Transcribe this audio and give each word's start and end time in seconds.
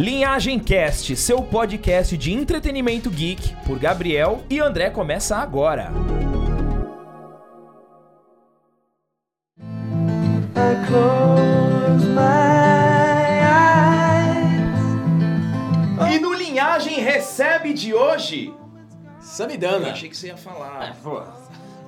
Linhagem 0.00 0.58
Cast, 0.58 1.14
seu 1.14 1.42
podcast 1.42 2.16
de 2.16 2.32
entretenimento 2.32 3.10
geek, 3.10 3.54
por 3.66 3.78
Gabriel 3.78 4.42
e 4.48 4.58
André 4.58 4.88
começa 4.88 5.36
agora. 5.36 5.92
E 16.10 16.18
no 16.18 16.32
Linhagem 16.32 17.00
recebe 17.00 17.74
de 17.74 17.92
hoje. 17.92 18.46
Eu 18.46 19.20
Samidana. 19.20 19.90
achei 19.90 20.08
que 20.08 20.16
você 20.16 20.28
ia 20.28 20.36
falar. 20.38 20.96
Pô, 21.02 21.20
o 21.20 21.39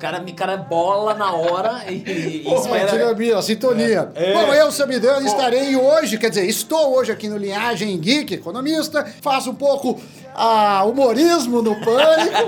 cara 0.03 0.19
me 0.19 0.33
cara 0.33 0.57
bola 0.57 1.15
na 1.15 1.33
hora 1.33 1.85
e, 1.89 1.95
e 1.95 2.41
Pô, 2.41 2.57
espera. 2.57 2.89
tira 2.89 3.11
a 3.11 3.15
minha 3.15 3.41
sintonia. 3.41 4.11
É. 4.17 4.33
Bom, 4.33 4.53
eu, 4.53 4.73
Samidana, 4.73 5.25
estarei 5.25 5.77
hoje, 5.77 6.19
quer 6.19 6.29
dizer, 6.29 6.45
estou 6.45 6.97
hoje 6.97 7.13
aqui 7.13 7.29
no 7.29 7.37
Linhagem 7.37 7.97
Geek, 8.01 8.35
economista, 8.35 9.07
faço 9.21 9.51
um 9.51 9.55
pouco 9.55 10.01
ah, 10.35 10.85
humorismo 10.85 11.63
no 11.63 11.75
pânico. 11.81 12.43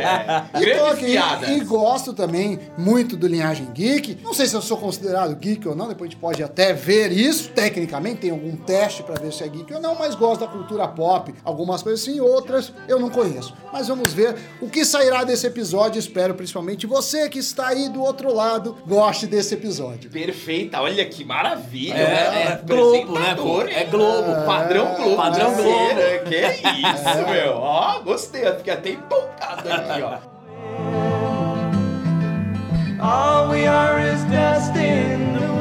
e, 0.55 0.61
grandes 0.61 0.79
tô 0.79 0.87
aqui, 0.87 1.53
e 1.53 1.61
gosto 1.61 2.13
também 2.13 2.59
muito 2.77 3.17
do 3.17 3.27
Linhagem 3.27 3.67
Geek. 3.73 4.19
Não 4.23 4.35
sei 4.35 4.47
se 4.47 4.55
eu 4.55 4.63
sou 4.63 4.77
considerado 4.77 5.35
geek 5.37 5.67
ou 5.69 5.75
não, 5.75 5.89
depois 5.89 6.09
a 6.09 6.11
gente 6.13 6.21
pode 6.21 6.43
até 6.43 6.73
ver 6.73 7.13
isso. 7.13 7.51
Tecnicamente, 7.51 8.21
tem 8.21 8.31
algum 8.31 8.57
teste 8.57 9.03
para 9.03 9.21
ver 9.21 9.33
se 9.33 9.45
é 9.45 9.49
geek 9.49 9.73
ou 9.75 9.81
não, 9.81 9.95
mas 9.95 10.15
gosto 10.15 10.41
da 10.41 10.47
cultura 10.47 10.87
pop. 10.89 11.35
Algumas 11.45 11.83
coisas 11.83 12.01
sim, 12.01 12.21
outras 12.21 12.73
eu 12.89 12.99
não 12.99 13.11
conheço. 13.11 13.55
Mas 13.73 13.89
vamos 13.89 14.13
ver 14.13 14.37
o 14.61 14.69
que 14.69 14.85
sairá 14.85 15.25
desse 15.25 15.47
episódio. 15.47 15.99
Espero 15.99 16.35
principalmente 16.35 16.87
você 16.87 17.29
que 17.29 17.39
está 17.39 17.69
aí 17.69 17.89
do 17.89 18.03
outro 18.03 18.33
lado 18.33 18.77
goste 18.87 19.27
desse 19.27 19.55
episódio. 19.55 20.11
Perfeita, 20.11 20.81
olha 20.81 21.05
que 21.05 21.25
maravilha. 21.25 21.95
É, 21.95 22.31
né? 22.31 22.61
é 22.63 22.67
Globo, 22.67 23.19
né, 23.19 23.35
pô? 23.35 23.63
É? 23.63 23.85
Globo. 23.85 24.47
Padrão 24.47 24.95
Globo. 24.95 25.17
Padrão 25.17 25.51
né? 25.51 25.63
Globo. 25.63 26.01
É, 26.01 26.19
Que 26.19 26.69
isso, 26.69 27.31
meu. 27.31 27.74
Ó, 27.77 28.01
gostei. 28.03 28.47
Eu 28.47 28.57
fiquei 28.59 28.73
até 28.73 28.91
empolgado 28.91 29.69
aqui, 29.73 30.03
ó. 30.03 30.19
All 33.05 33.49
we 33.51 33.67
are 33.67 34.01
is 34.01 34.23
dust 34.27 34.77
in 34.77 35.35
the 35.35 35.54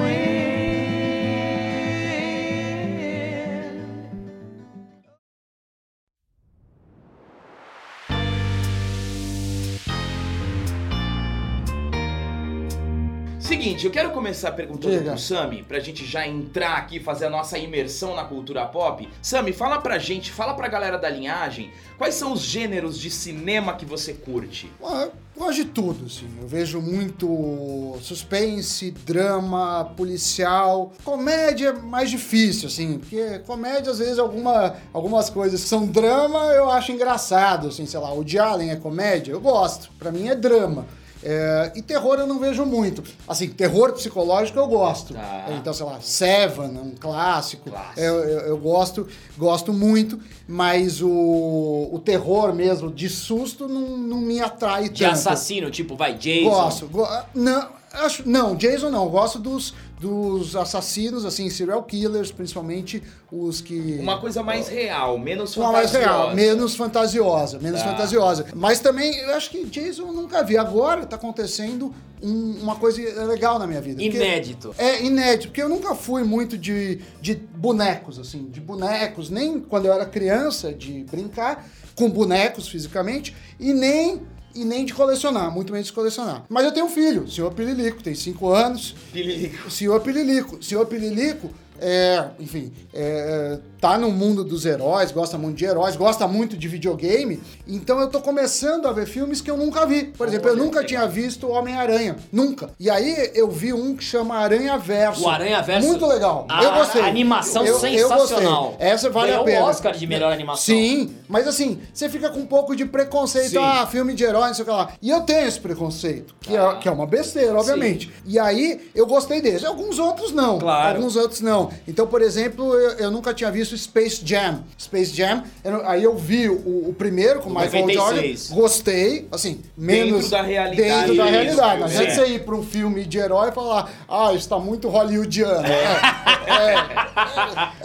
Seguinte, 13.63 13.85
eu 13.85 13.91
quero 13.91 14.11
começar 14.11 14.51
perguntando 14.51 14.97
Diga. 14.97 15.11
pro 15.11 15.19
Sami, 15.19 15.63
pra 15.63 15.79
gente 15.79 16.05
já 16.05 16.27
entrar 16.27 16.75
aqui, 16.75 16.99
fazer 16.99 17.27
a 17.27 17.29
nossa 17.29 17.57
imersão 17.57 18.13
na 18.13 18.25
cultura 18.25 18.65
pop. 18.65 19.07
Sami, 19.21 19.53
fala 19.53 19.79
pra 19.79 19.97
gente, 19.97 20.33
fala 20.33 20.53
pra 20.53 20.67
galera 20.67 20.97
da 20.97 21.09
linhagem, 21.09 21.71
quais 21.97 22.15
são 22.15 22.33
os 22.33 22.41
gêneros 22.41 22.99
de 22.99 23.09
cinema 23.09 23.73
que 23.75 23.85
você 23.85 24.13
curte? 24.13 24.69
Ah, 24.83 25.07
Gosto 25.35 25.55
de 25.55 25.65
tudo, 25.65 26.05
assim. 26.05 26.27
Eu 26.39 26.47
vejo 26.47 26.79
muito 26.79 27.97
suspense, 28.01 28.91
drama, 28.91 29.91
policial. 29.97 30.93
Comédia 31.03 31.69
é 31.69 31.73
mais 31.73 32.11
difícil, 32.11 32.67
assim, 32.67 32.99
porque 32.99 33.39
comédia, 33.39 33.91
às 33.91 33.97
vezes, 33.97 34.19
alguma, 34.19 34.75
algumas 34.93 35.31
coisas 35.31 35.63
que 35.63 35.67
são 35.67 35.87
drama 35.87 36.37
eu 36.53 36.69
acho 36.69 36.91
engraçado, 36.91 37.69
assim, 37.69 37.85
sei 37.87 37.99
lá, 37.99 38.13
o 38.13 38.23
de 38.23 38.37
Allen 38.37 38.69
é 38.69 38.75
comédia, 38.75 39.31
eu 39.31 39.41
gosto. 39.41 39.89
Pra 39.97 40.11
mim 40.11 40.27
é 40.27 40.35
drama. 40.35 40.85
É, 41.25 41.71
e 41.75 41.81
terror 41.81 42.19
eu 42.19 42.27
não 42.27 42.37
vejo 42.39 42.65
muito. 42.65 43.03
Assim, 43.27 43.47
terror 43.47 43.93
psicológico 43.93 44.59
eu 44.59 44.67
gosto. 44.67 45.13
Tá. 45.13 45.45
Então, 45.57 45.73
sei 45.73 45.85
lá, 45.85 45.97
Seven, 46.01 46.65
um 46.77 46.91
clássico. 46.99 47.69
Clássico. 47.69 47.99
Eu, 47.99 48.15
eu, 48.23 48.39
eu 48.41 48.57
gosto, 48.57 49.07
gosto 49.37 49.71
muito, 49.71 50.19
mas 50.47 51.01
o, 51.01 51.89
o 51.91 51.99
terror 52.03 52.53
mesmo, 52.53 52.91
de 52.91 53.07
susto, 53.09 53.67
não, 53.67 53.97
não 53.97 54.17
me 54.17 54.39
atrai 54.41 54.89
De 54.89 54.99
tanto. 55.03 55.13
assassino, 55.13 55.71
tipo, 55.71 55.95
vai, 55.95 56.13
Jason. 56.15 56.49
Gosto. 56.49 56.87
go- 56.87 57.07
não, 57.33 57.69
acho, 57.93 58.27
não, 58.27 58.55
Jason 58.55 58.89
não. 58.89 59.07
Gosto 59.07 59.39
dos, 59.39 59.73
dos 60.07 60.53
assassinos, 60.53 61.23
assim, 61.23 61.49
serial 61.49 61.81
killers, 61.83 62.29
principalmente 62.29 63.01
os 63.31 63.61
que. 63.61 63.97
Uma 64.01 64.19
coisa 64.19 64.43
mais 64.43 64.67
real, 64.67 65.17
menos 65.17 65.55
Uma 65.55 65.71
mais 65.71 65.91
fantasiosa. 65.91 66.17
real, 66.25 66.35
menos 66.35 66.75
fantasiosa, 66.75 67.59
menos 67.59 67.79
Tá. 67.81 67.87
fantasiosa. 67.91 68.45
Mas 68.53 68.81
também, 68.81 69.15
eu 69.19 69.33
acho 69.33 69.49
que 69.49 69.63
Jason 69.65 70.03
eu 70.07 70.11
nunca 70.13 70.43
vi. 70.43 70.57
Agora 70.57 71.05
tá 71.05 71.15
acontecendo 71.15 71.93
um- 72.21 72.57
uma 72.61 72.75
coisa 72.75 73.01
legal 73.25 73.57
na 73.57 73.65
minha 73.65 73.79
vida. 73.81 74.01
Inédito. 74.03 74.75
é 74.77 75.03
inédito, 75.05 75.47
porque 75.47 75.61
eu 75.61 75.69
nunca 75.69 75.95
fui 75.95 76.23
muito 76.23 76.57
de, 76.57 76.99
de 77.21 77.35
bonecos, 77.35 78.19
assim, 78.19 78.45
de 78.49 78.59
bonecos, 78.59 79.29
nem 79.29 79.59
quando 79.61 79.85
eu 79.85 79.93
era 79.93 80.05
criança, 80.05 80.73
de 80.73 81.05
brincar 81.09 81.65
com 81.95 82.09
bonecos 82.09 82.67
fisicamente, 82.67 83.33
e 83.59 83.71
nem, 83.73 84.21
e 84.55 84.63
nem 84.63 84.85
de 84.85 84.93
colecionar, 84.93 85.51
muito 85.51 85.71
menos 85.71 85.87
de 85.87 85.93
colecionar. 85.93 86.45
Mas 86.49 86.65
eu 86.65 86.71
tenho 86.71 86.85
um 86.85 86.89
filho, 86.89 87.23
o 87.23 87.31
senhor 87.31 87.51
Pililico, 87.53 88.03
tem 88.03 88.15
5 88.15 88.49
anos. 88.49 88.95
Pililico. 89.11 89.67
O 89.67 89.71
senhor 89.71 89.99
Pililico, 90.01 90.57
o 90.57 90.63
senhor 90.63 90.85
Pililico, 90.85 91.49
é, 91.85 92.25
enfim, 92.39 92.71
é, 92.93 93.59
tá 93.81 93.97
no 93.97 94.09
mundo 94.09 94.43
dos 94.43 94.65
heróis, 94.65 95.11
gosta 95.11 95.37
muito 95.37 95.57
de 95.57 95.65
heróis, 95.65 95.95
gosta 95.97 96.25
muito 96.27 96.55
de 96.55 96.67
videogame, 96.69 97.41
então 97.67 97.99
eu 97.99 98.07
tô 98.07 98.21
começando 98.21 98.87
a 98.87 98.93
ver 98.93 99.05
filmes 99.05 99.41
que 99.41 99.51
eu 99.51 99.57
nunca 99.57 99.85
vi. 99.85 100.05
Por 100.05 100.27
exemplo, 100.27 100.49
eu 100.49 100.55
nunca 100.55 100.83
tinha 100.83 101.05
visto 101.05 101.49
Homem-Aranha, 101.49 102.15
nunca. 102.31 102.69
E 102.79 102.89
aí 102.89 103.31
eu 103.35 103.51
vi 103.51 103.73
um 103.73 103.95
que 103.97 104.03
chama 104.03 104.35
Aranha 104.37 104.77
Verso. 104.77 105.25
O 105.25 105.29
Aranha 105.29 105.61
Verso. 105.61 105.85
Muito 105.87 106.05
legal. 106.07 106.45
A- 106.49 106.63
eu 106.63 106.71
gostei. 106.73 107.01
a 107.01 107.05
animação 107.07 107.65
Eu- 107.65 107.73
eu 107.73 107.79
sensacional. 107.79 108.67
gostei. 108.69 108.87
Essa 108.87 109.09
vale 109.09 109.27
Ganhou 109.27 109.41
a 109.41 109.45
pena. 109.45 109.65
o 109.65 109.69
Oscar 109.69 109.93
de 109.93 110.07
melhor 110.07 110.31
animação. 110.31 110.63
Sim, 110.63 111.13
mas 111.27 111.45
assim, 111.47 111.79
você 111.93 112.07
fica 112.07 112.29
com 112.29 112.39
um 112.39 112.45
pouco 112.45 112.75
de 112.75 112.85
preconceito. 112.85 113.49
Sim. 113.49 113.57
Ah, 113.57 113.85
filme 113.85 114.13
de 114.13 114.23
herói, 114.23 114.47
não 114.47 114.53
sei 114.53 114.63
o 114.63 114.65
que 114.65 114.71
lá. 114.71 114.89
E 115.01 115.09
eu 115.09 115.21
tenho 115.21 115.45
esse 115.47 115.59
preconceito, 115.59 116.33
que, 116.39 116.55
Ah. 116.55 116.75
é, 116.77 116.81
que 116.81 116.87
é 116.87 116.91
uma 116.91 117.05
besteira, 117.05 117.53
obviamente. 117.57 118.11
E 118.25 118.39
aí, 118.39 118.89
eu 118.95 119.05
gostei 119.05 119.41
desse. 119.41 119.65
Alguns 119.65 119.99
outros 119.99 120.31
não. 120.31 120.59
Claro. 120.59 120.97
Alguns 120.97 121.15
outros 121.15 121.41
não. 121.41 121.69
Então, 121.87 122.07
por 122.07 122.21
exemplo, 122.21 122.73
eu, 122.73 122.91
eu 122.99 123.11
nunca 123.11 123.33
tinha 123.33 123.51
visto 123.51 123.77
Space 123.77 124.21
Jam. 124.25 124.63
Space 124.79 125.13
Jam, 125.15 125.43
eu- 125.63 125.87
aí 125.87 126.03
eu 126.03 126.15
vi 126.17 126.49
o, 126.49 126.89
o 126.89 126.95
primeiro 126.97 127.41
com 127.41 127.49
o 127.49 127.53
Michael 127.53 127.87
96. 127.87 128.47
Jordan. 128.47 128.61
Gostei, 128.61 129.27
assim, 129.31 129.61
menos... 129.77 130.29
da 130.29 130.41
realidade. 130.41 130.81
Dentro 130.81 131.15
da 131.17 131.25
realidade. 131.25 131.79
Não 131.81 131.87
é. 131.87 131.89
adianta 131.89 132.15
você 132.15 132.25
ir 132.27 132.43
pra 132.43 132.55
um 132.55 132.63
filme 132.63 133.05
de 133.05 133.17
herói 133.17 133.49
e 133.49 133.51
falar, 133.51 133.89
ah, 134.09 134.33
está 134.33 134.57
muito 134.59 134.87
hollywoodiano. 134.89 135.65
É, 135.67 136.73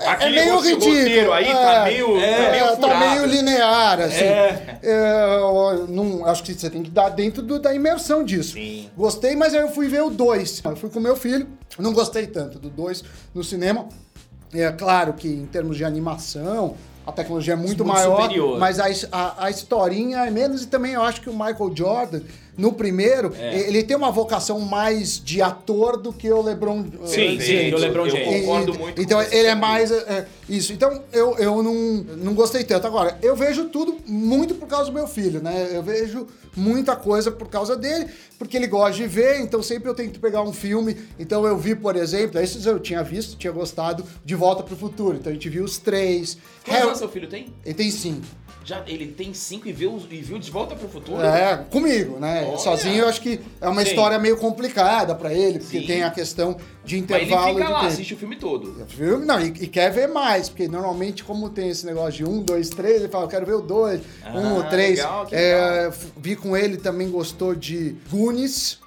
Aquele 0.08 0.40
meio 0.40 0.54
rote- 0.56 0.68
ridículo. 0.68 0.96
roteiro 0.98 1.32
aí 1.32 1.44
tá 1.46 1.88
É, 1.88 1.90
meio, 1.90 2.06
tá 2.14 2.20
é, 2.26 2.50
meio 2.50 2.76
tá 2.76 2.98
meio 2.98 3.24
linear, 3.26 4.00
assim. 4.00 4.24
É. 4.24 4.78
É, 4.82 5.36
eu 5.38 5.86
não, 5.88 6.24
acho 6.26 6.42
que 6.42 6.54
você 6.54 6.70
tem 6.70 6.82
que 6.82 6.90
dar 6.90 7.08
dentro 7.10 7.42
do- 7.42 7.58
da 7.58 7.74
imersão 7.74 8.24
disso. 8.24 8.54
Sim. 8.54 8.88
Gostei, 8.96 9.36
mas 9.36 9.54
aí 9.54 9.60
eu 9.60 9.68
fui 9.70 9.88
ver 9.88 10.02
o 10.02 10.10
2. 10.10 10.62
Eu 10.64 10.76
fui 10.76 10.90
com 10.90 11.00
meu 11.00 11.16
filho, 11.16 11.46
não 11.82 11.92
gostei 11.92 12.26
tanto 12.26 12.58
do 12.58 12.68
2 12.70 13.04
no 13.34 13.42
cinema. 13.44 13.88
É 14.52 14.70
claro 14.72 15.12
que 15.12 15.28
em 15.28 15.46
termos 15.46 15.76
de 15.76 15.84
animação, 15.84 16.74
a 17.06 17.12
tecnologia 17.12 17.52
é 17.52 17.56
muito, 17.56 17.84
Muito 17.84 17.86
maior, 17.86 18.22
superior. 18.22 18.58
mas 18.58 18.78
a, 18.80 18.86
a, 19.12 19.44
a 19.46 19.50
historinha 19.50 20.18
é 20.26 20.30
menos. 20.30 20.62
E 20.62 20.66
também 20.66 20.92
eu 20.92 21.02
acho 21.02 21.20
que 21.20 21.28
o 21.28 21.32
Michael 21.32 21.72
Jordan, 21.74 22.20
no 22.58 22.72
primeiro, 22.72 23.32
É. 23.38 23.68
ele 23.68 23.82
tem 23.84 23.96
uma 23.96 24.10
vocação 24.10 24.58
mais 24.60 25.18
de 25.22 25.40
ator 25.40 25.96
do 25.96 26.12
que 26.12 26.30
o 26.30 26.42
LeBron 26.42 26.84
Sim, 27.06 27.40
sim, 27.40 27.72
o 27.72 27.78
LeBron 27.78 28.06
eu 28.06 28.10
James. 28.10 28.40
concordo 28.40 28.74
e- 28.74 28.78
muito 28.78 29.00
Então 29.00 29.22
ele 29.22 29.46
é 29.48 29.54
mais 29.54 29.90
é, 29.92 29.96
é, 29.96 30.26
isso. 30.48 30.72
Então 30.72 31.00
eu, 31.12 31.36
eu 31.38 31.62
não, 31.62 31.74
não 32.16 32.34
gostei 32.34 32.64
tanto. 32.64 32.86
Agora, 32.86 33.16
eu 33.22 33.36
vejo 33.36 33.66
tudo 33.66 33.96
muito 34.06 34.56
por 34.56 34.66
causa 34.66 34.86
do 34.90 34.92
meu 34.92 35.06
filho, 35.06 35.40
né? 35.40 35.68
Eu 35.72 35.82
vejo 35.82 36.26
muita 36.56 36.96
coisa 36.96 37.30
por 37.30 37.48
causa 37.48 37.76
dele, 37.76 38.06
porque 38.36 38.56
ele 38.56 38.66
gosta 38.66 38.96
de 38.96 39.06
ver, 39.06 39.38
então 39.40 39.62
sempre 39.62 39.88
eu 39.88 39.94
tento 39.94 40.18
pegar 40.18 40.42
um 40.42 40.52
filme. 40.52 40.96
Então 41.16 41.46
eu 41.46 41.56
vi, 41.56 41.76
por 41.76 41.94
exemplo, 41.94 42.40
esses 42.40 42.66
eu 42.66 42.80
tinha 42.80 43.04
visto, 43.04 43.36
tinha 43.36 43.52
gostado 43.52 44.04
de 44.24 44.34
Volta 44.34 44.64
pro 44.64 44.74
Futuro. 44.74 45.16
Então 45.16 45.30
a 45.30 45.34
gente 45.34 45.48
viu 45.48 45.62
os 45.62 45.78
três. 45.78 46.36
Quantos 46.64 46.82
anos 46.82 46.98
seu 46.98 47.08
filho 47.08 47.28
tem? 47.28 47.52
Ele 47.64 47.74
tem 47.74 47.90
cinco. 47.90 48.26
Já, 48.64 48.82
ele 48.86 49.06
tem 49.06 49.32
cinco 49.32 49.66
e 49.66 49.72
viu, 49.72 49.98
e 50.10 50.16
viu 50.20 50.38
De 50.38 50.50
Volta 50.50 50.74
pro 50.76 50.88
Futuro? 50.90 51.22
É, 51.22 51.56
comigo, 51.70 52.18
né? 52.18 52.44
Olha. 52.50 52.58
Sozinho 52.58 52.96
eu 53.02 53.08
acho 53.08 53.20
que 53.20 53.40
é 53.60 53.68
uma 53.68 53.82
Sim. 53.82 53.88
história 53.88 54.18
meio 54.18 54.36
complicada 54.36 55.14
pra 55.14 55.32
ele, 55.32 55.58
porque 55.58 55.80
Sim. 55.80 55.86
tem 55.86 56.02
a 56.02 56.10
questão 56.10 56.56
de 56.84 56.96
Mas 57.02 57.10
ele 57.10 57.24
intervalo 57.24 57.54
fica 57.54 57.66
de 57.66 57.72
lá, 57.72 57.80
tempo. 57.80 57.92
assiste 57.92 58.14
o 58.14 58.16
filme 58.16 58.36
todo. 58.36 58.86
Filme, 58.88 59.26
não, 59.26 59.40
e, 59.40 59.46
e 59.48 59.66
quer 59.66 59.90
ver 59.92 60.08
mais, 60.08 60.48
porque 60.48 60.66
normalmente, 60.68 61.22
como 61.22 61.50
tem 61.50 61.68
esse 61.68 61.84
negócio 61.84 62.12
de 62.12 62.24
um, 62.24 62.40
dois, 62.42 62.70
três, 62.70 62.96
ele 63.02 63.08
fala, 63.08 63.24
eu 63.24 63.28
quero 63.28 63.44
ver 63.46 63.54
o 63.54 63.60
dois, 63.60 64.00
um 64.34 64.54
ou 64.54 64.60
Ah, 64.62 64.64
três. 64.64 64.98
legal, 64.98 65.26
que 65.26 65.34
É, 65.34 65.88
f- 65.88 66.06
vi 66.16 66.34
com 66.36 66.56
ele, 66.56 66.76
também 66.78 67.10
gostou 67.10 67.54
de 67.54 67.94
Goonies. 68.10 68.78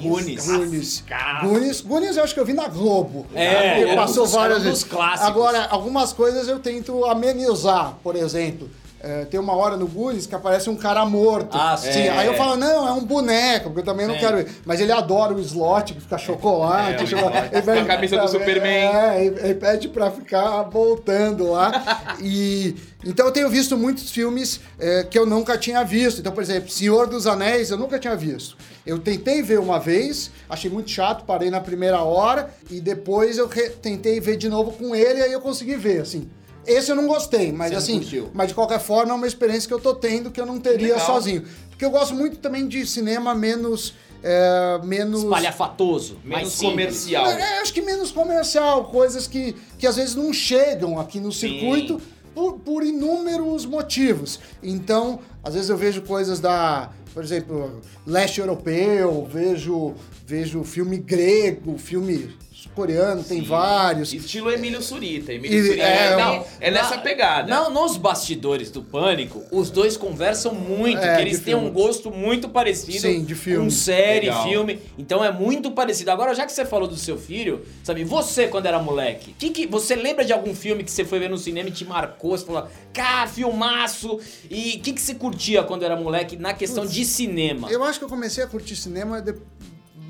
Goonies. 0.00 0.46
Goonies. 0.46 1.04
Caraca. 1.06 1.46
Goonies. 1.46 1.80
Goonies 1.82 2.16
eu 2.16 2.24
acho 2.24 2.32
que 2.32 2.40
eu 2.40 2.46
vi 2.46 2.54
na 2.54 2.66
Globo. 2.68 3.26
É, 3.34 3.74
Porque 3.80 3.90
é 3.90 3.94
passou 3.94 4.24
dos- 4.24 4.32
várias 4.32 4.58
é 4.58 4.60
um 4.60 4.64
vezes. 4.64 4.84
dos 4.84 4.90
clássicos. 4.90 5.26
Agora, 5.26 5.66
algumas 5.66 6.12
coisas 6.14 6.48
eu 6.48 6.58
tento 6.60 7.04
amenizar, 7.04 7.98
por 8.02 8.16
exemplo. 8.16 8.70
É, 9.02 9.24
tem 9.24 9.40
uma 9.40 9.54
hora 9.56 9.76
no 9.76 9.86
Goonies 9.86 10.26
que 10.26 10.34
aparece 10.34 10.68
um 10.68 10.76
cara 10.76 11.04
morto. 11.06 11.56
Ah, 11.58 11.76
Sim, 11.76 11.90
sim. 11.90 12.08
Aí 12.08 12.26
eu 12.26 12.34
falo, 12.34 12.56
não, 12.56 12.86
é 12.86 12.92
um 12.92 13.02
boneco, 13.04 13.70
porque 13.70 13.80
eu 13.80 13.84
também 13.84 14.06
não 14.06 14.14
Sim. 14.14 14.20
quero 14.20 14.36
ver. 14.36 14.48
Mas 14.64 14.78
ele 14.78 14.92
adora 14.92 15.32
o 15.32 15.40
slot, 15.40 15.94
que 15.94 16.00
fica 16.00 16.18
chocolate. 16.18 17.02
É, 17.04 17.06
chocolate. 17.06 17.54
slot. 17.56 17.64
Com 17.64 17.70
a 17.70 17.84
camisa 17.86 18.18
do 18.18 18.28
Superman. 18.28 18.94
É, 18.94 19.24
ele, 19.24 19.40
ele 19.40 19.54
pede 19.54 19.88
pra 19.88 20.10
ficar 20.10 20.62
voltando 20.64 21.50
lá. 21.50 22.16
e 22.20 22.76
então 23.02 23.24
eu 23.24 23.32
tenho 23.32 23.48
visto 23.48 23.76
muitos 23.78 24.10
filmes 24.10 24.60
é, 24.78 25.04
que 25.04 25.18
eu 25.18 25.24
nunca 25.24 25.56
tinha 25.56 25.82
visto. 25.82 26.20
Então, 26.20 26.32
por 26.32 26.42
exemplo, 26.42 26.68
Senhor 26.68 27.06
dos 27.06 27.26
Anéis, 27.26 27.70
eu 27.70 27.78
nunca 27.78 27.98
tinha 27.98 28.14
visto. 28.14 28.56
Eu 28.84 28.98
tentei 28.98 29.42
ver 29.42 29.58
uma 29.58 29.78
vez, 29.78 30.30
achei 30.48 30.70
muito 30.70 30.90
chato, 30.90 31.24
parei 31.24 31.50
na 31.50 31.60
primeira 31.60 32.02
hora 32.02 32.50
e 32.70 32.80
depois 32.80 33.38
eu 33.38 33.48
tentei 33.80 34.20
ver 34.20 34.36
de 34.36 34.48
novo 34.48 34.72
com 34.72 34.94
ele, 34.94 35.22
aí 35.22 35.32
eu 35.32 35.40
consegui 35.40 35.76
ver, 35.76 36.02
assim. 36.02 36.28
Esse 36.70 36.90
eu 36.90 36.96
não 36.96 37.06
gostei, 37.06 37.52
mas 37.52 37.70
Você 37.72 37.92
assim, 37.92 38.28
mas 38.32 38.48
de 38.48 38.54
qualquer 38.54 38.80
forma 38.80 39.12
é 39.12 39.14
uma 39.14 39.26
experiência 39.26 39.66
que 39.66 39.74
eu 39.74 39.80
tô 39.80 39.94
tendo 39.94 40.30
que 40.30 40.40
eu 40.40 40.46
não 40.46 40.60
teria 40.60 40.94
Legal. 40.94 41.06
sozinho. 41.06 41.44
Porque 41.68 41.84
eu 41.84 41.90
gosto 41.90 42.14
muito 42.14 42.38
também 42.38 42.68
de 42.68 42.86
cinema 42.86 43.34
menos. 43.34 43.94
é, 44.22 44.80
menos. 44.84 45.22
Espalhafatoso. 45.22 46.18
Menos 46.22 46.56
comercial. 46.56 47.26
É, 47.26 47.60
acho 47.60 47.72
que 47.72 47.80
menos 47.82 48.12
comercial, 48.12 48.84
coisas 48.84 49.26
que, 49.26 49.56
que 49.78 49.86
às 49.86 49.96
vezes 49.96 50.14
não 50.14 50.32
chegam 50.32 50.98
aqui 51.00 51.18
no 51.18 51.32
Sim. 51.32 51.48
circuito 51.48 52.00
por, 52.34 52.58
por 52.60 52.84
inúmeros 52.84 53.64
motivos. 53.66 54.38
Então, 54.62 55.20
às 55.42 55.54
vezes 55.54 55.70
eu 55.70 55.76
vejo 55.76 56.02
coisas 56.02 56.38
da, 56.38 56.90
por 57.14 57.24
exemplo, 57.24 57.80
leste 58.06 58.40
europeu, 58.40 59.26
vejo, 59.30 59.94
vejo 60.26 60.62
filme 60.64 60.98
grego, 60.98 61.78
filme 61.78 62.30
coreano, 62.68 63.24
tem 63.24 63.40
Sim. 63.40 63.46
vários. 63.46 64.12
Estilo 64.12 64.50
Emílio 64.50 64.82
Surita. 64.82 65.32
Emílio 65.32 65.58
E- 65.58 65.64
Surita 65.66 65.82
é, 65.82 66.06
é, 66.12 66.16
não, 66.16 66.44
é 66.60 66.70
nessa 66.70 66.96
Na- 66.96 67.02
pegada. 67.02 67.48
Não, 67.48 67.70
nos 67.70 67.96
bastidores 67.96 68.70
do 68.70 68.82
Pânico, 68.82 69.42
os 69.50 69.70
dois 69.70 69.96
conversam 69.96 70.54
muito, 70.54 70.98
É, 70.98 71.16
que 71.16 71.22
eles 71.22 71.40
têm 71.40 71.54
um 71.54 71.60
filme. 71.62 71.70
gosto 71.72 72.10
muito 72.10 72.48
parecido 72.48 72.98
Sim, 73.00 73.24
de 73.24 73.34
filme. 73.34 73.64
com 73.64 73.70
série, 73.70 74.26
Legal. 74.26 74.42
filme. 74.48 74.78
Então 74.98 75.24
é 75.24 75.32
muito 75.32 75.70
parecido. 75.72 76.10
Agora, 76.10 76.34
já 76.34 76.44
que 76.46 76.52
você 76.52 76.64
falou 76.64 76.86
do 76.88 76.96
seu 76.96 77.18
filho, 77.18 77.64
sabe, 77.82 78.04
você 78.04 78.48
quando 78.48 78.66
era 78.66 78.78
moleque, 78.78 79.34
que 79.38 79.50
que, 79.50 79.66
você 79.66 79.94
lembra 79.94 80.24
de 80.24 80.32
algum 80.32 80.54
filme 80.54 80.84
que 80.84 80.90
você 80.90 81.04
foi 81.04 81.18
ver 81.18 81.30
no 81.30 81.38
cinema 81.38 81.68
e 81.68 81.72
te 81.72 81.84
marcou? 81.84 82.36
Você 82.36 82.44
falou, 82.44 82.66
cá, 82.92 83.26
filmaço! 83.26 84.18
E 84.50 84.76
o 84.76 84.80
que, 84.80 84.92
que 84.92 85.00
você 85.00 85.14
curtia 85.14 85.62
quando 85.62 85.84
era 85.84 85.96
moleque 85.96 86.36
na 86.36 86.52
questão 86.54 86.84
de 86.86 87.04
cinema? 87.04 87.70
Eu 87.70 87.82
acho 87.84 87.98
que 87.98 88.04
eu 88.04 88.08
comecei 88.08 88.42
a 88.42 88.46
curtir 88.46 88.76
cinema 88.76 89.20
de- 89.20 89.34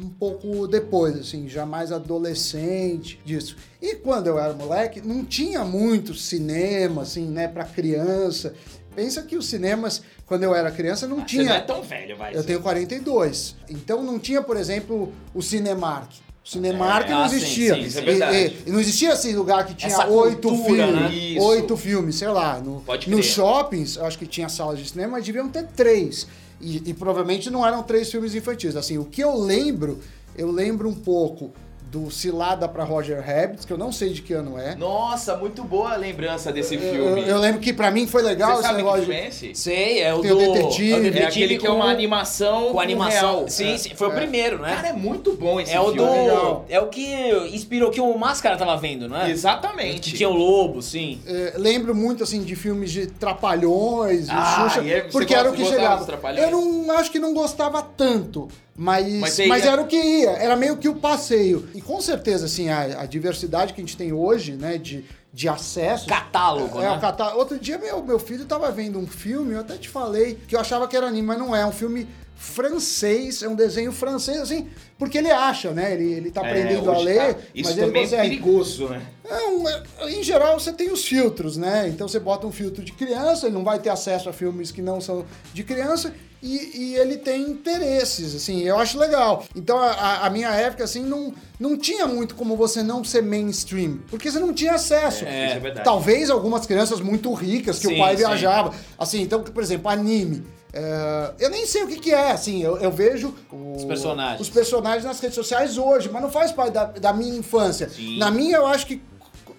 um 0.02 0.08
pouco 0.08 0.67
depois, 0.67 1.19
assim, 1.19 1.49
já 1.49 1.67
mais 1.67 1.93
adolescente 1.93 3.20
disso. 3.25 3.56
E 3.81 3.97
quando 3.97 4.26
eu 4.29 4.38
era 4.38 4.52
moleque, 4.52 5.00
não 5.00 5.25
tinha 5.25 5.64
muito 5.64 6.14
cinema, 6.14 7.02
assim, 7.02 7.26
né, 7.26 7.47
pra 7.49 7.64
criança. 7.64 8.55
Pensa 8.94 9.23
que 9.23 9.37
os 9.37 9.47
cinemas, 9.49 10.02
quando 10.26 10.43
eu 10.43 10.55
era 10.55 10.70
criança, 10.70 11.06
não 11.06 11.19
Ah, 11.19 11.20
Você 11.20 11.26
tinha. 11.26 11.44
não 11.44 11.52
é 11.55 11.61
tão 11.61 11.82
velho, 11.82 12.17
vai. 12.17 12.35
Eu 12.35 12.43
tenho 12.43 12.61
42. 12.61 13.55
Então 13.69 14.02
não 14.02 14.19
tinha, 14.19 14.43
por 14.43 14.56
exemplo, 14.56 15.12
o 15.35 15.41
Cinemark. 15.43 16.11
O 16.44 16.49
Cinemark 16.49 17.06
É, 17.08 17.12
não 17.12 17.23
ah, 17.23 17.29
sim, 17.29 17.37
existia. 17.37 17.75
sim, 17.75 17.81
isso 17.82 17.99
é 17.99 18.46
E- 18.46 18.56
e- 18.67 18.70
não 18.70 18.81
existia 18.81 19.12
assim 19.12 19.32
lugar 19.35 19.64
que 19.67 19.75
tinha 19.75 20.06
oito 20.08 20.49
filmes. 20.64 20.94
né? 20.94 21.14
Isso. 21.14 21.44
Oito 21.46 21.76
filmes, 21.76 22.17
sei 22.17 22.29
lá. 22.29 22.58
No, 22.58 22.82
nos 23.06 23.26
shoppings, 23.26 23.96
eu 23.96 24.05
acho 24.06 24.19
que 24.19 24.26
tinha 24.26 24.49
salas 24.49 24.79
de 24.79 24.88
cinema, 24.88 25.12
mas 25.12 25.25
deviam 25.26 25.49
ter 25.49 25.67
três. 25.69 26.26
E, 26.60 26.92
provavelmente 26.94 27.50
não 27.50 27.66
eram 27.66 27.82
três 27.82 28.10
filmes 28.10 28.34
infantis. 28.34 28.76
Assim, 28.76 28.98
o 28.98 29.04
que 29.04 29.22
eu 29.22 29.36
lembro, 29.36 29.98
eu 30.36 30.50
lembro 30.50 30.88
um 30.88 30.94
pouco 30.94 31.52
do 31.90 32.08
Cilada 32.08 32.69
pra 32.69 32.84
Roger 32.84 33.20
Rabbit, 33.20 33.66
que 33.66 33.72
eu 33.72 33.76
não 33.78 33.90
sei 33.90 34.10
de 34.10 34.22
que 34.22 34.32
ano 34.32 34.56
é. 34.56 34.76
Nossa, 34.76 35.37
muito 35.37 35.64
boa 35.64 35.92
a 35.92 35.96
lembrança 35.96 36.52
desse 36.52 36.76
Eu, 36.76 36.81
filme. 36.81 37.28
eu 37.28 37.37
lembro 37.38 37.60
que 37.60 37.72
pra 37.72 37.90
mim 37.90 38.06
foi 38.06 38.22
legal 38.22 38.56
Você 38.58 38.64
esse 38.69 38.72
negócio. 38.75 39.04
filme 39.06 39.31
de- 39.31 39.50
é? 39.50 39.54
Sei, 39.54 40.00
é 40.00 40.14
o 40.14 40.20
Tem 40.20 40.31
o 40.31 40.34
do... 40.37 40.52
Detetive. 40.52 40.92
é 40.92 40.96
o 41.10 41.19
É 41.19 41.26
aquele 41.26 41.58
que 41.58 41.66
é 41.66 41.70
uma 41.70 41.90
animação 41.90 42.70
Com 42.72 42.78
animação. 42.81 43.38
real. 43.38 43.48
Sim, 43.48 43.72
É. 43.75 43.76
sim, 43.78 43.90
foi 43.96 44.06
o 44.08 44.12
primeiro, 44.12 44.60
né? 44.60 44.76
Cara, 44.76 44.88
é 44.88 44.92
muito 44.92 45.32
bom 45.32 45.60
esse 45.60 45.72
É 45.72 45.81
o 45.81 45.92
filme. 45.92 45.98
do. 45.98 46.12
legal. 46.12 46.64
É 46.69 46.81
o 46.81 46.87
que 46.87 47.12
inspirou 47.52 47.90
que 47.90 48.00
o 48.00 48.16
Máscara 48.16 48.56
tava 48.56 48.76
vendo, 48.76 49.08
não 49.08 49.20
é? 49.20 49.28
Exatamente. 49.31 50.12
Que 50.12 50.16
tinha 50.19 50.28
o 50.28 50.34
lobo, 50.34 50.81
sim. 50.81 51.20
É, 51.26 51.54
lembro 51.56 51.93
muito 51.94 52.22
assim 52.22 52.43
de 52.44 52.54
filmes 52.54 52.93
de 52.93 53.06
Trapalhões, 53.08 54.26
de 54.26 54.32
Ah, 54.32 54.69
Xuxa, 54.69 54.82
e 54.86 54.93
é- 54.93 55.00
porque 55.02 55.34
era 55.34 55.50
o 55.50 55.52
que 55.52 55.64
chegava. 55.64 56.06
Eu 56.38 56.50
não 56.52 56.93
acho 56.98 57.10
que 57.10 57.19
não 57.19 57.34
gostava 57.34 57.82
tanto, 57.82 58.48
mas, 58.82 59.06
Mas 59.06 59.21
mas, 59.21 59.32
você 59.62 59.67
ia- 59.67 59.73
era 59.73 59.82
o 59.82 59.87
que 59.87 59.97
ia, 59.97 60.31
era 60.31 60.56
meio 60.56 60.77
que 60.79 60.88
o 60.88 60.94
passeio. 60.94 61.69
E 61.75 61.82
com 61.82 62.00
certeza, 62.00 62.47
assim, 62.47 62.71
a, 62.71 63.03
a 63.03 63.06
diversidade 63.06 63.75
que 63.75 63.81
a 63.81 63.85
gente 63.85 63.97
tem 63.97 64.11
hoje, 64.12 64.53
né, 64.53 64.79
de, 64.79 65.05
de 65.32 65.49
acesso. 65.49 66.06
Catálogo, 66.06 66.79
É, 66.79 66.82
né? 66.82 66.93
o 66.97 67.00
catá- 67.00 67.35
Outro 67.35 67.59
dia, 67.59 67.77
meu, 67.79 68.03
meu 68.03 68.19
filho 68.19 68.47
tava 68.47 68.71
vendo 68.73 68.99
um 68.99 69.06
filme, 69.06 69.53
eu 69.55 69.61
até 69.61 69.77
te 69.77 69.88
falei, 69.88 70.38
que 70.49 70.56
eu 70.56 70.61
achava 70.61 70.88
que 70.88 70.97
era 70.97 71.06
anime, 71.09 71.27
mas 71.27 71.38
não 71.38 71.55
é. 71.55 71.61
É 71.61 71.67
um 71.67 71.73
filme 71.73 72.09
francês, 72.35 73.43
é 73.43 73.49
um 73.49 73.55
desenho 73.55 73.93
francês, 73.93 74.38
assim, 74.41 74.69
porque 74.99 75.19
ele 75.19 75.31
acha, 75.31 75.73
né? 75.73 75.93
Ele, 75.93 76.12
ele 76.12 76.31
tá 76.31 76.41
É, 76.43 76.47
aprendendo 76.50 76.91
a 76.91 76.94
hoje 76.94 77.05
ler, 77.05 77.35
tá- 77.35 77.41
Isso 77.55 77.69
mas 77.69 77.77
ele 77.79 77.87
também 77.87 78.03
é 78.03 78.05
consegue. 78.06 78.29
perigoso, 78.31 78.88
né? 78.88 79.03
É, 79.29 80.11
em 80.11 80.23
geral 80.23 80.59
você 80.59 80.73
tem 80.73 80.91
os 80.91 81.05
filtros, 81.05 81.56
né? 81.56 81.88
Então 81.88 82.09
você 82.09 82.19
bota 82.19 82.47
um 82.47 82.53
filtro 82.53 82.82
de 82.85 82.93
criança, 82.93 83.47
ele 83.47 83.55
não 83.55 83.65
vai 83.65 83.79
ter 83.79 83.91
acesso 83.91 84.29
a 84.29 84.32
filmes 84.32 84.71
que 84.71 84.82
não 84.82 85.00
são 85.00 85.25
de 85.53 85.62
criança 85.65 86.12
e, 86.42 86.70
e 86.75 86.96
ele 86.96 87.16
tem 87.19 87.42
interesses, 87.42 88.34
assim, 88.34 88.62
eu 88.62 88.78
acho 88.78 88.98
legal. 88.98 89.44
Então 89.54 89.78
a- 89.78 90.26
a, 90.26 90.31
minha 90.31 90.48
época, 90.50 90.84
assim, 90.84 91.02
não, 91.04 91.32
não 91.58 91.76
tinha 91.76 92.06
muito 92.06 92.34
como 92.34 92.56
você 92.56 92.82
não 92.82 93.04
ser 93.04 93.22
mainstream, 93.22 93.98
porque 94.08 94.31
você 94.31 94.38
não 94.38 94.52
tinha 94.52 94.72
acesso. 94.75 95.25
É, 95.25 95.52
é 95.52 95.58
verdade. 95.58 95.84
Talvez 95.84 96.31
algumas 96.31 96.66
crianças 96.66 97.00
muito 97.00 97.32
ricas 97.34 97.78
que 97.78 97.87
Sim, 97.88 97.94
o 97.94 97.98
pai 97.98 98.12
sim. 98.16 98.19
viajava. 98.25 98.72
Assim, 98.98 99.20
então, 99.22 99.42
por 99.42 99.62
exemplo, 99.62 99.88
anime. 99.90 100.44
É, 100.72 101.32
eu 101.40 101.50
nem 101.50 101.66
sei 101.66 101.82
o 101.82 101.88
que, 101.88 101.96
que 101.96 102.12
é, 102.12 102.31
assim, 102.31 102.62
eu, 102.62 102.76
eu 102.78 102.93
vejo 102.93 103.34
o- 103.52 103.75
Os 103.76 103.84
personagens. 103.84 104.40
os 104.40 104.48
personagens 104.48 105.04
nas 105.04 105.19
redes 105.19 105.34
sociais 105.34 105.76
hoje, 105.76 106.08
mas 106.12 106.22
não 106.22 106.31
faz 106.31 106.52
parte 106.52 106.72
da, 106.72 106.84
da 106.84 107.12
minha 107.12 107.36
infância. 107.36 107.88
Sim. 107.88 108.19
Na 108.19 108.31
minha, 108.31 108.56
eu 108.58 108.66
acho 108.66 108.86
que 108.86 109.02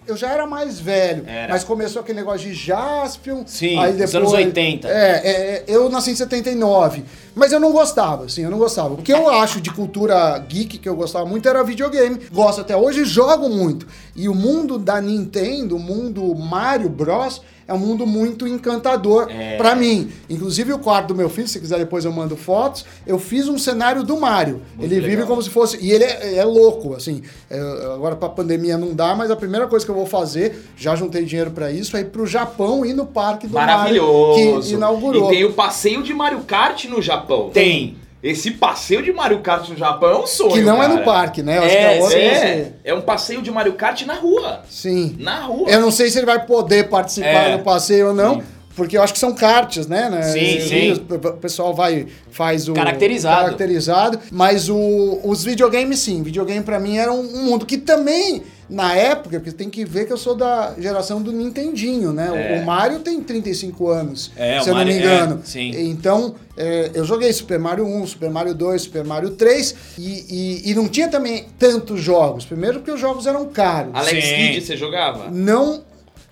eu 0.06 0.16
já 0.16 0.30
era 0.30 0.46
mais 0.46 0.80
velho, 0.80 1.24
Era. 1.26 1.52
mas 1.52 1.64
começou 1.64 2.00
aquele 2.02 2.18
negócio 2.18 2.48
de 2.48 2.54
Jaspion. 2.54 3.44
Sim, 3.46 3.78
aí 3.78 3.92
depois, 3.92 4.14
anos 4.14 4.32
80. 4.32 4.88
É, 4.88 4.92
é, 4.92 5.64
eu 5.66 5.88
nasci 5.88 6.10
em 6.10 6.14
79, 6.14 7.04
mas 7.34 7.52
eu 7.52 7.60
não 7.60 7.72
gostava, 7.72 8.24
assim, 8.24 8.42
eu 8.42 8.50
não 8.50 8.58
gostava. 8.58 8.94
O 8.94 8.98
que 8.98 9.12
eu 9.12 9.28
acho 9.28 9.60
de 9.60 9.70
cultura 9.70 10.38
geek 10.38 10.78
que 10.78 10.88
eu 10.88 10.96
gostava 10.96 11.24
muito 11.24 11.48
era 11.48 11.62
videogame. 11.62 12.20
Gosto 12.32 12.60
até 12.60 12.76
hoje 12.76 13.02
e 13.02 13.04
jogo 13.04 13.48
muito. 13.48 13.86
E 14.14 14.28
o 14.28 14.34
mundo 14.34 14.78
da 14.78 15.00
Nintendo, 15.00 15.76
o 15.76 15.80
mundo 15.80 16.34
Mario 16.34 16.88
Bros, 16.88 17.40
é 17.66 17.72
um 17.74 17.78
mundo 17.78 18.06
muito 18.06 18.46
encantador 18.46 19.28
É. 19.30 19.56
pra 19.56 19.74
mim. 19.74 20.10
Inclusive 20.28 20.72
o 20.72 20.78
quarto 20.78 21.08
do 21.08 21.14
meu 21.14 21.28
filho, 21.28 21.48
se 21.48 21.58
quiser 21.60 21.78
depois 21.78 22.04
eu 22.04 22.12
mando 22.12 22.36
fotos, 22.36 22.84
eu 23.06 23.18
fiz 23.18 23.48
um 23.48 23.58
cenário 23.58 24.02
do 24.02 24.18
Mario. 24.18 24.62
Muito 24.76 24.84
ele 24.92 24.96
vive 25.00 25.08
legal. 25.16 25.26
como 25.28 25.42
se 25.42 25.50
fosse. 25.50 25.78
E 25.80 25.90
ele 25.90 26.04
é, 26.04 26.36
é 26.36 26.44
louco, 26.44 26.94
assim. 26.94 27.22
É, 27.50 27.58
agora 27.94 28.16
pra 28.16 28.28
pandemia 28.28 28.76
não 28.76 28.94
dá, 28.94 29.14
mas 29.14 29.30
a 29.30 29.36
primeira 29.36 29.66
coisa 29.66 29.84
que 29.84 29.90
eu 29.90 29.94
vou 29.94 30.06
fazer, 30.06 30.64
já 30.76 30.94
juntei 30.96 31.24
dinheiro 31.24 31.50
pra 31.50 31.70
isso, 31.72 31.96
é 31.96 32.00
ir 32.00 32.06
pro 32.06 32.26
Japão 32.26 32.84
e 32.84 32.90
ir 32.90 32.94
no 32.94 33.06
parque 33.06 33.46
do 33.46 33.54
Maravilhoso. 33.54 34.38
Mario 34.38 34.60
que 34.62 34.72
inaugurou. 34.74 35.32
E 35.32 35.36
tem 35.36 35.44
o 35.44 35.52
passeio 35.52 36.02
de 36.02 36.12
Mario 36.14 36.40
Kart 36.40 36.84
no 36.86 37.00
Japão. 37.00 37.50
Tem. 37.50 37.96
Esse 38.22 38.52
passeio 38.52 39.02
de 39.02 39.12
Mario 39.12 39.40
Kart 39.40 39.68
no 39.68 39.76
Japão 39.76 40.10
é 40.10 40.18
um 40.18 40.26
sonho. 40.26 40.52
que 40.52 40.60
não 40.60 40.76
é 40.82 40.86
cara. 40.86 40.94
no 41.00 41.04
parque, 41.04 41.42
né? 41.42 41.58
Eu 41.58 41.62
acho 41.64 41.74
É, 41.74 41.98
que 42.08 42.14
é. 42.16 42.20
É, 42.28 42.72
é 42.84 42.94
um 42.94 43.00
passeio 43.00 43.42
de 43.42 43.50
Mario 43.50 43.72
Kart 43.72 44.00
na 44.02 44.14
rua. 44.14 44.60
Sim. 44.70 45.16
Na 45.18 45.40
rua. 45.40 45.68
Eu 45.68 45.80
não 45.80 45.90
sei 45.90 46.08
se 46.10 46.18
ele 46.18 46.26
vai 46.26 46.46
poder 46.46 46.88
participar 46.88 47.26
É. 47.48 47.56
do 47.56 47.64
passeio 47.64 48.08
ou 48.08 48.14
não. 48.14 48.42
Porque 48.74 48.96
eu 48.96 49.02
acho 49.02 49.12
que 49.12 49.18
são 49.18 49.34
karts, 49.34 49.86
né? 49.86 50.08
né? 50.08 50.22
Sim, 50.22 50.60
sim. 50.60 50.92
O 51.10 51.32
pessoal 51.34 51.74
vai, 51.74 52.06
faz 52.30 52.68
o. 52.68 52.72
Caracterizado. 52.72 53.42
Caracterizado. 53.44 54.18
Mas 54.30 54.70
o- 54.70 55.20
os 55.24 55.44
videogames, 55.44 55.98
sim. 55.98 56.22
Videogame 56.22 56.62
pra 56.64 56.80
mim 56.80 56.96
era 56.96 57.12
um 57.12 57.22
mundo 57.44 57.66
que 57.66 57.76
também, 57.76 58.42
na 58.72 58.94
época, 58.94 59.38
porque 59.38 59.52
tem 59.52 59.68
que 59.68 59.84
ver 59.84 60.06
que 60.06 60.12
eu 60.12 60.16
sou 60.16 60.34
da 60.34 60.74
geração 60.78 61.20
do 61.20 61.30
Nintendinho, 61.30 62.12
né? 62.12 62.30
O- 62.30 62.34
É. 62.36 62.60
O, 62.60 62.64
Mario 62.64 63.00
tem 63.00 63.20
35 63.20 63.88
anos, 63.88 64.30
É, 64.36 64.60
se 64.60 64.68
eu 64.70 64.74
não 64.74 64.84
me 64.84 64.92
Mario- 64.92 65.08
é, 65.08 65.14
engano. 65.14 65.40
sim. 65.44 65.70
Então, 65.90 66.34
é, 66.56 66.90
eu 66.94 67.04
joguei 67.04 67.32
Super 67.32 67.58
Mario 67.58 67.86
1, 67.86 68.06
Super 68.06 68.30
Mario 68.30 68.54
2, 68.54 68.82
Super 68.82 69.04
Mario 69.04 69.30
3 69.30 69.74
e, 69.98 70.62
e- 70.66 70.70
e 70.70 70.74
não 70.74 70.88
tinha 70.88 71.08
também 71.08 71.46
tantos 71.58 72.00
jogos. 72.00 72.44
Primeiro 72.44 72.78
porque 72.78 72.90
os 72.92 73.00
jogos 73.00 73.26
eram 73.26 73.46
caros. 73.46 73.92
Alex 73.94 74.24
Sim. 74.24 74.34
Kidd, 74.36 74.60
você 74.66 74.76
jogava? 74.76 75.30
Não 75.30 75.82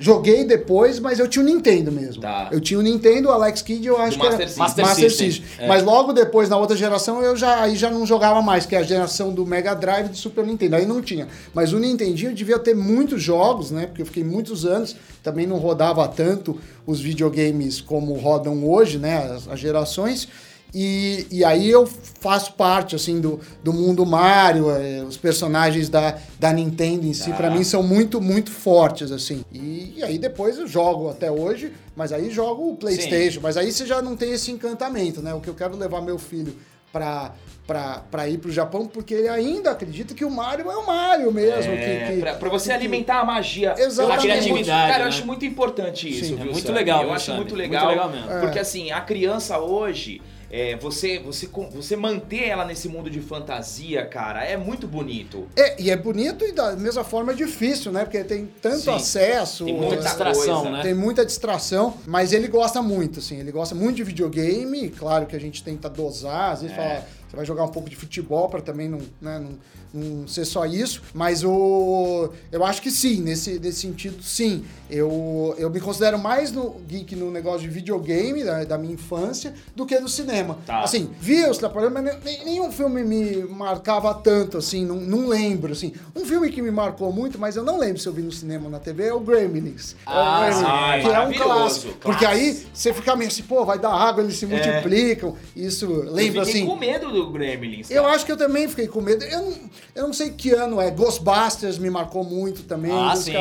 joguei 0.00 0.44
depois, 0.44 0.98
mas 0.98 1.18
eu 1.18 1.28
tinha 1.28 1.44
o 1.44 1.46
Nintendo 1.46 1.92
mesmo. 1.92 2.22
Tá. 2.22 2.48
Eu 2.50 2.58
tinha 2.58 2.80
o 2.80 2.82
Nintendo, 2.82 3.28
o 3.28 3.32
Alex 3.32 3.60
Kidd, 3.60 3.86
eu 3.86 3.98
acho 3.98 4.16
Do 4.16 4.22
que 4.22 4.26
Master 4.26 4.40
era 4.40 4.48
System. 4.48 4.64
Master 4.64 4.84
Master 4.86 5.10
System, 5.10 5.30
System. 5.30 5.64
é. 5.64 5.68
Mas 5.68 5.84
logo 5.84 6.14
depois, 6.14 6.48
na 6.48 6.56
outra 6.56 6.74
geração, 6.74 7.22
eu 7.22 7.36
já 7.36 7.62
aí 7.62 7.76
já 7.76 7.90
não 7.90 8.06
jogava 8.06 8.40
mais, 8.40 8.64
que 8.64 8.74
é 8.74 8.78
a 8.78 8.82
geração 8.82 9.30
do 9.30 9.44
Mega 9.44 9.74
Drive 9.74 10.06
e 10.06 10.08
do 10.08 10.16
Super 10.16 10.46
Nintendo. 10.46 10.76
Aí 10.76 10.86
não 10.86 11.02
tinha. 11.02 11.28
Mas 11.52 11.74
o 11.74 11.78
Nintendinho 11.78 12.34
devia 12.34 12.58
ter 12.58 12.74
muitos 12.74 13.22
jogos, 13.22 13.70
né? 13.70 13.86
Porque 13.86 14.00
eu 14.00 14.06
fiquei 14.06 14.24
muitos 14.24 14.64
anos, 14.64 14.96
também 15.22 15.46
não 15.46 15.58
rodava 15.58 16.08
tanto 16.08 16.58
os 16.86 16.98
videogames 16.98 17.80
como 17.80 18.14
rodam 18.14 18.66
hoje, 18.66 18.98
né? 18.98 19.30
As, 19.34 19.46
as 19.48 19.60
gerações. 19.60 20.26
E, 20.74 21.26
e 21.30 21.44
aí 21.44 21.68
eu 21.70 21.86
faço 21.86 22.52
parte, 22.54 22.94
assim, 22.94 23.20
do, 23.20 23.40
do 23.62 23.72
mundo 23.72 24.04
Mario, 24.06 24.70
é, 24.70 25.02
os 25.02 25.16
personagens 25.16 25.88
da, 25.88 26.16
da 26.38 26.52
Nintendo 26.52 27.06
em 27.06 27.12
si, 27.12 27.30
Tá. 27.30 27.36
pra 27.36 27.50
mim, 27.50 27.64
são 27.64 27.82
muito, 27.82 28.20
muito 28.20 28.50
fortes, 28.50 29.10
assim. 29.10 29.44
E, 29.52 29.94
e 29.96 30.04
aí 30.04 30.18
depois 30.18 30.58
eu 30.58 30.66
jogo 30.66 31.08
até 31.10 31.30
hoje, 31.30 31.72
mas 31.96 32.12
aí 32.12 32.30
jogo 32.30 32.70
o 32.70 32.76
Playstation, 32.76 33.40
mas 33.42 33.56
aí 33.56 33.72
você 33.72 33.84
já 33.86 34.00
não 34.00 34.16
tem 34.16 34.32
esse 34.32 34.50
encantamento, 34.50 35.20
né? 35.20 35.34
O 35.34 35.40
que 35.40 35.48
eu 35.48 35.54
quero 35.54 35.76
levar 35.76 36.00
meu 36.00 36.18
filho 36.18 36.54
pra, 36.92 37.32
pra, 37.66 38.02
pra 38.10 38.28
ir 38.28 38.38
pro 38.38 38.50
Japão, 38.50 38.86
porque 38.86 39.14
ele 39.14 39.28
ainda 39.28 39.70
acredita 39.70 40.14
que 40.14 40.24
o 40.24 40.30
Mario 40.30 40.70
é 40.70 40.76
o 40.76 40.86
Mario 40.86 41.32
mesmo. 41.32 41.72
É, 41.72 41.76
que, 42.08 42.14
que- 42.14 42.20
pra, 42.20 42.34
pra 42.34 42.48
você 42.48 42.68
que- 42.68 42.72
alimentar 42.74 43.20
a 43.20 43.24
magia. 43.24 43.74
Exatamente. 43.76 44.00
É 44.00 44.06
muito- 44.30 44.40
criatividade, 44.44 44.90
Cara, 44.92 45.02
eu 45.04 45.08
né? 45.08 45.16
acho 45.16 45.26
muito 45.26 45.44
importante 45.44 46.08
isso, 46.08 46.26
Sim, 46.26 46.34
é 46.34 46.42
viu, 46.42 46.52
muito 46.52 46.72
legal, 46.72 47.04
Eu 47.04 47.12
acho 47.12 47.30
muito 47.32 47.40
Muito 47.50 47.56
legal. 47.56 47.88
legal 47.88 48.10
mesmo. 48.10 48.30
É. 48.30 48.40
Porque 48.40 48.58
assim, 48.58 48.90
a 48.92 49.00
criança 49.00 49.58
hoje. 49.58 50.20
É, 50.50 50.76
você, 50.76 51.18
você, 51.20 51.46
com- 51.46 51.70
você 51.70 51.94
manter 51.96 52.48
ela 52.48 52.64
nesse 52.64 52.88
mundo 52.88 53.08
de 53.08 53.20
fantasia, 53.20 54.04
cara, 54.04 54.44
é 54.44 54.56
muito 54.56 54.86
bonito. 54.86 55.46
É, 55.56 55.80
e 55.80 55.90
é 55.90 55.96
bonito 55.96 56.44
e 56.44 56.52
da 56.52 56.74
mesma 56.76 57.04
forma 57.04 57.32
é 57.32 57.34
difícil, 57.34 57.92
né? 57.92 58.04
Porque 58.04 58.24
tem 58.24 58.48
tanto 58.60 58.80
Sim. 58.82 58.90
acesso. 58.90 59.64
Tem 59.64 59.74
Muita 59.74 59.94
muita 59.94 60.04
distração, 60.08 60.62
coisa. 60.62 60.70
né? 60.76 60.82
Tem 60.82 60.94
muita 60.94 61.24
distração, 61.24 61.94
mas 62.06 62.32
ele 62.32 62.48
gosta 62.48 62.82
muito, 62.82 63.20
assim. 63.20 63.38
Ele 63.38 63.52
gosta 63.52 63.74
muito 63.74 63.96
de 63.96 64.04
videogame. 64.04 64.88
Claro 64.90 65.26
que 65.26 65.36
a 65.36 65.40
gente 65.40 65.62
tenta 65.62 65.88
dosar, 65.88 66.52
às 66.52 66.62
vezes 66.62 66.76
É. 66.76 66.80
fala, 66.80 67.06
você 67.30 67.36
vai 67.36 67.44
jogar 67.46 67.64
um 67.64 67.68
pouco 67.68 67.88
de 67.88 67.94
futebol 67.94 68.48
para 68.48 68.60
também 68.60 68.88
não, 68.88 68.98
né, 69.20 69.38
não, 69.38 70.00
não 70.02 70.26
ser 70.26 70.44
só 70.44 70.66
isso. 70.66 71.00
Mas 71.14 71.44
o, 71.44 72.30
eu 72.50 72.64
acho 72.64 72.82
que 72.82 72.90
sim, 72.90 73.20
nesse, 73.20 73.58
nesse 73.60 73.80
sentido, 73.82 74.20
sim. 74.22 74.64
Eu, 74.90 75.54
eu 75.58 75.70
me 75.70 75.80
considero 75.80 76.18
mais 76.18 76.50
no 76.52 76.70
geek 76.88 77.14
no 77.14 77.30
negócio 77.30 77.60
de 77.60 77.68
videogame 77.68 78.42
da, 78.42 78.64
da 78.64 78.76
minha 78.78 78.94
infância 78.94 79.54
do 79.74 79.86
que 79.86 79.98
do 79.98 80.08
cinema. 80.08 80.58
Tá. 80.66 80.80
Assim, 80.80 81.10
vi 81.20 81.44
os 81.44 81.58
Trapalhões, 81.58 81.92
mas 81.92 82.22
nem- 82.24 82.44
nenhum 82.44 82.72
filme 82.72 83.04
me 83.04 83.44
marcava 83.44 84.12
tanto, 84.14 84.58
assim, 84.58 84.84
não, 84.84 84.96
não 84.96 85.28
lembro, 85.28 85.72
assim. 85.72 85.92
Um 86.16 86.24
filme 86.24 86.50
que 86.50 86.60
me 86.60 86.70
marcou 86.70 87.12
muito, 87.12 87.38
mas 87.38 87.56
eu 87.56 87.62
não 87.62 87.78
lembro 87.78 87.98
se 87.98 88.08
eu 88.08 88.12
vi 88.12 88.22
no 88.22 88.32
cinema 88.32 88.64
ou 88.64 88.70
na 88.70 88.78
TV, 88.78 89.06
é 89.06 89.14
o 89.14 89.20
Gremlins. 89.20 89.94
É 90.06 90.10
o 90.10 90.12
Ah, 90.12 90.46
Gremlins. 90.46 90.66
Ai, 90.68 91.00
que 91.02 91.08
é 91.08 91.20
um 91.20 91.32
clássico. 91.32 91.94
Porque 92.00 92.26
aí 92.26 92.66
você 92.72 92.92
fica 92.92 93.14
meio 93.14 93.28
assim, 93.28 93.42
pô, 93.42 93.64
vai 93.64 93.78
dar 93.78 93.92
água, 93.92 94.22
eles 94.24 94.36
se 94.36 94.46
multiplicam. 94.46 95.36
Isso 95.54 95.86
lembra 95.86 96.40
eu 96.42 96.44
fiquei 96.46 96.60
assim. 96.62 96.66
com 96.66 96.76
medo 96.76 97.10
do 97.12 97.30
Gremlins. 97.30 97.90
Eu 97.90 98.02
cara. 98.02 98.14
acho 98.14 98.26
que 98.26 98.32
eu 98.32 98.36
também 98.36 98.66
fiquei 98.68 98.88
com 98.88 99.00
medo. 99.00 99.24
Eu 99.24 99.42
não, 99.42 99.54
eu 99.94 100.06
não 100.08 100.12
sei 100.12 100.30
que 100.30 100.50
ano 100.50 100.80
é. 100.80 100.90
Ghostbusters 100.90 101.78
me 101.78 101.90
marcou 101.90 102.24
muito 102.24 102.62
também. 102.64 102.90
Ah, 102.92 103.14
sim. 103.14 103.32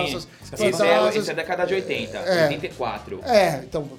Esse 0.52 0.82
é, 0.84 1.10
esse 1.18 1.32
é 1.32 1.34
década 1.42 1.66
de 1.66 1.74
80, 1.74 2.18
É. 2.18 2.44
84. 2.48 3.20
É, 3.26 3.62
então, 3.64 3.90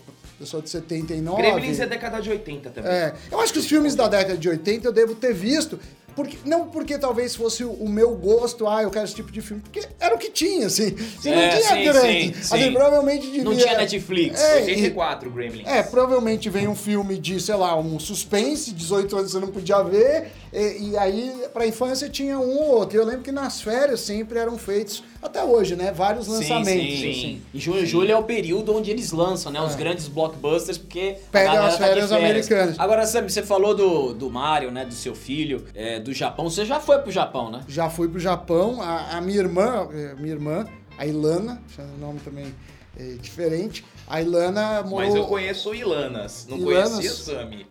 eu 0.41 0.47
sou 0.47 0.63
de 0.63 0.71
79. 0.71 1.43
Gremlins 1.43 1.81
é 1.81 1.87
década 1.87 2.21
de 2.21 2.31
80 2.31 2.71
também. 2.71 2.91
É, 2.91 3.13
eu 3.31 3.41
acho 3.41 3.53
que 3.53 3.59
os 3.59 3.67
filmes 3.67 3.95
da 3.95 4.09
década 4.09 4.37
de 4.39 4.49
80 4.49 4.87
eu 4.89 4.93
devo 4.93 5.15
ter 5.15 5.35
visto. 5.35 5.79
Porque, 6.17 6.37
não 6.45 6.67
porque 6.69 6.99
talvez 6.99 7.37
fosse 7.37 7.65
o, 7.65 7.71
o 7.71 7.89
meu 7.89 8.11
gosto, 8.17 8.67
ah, 8.67 8.83
eu 8.83 8.91
quero 8.91 9.05
esse 9.05 9.15
tipo 9.15 9.31
de 9.31 9.41
filme, 9.41 9.63
porque 9.63 9.87
era 10.01 10.13
o 10.13 10.19
que 10.19 10.29
tinha, 10.29 10.67
assim. 10.67 10.95
Se 11.23 11.31
não 11.31 11.39
É, 11.39 11.49
tinha 11.51 11.63
sim, 11.77 11.85
grande. 11.85 12.35
sim, 12.35 12.35
assim, 12.41 12.65
sim. 12.65 12.73
provavelmente 12.73 13.27
devia... 13.29 13.45
Não 13.45 13.57
tinha 13.57 13.77
Netflix. 13.79 14.41
É, 14.43 14.59
e- 14.59 14.65
84, 14.75 15.31
Gremlins. 15.31 15.67
É, 15.69 15.83
provavelmente 15.85 16.51
vem 16.51 16.67
um 16.67 16.75
filme 16.75 17.17
de, 17.17 17.41
sei 17.41 17.55
lá, 17.55 17.79
um 17.79 17.99
suspense, 18.01 18.73
18 18.73 19.17
anos 19.19 19.31
você 19.31 19.39
não 19.39 19.49
podia 19.49 19.81
ver, 19.85 20.33
e, 20.53 20.91
e 20.91 20.99
aí 20.99 21.33
pra 21.55 21.65
infância 21.65 22.09
tinha 22.09 22.37
um 22.41 22.59
ou 22.59 22.79
outro. 22.79 22.99
Eu 22.99 23.05
lembro 23.07 23.23
que 23.23 23.33
nas 23.33 23.61
férias 23.63 24.01
sempre 24.01 24.37
eram 24.37 24.59
feitos, 24.59 25.05
até 25.23 25.45
hoje, 25.45 25.77
né, 25.77 25.93
vários 25.93 26.27
lançamentos. 26.27 26.95
Sim, 26.95 27.01
sim, 27.01 27.11
assim. 27.11 27.43
E 27.53 27.59
junho 27.59 27.83
e 27.83 27.87
julho 27.87 28.11
é 28.11 28.17
o 28.17 28.23
período 28.25 28.75
onde 28.75 28.91
eles 28.91 29.13
lançam, 29.13 29.53
né? 29.53 29.61
Os 29.61 29.75
grandes 29.75 30.09
blockbusters, 30.09 30.79
porque. 30.79 31.17
a 31.29 31.31
Pega 31.31 31.47
galera 31.47 31.67
as 31.67 31.79
tá 31.79 31.87
férias 31.87 32.13
americanas. 32.13 32.81
Agora, 32.81 33.07
Sam, 33.07 33.29
você 33.29 33.43
falou 33.43 33.75
do, 33.75 34.15
do 34.15 34.31
Mario, 34.31 34.71
né? 34.71 34.85
Do 34.85 34.95
seu 34.95 35.15
filho, 35.15 35.65
é, 35.75 36.01
do 36.01 36.13
Japão. 36.13 36.49
Você 36.49 36.65
já 36.65 36.81
foi 36.81 36.99
pro 36.99 37.11
Japão, 37.11 37.51
né? 37.51 37.63
Já 37.69 37.91
fui 37.91 38.09
pro 38.09 38.19
Japão, 38.19 38.81
a, 38.81 39.17
a 39.19 39.21
minha 39.21 39.39
irmã, 39.39 39.89
eh, 39.93 40.15
minha 40.19 40.33
irmã, 40.33 40.67
a 40.97 41.07
Ilana, 41.07 41.63
o 41.79 42.01
nome 42.01 42.21
também 42.21 42.55
é 42.99 43.15
diferente, 43.21 43.85
a 44.07 44.21
Ilana 44.21 44.83
morou... 44.83 45.07
Mas 45.07 45.15
eu 45.15 45.25
conheço 45.27 45.75
Ilanas, 45.75 46.47
não 46.49 46.59
Ilanas? 46.59 46.91
conhecia 46.91 47.11
Sami. 47.13 47.67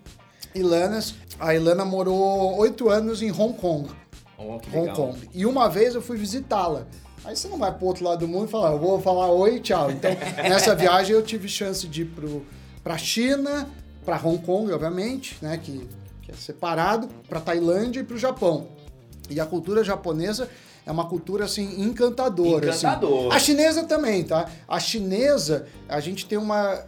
Ilanas, 0.55 1.15
a 1.39 1.53
Ilana 1.53 1.85
morou 1.85 2.57
oito 2.57 2.89
anos 2.89 3.21
em 3.21 3.31
Hong 3.31 3.53
Kong. 3.53 3.89
Oh, 4.37 4.57
que 4.57 4.69
Hong 4.69 4.87
legal. 4.87 4.95
Kong. 4.95 5.29
E 5.33 5.45
uma 5.45 5.67
vez 5.69 5.93
eu 5.95 6.01
fui 6.01 6.17
visitá-la. 6.17 6.87
Aí 7.25 7.35
você 7.35 7.47
não 7.47 7.57
vai 7.57 7.71
pro 7.71 7.85
outro 7.85 8.03
lado 8.03 8.19
do 8.19 8.27
mundo 8.27 8.47
e 8.47 8.51
falar, 8.51 8.71
eu 8.71 8.79
vou 8.79 8.99
falar 9.01 9.31
oi 9.31 9.55
e 9.55 9.59
tchau. 9.59 9.91
Então, 9.91 10.11
nessa 10.37 10.73
viagem 10.75 11.15
eu 11.15 11.21
tive 11.21 11.47
chance 11.47 11.87
de 11.87 12.03
ir 12.03 12.05
pro, 12.05 12.45
pra 12.83 12.97
China, 12.97 13.67
pra 14.05 14.19
Hong 14.23 14.39
Kong, 14.39 14.71
obviamente, 14.71 15.37
né, 15.41 15.57
que, 15.57 15.87
que 16.21 16.31
é 16.31 16.35
separado, 16.35 17.09
pra 17.27 17.39
Tailândia 17.39 17.99
e 17.99 18.03
pro 18.03 18.17
Japão. 18.17 18.67
E 19.29 19.39
a 19.39 19.45
cultura 19.45 19.83
japonesa 19.83 20.49
é 20.85 20.91
uma 20.91 21.05
cultura, 21.05 21.45
assim, 21.45 21.83
encantadora. 21.83 22.71
assim. 22.71 22.87
Encantadora. 22.87 23.35
A 23.35 23.39
chinesa 23.39 23.83
também, 23.83 24.23
tá? 24.23 24.49
A 24.67 24.79
chinesa, 24.79 25.67
a 25.87 25.99
gente 25.99 26.25
tem 26.25 26.37
uma... 26.37 26.83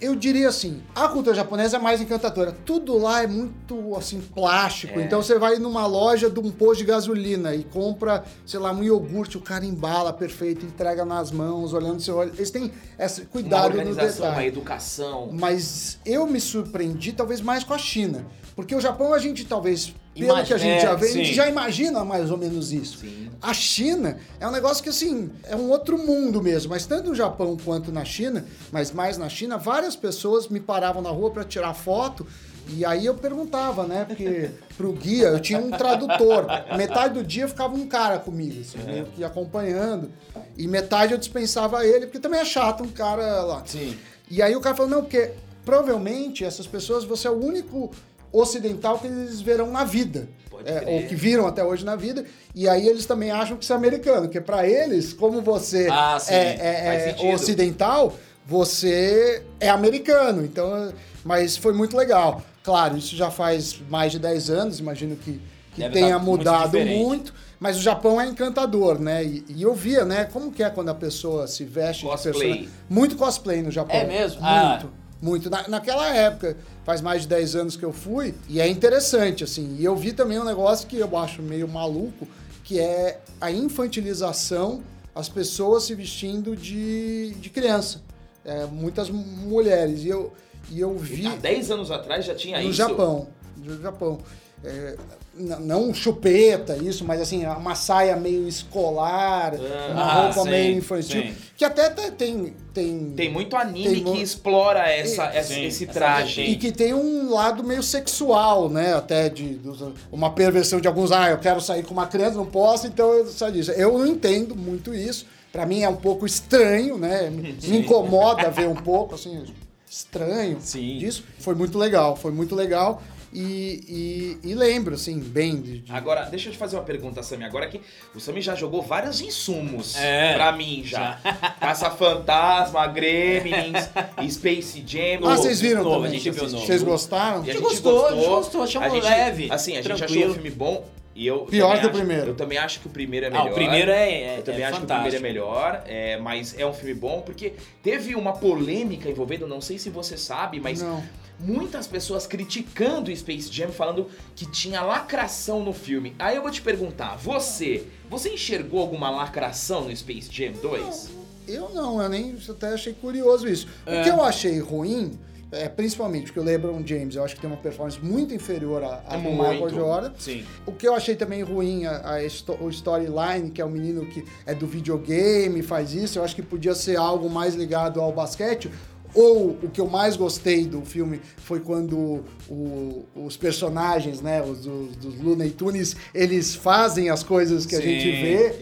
Eu 0.00 0.14
diria 0.14 0.48
assim, 0.48 0.82
a 0.94 1.08
cultura 1.08 1.36
japonesa 1.36 1.76
é 1.76 1.80
mais 1.80 2.00
encantadora. 2.00 2.56
Tudo 2.64 2.96
lá 2.96 3.22
é 3.22 3.26
muito, 3.26 3.94
assim, 3.96 4.20
plástico. 4.20 4.98
É. 4.98 5.02
Então 5.04 5.22
você 5.22 5.38
vai 5.38 5.58
numa 5.58 5.86
loja 5.86 6.30
de 6.30 6.40
um 6.40 6.50
posto 6.50 6.78
de 6.78 6.84
gasolina 6.84 7.54
e 7.54 7.64
compra, 7.64 8.24
sei 8.46 8.58
lá, 8.58 8.72
um 8.72 8.82
iogurte, 8.82 9.36
o 9.36 9.40
cara 9.42 9.64
embala 9.64 10.12
perfeito, 10.12 10.64
entrega 10.64 11.04
nas 11.04 11.30
mãos, 11.30 11.74
olhando 11.74 12.00
seu 12.00 12.16
olho. 12.16 12.32
Eles 12.34 12.50
têm 12.50 12.72
esse 12.98 13.20
Uma 13.22 13.26
cuidado 13.28 13.74
no 13.74 13.78
organização, 13.78 14.24
uma 14.24 14.30
detalhe. 14.30 14.48
educação. 14.48 15.28
Mas 15.32 15.98
eu 16.06 16.26
me 16.26 16.40
surpreendi 16.40 17.12
talvez 17.12 17.40
mais 17.42 17.62
com 17.62 17.74
a 17.74 17.78
China. 17.78 18.24
Porque 18.56 18.74
o 18.74 18.80
Japão 18.80 19.12
a 19.12 19.18
gente 19.18 19.44
talvez, 19.44 19.94
pelo 20.14 20.26
Imagina- 20.26 20.46
que 20.46 20.54
a 20.54 20.58
gente 20.58 20.76
é, 20.76 20.80
já 20.80 20.94
vê, 20.94 21.06
a 21.06 21.08
sim. 21.08 21.24
gente 21.24 21.34
já 21.34 21.48
imagina 21.48 22.04
mais 22.04 22.30
ou 22.30 22.36
menos 22.36 22.72
isso. 22.72 22.98
Sim. 22.98 23.30
A 23.40 23.54
China 23.54 24.18
é 24.38 24.46
um 24.46 24.50
negócio 24.50 24.82
que, 24.82 24.88
assim, 24.90 25.30
é 25.44 25.56
um 25.56 25.70
outro 25.70 25.96
mundo 25.96 26.42
mesmo. 26.42 26.70
Mas 26.70 26.84
tanto 26.84 27.08
no 27.10 27.14
Japão 27.14 27.56
quanto 27.64 27.90
na 27.92 28.04
China, 28.04 28.44
mas 28.72 28.90
mais 28.92 29.16
na 29.16 29.28
China, 29.28 29.56
várias 29.56 29.96
pessoas 29.96 30.48
me 30.48 30.60
paravam 30.60 31.00
na 31.00 31.10
rua 31.10 31.30
para 31.30 31.44
tirar 31.44 31.72
foto. 31.74 32.26
E 32.68 32.84
aí 32.84 33.06
eu 33.06 33.14
perguntava, 33.14 33.86
né? 33.86 34.04
Porque 34.04 34.50
pro 34.76 34.92
guia 34.92 35.28
eu 35.28 35.40
tinha 35.40 35.58
um 35.58 35.70
tradutor. 35.70 36.46
Metade 36.76 37.14
do 37.14 37.24
dia 37.24 37.48
ficava 37.48 37.74
um 37.74 37.86
cara 37.86 38.18
comigo, 38.18 38.60
assim, 38.60 38.78
meio 38.84 39.06
que 39.06 39.24
acompanhando. 39.24 40.10
E 40.56 40.68
metade 40.68 41.12
eu 41.12 41.18
dispensava 41.18 41.86
ele, 41.86 42.06
porque 42.06 42.18
também 42.18 42.40
é 42.40 42.44
chato 42.44 42.82
um 42.82 42.88
cara 42.88 43.42
lá. 43.42 43.62
Sim. 43.64 43.96
E 44.30 44.42
aí 44.42 44.54
o 44.54 44.60
cara 44.60 44.76
falou, 44.76 44.90
não, 44.90 45.02
porque 45.02 45.32
provavelmente 45.64 46.44
essas 46.44 46.66
pessoas, 46.66 47.04
você 47.04 47.26
é 47.26 47.30
o 47.30 47.42
único 47.42 47.90
ocidental 48.32 48.98
que 48.98 49.06
eles 49.06 49.40
verão 49.40 49.70
na 49.70 49.84
vida. 49.84 50.28
É, 50.64 50.84
ou 50.86 51.08
que 51.08 51.14
viram 51.14 51.46
até 51.46 51.64
hoje 51.64 51.86
na 51.86 51.96
vida. 51.96 52.22
E 52.54 52.68
aí 52.68 52.86
eles 52.86 53.06
também 53.06 53.30
acham 53.30 53.56
que 53.56 53.64
você 53.64 53.72
é 53.72 53.76
americano, 53.76 54.22
porque 54.22 54.42
pra 54.42 54.68
eles, 54.68 55.10
como 55.14 55.40
você 55.40 55.88
Ah, 55.90 56.18
sim. 56.20 56.34
é, 56.34 57.16
é- 57.16 57.16
é 57.30 57.34
ocidental, 57.34 58.14
você 58.46 59.42
é 59.58 59.70
americano. 59.70 60.44
Então, 60.44 60.92
mas 61.24 61.56
foi 61.56 61.72
muito 61.72 61.96
legal. 61.96 62.42
Claro, 62.62 62.98
isso 62.98 63.16
já 63.16 63.30
faz 63.30 63.80
mais 63.88 64.12
de 64.12 64.18
10 64.18 64.50
anos, 64.50 64.78
imagino 64.80 65.16
que, 65.16 65.40
que 65.74 65.80
Deve 65.80 65.94
tenha 65.94 66.12
tá 66.12 66.18
muito 66.18 66.40
mudado 66.40 66.72
diferente. 66.72 67.02
muito. 67.04 67.34
Mas 67.58 67.76
o 67.76 67.80
Japão 67.80 68.20
é 68.20 68.26
encantador, 68.26 68.98
né? 68.98 69.24
E, 69.24 69.44
e 69.48 69.62
eu 69.62 69.74
via, 69.74 70.04
né? 70.04 70.24
Como 70.24 70.50
que 70.52 70.62
é 70.62 70.68
quando 70.70 70.88
a 70.90 70.94
pessoa 70.94 71.46
se 71.46 71.64
veste 71.64 72.04
Cosplay. 72.04 72.68
Muito 72.88 73.16
cosplay 73.16 73.62
no 73.62 73.70
Japão. 73.70 73.96
É 73.96 74.04
mesmo? 74.04 74.40
Muito. 74.42 74.46
Ah. 74.46 74.82
Muito. 75.20 75.50
Na, 75.50 75.68
naquela 75.68 76.08
época, 76.14 76.56
faz 76.84 77.00
mais 77.00 77.22
de 77.22 77.28
10 77.28 77.56
anos 77.56 77.76
que 77.76 77.84
eu 77.84 77.92
fui, 77.92 78.34
e 78.48 78.60
é 78.60 78.68
interessante, 78.68 79.44
assim. 79.44 79.76
E 79.78 79.84
eu 79.84 79.94
vi 79.94 80.12
também 80.12 80.38
um 80.38 80.44
negócio 80.44 80.86
que 80.88 80.96
eu 80.96 81.16
acho 81.16 81.42
meio 81.42 81.68
maluco, 81.68 82.26
que 82.64 82.78
é 82.78 83.20
a 83.40 83.50
infantilização, 83.50 84.82
as 85.14 85.28
pessoas 85.28 85.84
se 85.84 85.94
vestindo 85.94 86.56
de, 86.56 87.34
de 87.34 87.50
criança. 87.50 88.00
É, 88.44 88.64
muitas 88.66 89.10
mulheres. 89.10 90.04
E 90.04 90.08
eu, 90.08 90.32
e 90.70 90.80
eu 90.80 90.96
vi 90.96 91.26
Há 91.26 91.36
10 91.36 91.70
anos 91.70 91.90
atrás 91.90 92.24
já 92.24 92.34
tinha 92.34 92.58
no 92.58 92.64
isso. 92.64 92.74
Japão. 92.74 93.28
No 93.56 93.82
Japão. 93.82 94.18
É, 94.64 94.96
não 95.32 95.94
chupeta, 95.94 96.76
isso, 96.76 97.04
mas 97.04 97.20
assim, 97.20 97.46
uma 97.46 97.74
saia 97.74 98.16
meio 98.16 98.46
escolar, 98.48 99.54
uma 99.54 100.02
Ah, 100.02 100.22
roupa 100.24 100.42
sim, 100.42 100.50
meio 100.50 100.78
infantil. 100.78 101.22
sim. 101.22 101.34
Que 101.56 101.64
até 101.64 101.88
te- 101.90 102.10
tem. 102.12 102.54
Tem, 102.74 103.12
Tem 103.16 103.30
muito 103.32 103.56
anime 103.56 104.02
Tem 104.02 104.04
que 104.14 104.22
explora 104.22 104.88
essa, 104.88 105.24
E- 105.32 105.36
essa- 105.36 105.54
sim, 105.54 105.64
esse 105.64 105.84
essa 105.84 105.92
traje. 105.92 106.42
E 106.42 106.56
que 106.56 106.70
tem 106.70 106.94
um 106.94 107.32
lado 107.32 107.64
meio 107.64 107.82
sexual, 107.82 108.68
né? 108.68 108.94
Até 108.94 109.28
de, 109.28 109.54
dos- 109.54 109.82
uma 110.12 110.30
perversão 110.30 110.80
de 110.80 110.86
alguns. 110.86 111.10
Ah, 111.10 111.30
eu 111.30 111.38
quero 111.38 111.60
sair 111.60 111.82
com 111.84 111.92
uma 111.94 112.06
criança, 112.06 112.36
não 112.36 112.46
posso, 112.46 112.86
então 112.86 113.12
eu 113.12 113.26
saio 113.26 113.52
disso. 113.52 113.70
Eu 113.72 113.98
não 113.98 114.06
entendo 114.06 114.54
muito 114.54 114.94
isso. 114.94 115.26
Pra 115.52 115.66
mim 115.66 115.82
é 115.82 115.88
um 115.88 115.96
pouco 115.96 116.24
estranho, 116.26 116.96
né? 116.96 117.28
Me, 117.28 117.52
me 117.60 117.78
incomoda 117.78 118.48
ver 118.50 118.68
um 118.68 118.74
pouco, 118.76 119.16
assim, 119.16 119.44
estranho 119.88 120.58
Sim. 120.60 120.98
disso. 120.98 121.24
Foi 121.40 121.54
muito 121.56 121.76
legal, 121.76 122.14
foi 122.16 122.30
muito 122.30 122.54
legal. 122.54 123.02
E, 123.32 124.38
e- 124.42 124.50
e 124.50 124.54
lembro, 124.54 124.94
assim, 124.94 125.18
bem 125.18 125.60
de... 125.60 125.78
de- 125.80 125.92
Agora, 125.92 126.24
deixa 126.26 126.48
eu 126.48 126.52
te 126.52 126.58
fazer 126.58 126.76
uma 126.76 126.82
pergunta, 126.82 127.22
Sammy. 127.22 127.44
Agora 127.44 127.68
que 127.68 127.80
o 128.14 128.20
Sammy 128.20 128.40
já 128.40 128.54
jogou 128.54 128.82
vários 128.82 129.20
insumos 129.20 129.96
É, 129.96 130.34
pra 130.34 130.52
mim 130.52 130.82
já. 130.84 131.18
Caça-Fantasma, 131.60 132.86
Gremlins, 132.88 133.88
Space 134.30 134.82
Jam. 134.86 135.20
Ah, 135.24 135.36
vocês 135.36 135.60
viram 135.60 135.82
novo, 135.82 135.96
também? 135.96 136.10
a 136.10 136.14
gente 136.14 136.30
viu 136.30 136.48
novo. 136.48 136.66
Vocês 136.66 136.82
gostaram? 136.82 137.44
E 137.44 137.50
A 137.50 137.52
gente 137.52 137.62
gostou, 137.62 138.06
a 138.06 138.14
gente 138.14 138.26
gostou, 138.26 138.62
achamos 138.62 138.88
A 138.88 138.90
gente- 138.94 139.04
leve, 139.04 139.48
Assim, 139.50 139.76
a 139.76 139.82
gente 139.82 140.02
achou 140.04 140.26
o 140.30 140.34
filme 140.34 140.50
bom. 140.50 140.86
E 141.12 141.26
eu 141.26 141.40
Pior 141.40 141.66
também 141.76 141.80
que 141.80 141.86
o 141.86 141.90
acho- 141.90 141.98
primeiro. 141.98 142.26
Eu 142.30 142.34
também 142.34 142.56
acho 142.58 142.80
que 142.80 142.86
o 142.86 142.90
primeiro 142.90 143.26
é 143.26 143.28
Ah, 143.28 143.32
melhor. 143.32 143.50
o 143.50 143.54
primeiro 143.54 143.90
é, 143.90 144.10
é, 144.12 144.38
Eu 144.38 144.42
também 144.42 144.62
é 144.62 144.64
acho 144.64 144.72
que 144.72 144.78
o 144.78 144.80
fantástico. 144.88 145.10
primeiro 145.10 145.38
é 145.38 145.42
melhor, 145.44 145.82
é, 145.86 146.16
mas 146.18 146.58
é 146.58 146.64
um 146.64 146.72
filme 146.72 146.94
bom 146.94 147.20
porque 147.20 147.52
teve 147.82 148.14
uma 148.14 148.32
polêmica 148.32 149.08
envolvendo, 149.10 149.46
não 149.46 149.60
sei 149.60 149.76
se 149.78 149.90
você 149.90 150.16
sabe, 150.16 150.60
mas 150.60 150.80
Não. 150.80 151.02
Muitas 151.40 151.86
pessoas 151.86 152.26
criticando 152.26 153.10
o 153.10 153.16
Space 153.16 153.50
Jam, 153.52 153.68
falando 153.68 154.06
que 154.36 154.46
tinha 154.46 154.82
lacração 154.82 155.64
no 155.64 155.72
filme. 155.72 156.14
Aí 156.18 156.36
eu 156.36 156.42
vou 156.42 156.50
te 156.50 156.62
perguntar, 156.62 157.16
você, 157.16 157.86
você 158.08 158.30
enxergou 158.30 158.80
alguma 158.80 159.10
lacração 159.10 159.84
no 159.84 159.96
Space 159.96 160.28
Jam 160.30 160.52
2? 160.60 161.10
Eu 161.48 161.70
não, 161.70 162.00
eu 162.00 162.08
nem 162.08 162.36
eu 162.46 162.54
até 162.54 162.68
achei 162.68 162.92
curioso 162.92 163.48
isso. 163.48 163.66
É. 163.84 164.00
O 164.00 164.04
que 164.04 164.10
eu 164.10 164.22
achei 164.22 164.60
ruim, 164.60 165.18
é, 165.50 165.68
principalmente 165.68 166.26
porque 166.26 166.38
o 166.38 166.44
LeBron 166.44 166.80
James, 166.86 167.16
eu 167.16 167.24
acho 167.24 167.34
que 167.34 167.40
tem 167.40 167.50
uma 167.50 167.56
performance 167.56 167.98
muito 168.00 168.32
inferior 168.32 168.84
à 168.84 169.16
do 169.16 169.18
Muito. 169.18 169.42
Michael 169.42 169.70
Jordan. 169.70 170.12
Sim. 170.18 170.44
O 170.64 170.72
que 170.72 170.86
eu 170.86 170.94
achei 170.94 171.16
também 171.16 171.42
ruim, 171.42 171.86
a, 171.86 172.16
a 172.16 172.62
o 172.62 172.68
storyline, 172.68 173.50
que 173.50 173.60
é 173.60 173.64
o 173.64 173.70
menino 173.70 174.06
que 174.06 174.24
é 174.46 174.54
do 174.54 174.66
videogame, 174.66 175.62
faz 175.62 175.92
isso, 175.92 176.18
eu 176.18 176.24
acho 176.24 176.36
que 176.36 176.42
podia 176.42 176.74
ser 176.74 176.96
algo 176.96 177.28
mais 177.28 177.54
ligado 177.54 178.00
ao 178.00 178.12
basquete. 178.12 178.70
Ou 179.14 179.58
o 179.62 179.68
que 179.72 179.80
eu 179.80 179.88
mais 179.88 180.16
gostei 180.16 180.64
do 180.64 180.82
filme 180.82 181.20
foi 181.38 181.60
quando 181.60 182.24
o- 182.48 183.04
os 183.14 183.36
personagens, 183.36 184.20
né, 184.20 184.42
os 184.42 184.60
dos, 184.60 184.96
dos 184.96 185.20
Looney 185.20 185.50
Tunes, 185.50 185.96
eles 186.14 186.54
fazem 186.54 187.10
as 187.10 187.22
coisas 187.22 187.66
que 187.66 187.74
a 187.74 187.78
Sim, 187.80 187.84
gente 187.88 188.10
vê. 188.22 188.52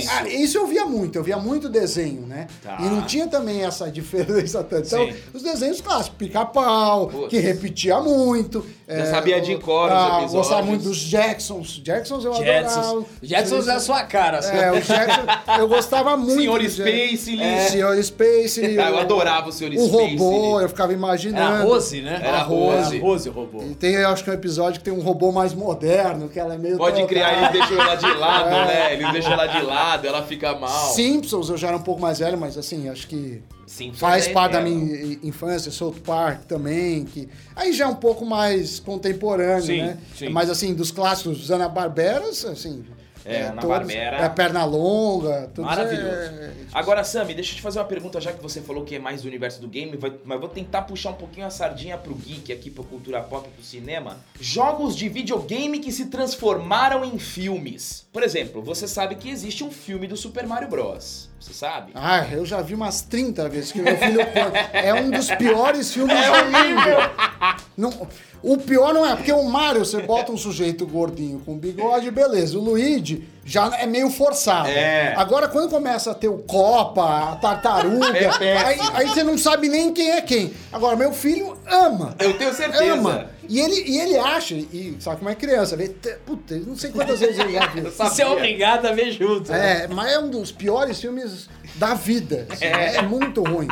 sim. 0.00 0.08
Ah, 0.10 0.28
isso 0.28 0.58
eu 0.58 0.66
via 0.66 0.84
muito, 0.86 1.16
eu 1.16 1.22
via 1.22 1.36
muito 1.38 1.68
desenho, 1.68 2.22
né? 2.26 2.46
Tá. 2.62 2.78
E 2.80 2.84
não 2.84 3.02
tinha 3.02 3.26
também 3.26 3.62
essa 3.64 3.90
diferença 3.92 4.62
tanto. 4.62 4.86
Então, 4.86 5.06
Sim. 5.10 5.14
os 5.32 5.42
desenhos 5.42 5.80
clássicos, 5.80 6.18
pica-pau, 6.18 7.08
que 7.28 7.38
repetia 7.38 8.00
muito. 8.00 8.64
Já 8.86 9.06
sabia 9.06 9.40
de 9.40 9.56
cor 9.56 9.86
os 9.86 9.92
ah, 9.92 10.06
episódios. 10.08 10.32
Gostava 10.32 10.62
muito 10.62 10.82
dos 10.82 10.98
Jacksons. 10.98 11.80
Jacksons 11.82 12.24
eu 12.24 12.34
Jetsons. 12.34 12.76
adorava. 12.86 13.06
Jetsons 13.22 13.68
é 13.68 13.72
a 13.72 13.80
sua 13.80 14.02
cara, 14.04 14.38
assim. 14.40 14.54
É, 14.56 14.72
o 14.72 14.80
Jackson, 14.80 15.22
eu 15.58 15.68
gostava 15.68 16.16
muito. 16.18 16.34
Senhor 16.36 16.62
Space. 16.68 17.40
É, 17.42 17.58
Senhor 17.68 18.02
Space. 18.04 18.60
Ah, 18.78 18.90
eu 18.90 18.96
o- 18.96 18.98
adorava 18.98 19.48
o 19.48 19.52
Senhor 19.52 19.72
O 19.72 19.86
Space. 19.88 20.16
robô, 20.16 20.60
eu 20.60 20.68
ficava 20.68 20.92
Era 20.92 20.98
imaginando. 20.98 21.62
a 21.62 21.62
Rose, 21.62 22.00
né? 22.02 22.20
Era 22.22 22.36
a 22.38 22.42
Rose. 22.42 22.96
Era 22.96 22.96
a 22.96 23.00
Rose 23.08 23.28
o 23.28 23.32
robô. 23.32 23.62
E 23.62 23.74
tem, 23.74 23.94
eu 23.94 24.08
acho 24.08 24.22
que 24.22 24.30
um 24.30 24.34
episódio 24.34 24.78
que 24.80 24.84
tem 24.84 24.92
um 24.92 25.00
robô 25.02 25.32
mais 25.32 25.54
moderno, 25.54 26.28
que 26.28 26.38
ela 26.38 26.54
é 26.54 26.58
meio. 26.58 26.76
Pode 26.76 27.02
criar, 27.06 27.32
eles 27.38 27.52
deixam 27.52 27.80
ela 27.80 27.94
de 27.94 28.12
lado, 28.14 28.48
É. 28.54 28.66
né? 28.66 28.92
Eles 28.94 29.12
deixam 29.12 29.32
ela 29.32 29.46
de 29.46 29.62
lado, 29.62 30.06
ela 30.06 30.22
fica 30.22 30.54
mal. 30.58 30.90
Simpsons, 30.92 31.48
eu 31.48 31.56
já 31.56 31.68
era 31.68 31.76
um 31.76 31.82
pouco 31.82 32.00
mais 32.02 32.18
velho, 32.18 32.36
mas 32.36 32.58
assim, 32.58 32.88
acho 32.88 33.06
que 33.08 33.42
Sim, 33.66 33.92
faz 33.92 34.26
é 34.26 34.32
parte 34.32 34.52
da 34.52 34.60
minha 34.60 35.18
infância, 35.22 35.70
South 35.70 35.96
Park 36.04 36.44
também, 36.44 37.04
que 37.04 37.28
aí 37.56 37.72
já 37.72 37.84
é 37.84 37.88
um 37.88 37.94
pouco 37.94 38.24
mais 38.24 38.78
contemporâneo, 38.78 39.62
Sim, 39.62 39.82
né? 39.82 39.98
sim. 40.16 40.28
Mas 40.28 40.50
assim, 40.50 40.74
dos 40.74 40.90
clássicos 40.90 41.38
dos 41.38 41.50
Ana-Barberas, 41.50 42.44
assim... 42.44 42.84
É, 43.24 43.42
Hanna-Barbera. 43.44 44.16
É 44.18 44.28
perna 44.28 44.64
longa, 44.64 45.50
tudo 45.54 45.64
Maravilhoso. 45.64 46.10
É... 46.10 46.52
Agora, 46.72 47.02
Sammy, 47.04 47.34
deixa 47.34 47.52
eu 47.52 47.56
te 47.56 47.62
fazer 47.62 47.78
uma 47.78 47.84
pergunta, 47.86 48.20
já 48.20 48.32
que 48.32 48.42
você 48.42 48.60
falou 48.60 48.84
que 48.84 48.96
é 48.96 48.98
mais 48.98 49.22
do 49.22 49.28
universo 49.28 49.60
do 49.60 49.68
game, 49.68 49.96
vai- 49.96 50.12
mas 50.24 50.38
vou 50.40 50.48
tentar 50.48 50.82
puxar 50.82 51.10
um 51.10 51.14
pouquinho 51.14 51.46
a 51.46 51.50
sardinha 51.50 51.96
pro 51.96 52.14
geek 52.14 52.52
aqui, 52.52 52.70
pra 52.70 52.84
cultura 52.84 53.20
pop, 53.22 53.48
pro 53.48 53.64
cinema. 53.64 54.18
Jogos 54.40 54.94
de 54.94 55.08
videogame 55.08 55.78
que 55.78 55.90
se 55.90 56.06
transformaram 56.06 57.04
em 57.04 57.18
filmes. 57.18 58.06
Por 58.12 58.22
exemplo, 58.22 58.62
você 58.62 58.86
sabe 58.86 59.14
que 59.14 59.28
existe 59.30 59.64
um 59.64 59.70
filme 59.70 60.06
do 60.06 60.16
Super 60.16 60.46
Mario 60.46 60.68
Bros. 60.68 61.28
Você 61.40 61.52
sabe? 61.52 61.92
Ah, 61.94 62.26
eu 62.32 62.44
já 62.46 62.62
vi 62.62 62.74
umas 62.74 63.02
30 63.02 63.48
vezes 63.50 63.70
que 63.72 63.80
meu 63.82 63.96
filho 63.98 64.20
é 64.72 64.94
um 64.94 65.10
dos 65.10 65.30
piores 65.32 65.92
filmes 65.92 66.16
É 66.16 66.42
do 66.42 66.50
mundo. 66.50 67.60
Não, 67.76 68.08
o 68.52 68.58
pior 68.58 68.92
não 68.92 69.06
é, 69.06 69.14
porque 69.16 69.32
o 69.32 69.42
Mario, 69.44 69.84
você 69.84 70.02
bota 70.02 70.30
um 70.32 70.36
sujeito 70.36 70.86
gordinho 70.86 71.40
com 71.40 71.56
bigode, 71.56 72.10
beleza. 72.10 72.58
O 72.58 72.62
Luigi 72.62 73.26
já 73.44 73.70
é 73.78 73.86
meio 73.86 74.10
forçado. 74.10 74.68
É. 74.68 75.14
Agora, 75.16 75.48
quando 75.48 75.70
começa 75.70 76.10
a 76.10 76.14
ter 76.14 76.28
o 76.28 76.38
Copa, 76.38 77.32
a 77.32 77.36
tartaruga, 77.36 78.06
É 78.40 78.56
aí, 78.56 78.78
aí 78.94 79.08
você 79.08 79.22
não 79.22 79.36
sabe 79.38 79.68
nem 79.68 79.92
quem 79.92 80.10
é 80.12 80.20
quem. 80.20 80.52
Agora, 80.72 80.96
meu 80.96 81.12
filho 81.12 81.56
ama. 81.66 82.14
Eu 82.18 82.36
tenho 82.38 82.52
certeza. 82.54 82.92
Ama. 82.94 83.30
E 83.46 83.60
ele, 83.60 83.74
e 83.86 84.00
ele 84.00 84.16
acha, 84.16 84.54
e 84.54 84.96
sabe 85.00 85.18
como 85.18 85.28
é 85.28 85.34
criança, 85.34 85.76
vê, 85.76 85.88
te- 85.88 86.16
puta, 86.24 86.56
não 86.56 86.74
sei 86.76 86.90
quantas 86.90 87.20
vezes 87.20 87.38
ele 87.38 87.52
já 87.52 87.66
viu. 87.66 87.90
Você 87.92 88.22
é 88.22 88.26
obrigado 88.26 88.86
a 88.86 88.92
ver 88.92 89.12
junto. 89.12 89.52
né? 89.52 89.82
É, 89.84 89.88
mas 89.88 90.12
é 90.12 90.18
um 90.18 90.30
dos 90.30 90.50
piores 90.50 90.98
filmes 90.98 91.48
da 91.76 91.94
vida. 91.94 92.46
assim, 92.50 92.64
é. 92.64 93.02
muito 93.02 93.42
ruim. 93.42 93.68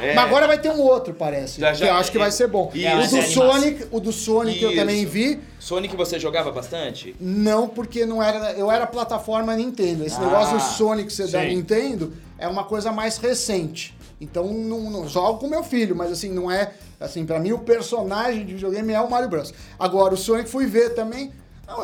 É. 0.00 0.14
Mas 0.14 0.24
agora 0.24 0.46
vai 0.46 0.58
ter 0.58 0.70
um 0.70 0.80
outro, 0.80 1.14
parece. 1.14 1.60
Já, 1.60 1.72
que 1.74 1.84
eu 1.84 1.94
acho 1.94 2.12
que 2.12 2.18
vai 2.18 2.30
ser 2.30 2.46
bom. 2.46 2.70
Isso. 2.74 2.86
O 2.88 3.08
do 3.10 3.16
É, 3.18 3.22
Sonic, 3.22 3.86
o 3.90 4.00
do 4.00 4.12
Sonic 4.12 4.62
eu 4.62 4.70
Isso. 4.70 4.80
também 4.80 5.04
vi. 5.04 5.40
Sonic 5.58 5.96
você 5.96 6.18
jogava 6.18 6.50
bastante? 6.52 7.14
Não, 7.20 7.68
porque 7.68 8.06
não 8.06 8.22
era. 8.22 8.52
Eu 8.52 8.70
era 8.70 8.86
plataforma 8.86 9.54
Nintendo. 9.56 10.04
Esse 10.04 10.16
Ah, 10.16 10.20
negócio 10.24 10.56
do 10.56 10.62
Sonic 10.62 11.12
ser 11.12 11.28
da. 11.28 11.42
Nintendo 11.44 12.12
é 12.38 12.46
uma 12.48 12.64
coisa 12.64 12.92
mais 12.92 13.16
recente. 13.18 13.94
Então 14.20 14.46
não, 14.52 14.90
não 14.90 15.08
jogo 15.08 15.38
com 15.38 15.48
meu 15.48 15.62
filho, 15.64 15.96
mas 15.96 16.12
assim, 16.12 16.30
não 16.30 16.50
é. 16.50 16.72
Assim, 17.00 17.24
pra 17.24 17.40
mim 17.40 17.52
o 17.52 17.58
personagem 17.58 18.44
de 18.44 18.54
videogame 18.54 18.92
é 18.92 19.00
o 19.00 19.10
Mario 19.10 19.28
Bros. 19.30 19.52
Agora, 19.78 20.12
o 20.12 20.16
Sonic 20.16 20.48
fui 20.50 20.66
ver 20.66 20.90
também. 20.90 21.32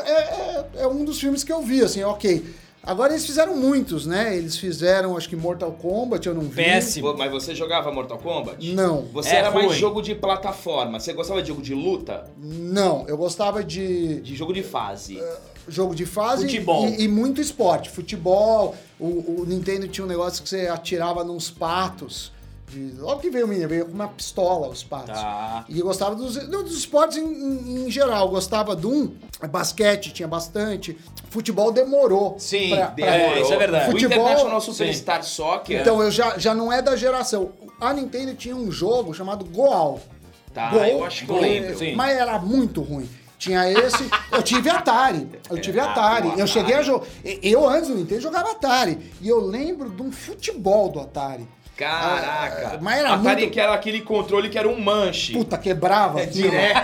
É, 0.05 0.11
é, 0.11 0.67
é 0.81 0.87
um 0.87 1.05
dos 1.05 1.19
filmes 1.19 1.43
que 1.45 1.53
eu 1.53 1.63
vi, 1.63 1.83
assim, 1.83 2.03
ok. 2.03 2.45
Agora 2.87 3.13
eles 3.13 3.27
fizeram 3.27 3.57
muitos, 3.57 4.07
né? 4.07 4.37
Eles 4.37 4.57
fizeram, 4.57 5.17
acho 5.17 5.29
que 5.29 5.35
Mortal 5.35 5.73
Kombat, 5.73 6.27
eu 6.29 6.35
não 6.35 6.43
vi. 6.43 6.55
Péssimo. 6.63 7.13
Mas 7.19 7.33
você 7.33 7.53
jogava 7.53 7.91
Mortal 7.91 8.19
Kombat? 8.19 8.73
Não. 8.75 9.07
Você 9.13 9.31
É 9.31 9.37
era 9.37 9.51
mais 9.51 9.67
ruim. 9.67 9.77
jogo 9.77 10.01
de 10.01 10.15
plataforma. 10.15 11.01
Você 11.01 11.13
gostava 11.13 11.43
de 11.43 11.49
jogo 11.49 11.61
de 11.63 11.75
luta? 11.75 12.31
Não, 12.39 13.05
eu 13.09 13.17
gostava 13.17 13.65
de 13.65 14.21
De 14.21 14.37
jogo 14.37 14.53
de 14.53 14.63
fase? 14.63 15.21
jogo 15.69 15.97
de 15.97 16.07
fase 16.07 16.45
Futebol. 16.45 16.87
E, 16.87 17.03
e 17.03 17.09
muito 17.09 17.41
esporte. 17.41 17.91
Futebol, 17.91 18.73
o, 19.01 19.41
o 19.41 19.45
Nintendo 19.49 19.89
tinha 19.89 20.05
um 20.05 20.09
negócio 20.09 20.41
que 20.41 20.49
você 20.49 20.69
atirava 20.69 21.25
nos 21.25 21.51
patos. 21.51 22.31
De, 22.69 22.93
logo 23.01 23.21
que 23.21 23.31
veio 23.31 23.45
o 23.47 23.49
menino, 23.49 23.69
veio 23.69 23.87
com 23.87 23.93
uma 23.93 24.09
pistola 24.09 24.69
os 24.69 24.83
patos. 24.83 25.15
Tá. 25.21 25.65
E 25.69 25.79
eu 25.79 25.87
gostava 25.87 26.15
dos, 26.17 26.35
não, 26.49 26.65
dos 26.65 26.77
esportes 26.77 27.17
em, 27.17 27.23
em- 27.25 27.87
em 27.87 27.91
geral. 27.91 28.27
Eu 28.27 28.31
gostava 28.33 28.75
de 28.75 28.87
um, 28.87 29.15
basquete 29.49 30.13
tinha 30.13 30.27
bastante. 30.27 30.99
Futebol 31.31 31.71
demorou. 31.71 32.35
Sim, 32.39 32.71
pra- 32.71 32.87
de- 32.87 33.03
pra- 33.03 33.17
é, 33.17 33.41
isso 33.41 33.53
é 33.53 33.57
verdade. 33.57 33.89
O 33.89 33.93
Futebol- 33.93 34.19
International 34.19 34.61
Superstar 34.61 35.23
Soccer. 35.23 35.81
Então 35.81 36.03
eu 36.03 36.11
já, 36.11 36.37
já 36.39 36.55
não 36.55 36.73
é 36.73 36.83
da 36.83 36.97
geração. 36.97 37.51
A 37.81 37.93
Nintendo 37.93 38.35
tinha 38.35 38.57
um 38.57 38.71
jogo 38.71 39.15
chamado 39.15 39.45
Goal. 39.45 40.01
Tá, 40.53 40.71
Gol, 40.71 40.83
eu 40.85 41.05
acho 41.05 41.25
que 41.25 41.31
eu 41.31 41.35
gol, 41.35 41.43
lembro. 41.45 41.79
sim. 41.79 41.95
Mas 41.95 42.17
era 42.17 42.39
muito 42.39 42.81
ruim. 42.81 43.09
Tinha 43.39 43.71
esse. 43.71 44.09
Eu 44.33 44.43
tive 44.43 44.71
Atari. 44.71 45.29
Eu 45.51 45.61
tive 45.61 45.79
Ah, 45.81 45.91
Atari. 45.93 46.29
o 46.29 46.39
Eu 46.41 46.47
cheguei 46.47 46.75
a 46.75 46.83
jogar. 46.83 47.07
Eu, 47.43 47.69
antes 47.69 47.91
do 47.91 47.95
Nintendo, 47.95 48.23
jogava 48.23 48.51
Atari. 48.53 49.13
E 49.21 49.29
eu 49.29 49.39
lembro 49.39 49.91
de 49.91 50.01
um 50.03 50.11
futebol 50.11 50.89
do 50.89 50.99
Atari. 50.99 51.47
Caraca. 51.77 52.73
Ah, 52.75 52.79
mas 52.81 52.99
era 52.99 53.15
Atari 53.15 53.41
muito- 53.43 53.53
que 53.53 53.61
era 53.61 53.75
aquele 53.75 54.01
controle 54.01 54.49
que 54.49 54.59
era 54.59 54.69
um 54.69 54.81
manche. 54.81 55.33
Puta, 55.33 55.59
quebrava 55.59 56.21
É 56.21 56.25
aquilo. 56.25 56.51
direto. 56.51 56.81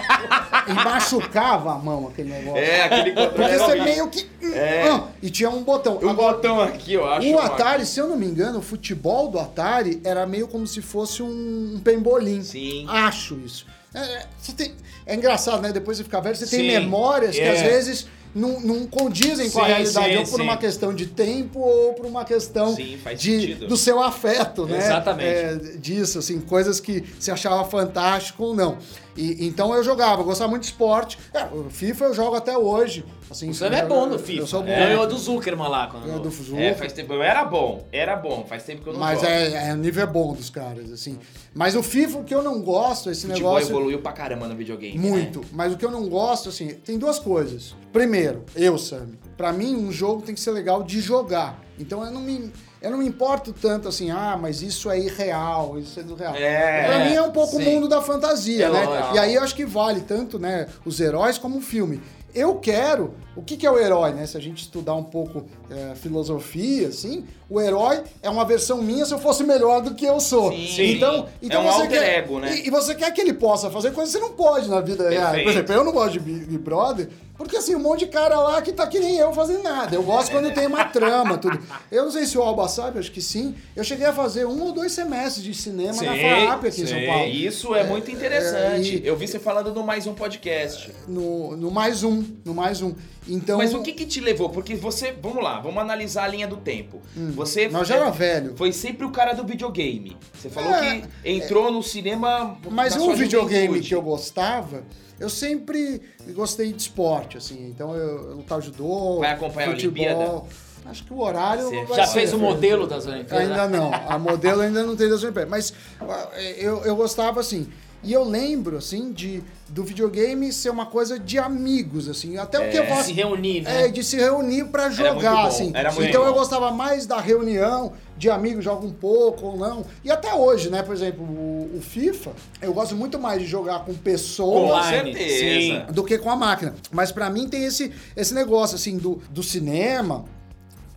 E 0.68 0.72
machucava 0.74 1.72
a 1.72 1.78
mão 1.78 2.08
aquele 2.08 2.30
negócio. 2.30 2.58
É, 2.62 2.82
aquele 2.82 3.12
controle 3.12 3.30
Porque 3.34 3.58
você 3.58 3.62
horrível. 3.64 3.84
meio 3.84 4.08
que. 4.08 4.30
É. 4.54 4.88
Ah, 4.88 5.04
e 5.22 5.30
tinha 5.30 5.48
um 5.50 5.62
botão. 5.62 5.98
Um 6.02 6.14
botão 6.14 6.60
aqui, 6.60 6.92
eu 6.94 7.08
acho. 7.08 7.26
O 7.26 7.30
uma- 7.32 7.44
Atari, 7.46 7.86
se 7.86 7.98
eu 7.98 8.06
não 8.06 8.16
me 8.16 8.26
engano, 8.26 8.58
o 8.58 8.62
futebol 8.62 9.28
do 9.28 9.38
Atari 9.40 10.00
era 10.04 10.26
meio 10.26 10.46
como 10.46 10.66
se 10.66 10.82
fosse 10.82 11.22
um, 11.22 11.74
um 11.76 11.80
pembolim. 11.82 12.42
Sim. 12.42 12.86
Acho 12.88 13.34
isso. 13.44 13.66
É, 13.94 13.98
é, 13.98 14.26
você 14.38 14.52
tem- 14.52 14.74
é 15.06 15.14
engraçado, 15.14 15.60
né? 15.62 15.72
Depois 15.72 15.96
de 15.98 16.04
ficar 16.04 16.20
velho, 16.20 16.36
você 16.36 16.46
tem 16.46 16.60
Sim, 16.60 16.66
memórias 16.66 17.34
que 17.34 17.40
é. 17.42 17.50
às 17.50 17.60
vezes 17.62 18.06
não, 18.34 18.60
não 18.60 18.86
condizem 18.86 19.50
com 19.50 19.60
a 19.60 19.64
Sim, 19.64 19.68
realidade, 19.68 20.12
sim, 20.12 20.18
ou 20.18 20.24
por 20.24 20.36
sim. 20.36 20.42
uma 20.42 20.56
questão 20.56 20.94
de 20.94 21.06
tempo, 21.06 21.58
ou 21.60 21.94
por 21.94 22.06
uma 22.06 22.24
questão 22.24 22.74
Sim, 22.74 22.98
de, 23.16 23.54
do 23.54 23.76
seu 23.76 24.02
afeto, 24.02 24.66
né? 24.66 24.78
Exatamente. 24.78 25.26
É, 25.26 25.56
disso, 25.76 26.18
assim, 26.18 26.40
coisas 26.40 26.80
que 26.80 27.04
você 27.18 27.30
achava 27.30 27.64
fantástico 27.64 28.44
ou 28.44 28.54
não. 28.54 28.78
E, 29.16 29.46
então 29.46 29.74
eu 29.74 29.84
jogava, 29.84 30.22
eu 30.22 30.24
gostava 30.24 30.48
muito 30.50 30.62
de 30.62 30.68
esporte. 30.68 31.18
É, 31.34 31.46
FIFA 31.70 32.06
eu 32.06 32.14
jogo 32.14 32.36
até 32.36 32.56
hoje. 32.56 33.04
Assim, 33.32 33.52
Você 33.52 33.64
é 33.66 33.84
bom 33.84 34.06
no 34.06 34.14
Eu 34.14 34.18
FIFA. 34.18 34.46
sou 34.46 34.60
bom. 34.60 34.68
Ganhou 34.68 35.06
do 35.06 35.16
Zuckerman 35.18 35.68
lá. 35.68 35.86
Quando... 35.88 36.06
Eu 36.06 36.20
do 36.20 36.28
É, 36.28 36.30
Zucca. 36.30 36.74
faz 36.76 36.92
tempo. 36.92 37.12
Eu 37.14 37.22
era 37.22 37.44
bom, 37.44 37.84
era 37.90 38.14
bom. 38.14 38.44
Faz 38.48 38.62
tempo 38.62 38.82
que 38.82 38.88
eu 38.88 38.92
não 38.92 39.00
Mas 39.00 39.20
jogo. 39.20 39.32
é, 39.32 39.70
é, 39.70 39.72
o 39.72 39.76
nível 39.76 40.02
é 40.04 40.06
bom 40.06 40.32
dos 40.34 40.50
caras, 40.50 40.92
assim. 40.92 41.18
Mas 41.54 41.74
o 41.74 41.82
FIFA, 41.82 42.18
o 42.18 42.24
que 42.24 42.34
eu 42.34 42.42
não 42.42 42.60
gosto, 42.62 43.10
esse 43.10 43.26
Futebol 43.26 43.54
negócio. 43.54 43.70
evoluiu 43.72 43.98
pra 44.00 44.12
caramba 44.12 44.46
no 44.46 44.54
videogame. 44.54 44.98
né? 44.98 45.08
Muito. 45.10 45.40
Mas 45.52 45.72
o 45.72 45.76
que 45.76 45.84
eu 45.84 45.90
não 45.90 46.08
gosto, 46.08 46.50
assim, 46.50 46.68
tem 46.68 46.98
duas 46.98 47.18
coisas. 47.18 47.74
Primeiro, 47.92 48.44
eu, 48.54 48.78
Sammy. 48.78 49.18
Pra 49.36 49.52
mim, 49.52 49.74
um 49.74 49.90
jogo 49.90 50.22
tem 50.22 50.34
que 50.34 50.40
ser 50.40 50.50
legal 50.52 50.82
de 50.82 51.00
jogar. 51.00 51.60
Então 51.78 52.04
eu 52.04 52.10
não 52.12 52.20
me, 52.20 52.52
eu 52.80 52.90
não 52.90 52.98
me 52.98 53.06
importo 53.06 53.52
tanto 53.52 53.88
assim, 53.88 54.10
ah, 54.10 54.38
mas 54.40 54.62
isso 54.62 54.90
é 54.90 55.00
irreal, 55.00 55.78
isso 55.78 55.98
é 55.98 56.02
do 56.02 56.14
real. 56.14 56.34
É, 56.36 56.84
pra 56.84 56.98
mim 57.06 57.14
é 57.14 57.22
um 57.22 57.30
pouco 57.32 57.56
o 57.56 57.60
mundo 57.60 57.88
da 57.88 58.00
fantasia, 58.02 58.66
É 58.66 58.70
né? 58.70 58.84
lógico. 58.84 59.14
E 59.16 59.18
aí 59.18 59.34
eu 59.34 59.42
acho 59.42 59.54
que 59.54 59.64
vale 59.64 60.00
tanto, 60.02 60.38
né, 60.38 60.68
os 60.84 61.00
heróis 61.00 61.38
como 61.38 61.58
o 61.58 61.60
filme. 61.62 62.00
Eu 62.34 62.56
quero. 62.56 63.14
O 63.34 63.42
que, 63.42 63.56
que 63.56 63.66
é 63.66 63.70
o 63.70 63.78
herói, 63.78 64.12
né? 64.12 64.26
Se 64.26 64.36
a 64.36 64.40
gente 64.40 64.62
estudar 64.62 64.94
um 64.94 65.04
pouco 65.04 65.44
é, 65.70 65.94
filosofia, 65.94 66.88
assim, 66.88 67.24
o 67.48 67.60
herói 67.60 68.02
é 68.22 68.28
uma 68.28 68.44
versão 68.44 68.82
minha 68.82 69.06
se 69.06 69.12
eu 69.12 69.18
fosse 69.18 69.42
melhor 69.42 69.80
do 69.80 69.94
que 69.94 70.04
eu 70.04 70.20
sou. 70.20 70.52
Sim. 70.52 70.96
Então, 70.96 71.26
então 71.40 71.62
É 71.62 71.64
um 71.64 71.72
você 71.72 71.88
quer, 71.88 72.18
ego, 72.18 72.38
né? 72.38 72.54
E, 72.56 72.66
e 72.66 72.70
você 72.70 72.94
quer 72.94 73.10
que 73.12 73.20
ele 73.20 73.32
possa 73.32 73.70
fazer 73.70 73.92
coisas 73.92 74.14
que 74.14 74.20
você 74.20 74.26
não 74.26 74.34
pode 74.34 74.68
na 74.68 74.80
vida 74.80 75.08
real. 75.08 75.32
Por 75.32 75.50
exemplo, 75.50 75.74
eu 75.74 75.84
não 75.84 75.92
gosto 75.92 76.12
de 76.12 76.20
Big 76.20 76.58
Brother, 76.58 77.08
porque 77.36 77.56
assim, 77.56 77.74
um 77.74 77.78
monte 77.80 78.00
de 78.00 78.06
cara 78.06 78.38
lá 78.38 78.60
que 78.62 78.72
tá 78.72 78.86
que 78.86 78.98
nem 79.00 79.16
eu 79.16 79.32
fazendo 79.32 79.62
nada. 79.62 79.94
Eu 79.94 80.02
gosto 80.02 80.30
quando 80.30 80.52
tem 80.52 80.66
uma 80.66 80.84
trama, 80.84 81.38
tudo. 81.38 81.58
Eu 81.90 82.04
não 82.04 82.10
sei 82.10 82.24
se 82.26 82.36
o 82.38 82.42
Alba 82.42 82.68
sabe, 82.68 82.98
acho 82.98 83.10
que 83.10 83.20
sim. 83.20 83.54
Eu 83.74 83.82
cheguei 83.82 84.06
a 84.06 84.12
fazer 84.12 84.46
um 84.46 84.60
ou 84.62 84.72
dois 84.72 84.92
semestres 84.92 85.44
de 85.44 85.54
cinema 85.54 86.00
na 86.02 86.12
FAAP 86.16 86.64
aqui 86.66 86.82
em 86.82 86.86
São. 86.86 87.06
Paulo. 87.06 87.26
Isso 87.26 87.74
é 87.74 87.84
muito 87.84 88.10
interessante. 88.10 88.96
é, 88.96 88.98
e- 89.00 89.06
Eu 89.06 89.16
vi 89.16 89.26
você 89.26 89.38
falando 89.38 89.72
no 89.74 89.82
mais 89.82 90.06
um 90.06 90.14
podcast. 90.14 90.92
No, 91.08 91.56
no 91.56 91.70
mais 91.70 92.04
um, 92.04 92.22
no 92.44 92.54
mais 92.54 92.80
um. 92.82 92.94
Então, 93.28 93.58
Mas 93.58 93.72
o 93.72 93.82
que 93.82 93.92
que 93.92 94.04
te 94.04 94.20
levou? 94.20 94.48
Porque 94.50 94.74
você, 94.74 95.12
vamos 95.22 95.42
lá, 95.44 95.60
vamos 95.60 95.80
analisar 95.80 96.24
a 96.24 96.28
linha 96.28 96.46
do 96.48 96.56
tempo. 96.56 97.00
Você 97.34 97.66
Hum. 97.66 97.70
Mas 97.72 97.88
já 97.88 97.96
era 97.96 98.10
velho. 98.10 98.54
Foi 98.56 98.72
sempre 98.72 99.06
o 99.06 99.10
cara 99.10 99.32
do 99.32 99.44
videogame. 99.44 100.16
Você 100.34 100.50
falou 100.50 100.74
É, 100.74 101.00
que 101.00 101.08
entrou 101.30 101.70
no 101.70 101.82
cinema 101.82 102.58
Mas 102.70 102.96
um 102.96 103.14
videogame 103.14 103.80
que 103.80 103.94
eu 103.94 104.02
gostava, 104.02 104.82
eu 105.20 105.28
sempre 105.30 106.02
gostei 106.34 106.72
de 106.72 106.82
esporte, 106.82 107.21
assim. 107.36 107.68
Então 107.68 107.94
eu, 107.94 108.30
eu 108.30 108.36
lutava 108.36 108.60
judô, 108.60 109.20
Vai 109.20 109.32
acompanhar 109.32 109.68
a 109.68 109.72
futebol. 109.72 110.04
Olimpíada? 110.04 110.42
Acho 110.84 111.04
que 111.04 111.12
o 111.12 111.20
horário 111.20 111.70
Já 111.94 112.06
ser, 112.06 112.20
fez 112.20 112.32
o 112.32 112.38
modelo 112.38 112.86
das 112.86 113.06
Olimpíadas? 113.06 113.48
Ainda 113.48 113.68
não. 113.68 113.92
A 113.94 114.18
modelo 114.18 114.62
ainda 114.62 114.82
não 114.82 114.96
tem 114.96 115.08
das 115.08 115.22
Olimpíadas. 115.22 115.50
Mas 115.50 115.74
ah, 116.00 116.28
eu, 116.56 116.84
eu 116.84 116.96
gostava 116.96 117.40
assim. 117.40 117.70
E 118.04 118.12
eu 118.12 118.24
lembro, 118.24 118.76
assim, 118.76 119.12
de, 119.12 119.42
do 119.68 119.84
videogame 119.84 120.52
ser 120.52 120.70
uma 120.70 120.86
coisa 120.86 121.18
de 121.18 121.38
amigos, 121.38 122.08
assim. 122.08 122.36
Até 122.36 122.58
o 122.58 122.68
que 122.70 122.76
eu 122.76 122.82
De 122.82 122.88
posso. 122.88 123.04
se 123.04 123.12
reunir, 123.12 123.60
né? 123.62 123.84
É, 123.84 123.88
de 123.88 124.02
se 124.02 124.16
reunir 124.16 124.64
pra 124.66 124.84
muito 124.86 124.96
jogar, 124.96 125.46
assim. 125.46 125.70
era 125.74 125.92
muito 125.92 126.08
então 126.08 126.22
eu 126.24 126.32
bom. 126.32 126.38
gostava 126.40 126.70
mais 126.72 127.06
da 127.06 127.20
reunião, 127.20 127.92
de 128.18 128.28
amigos 128.28 128.64
joga 128.64 128.84
um 128.84 128.92
pouco 128.92 129.46
ou 129.46 129.56
não. 129.56 129.84
E 130.04 130.10
até 130.10 130.34
hoje, 130.34 130.68
né? 130.68 130.82
Por 130.82 130.94
exemplo, 130.94 131.22
o, 131.24 131.76
o 131.76 131.80
FIFA, 131.80 132.32
eu 132.60 132.74
gosto 132.74 132.96
muito 132.96 133.18
mais 133.20 133.40
de 133.40 133.46
jogar 133.46 133.84
com 133.84 133.94
pessoas 133.94 134.52
Com 134.52 134.66
Online, 134.76 135.14
certeza. 135.14 135.92
do 135.92 136.02
que 136.02 136.18
com 136.18 136.30
a 136.30 136.36
máquina. 136.36 136.74
Mas 136.90 137.12
pra 137.12 137.30
mim 137.30 137.48
tem 137.48 137.64
esse, 137.64 137.92
esse 138.16 138.34
negócio, 138.34 138.74
assim, 138.74 138.98
do, 138.98 139.22
do 139.30 139.42
cinema 139.42 140.24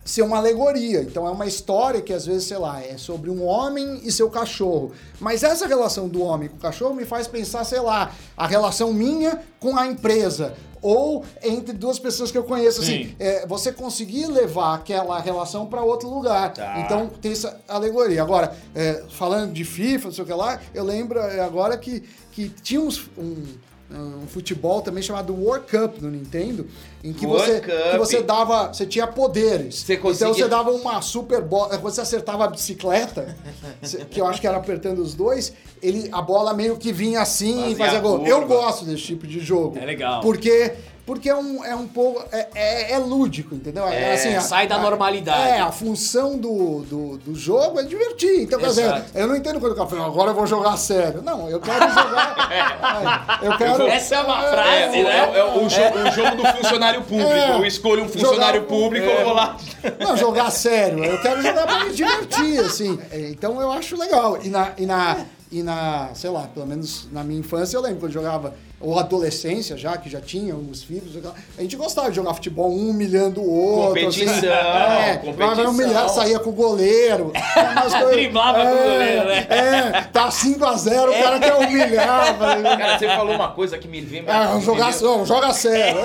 ser 0.06 0.22
uma 0.22 0.38
alegoria. 0.38 1.02
Então 1.02 1.26
é 1.26 1.30
uma 1.30 1.46
história 1.46 2.00
que 2.00 2.12
às 2.12 2.24
vezes, 2.24 2.44
sei 2.44 2.56
lá, 2.56 2.80
é 2.80 2.96
sobre 2.96 3.28
um 3.28 3.44
homem 3.44 4.00
e 4.04 4.12
seu 4.12 4.30
cachorro. 4.30 4.92
Mas 5.20 5.42
essa 5.42 5.66
relação 5.66 6.08
do 6.08 6.22
homem 6.22 6.48
com 6.48 6.56
o 6.56 6.60
cachorro 6.60 6.94
me 6.94 7.04
faz 7.04 7.26
pensar, 7.26 7.64
sei 7.64 7.80
lá, 7.80 8.12
a 8.36 8.46
relação 8.46 8.92
minha 8.92 9.42
com 9.58 9.76
a 9.76 9.86
empresa. 9.86 10.54
Ou 10.80 11.24
entre 11.42 11.72
duas 11.72 11.98
pessoas 11.98 12.30
que 12.30 12.38
eu 12.38 12.44
conheço, 12.44 12.80
assim, 12.80 13.06
Sim. 13.06 13.16
é, 13.18 13.44
você 13.46 13.72
conseguir 13.72 14.26
levar 14.26 14.74
aquela 14.74 15.18
relação 15.18 15.66
para 15.66 15.82
outro 15.82 16.08
lugar. 16.08 16.52
Tá. 16.52 16.78
Então 16.78 17.08
tem 17.08 17.32
essa 17.32 17.60
alegoria. 17.66 18.22
Agora, 18.22 18.56
é, 18.74 19.02
falando 19.10 19.52
de 19.52 19.64
FIFA, 19.64 20.08
não 20.08 20.14
sei 20.14 20.22
o 20.22 20.26
que 20.26 20.32
lá, 20.32 20.60
eu 20.72 20.84
lembro 20.84 21.18
é, 21.18 21.40
agora 21.40 21.76
que, 21.76 22.04
que 22.30 22.48
tinha 22.48 22.80
uns, 22.80 23.10
um, 23.18 23.42
um 23.90 24.26
futebol 24.26 24.82
também 24.82 25.02
chamado 25.02 25.32
World 25.34 25.66
Cup 25.70 26.00
no 26.02 26.10
Nintendo, 26.10 26.66
em 27.04 27.12
que 27.12 27.24
World 27.24 27.44
você, 27.46 27.60
Cup. 27.60 27.90
que 27.92 27.98
você 27.98 28.22
dava, 28.22 28.68
você 28.72 28.84
tinha 28.84 29.06
poderes. 29.06 29.76
Você 29.82 29.96
conseguia- 29.96 30.26
Então 30.28 30.34
você 30.42 30.48
dava 30.48 30.70
uma 30.72 31.00
super 31.00 31.40
bola, 31.40 31.78
você 31.78 32.00
acertava 32.00 32.44
a 32.44 32.48
bicicleta, 32.48 33.36
que 34.10 34.20
eu 34.20 34.26
acho 34.26 34.40
que 34.40 34.46
era 34.46 34.56
apertando 34.56 34.98
os 35.00 35.14
dois, 35.14 35.52
ele, 35.82 36.08
a 36.10 36.20
bola 36.20 36.52
meio 36.52 36.76
que 36.76 36.92
vinha 36.92 37.20
assim 37.20 37.54
Fazia 37.54 37.72
e 37.72 37.76
fazia 37.76 38.00
gol. 38.00 38.18
curva. 38.18 38.28
Eu 38.28 38.46
gosto 38.46 38.84
desse 38.84 39.02
tipo 39.04 39.26
de 39.26 39.38
jogo. 39.40 39.78
É 39.78 39.84
legal. 39.84 40.20
Porque 40.20 40.72
porque 41.06 41.30
é 41.30 41.34
um, 41.36 41.64
é 41.64 41.74
um 41.74 41.86
pouco. 41.86 42.22
É, 42.32 42.48
é, 42.54 42.92
é 42.92 42.98
lúdico, 42.98 43.54
entendeu? 43.54 43.86
É, 43.86 44.14
assim, 44.14 44.34
a- 44.34 44.40
sai 44.40 44.66
da 44.66 44.74
a- 44.74 44.78
normalidade. 44.80 45.40
É, 45.50 45.60
a 45.60 45.70
função 45.72 46.36
do, 46.36 46.82
do, 46.82 47.18
do 47.18 47.34
jogo 47.34 47.78
é 47.80 47.84
divertir. 47.84 48.42
Então, 48.42 48.58
quer 48.58 48.66
dizer, 48.66 49.04
eu 49.14 49.26
não 49.28 49.36
entendo 49.36 49.60
quando 49.60 49.72
o 49.72 49.76
cara 49.76 49.88
fala, 49.88 50.04
agora 50.06 50.30
eu 50.32 50.34
vou 50.34 50.46
jogar 50.46 50.76
sério. 50.76 51.22
Não, 51.22 51.48
eu 51.48 51.60
quero 51.60 51.88
jogar. 51.88 52.48
é, 53.40 53.46
eu 53.46 53.56
quero. 53.56 53.86
Essa 53.86 54.16
é 54.16 54.20
uma 54.22 54.44
É, 54.44 54.50
frase, 54.50 55.02
né? 55.04 55.30
é- 55.34 55.38
é 55.38 55.44
o 55.44 55.66
jo- 55.68 56.08
o 56.08 56.10
jogo 56.12 56.36
do 56.36 56.44
funcionário 56.56 57.02
público. 57.02 57.30
É. 57.30 57.52
Eu 57.56 57.64
escolho 57.64 58.04
um 58.04 58.08
funcionário 58.08 58.60
Jogar- 58.62 58.68
público, 58.68 59.06
é. 59.06 59.20
eu 59.20 59.24
vou 59.24 59.34
lá. 59.34 59.56
Não, 60.00 60.16
jogar 60.16 60.50
sério. 60.50 61.04
Eu 61.04 61.20
quero 61.22 61.40
jogar 61.40 61.66
pra 61.66 61.84
me 61.84 61.92
divertir, 61.92 62.58
assim. 62.60 62.98
É, 63.12 63.28
Então 63.30 63.60
eu 63.60 63.70
acho 63.70 63.96
legal. 63.96 64.38
E 64.42 64.48
na, 64.48 64.72
e 64.76 64.84
na, 64.86 65.18
e 65.50 65.62
na, 65.62 66.10
sei 66.14 66.30
lá, 66.30 66.42
pelo 66.52 66.66
menos 66.66 67.08
na 67.12 67.22
minha 67.24 67.40
infância, 67.40 67.76
eu 67.76 67.80
lembro 67.80 67.98
quando 68.00 68.10
eu 68.12 68.22
jogava, 68.22 68.54
ou 68.78 68.98
adolescência 68.98 69.74
já, 69.76 69.96
que 69.96 70.10
já 70.10 70.20
tinha 70.20 70.54
os 70.54 70.82
filhos, 70.82 71.12
a 71.56 71.62
gente 71.62 71.76
gostava 71.76 72.10
de 72.10 72.16
jogar 72.16 72.34
futebol, 72.34 72.70
um 72.70 72.90
humilhando 72.90 73.40
o 73.40 73.50
outro. 73.50 73.88
Competição, 74.04 74.34
assim. 74.34 74.46
É, 74.48 75.16
competição. 75.16 75.70
humilhar, 75.70 76.08
saía 76.10 76.38
com 76.38 76.50
o 76.50 76.52
goleiro. 76.52 77.32
coisas- 77.32 78.10
Driblava 78.12 78.62
com 78.62 78.70
o 78.72 78.76
goleiro, 78.76 79.24
né? 79.26 79.46
É, 79.48 80.00
tá 80.12 80.28
5x0, 80.30 81.08
o 81.08 81.22
cara 81.22 81.38
quer 81.40 81.54
humilhar. 81.54 82.36
falei, 82.36 82.62
Cara, 82.76 82.98
você 82.98 83.06
falou 83.08 83.34
uma 83.34 83.48
coisa 83.52 83.78
que 83.78 83.88
me 83.88 84.00
veio... 84.02 84.24
Ah, 84.28 84.54
me 84.56 84.60
jogar, 84.62 84.94
não, 85.00 85.24
joga 85.24 85.52
sério. 85.54 86.00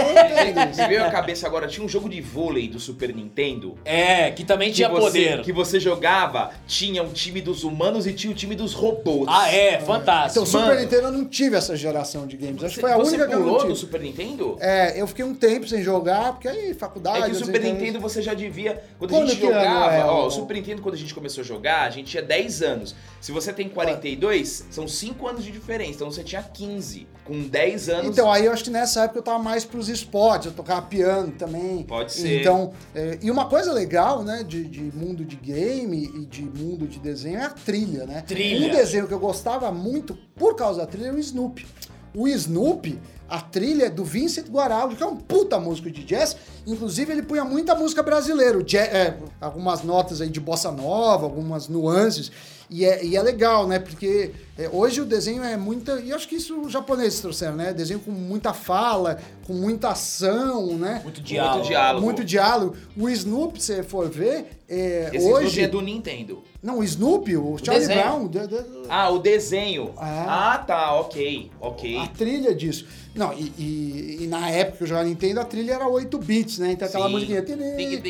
Isso. 0.71 0.81
Me 0.81 0.87
veio 0.87 1.05
à 1.05 1.09
cabeça 1.11 1.45
agora, 1.47 1.67
tinha 1.67 1.85
um 1.85 1.89
jogo 1.89 2.07
de 2.07 2.21
vôlei 2.21 2.69
do 2.69 2.79
Super 2.79 3.13
Nintendo. 3.13 3.77
É, 3.83 4.31
que 4.31 4.45
também 4.45 4.69
Que 4.69 4.75
tinha 4.75 4.89
você, 4.89 5.01
poder. 5.01 5.41
que 5.41 5.51
você 5.51 5.77
jogava, 5.79 6.51
tinha 6.67 7.03
um 7.03 7.09
time 7.11 7.41
dos 7.41 7.63
humanos 7.65 8.07
e 8.07 8.13
tinha 8.13 8.31
o 8.31 8.35
time 8.35 8.55
dos 8.55 8.73
robôs. 8.73 9.27
Ah, 9.31 9.51
é, 9.53 9.75
Então, 9.75 9.85
fantástico. 9.85 10.45
Super 10.45 10.65
Mano. 10.65 10.79
Nintendo 10.81 11.03
eu 11.07 11.11
não 11.11 11.25
tive 11.25 11.55
essa 11.55 11.75
geração 11.75 12.27
de 12.27 12.37
games. 12.37 12.63
Acho 12.63 12.75
que 12.75 12.81
foi 12.81 12.91
a 12.91 12.97
você 12.97 13.09
única 13.15 13.27
que 13.27 13.33
eu 13.33 13.39
não 13.39 13.45
pulou 13.45 13.59
tive. 13.59 13.69
no 13.69 13.75
Super 13.75 14.01
Nintendo? 14.01 14.57
É, 14.59 14.99
eu 15.01 15.07
fiquei 15.07 15.23
um 15.25 15.33
tempo 15.33 15.67
sem 15.67 15.81
jogar, 15.83 16.33
porque 16.33 16.47
aí 16.47 16.73
faculdade. 16.73 17.19
É 17.25 17.25
que 17.29 17.31
o 17.31 17.35
Super 17.45 17.61
Nintendo 17.61 17.99
você 17.99 18.21
já 18.21 18.33
devia. 18.33 18.83
Quando, 18.99 19.11
Quando 19.11 19.23
a 19.23 19.27
gente 19.27 19.41
jogava. 19.41 19.93
é 19.93 20.03
ó, 20.05 20.23
o- 20.23 20.27
o 20.27 20.31
Super 20.31 20.53
Nintendo, 20.55 20.81
quando 20.81 20.95
a 20.95 20.97
gente 20.97 21.13
começou 21.13 21.41
a 21.41 21.45
jogar, 21.45 21.83
a 21.83 21.89
gente 21.89 22.11
tinha 22.11 22.23
10 22.23 22.61
anos. 22.61 22.95
Se 23.19 23.31
você 23.31 23.53
tem 23.53 23.69
42, 23.69 24.65
são 24.69 24.87
5 24.87 25.27
anos 25.27 25.43
de 25.43 25.51
diferença. 25.51 25.91
Então 25.95 26.11
você 26.11 26.23
tinha 26.23 26.41
15. 26.43 27.07
Com 27.23 27.43
10 27.47 27.87
anos. 27.87 28.07
Então, 28.07 28.31
aí 28.31 28.45
eu 28.47 28.51
acho 28.51 28.63
que 28.63 28.69
nessa 28.71 29.03
época 29.03 29.19
eu 29.19 29.23
tava 29.23 29.37
mais 29.39 29.63
pros 29.63 29.87
esportes, 29.87 30.47
eu 30.47 30.51
tocava 30.53 30.81
piano 30.81 31.31
também. 31.31 31.83
Pode 31.83 32.11
ser. 32.11 32.41
Então, 32.41 32.73
é, 32.95 33.19
e 33.21 33.29
uma 33.29 33.45
coisa 33.45 33.71
legal, 33.71 34.23
né, 34.23 34.43
de, 34.45 34.63
de 34.65 34.81
mundo 34.81 35.23
de 35.23 35.35
game 35.35 36.03
e 36.15 36.25
de 36.25 36.41
mundo 36.41 36.87
de 36.87 36.99
desenho 36.99 37.37
é 37.37 37.43
a 37.43 37.49
trilha, 37.49 38.05
né? 38.05 38.23
Trilha. 38.27 38.67
Um 38.67 38.71
desenho 38.71 39.07
que 39.07 39.13
eu 39.13 39.19
gostava 39.21 39.71
muito 39.71 40.17
por 40.35 40.55
causa 40.55 40.81
da 40.81 40.87
trilha 40.87 41.07
é 41.07 41.11
o 41.13 41.19
Snoopy. 41.19 41.65
O 42.13 42.27
Snoopy, 42.27 42.99
a 43.29 43.39
trilha 43.39 43.85
é 43.85 43.89
do 43.89 44.03
Vincent 44.03 44.47
Guaraldi, 44.49 44.95
que 44.97 45.03
é 45.03 45.05
um 45.05 45.15
puta 45.15 45.57
músico 45.57 45.89
de 45.89 46.03
jazz. 46.03 46.35
Inclusive, 46.67 47.13
ele 47.13 47.21
punha 47.21 47.45
muita 47.45 47.73
música 47.73 48.03
brasileira, 48.03 48.61
jazz- 48.61 48.93
é, 48.93 49.17
algumas 49.39 49.83
notas 49.83 50.19
aí 50.19 50.27
de 50.29 50.39
bossa 50.41 50.69
nova, 50.71 51.23
algumas 51.25 51.69
nuances. 51.69 52.29
E 52.69 52.85
é, 52.85 53.03
e 53.05 53.15
é 53.17 53.21
legal, 53.21 53.67
né? 53.67 53.79
Porque 53.79 54.31
é, 54.57 54.69
hoje 54.71 55.01
o 55.01 55.05
desenho 55.05 55.43
é 55.43 55.55
muita. 55.57 55.99
E 55.99 56.11
acho 56.13 56.25
que 56.27 56.35
isso 56.35 56.59
os 56.61 56.71
japoneses 56.71 57.19
trouxeram, 57.19 57.55
né? 57.55 57.73
Desenho 57.73 57.99
com 57.99 58.11
muita 58.11 58.53
fala, 58.53 59.17
com 59.45 59.53
muita 59.53 59.89
ação, 59.89 60.77
né? 60.77 61.01
Muito 61.03 61.21
diálogo. 61.21 61.55
Muito 61.57 61.67
diálogo. 61.67 62.05
Muito 62.05 62.23
diálogo. 62.23 62.75
O 62.97 63.09
Snoopy, 63.09 63.61
se 63.61 63.75
você 63.75 63.83
for 63.83 64.09
ver, 64.09 64.60
é, 64.73 65.09
Esse 65.13 65.25
hoje. 65.27 65.47
Snoopy 65.47 65.61
é 65.63 65.67
do 65.67 65.81
Nintendo. 65.81 66.43
Não, 66.63 66.79
o 66.79 66.83
Snoopy, 66.83 67.35
o 67.37 67.57
Charlie 67.57 67.87
desenho. 67.87 68.01
Brown. 68.03 68.27
de- 68.27 68.47
de- 68.47 68.65
Ah, 68.89 69.09
o 69.09 69.19
desenho. 69.19 69.91
Ah. 69.97 70.53
Ah, 70.53 70.57
tá, 70.59 70.93
ok. 70.95 71.51
Ok. 71.59 71.97
A 71.97 72.07
trilha 72.07 72.55
disso. 72.55 72.85
Não, 73.13 73.33
e, 73.33 73.51
e- 73.57 74.17
e 74.21 74.27
na 74.27 74.49
época 74.49 74.77
que 74.77 74.83
eu 74.83 74.87
jogava 74.87 75.07
Nintendo, 75.07 75.41
a 75.41 75.45
trilha 75.45 75.73
era 75.73 75.87
8 75.87 76.17
bits, 76.17 76.59
né? 76.59 76.71
Então 76.71 76.87
aquela 76.87 77.07
Sim. 77.07 77.11
musiquinha. 77.11 77.39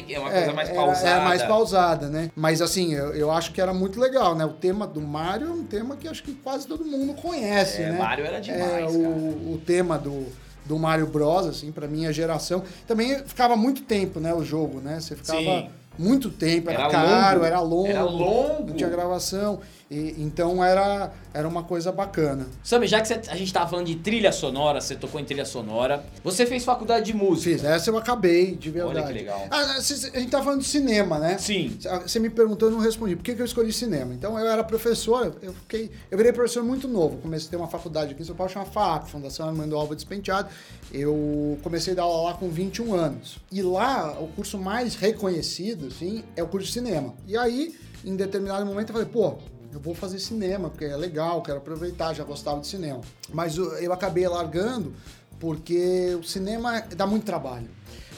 É 0.09 0.19
uma 0.19 0.29
coisa 0.29 0.53
mais 0.53 0.69
era- 0.69 0.77
pausada. 0.77 1.09
Era 1.09 1.23
mais 1.23 1.41
pausada, 1.43 2.09
né? 2.09 2.29
Mas 2.35 2.61
assim, 2.61 2.93
eu, 2.93 3.13
eu 3.15 3.31
acho 3.31 3.51
que 3.51 3.59
era 3.59 3.73
muito 3.73 3.99
legal, 3.99 4.35
né? 4.35 4.45
O 4.45 4.53
tema 4.53 4.85
do 4.85 5.01
Mario 5.01 5.47
é 5.47 5.51
um 5.51 5.63
tema 5.63 5.95
que 5.97 6.07
acho 6.07 6.21
que 6.21 6.33
quase 6.33 6.67
todo 6.67 6.85
mundo 6.85 7.13
conhece, 7.15 7.81
É, 7.81 7.91
né? 7.91 7.97
Mario 7.97 8.25
era 8.25 8.39
demais, 8.39 8.93
É, 8.93 8.97
o, 8.97 9.53
o 9.53 9.61
tema 9.65 9.97
do, 9.97 10.25
do 10.65 10.77
Mario 10.77 11.07
Bros, 11.07 11.47
assim, 11.47 11.71
pra 11.71 11.87
minha 11.87 12.13
geração. 12.13 12.61
Também 12.85 13.17
ficava 13.25 13.55
muito 13.55 13.81
tempo, 13.83 14.19
né? 14.19 14.33
O 14.33 14.43
jogo, 14.43 14.79
né? 14.79 14.99
Você 14.99 15.15
ficava 15.15 15.39
Sim. 15.39 15.69
Muito 16.01 16.29
tempo, 16.29 16.69
era, 16.69 16.81
Era 16.83 16.89
caro, 16.91 17.35
longo. 17.35 17.45
era 17.45 17.59
longo. 17.61 17.87
Era 17.87 18.03
longo. 18.03 18.65
Não 18.67 18.73
tinha 18.75 18.89
gravação. 18.89 19.59
E, 19.91 20.15
então 20.23 20.63
era, 20.63 21.11
era 21.33 21.45
uma 21.45 21.63
coisa 21.63 21.91
bacana. 21.91 22.47
Sammy, 22.63 22.87
já 22.87 23.01
que 23.01 23.09
você- 23.09 23.21
a 23.27 23.35
gente 23.35 23.51
tava 23.51 23.69
falando 23.69 23.87
de 23.87 23.95
trilha 23.97 24.31
sonora, 24.31 24.79
você 24.79 24.95
tocou 24.95 25.19
em 25.19 25.25
trilha 25.25 25.43
sonora, 25.43 26.03
você 26.23 26.45
fez 26.45 26.63
faculdade 26.63 27.07
de 27.07 27.13
música. 27.13 27.51
Fiz, 27.51 27.63
essa 27.65 27.89
eu 27.89 27.97
acabei, 27.97 28.55
de 28.55 28.69
verdade. 28.71 28.97
Olha 28.99 29.07
que 29.07 29.13
legal. 29.13 29.45
Ah, 29.51 29.81
cê- 29.81 30.11
a 30.15 30.19
gente 30.19 30.31
tá 30.31 30.41
falando 30.41 30.61
de 30.61 30.67
cinema, 30.67 31.19
né? 31.19 31.37
Sim. 31.37 31.77
Você 32.03 32.19
me 32.19 32.29
perguntou, 32.29 32.69
eu 32.69 32.73
não 32.75 32.79
respondi. 32.81 33.17
Por 33.17 33.23
que, 33.23 33.35
que 33.35 33.41
eu 33.41 33.45
escolhi 33.45 33.73
cinema? 33.73 34.13
Então, 34.13 34.39
eu 34.39 34.47
era 34.47 34.63
professor, 34.63 35.35
eu 35.41 35.53
fiquei... 35.53 35.91
Eu 36.09 36.17
virei 36.17 36.31
professor 36.31 36.63
muito 36.63 36.87
novo. 36.87 37.17
Comecei 37.17 37.47
a 37.47 37.51
ter 37.51 37.57
uma 37.57 37.67
faculdade 37.67 38.13
aqui 38.13 38.21
em 38.21 38.25
São 38.25 38.33
Paulo, 38.35 38.51
chama 38.53 38.65
FAAP, 38.65 39.09
Fundação 39.09 39.45
Armando 39.49 39.75
Alva 39.75 39.93
Despenteado. 39.93 40.47
Eu 40.93 41.57
comecei 41.63 41.91
a 41.91 41.95
dar 41.97 42.03
aula 42.03 42.29
lá 42.31 42.33
com 42.37 42.49
21 42.49 42.93
anos. 42.93 43.39
E 43.51 43.61
lá, 43.61 44.17
o 44.21 44.27
curso 44.29 44.57
mais 44.57 44.95
reconhecido, 44.95 45.87
assim, 45.87 46.23
é 46.35 46.41
o 46.43 46.47
curso 46.47 46.67
de 46.67 46.73
cinema. 46.73 47.13
E 47.27 47.35
aí, 47.37 47.75
em 48.05 48.15
determinado 48.15 48.65
momento, 48.65 48.89
eu 48.89 48.93
falei, 48.93 49.07
pô, 49.07 49.35
eu 49.73 49.79
vou 49.79 49.93
fazer 49.95 50.19
cinema, 50.19 50.69
porque 50.69 50.85
é 50.85 50.95
legal, 50.95 51.41
quero 51.41 51.57
aproveitar, 51.59 52.13
já 52.13 52.23
gostava 52.23 52.59
de 52.59 52.67
cinema. 52.67 53.01
Mas 53.33 53.57
eu, 53.57 53.71
eu 53.75 53.93
acabei 53.93 54.27
largando 54.27 54.93
porque 55.39 56.15
o 56.19 56.23
cinema 56.23 56.81
dá 56.95 57.05
muito 57.07 57.23
trabalho. 57.25 57.69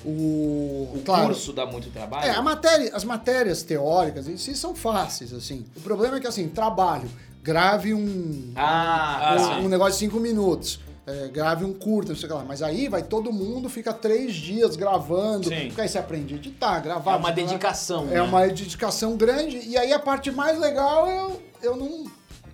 O, 0.06 0.90
O 0.96 1.02
claro, 1.06 1.28
curso 1.28 1.54
dá 1.54 1.66
muito 1.66 1.90
trabalho? 1.90 2.26
é, 2.26 2.32
a 2.32 2.42
matéria, 2.42 2.92
as 2.94 3.04
matérias 3.06 3.64
teóricas 3.64 4.28
em 4.28 4.36
si 4.38 4.56
são 4.56 4.76
fáceis, 4.76 5.34
assim. 5.34 5.66
O 5.78 5.82
problema 5.82 6.18
é 6.18 6.20
que, 6.20 6.28
assim, 6.28 6.48
trabalho, 6.50 7.10
grave 7.42 7.94
um, 7.94 8.52
Ah, 8.56 9.32
Ah, 9.34 9.36
tá. 9.38 9.56
sim. 9.60 9.66
um 9.66 9.70
negócio 9.70 9.94
de 9.94 10.00
cinco 10.00 10.20
minutos. 10.20 10.80
É, 11.06 11.28
grave 11.28 11.66
um 11.66 11.74
curto, 11.74 12.10
não 12.10 12.16
sei 12.16 12.26
o 12.26 12.32
que 12.32 12.38
lá. 12.38 12.46
Mas 12.46 12.62
aí 12.62 12.88
vai 12.88 13.04
todo 13.04 13.32
mundo, 13.32 13.70
fica 13.70 13.92
três 13.94 14.34
dias 14.34 14.76
gravando. 14.76 15.50
Sim. 15.50 15.68
Porque 15.68 15.82
aí 15.82 15.90
você 15.90 15.98
aprende 15.98 16.34
a 16.34 16.38
editar, 16.38 16.80
gravar. 16.80 17.14
É 17.14 17.16
uma 17.18 17.32
dedicação, 17.32 18.04
É 18.10 18.14
né? 18.16 18.22
uma 18.22 18.48
dedicação 18.48 19.16
grande. 19.18 19.58
E 19.68 19.78
aí 19.78 19.92
a 19.94 20.00
parte 20.00 20.32
mais 20.32 20.58
legal 20.60 21.08
eu, 21.08 21.42
eu 21.62 21.76
não, 21.76 22.06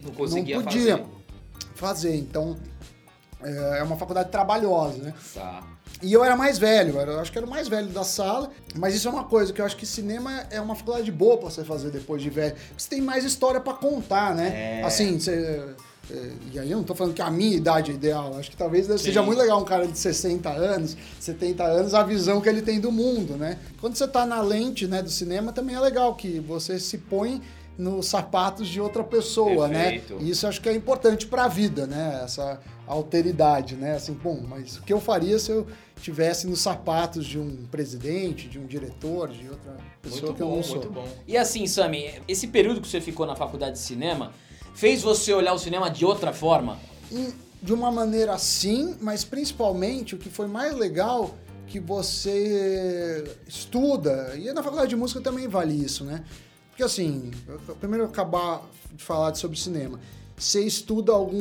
Não 0.02 0.12
conseguia 0.16 0.56
não 0.58 0.64
podia 0.64 0.98
fazer. 0.98 1.06
fazer. 1.76 2.16
Então, 2.16 2.58
é 3.44 3.80
é 3.80 3.84
uma 3.84 3.96
faculdade 3.98 4.30
trabalhosa, 4.30 4.98
né? 4.98 5.14
Tá. 5.34 5.64
E 6.02 6.14
eu 6.14 6.24
era 6.24 6.36
mais 6.36 6.58
velho, 6.58 6.98
eu 6.98 7.20
acho 7.20 7.30
que 7.32 7.38
era 7.38 7.46
o 7.46 7.50
mais 7.50 7.68
velho 7.68 7.88
da 7.90 8.06
sala, 8.06 8.50
mas 8.76 8.96
isso 8.96 9.06
é 9.10 9.12
uma 9.12 9.26
coisa 9.26 9.52
que 9.52 9.60
eu 9.60 9.66
acho 9.66 9.76
que 9.76 9.86
cinema 9.86 10.46
é 10.50 10.62
uma 10.62 10.74
faculdade 10.74 11.12
boa 11.12 11.38
pra 11.38 11.50
você 11.50 11.64
fazer 11.66 11.90
depois 11.92 12.22
de 12.22 12.30
velho. 12.30 12.54
Porque 12.56 12.74
você 12.84 12.90
tem 12.90 13.02
mais 13.02 13.26
história 13.26 13.60
pra 13.60 13.74
contar, 13.74 14.34
né? 14.34 14.80
É. 14.80 14.84
Assim, 14.84 15.20
você. 15.20 15.76
É, 16.12 16.32
E 16.54 16.60
aí 16.60 16.72
eu 16.72 16.78
não 16.78 16.84
tô 16.84 16.96
falando 16.96 17.14
que 17.14 17.22
a 17.22 17.30
minha 17.30 17.56
idade 17.56 17.92
é 17.92 17.94
ideal, 17.94 18.36
acho 18.38 18.50
que 18.50 18.58
talvez 18.58 18.88
seja 19.02 19.22
muito 19.22 19.38
legal 19.38 19.60
um 19.62 19.66
cara 19.66 19.88
de 19.88 19.98
60 19.98 20.50
anos, 20.50 20.98
70 21.20 21.64
anos, 21.64 21.94
a 21.94 22.04
visão 22.04 22.42
que 22.42 22.50
ele 22.50 22.62
tem 22.62 22.80
do 22.80 22.92
mundo, 22.92 23.36
né? 23.38 23.58
Quando 23.80 23.96
você 23.96 24.08
tá 24.08 24.26
na 24.26 24.42
lente 24.42 24.88
né, 24.88 25.02
do 25.02 25.10
cinema, 25.10 25.52
também 25.52 25.76
é 25.76 25.80
legal 25.80 26.16
que 26.16 26.40
você 26.40 26.80
se 26.80 26.98
põe 26.98 27.42
nos 27.78 28.08
sapatos 28.08 28.68
de 28.68 28.82
outra 28.82 29.04
pessoa, 29.04 29.70
Perfeito. 29.70 30.16
né? 30.16 30.20
E 30.22 30.30
isso 30.32 30.46
eu 30.46 30.50
acho 30.50 30.60
que 30.60 30.68
é 30.68 30.76
importante 30.76 31.26
pra 31.26 31.48
vida, 31.48 31.88
né? 31.88 32.22
Essa 32.26 32.60
alteridade, 32.86 33.76
né? 33.76 33.96
Assim, 33.96 34.14
bom, 34.14 34.44
mas 34.46 34.78
o 34.78 34.82
que 34.82 34.92
eu 34.92 35.00
faria 35.00 35.40
se 35.40 35.52
eu 35.52 35.66
tivesse 36.02 36.46
nos 36.48 36.60
sapatos 36.60 37.26
de 37.26 37.40
um 37.40 37.66
presidente, 37.72 38.50
de 38.50 38.60
um 38.60 38.66
diretor, 38.66 39.30
de 39.30 39.48
outra 39.48 39.78
pessoa 40.02 40.22
Muito 40.24 40.36
que 40.36 40.42
eu 40.44 40.48
bom, 40.48 40.56
não 40.58 40.64
sou? 40.64 40.76
muito 40.78 40.92
bom. 40.92 41.08
E 41.28 41.38
assim, 41.38 41.66
Sami, 41.68 42.10
esse 42.28 42.48
período 42.48 42.82
que 42.82 42.88
você 42.88 43.00
ficou 43.00 43.26
na 43.26 43.36
faculdade 43.36 43.74
de 43.74 43.80
cinema 43.80 44.32
fez 44.80 45.02
você 45.02 45.34
olhar 45.34 45.54
o 45.54 45.60
cinema 45.60 45.90
de 45.90 46.06
outra 46.06 46.32
forma? 46.32 46.80
Em- 47.12 47.34
de 47.62 47.74
uma 47.74 47.92
maneira 47.92 48.38
sim, 48.38 48.96
mas 49.02 49.26
principalmente 49.26 50.16
o 50.16 50.18
que 50.18 50.30
foi 50.30 50.48
mais 50.48 50.74
legal 50.74 51.36
que 51.68 51.78
você 51.80 53.36
estuda, 53.46 54.34
e 54.38 54.52
na 54.54 54.64
faculdade 54.64 54.90
de 54.90 54.96
música 54.96 55.20
também 55.20 55.48
vale 55.50 55.74
isso, 55.74 56.06
né? 56.06 56.24
Porque 56.70 56.82
assim, 56.82 57.30
primeiro 57.82 58.06
eu 58.06 58.10
acabar 58.10 58.62
de 58.94 59.04
falar 59.04 59.36
sobre 59.36 59.60
cinema. 59.60 60.00
Você 60.38 60.62
estuda 60.64 61.12
algum 61.12 61.38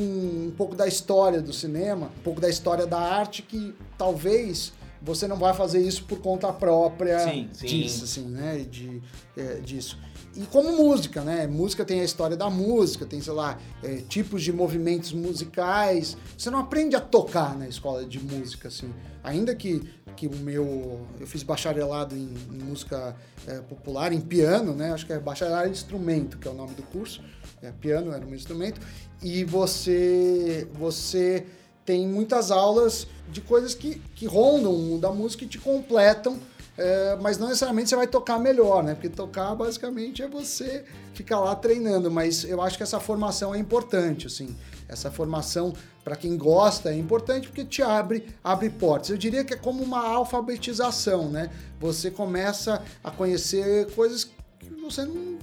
um 0.49 0.53
pouco 0.57 0.75
da 0.75 0.89
história 0.89 1.41
do 1.41 1.53
cinema, 1.53 2.11
um 2.19 2.23
pouco 2.25 2.41
da 2.41 2.49
história 2.49 2.85
da 2.85 2.99
arte 2.99 3.43
que 3.43 3.73
talvez 3.97 4.73
você 5.01 5.29
não 5.29 5.37
vai 5.37 5.55
fazer 5.55 5.79
isso 5.81 6.03
por 6.05 6.19
conta 6.19 6.53
própria 6.53 7.21
Sim, 7.21 7.49
sim. 7.53 7.67
disso, 7.67 8.03
assim, 8.03 8.23
né? 8.23 8.67
De, 8.69 9.01
é, 9.37 9.55
disso. 9.61 9.97
E 10.39 10.47
como 10.47 10.71
música, 10.71 11.23
né? 11.23 11.49
Música 11.49 11.85
tem 11.85 12.01
a 12.01 12.05
história 12.05 12.37
da 12.37 12.49
música, 12.49 13.05
tem, 13.05 13.21
sei 13.21 13.33
lá, 13.33 13.59
é, 13.83 13.97
tipos 14.09 14.41
de 14.41 14.53
movimentos 14.53 15.13
musicais. 15.13 16.17
Você 16.37 16.49
não 16.49 16.61
aprende 16.61 16.95
a 16.95 17.01
tocar 17.01 17.59
na 17.59 17.67
escola 17.67 18.05
de 18.05 18.21
música, 18.21 18.69
assim. 18.69 18.95
Ainda 19.25 19.53
que, 19.53 19.83
que 20.15 20.29
o 20.29 20.37
meu. 20.37 21.05
Eu 21.19 21.27
fiz 21.27 21.43
bacharelado 21.43 22.15
em, 22.15 22.33
em 22.53 22.63
música 22.63 23.17
é, 23.49 23.61
popular, 23.63 24.13
em 24.13 24.21
piano, 24.21 24.77
né? 24.77 24.93
Acho 24.93 25.07
que 25.07 25.13
é 25.13 25.19
bacharelado 25.19 25.67
em 25.67 25.73
instrumento, 25.73 26.39
que 26.39 26.47
é 26.47 26.51
o 26.53 26.55
nome 26.55 26.75
do 26.75 26.85
curso. 26.85 27.21
É, 27.61 27.73
piano 27.73 28.13
era 28.13 28.25
meu 28.25 28.37
instrumento. 28.37 28.81
E 29.21 29.43
você. 29.43 30.69
Você 30.75 31.47
tem 31.85 32.07
muitas 32.07 32.53
aulas 32.53 33.09
de 33.29 33.41
coisas 33.41 33.75
que, 33.75 34.01
que 34.15 34.27
rondam 34.27 34.73
o 34.73 34.79
mundo 34.79 35.01
da 35.01 35.11
música 35.11 35.45
e 35.45 35.49
te 35.49 35.59
completam, 35.59 36.39
é, 36.79 37.17
mas 37.21 37.37
não 37.39 37.49
necessariamente 37.49 37.89
você 37.89 37.97
vai 37.97 38.07
tocar 38.07 38.39
melhor, 38.39 38.85
né? 38.85 38.95
Porque 38.95 39.09
tocar 39.09 39.53
basicamente 39.57 40.23
é 40.23 40.29
você 40.29 40.85
ficar 41.13 41.41
lá 41.41 41.55
treinando, 41.57 42.09
mas 42.09 42.45
eu 42.45 42.63
acho 42.63 42.77
que 42.77 42.85
essa 42.85 43.01
formação 43.01 43.53
é 43.53 43.59
importante, 43.59 44.29
assim. 44.29 44.57
Essa 44.89 45.11
formação, 45.11 45.73
para 46.05 46.15
quem 46.15 46.37
gosta, 46.37 46.91
é 46.91 46.97
importante 46.97 47.49
porque 47.49 47.65
te 47.65 47.83
abre, 47.83 48.25
abre 48.43 48.71
portas. 48.71 49.11
Eu 49.11 49.19
diria 49.19 49.45
que 49.45 49.55
é 49.55 49.57
como 49.57 49.83
uma 49.83 50.01
alfabetização, 50.01 51.29
né? 51.29 51.51
Você 51.81 52.13
começa 52.13 52.81
a 53.03 53.11
conhecer 53.11 53.93
coisas 53.95 54.25
que 54.25 54.71
você 54.81 55.05
não, 55.05 55.38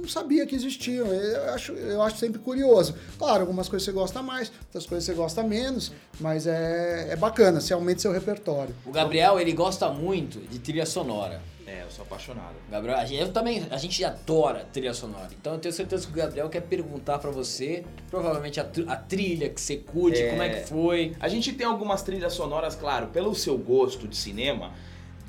não 0.00 0.08
sabia 0.08 0.46
que 0.46 0.54
existiam. 0.54 1.06
Eu 1.06 1.54
acho, 1.54 1.72
eu 1.72 2.02
acho 2.02 2.16
sempre 2.16 2.38
curioso. 2.38 2.94
Claro, 3.18 3.40
algumas 3.42 3.68
coisas 3.68 3.84
você 3.84 3.92
gosta 3.92 4.22
mais, 4.22 4.50
outras 4.66 4.86
coisas 4.86 5.04
você 5.04 5.14
gosta 5.14 5.42
menos, 5.42 5.92
mas 6.20 6.46
é, 6.46 7.08
é 7.10 7.16
bacana, 7.16 7.60
você 7.60 7.72
aumenta 7.72 8.00
seu 8.00 8.12
repertório. 8.12 8.74
O 8.84 8.90
Gabriel, 8.90 9.38
ele 9.38 9.52
gosta 9.52 9.88
muito 9.90 10.38
de 10.48 10.58
trilha 10.58 10.86
sonora. 10.86 11.40
É, 11.66 11.84
eu 11.84 11.90
sou 11.90 12.04
apaixonado. 12.04 12.54
Gabriel, 12.68 12.96
a 12.98 13.04
gente, 13.04 13.20
eu 13.20 13.30
também, 13.32 13.64
a 13.70 13.76
gente 13.76 14.04
adora 14.04 14.66
trilha 14.72 14.92
sonora. 14.92 15.28
Então 15.40 15.52
eu 15.52 15.58
tenho 15.60 15.72
certeza 15.72 16.04
que 16.04 16.12
o 16.12 16.16
Gabriel 16.16 16.48
quer 16.48 16.62
perguntar 16.62 17.20
pra 17.20 17.30
você, 17.30 17.84
provavelmente 18.10 18.58
a, 18.58 18.64
tr- 18.64 18.88
a 18.88 18.96
trilha 18.96 19.48
que 19.48 19.60
você 19.60 19.76
curte, 19.76 20.20
É. 20.20 20.30
como 20.30 20.42
é 20.42 20.48
que 20.48 20.68
foi. 20.68 21.14
A 21.20 21.28
gente 21.28 21.52
tem 21.52 21.64
algumas 21.64 22.02
trilhas 22.02 22.32
sonoras, 22.32 22.74
claro, 22.74 23.06
pelo 23.08 23.32
seu 23.36 23.56
gosto 23.56 24.08
de 24.08 24.16
cinema, 24.16 24.72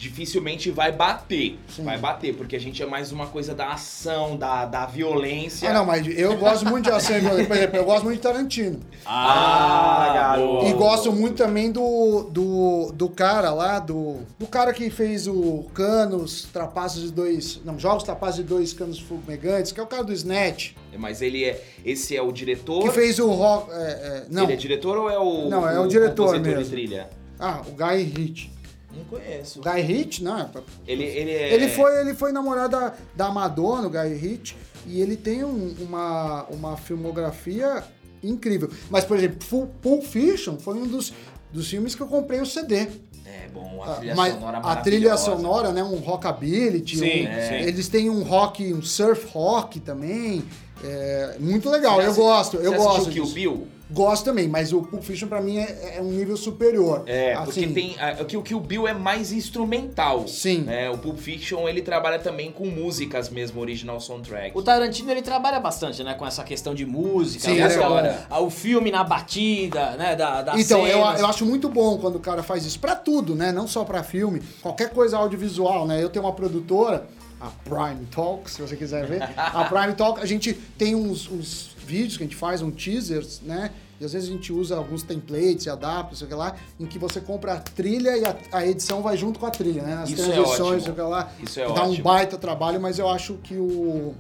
dificilmente 0.02 0.72
vai 0.72 0.92
bater. 0.92 1.60
Sim. 1.70 1.84
Vai 1.84 1.96
bater, 1.96 2.34
porque 2.34 2.56
a 2.56 2.60
gente 2.60 2.82
é 2.82 2.86
mais 2.88 3.12
uma 3.12 3.28
coisa 3.28 3.54
da 3.54 3.74
ação, 3.74 4.36
da, 4.36 4.66
da 4.66 4.88
violência. 4.88 5.70
Ah, 5.70 5.74
não, 5.74 5.86
mas 5.86 6.08
eu 6.08 6.36
gosto 6.38 6.66
muito 6.68 6.86
de 6.86 6.92
ação 6.92 7.16
e 7.16 7.20
violência. 7.20 7.46
Por 7.46 7.56
exemplo, 7.56 7.78
eu 7.78 7.86
gosto 7.86 8.04
muito 8.06 8.16
de 8.16 8.24
Tarantino. 8.24 8.80
Ah, 9.06 10.12
garoto. 10.12 10.66
E 10.66 10.74
gosto 10.74 11.12
muito 11.12 11.36
também 11.36 11.72
do, 11.72 12.24
do, 12.32 12.92
do 12.94 13.10
cara 13.10 13.54
lá, 13.54 13.78
do, 13.78 14.18
do 14.40 14.48
cara 14.48 14.74
que 14.74 14.90
fez 14.90 15.28
o 15.28 15.68
Canos, 15.72 16.48
Trapaços 16.52 17.04
de 17.04 17.12
Dois. 17.12 17.62
Não, 17.64 17.78
Jogos 17.78 18.04
Trapaços 18.04 18.38
de 18.38 18.44
Dois 18.44 18.74
Canos 18.74 19.00
Fumegantes, 19.00 19.72
que 19.72 19.80
é 19.80 19.84
o 19.84 19.88
cara 19.88 20.04
do 20.04 20.14
Snatch. 20.14 20.72
Mas 20.98 21.22
ele 21.22 21.46
é. 21.46 21.64
Esse 21.86 22.18
é 22.18 22.22
o 22.24 22.32
diretor. 22.32 22.82
Que 22.82 22.90
fez 22.90 23.20
o 23.20 23.30
rock. 23.30 23.70
é, 23.72 23.76
é, 23.76 24.26
não. 24.32 24.44
Ele 24.44 24.54
é 24.54 24.56
diretor 24.56 24.98
ou 24.98 25.10
é 25.12 25.20
o. 25.20 25.48
Não, 25.48 25.70
é 25.70 25.80
o 25.80 25.88
diretor 25.88 26.26
compositor 26.26 26.48
mesmo. 26.48 26.64
de 26.64 26.70
trilha? 26.70 27.10
Ah, 27.40 27.62
o 27.68 27.72
Guy 27.72 28.04
Ritchie. 28.04 28.61
Não 28.96 29.04
conheço. 29.06 29.62
Guy 29.62 29.82
Ritchie, 29.82 30.24
não. 30.24 30.38
é- 30.40 30.50
Ele, 30.88 31.04
ele 31.04 31.32
é. 31.32 31.54
Ele 31.54 31.68
foi, 31.70 32.02
ele 32.02 32.14
foi 32.14 32.32
namorado 32.32 32.72
da, 32.78 32.94
da 33.16 33.30
Madonna, 33.32 33.88
o 33.88 33.90
Guy 33.90 34.14
Ritchie, 34.16 34.56
e 34.86 35.02
ele 35.02 35.16
tem 35.16 35.44
um- 35.44 35.76
uma, 35.80 36.44
uma 36.50 36.78
filmografia 36.78 37.84
incrível. 38.24 38.70
Mas, 38.90 39.06
por 39.06 39.18
exemplo, 39.18 39.68
Pulp 39.82 40.04
Fiction 40.04 40.58
foi 40.58 40.76
um 40.76 40.88
dos, 40.88 41.14
dos 41.52 41.70
filmes 41.70 41.96
que 41.96 42.02
eu 42.02 42.08
comprei 42.08 42.40
o 42.42 42.46
CD. 42.46 42.88
É 43.26 43.48
bom, 43.54 43.82
a 43.84 43.94
Ah, 43.94 43.96
trilha 43.96 44.16
mas 44.16 44.34
sonora 44.34 44.58
a 44.58 44.76
trilha 44.78 45.18
sonora, 45.18 45.72
né, 45.72 45.84
um 45.84 45.96
rockabilly, 45.98 46.84
Sim, 46.88 47.28
um- 47.28 47.42
sim. 47.42 47.54
eles 47.66 47.88
têm 47.88 48.10
um 48.10 48.24
rock, 48.24 48.74
um 48.74 48.82
surf 48.82 49.28
rock 49.32 49.80
também, 49.80 50.44
é, 50.84 51.38
muito 51.40 51.70
legal, 51.70 51.96
Você 52.02 52.08
eu 52.08 52.14
gosto, 52.16 52.58
eu 52.58 52.72
você 52.72 52.78
gosto 52.78 53.02
assistiu 53.02 53.24
Kill. 53.24 53.34
Bill? 53.34 53.68
Gosto 53.92 54.26
também, 54.26 54.48
mas 54.48 54.72
o 54.74 54.82
Pulp 54.82 55.04
Fiction 55.04 55.28
pra 55.28 55.42
mim 55.42 55.58
é, 55.58 55.98
é 55.98 56.02
um 56.02 56.12
nível 56.12 56.38
superior. 56.38 57.04
É, 57.06 57.34
Assim, 57.34 57.46
porque 57.46 57.68
tem. 57.68 57.96
a- 58.00 58.24
Que 58.24 58.38
o 58.38 58.42
Kill 58.42 58.60
Bill 58.60 58.88
é 58.88 58.94
mais 58.94 59.32
instrumental. 59.32 60.28
Sim. 60.28 60.60
Né? 60.62 60.90
O 60.90 60.98
Pulp 60.98 61.18
Fiction 61.18 61.68
ele 61.68 61.82
trabalha 61.82 62.18
também 62.20 62.52
com 62.52 62.66
músicas 62.68 63.30
mesmo, 63.30 63.60
original 63.60 64.00
soundtrack. 64.00 64.58
O 64.58 64.62
Tarantino 64.62 65.12
ele 65.12 65.22
trabalha 65.22 65.60
bastante, 65.60 66.04
né, 66.04 66.14
com 66.14 66.26
essa 66.26 66.44
questão 66.44 66.74
de 66.74 66.86
música, 66.86 67.46
Sim, 67.46 67.62
música, 67.62 67.84
ele 67.86 68.08
é 68.08 68.26
a- 68.30 68.40
o 68.40 68.50
filme 68.50 68.92
na 68.92 69.04
batida, 69.04 69.92
né, 69.98 70.16
da, 70.16 70.42
da 70.42 70.60
Então, 70.60 70.86
eu, 70.88 71.00
eu 71.00 71.26
acho 71.28 71.46
muito 71.46 71.68
bom 71.70 71.98
quando 71.98 72.16
o 72.16 72.20
cara 72.20 72.42
faz 72.44 72.66
isso 72.66 72.80
pra 72.80 72.96
tudo, 72.96 73.36
né? 73.36 73.52
Não 73.52 73.68
só 73.68 73.84
pra 73.84 74.04
filme, 74.04 74.42
qualquer 74.62 74.90
coisa 74.92 75.18
audiovisual, 75.18 75.86
né? 75.86 76.02
Eu 76.02 76.10
tenho 76.10 76.24
uma 76.26 76.34
produtora, 76.34 77.08
a 77.40 77.48
Prime 77.68 78.06
Talk, 78.14 78.50
se 78.52 78.62
você 78.62 78.76
quiser 78.76 79.06
ver. 79.08 79.22
A 79.36 79.64
Prime 79.66 79.94
Talk, 79.96 80.22
a 80.22 80.26
gente 80.28 80.54
tem 80.54 80.94
uns, 80.94 81.28
uns 81.30 81.71
vídeos 81.82 82.18
que 82.18 82.24
a 82.24 82.26
gente 82.26 82.36
faz, 82.36 82.62
um 82.62 82.72
teasers, 82.72 83.42
né? 83.42 83.72
E 84.00 84.06
às 84.06 84.14
vezes 84.14 84.30
a 84.30 84.32
gente 84.32 84.52
usa 84.52 84.76
alguns 84.76 85.04
templates 85.04 85.66
e 85.66 85.70
adapta, 85.70 86.16
sei 86.16 86.26
o 86.26 86.30
que 86.30 86.36
lá, 86.36 86.56
em 86.80 86.86
que 86.88 86.98
você 86.98 87.22
compra 87.22 87.54
a 87.54 87.58
trilha 87.60 88.18
e 88.18 88.26
a, 88.26 88.36
a 88.52 88.66
edição 88.66 89.02
vai 89.04 89.16
junto 89.16 89.40
com 89.40 89.46
a 89.46 89.52
trilha, 89.52 89.84
né? 89.84 90.04
Isso 90.08 90.22
é 90.22 90.26
transições, 90.34 90.78
não 90.78 90.80
sei 90.84 90.92
o 90.92 90.96
que 90.96 91.02
lá. 91.02 91.32
Isso 91.44 91.60
é 91.60 91.66
que 91.68 91.74
dá 91.74 91.84
um 91.84 91.90
ótimo. 91.90 92.04
baita 92.04 92.38
trabalho, 92.38 92.82
mas 92.82 92.98
eu 92.98 93.08
acho 93.08 93.36
que 93.44 93.56
o, 93.56 94.16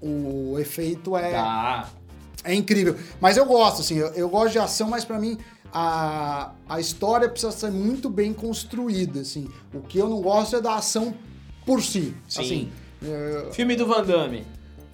o 0.00 0.56
efeito 0.58 1.16
é, 1.16 1.32
Tá. 1.32 1.90
é 2.44 2.54
incrível. 2.54 2.96
Mas 3.20 3.36
eu 3.36 3.44
gosto, 3.46 3.80
assim, 3.80 3.96
eu, 3.96 4.08
eu 4.14 4.28
gosto 4.28 4.52
de 4.52 4.58
ação, 4.60 4.88
mas 4.88 5.04
pra 5.04 5.18
mim 5.18 5.36
a, 5.72 6.52
a 6.68 6.78
história 6.80 7.28
precisa 7.28 7.52
ser 7.52 7.70
muito 7.70 8.08
bem 8.08 8.32
construída, 8.32 9.20
assim. 9.20 9.48
O 9.74 9.80
que 9.80 9.98
eu 9.98 10.08
não 10.08 10.20
gosto 10.20 10.54
é 10.56 10.60
da 10.60 10.76
ação 10.76 11.14
por 11.66 11.82
si. 11.82 12.14
Sim. 12.28 12.40
Assim, 12.40 12.72
é, 13.04 13.48
Filme 13.52 13.74
do 13.76 13.86
Van 13.86 14.04
Damme. 14.04 14.44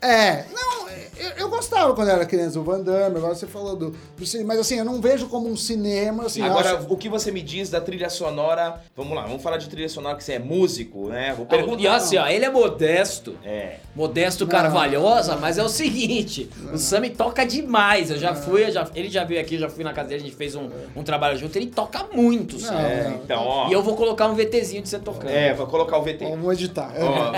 É, 0.02 0.44
não, 0.52 0.88
eu, 1.16 1.30
eu 1.38 1.48
gostava 1.48 1.94
quando 1.94 2.10
era 2.10 2.24
criança, 2.26 2.60
o 2.60 2.62
Van 2.62 2.80
Damme, 2.80 3.16
agora 3.16 3.34
você 3.34 3.46
falou 3.46 3.74
do, 3.74 3.96
do 4.16 4.26
cinema, 4.26 4.48
mas 4.48 4.60
assim, 4.60 4.76
eu 4.78 4.84
não 4.84 5.00
vejo 5.00 5.26
como 5.28 5.48
um 5.48 5.56
cinema, 5.56 6.26
assim, 6.26 6.40
eu 6.40 6.46
Agora, 6.46 6.78
acho- 6.78 6.86
o 6.92 6.96
que 6.96 7.08
você 7.08 7.30
me 7.30 7.40
diz 7.42 7.70
da 7.70 7.80
trilha 7.80 8.10
sonora? 8.10 8.80
Vamos 8.96 9.14
lá, 9.16 9.22
vamos 9.22 9.42
falar 9.42 9.56
de 9.56 9.68
trilha 9.68 9.88
sonora 9.88 10.16
que 10.16 10.24
você 10.24 10.34
é 10.34 10.38
músico, 10.38 11.08
né? 11.08 11.32
Vou 11.36 11.46
E 11.46 11.48
perguntar. 11.48 11.94
assim, 11.96 12.16
ó, 12.18 12.26
ele 12.26 12.44
é 12.44 12.50
modesto. 12.50 13.36
É. 13.44 13.76
Modesto 13.94 14.44
Não, 14.44 14.50
Carvalhosa, 14.50 15.32
não. 15.34 15.40
mas 15.40 15.56
é 15.58 15.62
o 15.62 15.68
seguinte, 15.68 16.50
o 16.72 16.76
Sami 16.78 17.10
toca 17.10 17.44
demais. 17.46 18.10
Eu 18.10 18.18
já 18.18 18.34
fui, 18.34 18.64
eu 18.64 18.70
já, 18.70 18.86
ele 18.94 19.08
já 19.08 19.24
veio 19.24 19.40
aqui, 19.40 19.54
eu 19.54 19.60
já 19.60 19.68
fui 19.70 19.82
na 19.82 19.92
casa 19.94 20.08
dele, 20.08 20.20
a 20.22 20.24
gente 20.26 20.36
fez 20.36 20.54
um, 20.54 20.68
um 20.94 21.02
trabalho 21.02 21.38
junto, 21.38 21.56
ele 21.56 21.66
toca 21.68 22.04
muito, 22.12 22.54
Não, 22.58 22.60
Sami. 22.68 22.82
É, 22.84 23.04
não. 23.08 23.16
então, 23.16 23.42
ó. 23.42 23.68
E 23.68 23.72
eu 23.72 23.82
vou 23.82 23.96
colocar 23.96 24.26
um 24.28 24.34
VTzinho 24.34 24.82
de 24.82 24.88
você 24.88 24.98
tocando. 24.98 25.30
É, 25.30 25.54
vou 25.54 25.66
colocar 25.66 25.96
o 25.98 26.02
VT. 26.02 26.24
Vamos 26.28 26.52
editar. 26.54 26.92
Ó. 27.00 27.32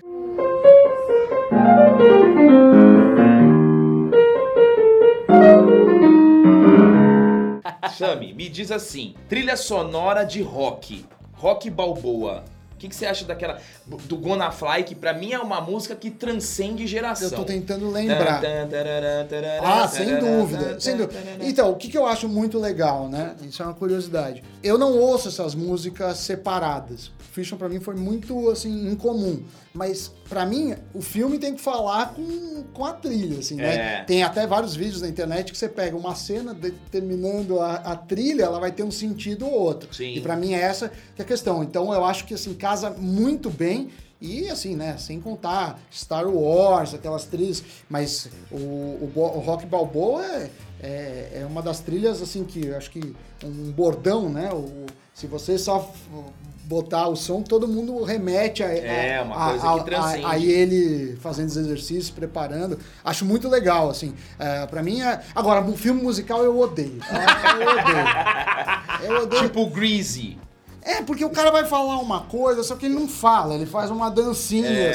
Sami, 7.96 8.32
me 8.32 8.48
diz 8.48 8.70
assim, 8.70 9.14
trilha 9.28 9.56
sonora 9.56 10.24
de 10.24 10.42
rock, 10.42 11.04
rock 11.34 11.70
balboa. 11.70 12.44
O 12.74 12.76
que, 12.76 12.88
que 12.88 12.96
você 12.96 13.06
acha 13.06 13.24
daquela 13.24 13.58
do 13.86 14.16
Gonna 14.18 14.50
Fly, 14.50 14.82
que 14.82 14.94
pra 14.94 15.14
mim 15.14 15.32
é 15.32 15.38
uma 15.38 15.60
música 15.60 15.94
que 15.94 16.10
transcende 16.10 16.86
geração. 16.86 17.28
Eu 17.30 17.36
tô 17.36 17.44
tentando 17.44 17.88
lembrar. 17.90 18.42
Ah, 19.62 19.84
Ah, 19.84 19.88
sem 19.88 20.18
dúvida, 20.18 20.80
sem 20.80 20.96
dúvida. 20.96 21.18
Então, 21.40 21.70
o 21.70 21.76
que, 21.76 21.88
que 21.88 21.96
eu 21.96 22.04
acho 22.06 22.28
muito 22.28 22.58
legal, 22.58 23.08
né? 23.08 23.36
Isso 23.42 23.62
é 23.62 23.66
uma 23.66 23.74
curiosidade. 23.74 24.42
Eu 24.62 24.76
não 24.76 24.98
ouço 24.98 25.28
essas 25.28 25.54
músicas 25.54 26.18
separadas. 26.18 27.10
Fiction 27.32 27.56
pra 27.56 27.68
mim 27.68 27.80
foi 27.80 27.94
muito 27.94 28.50
assim 28.50 28.90
incomum, 28.90 29.42
mas 29.72 30.12
pra 30.28 30.46
mim 30.46 30.74
o 30.92 31.02
filme 31.02 31.38
tem 31.38 31.54
que 31.54 31.60
falar 31.60 32.14
com, 32.14 32.64
com 32.72 32.84
a 32.84 32.92
trilha, 32.92 33.38
assim, 33.38 33.56
né? 33.56 34.00
É. 34.00 34.04
Tem 34.04 34.22
até 34.22 34.46
vários 34.46 34.74
vídeos 34.74 35.02
na 35.02 35.08
internet 35.08 35.52
que 35.52 35.58
você 35.58 35.68
pega 35.68 35.96
uma 35.96 36.14
cena 36.14 36.54
determinando 36.54 37.60
a, 37.60 37.74
a 37.76 37.96
trilha, 37.96 38.44
ela 38.44 38.58
vai 38.58 38.72
ter 38.72 38.82
um 38.82 38.90
sentido 38.90 39.46
ou 39.46 39.52
outro. 39.52 39.92
Sim. 39.94 40.14
E 40.14 40.20
pra 40.20 40.36
mim 40.36 40.54
é 40.54 40.60
essa 40.60 40.90
que 41.14 41.20
é 41.20 41.24
a 41.24 41.28
questão. 41.28 41.62
Então 41.62 41.92
eu 41.92 42.04
acho 42.04 42.24
que 42.24 42.34
assim 42.34 42.54
casa 42.54 42.90
muito 42.90 43.50
bem 43.50 43.90
e 44.20 44.48
assim, 44.48 44.74
né, 44.74 44.96
sem 44.96 45.20
contar 45.20 45.78
Star 45.92 46.26
Wars, 46.26 46.94
aquelas 46.94 47.24
trilhas, 47.26 47.62
mas 47.90 48.28
o, 48.50 48.56
o, 48.56 49.12
o 49.16 49.40
Rock 49.40 49.66
Balboa 49.66 50.24
é, 50.24 50.50
é, 50.80 51.40
é 51.42 51.46
uma 51.46 51.60
das 51.60 51.80
trilhas, 51.80 52.22
assim, 52.22 52.42
que 52.42 52.68
eu 52.68 52.76
acho 52.76 52.90
que 52.90 53.14
um 53.44 53.70
bordão, 53.72 54.30
né, 54.30 54.50
o, 54.50 54.86
se 55.12 55.26
você 55.26 55.58
só 55.58 55.92
botar 56.66 57.08
o 57.08 57.16
som, 57.16 57.42
todo 57.42 57.68
mundo 57.68 58.02
remete 58.04 58.62
a, 58.62 58.66
É, 58.68 59.18
a- 59.18 59.22
a- 59.22 60.30
a- 60.30 60.38
ele 60.38 61.16
fazendo 61.20 61.48
os 61.48 61.56
exercícios, 61.56 62.10
preparando. 62.10 62.78
Acho 63.04 63.24
muito 63.24 63.48
legal, 63.48 63.90
assim. 63.90 64.14
É, 64.38 64.66
pra 64.66 64.82
mim 64.82 65.00
é... 65.02 65.20
Agora, 65.34 65.60
um 65.62 65.76
filme 65.76 66.02
musical 66.02 66.42
eu 66.42 66.58
odeio. 66.58 66.98
Eu 67.60 67.68
odeio. 67.68 69.16
Eu 69.16 69.22
odeio. 69.24 69.42
Tipo 69.42 69.66
Greasy. 69.66 70.38
É, 70.86 71.00
porque 71.00 71.24
o 71.24 71.30
cara 71.30 71.50
vai 71.50 71.64
falar 71.64 71.98
uma 71.98 72.20
coisa, 72.24 72.62
só 72.62 72.76
que 72.76 72.84
ele 72.84 72.94
não 72.94 73.08
fala, 73.08 73.54
ele 73.54 73.64
faz 73.64 73.90
uma 73.90 74.10
dancinha, 74.10 74.68
É. 74.68 74.90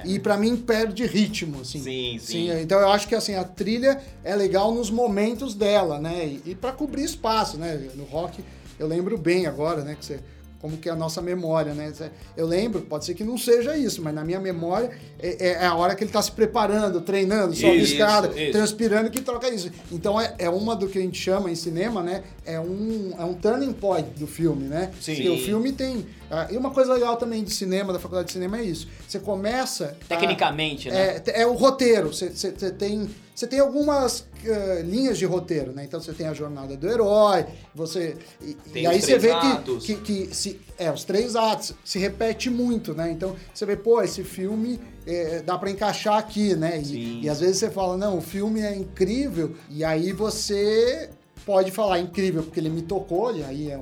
assim, 0.00 0.12
e 0.12 0.20
pra 0.20 0.36
mim 0.36 0.56
perde 0.56 1.04
ritmo, 1.06 1.60
assim. 1.62 1.82
Sim, 1.82 2.18
sim. 2.20 2.50
Então 2.60 2.78
eu 2.78 2.88
acho 2.90 3.08
que, 3.08 3.16
assim, 3.16 3.34
a 3.34 3.42
trilha 3.42 4.00
é 4.22 4.36
legal 4.36 4.72
nos 4.72 4.90
momentos 4.92 5.52
dela, 5.52 5.98
né, 5.98 6.24
e, 6.24 6.50
e 6.52 6.54
pra 6.54 6.70
cobrir 6.70 7.02
espaço, 7.02 7.56
né, 7.58 7.80
no 7.96 8.04
rock, 8.04 8.44
eu 8.78 8.86
lembro 8.86 9.18
bem 9.18 9.46
agora, 9.46 9.82
né, 9.82 9.96
que 9.98 10.04
você... 10.04 10.20
Como 10.64 10.78
que 10.78 10.88
é 10.88 10.92
a 10.92 10.96
nossa 10.96 11.20
memória, 11.20 11.74
né? 11.74 11.92
Eu 12.34 12.46
lembro, 12.46 12.80
pode 12.80 13.04
ser 13.04 13.12
que 13.12 13.22
não 13.22 13.36
seja 13.36 13.76
isso, 13.76 14.00
mas 14.00 14.14
na 14.14 14.24
minha 14.24 14.40
memória 14.40 14.92
é, 15.20 15.48
é 15.48 15.66
a 15.66 15.74
hora 15.74 15.94
que 15.94 16.02
ele 16.02 16.10
tá 16.10 16.22
se 16.22 16.32
preparando, 16.32 17.02
treinando, 17.02 17.54
sobe 17.54 17.82
Isso, 17.82 17.92
escada, 17.92 18.28
isso. 18.28 18.52
transpirando 18.52 19.10
que 19.10 19.20
troca 19.20 19.46
isso. 19.50 19.70
Então 19.92 20.18
é, 20.18 20.34
é 20.38 20.48
uma 20.48 20.74
do 20.74 20.88
que 20.88 20.98
a 20.98 21.02
gente 21.02 21.20
chama 21.20 21.50
em 21.50 21.54
cinema, 21.54 22.02
né? 22.02 22.22
É 22.46 22.58
um, 22.58 23.12
é 23.18 23.24
um 23.26 23.34
turning 23.34 23.74
point 23.74 24.08
do 24.18 24.26
filme, 24.26 24.64
né? 24.64 24.90
Sim. 25.02 25.16
Porque 25.16 25.28
o 25.28 25.38
filme 25.38 25.70
tem. 25.70 26.06
Ah, 26.30 26.48
e 26.50 26.56
uma 26.56 26.70
coisa 26.70 26.92
legal 26.94 27.16
também 27.16 27.42
de 27.44 27.50
cinema, 27.52 27.92
da 27.92 27.98
faculdade 27.98 28.26
de 28.28 28.32
cinema, 28.32 28.58
é 28.58 28.64
isso. 28.64 28.88
Você 29.06 29.18
começa. 29.18 29.96
a- 30.02 30.06
Tecnicamente, 30.08 30.90
né? 30.90 31.22
é, 31.26 31.42
é 31.42 31.46
o 31.46 31.52
roteiro. 31.54 32.12
Você, 32.12 32.30
você- 32.30 32.50
você 32.50 32.70
tem, 32.70 33.08
você 33.34 33.46
tem 33.46 33.60
algumas 33.60 34.26
ah, 34.46 34.80
linhas 34.82 35.18
de 35.18 35.24
roteiro, 35.26 35.72
né? 35.72 35.84
Então 35.84 36.00
você 36.00 36.12
tem 36.12 36.26
a 36.26 36.34
jornada 36.34 36.76
do 36.76 36.88
herói, 36.88 37.46
você. 37.74 38.16
E, 38.42 38.54
Tem 38.54 38.82
e 38.82 38.86
aí 38.86 39.00
você 39.00 39.18
vê 39.18 39.30
atos. 39.30 39.84
que, 39.86 39.94
que, 39.96 40.26
que 40.26 40.34
se, 40.36 40.60
é, 40.78 40.90
os 40.90 41.04
três 41.04 41.34
atos 41.36 41.72
se 41.84 41.98
repete 41.98 42.50
muito, 42.50 42.94
né? 42.94 43.10
Então 43.10 43.34
você 43.54 43.64
vê, 43.66 43.76
pô, 43.76 44.02
esse 44.02 44.22
filme 44.24 44.80
é, 45.06 45.40
dá 45.42 45.56
pra 45.58 45.70
encaixar 45.70 46.16
aqui, 46.18 46.54
né? 46.54 46.80
E, 46.84 47.22
e 47.24 47.28
às 47.28 47.40
vezes 47.40 47.58
você 47.58 47.70
fala, 47.70 47.96
não, 47.96 48.18
o 48.18 48.20
filme 48.20 48.60
é 48.60 48.74
incrível, 48.74 49.54
e 49.70 49.84
aí 49.84 50.12
você 50.12 51.10
pode 51.46 51.70
falar 51.70 51.98
incrível 52.00 52.42
porque 52.42 52.58
ele 52.58 52.70
me 52.70 52.82
tocou, 52.82 53.34
e 53.36 53.44
aí 53.44 53.70
é 53.70 53.76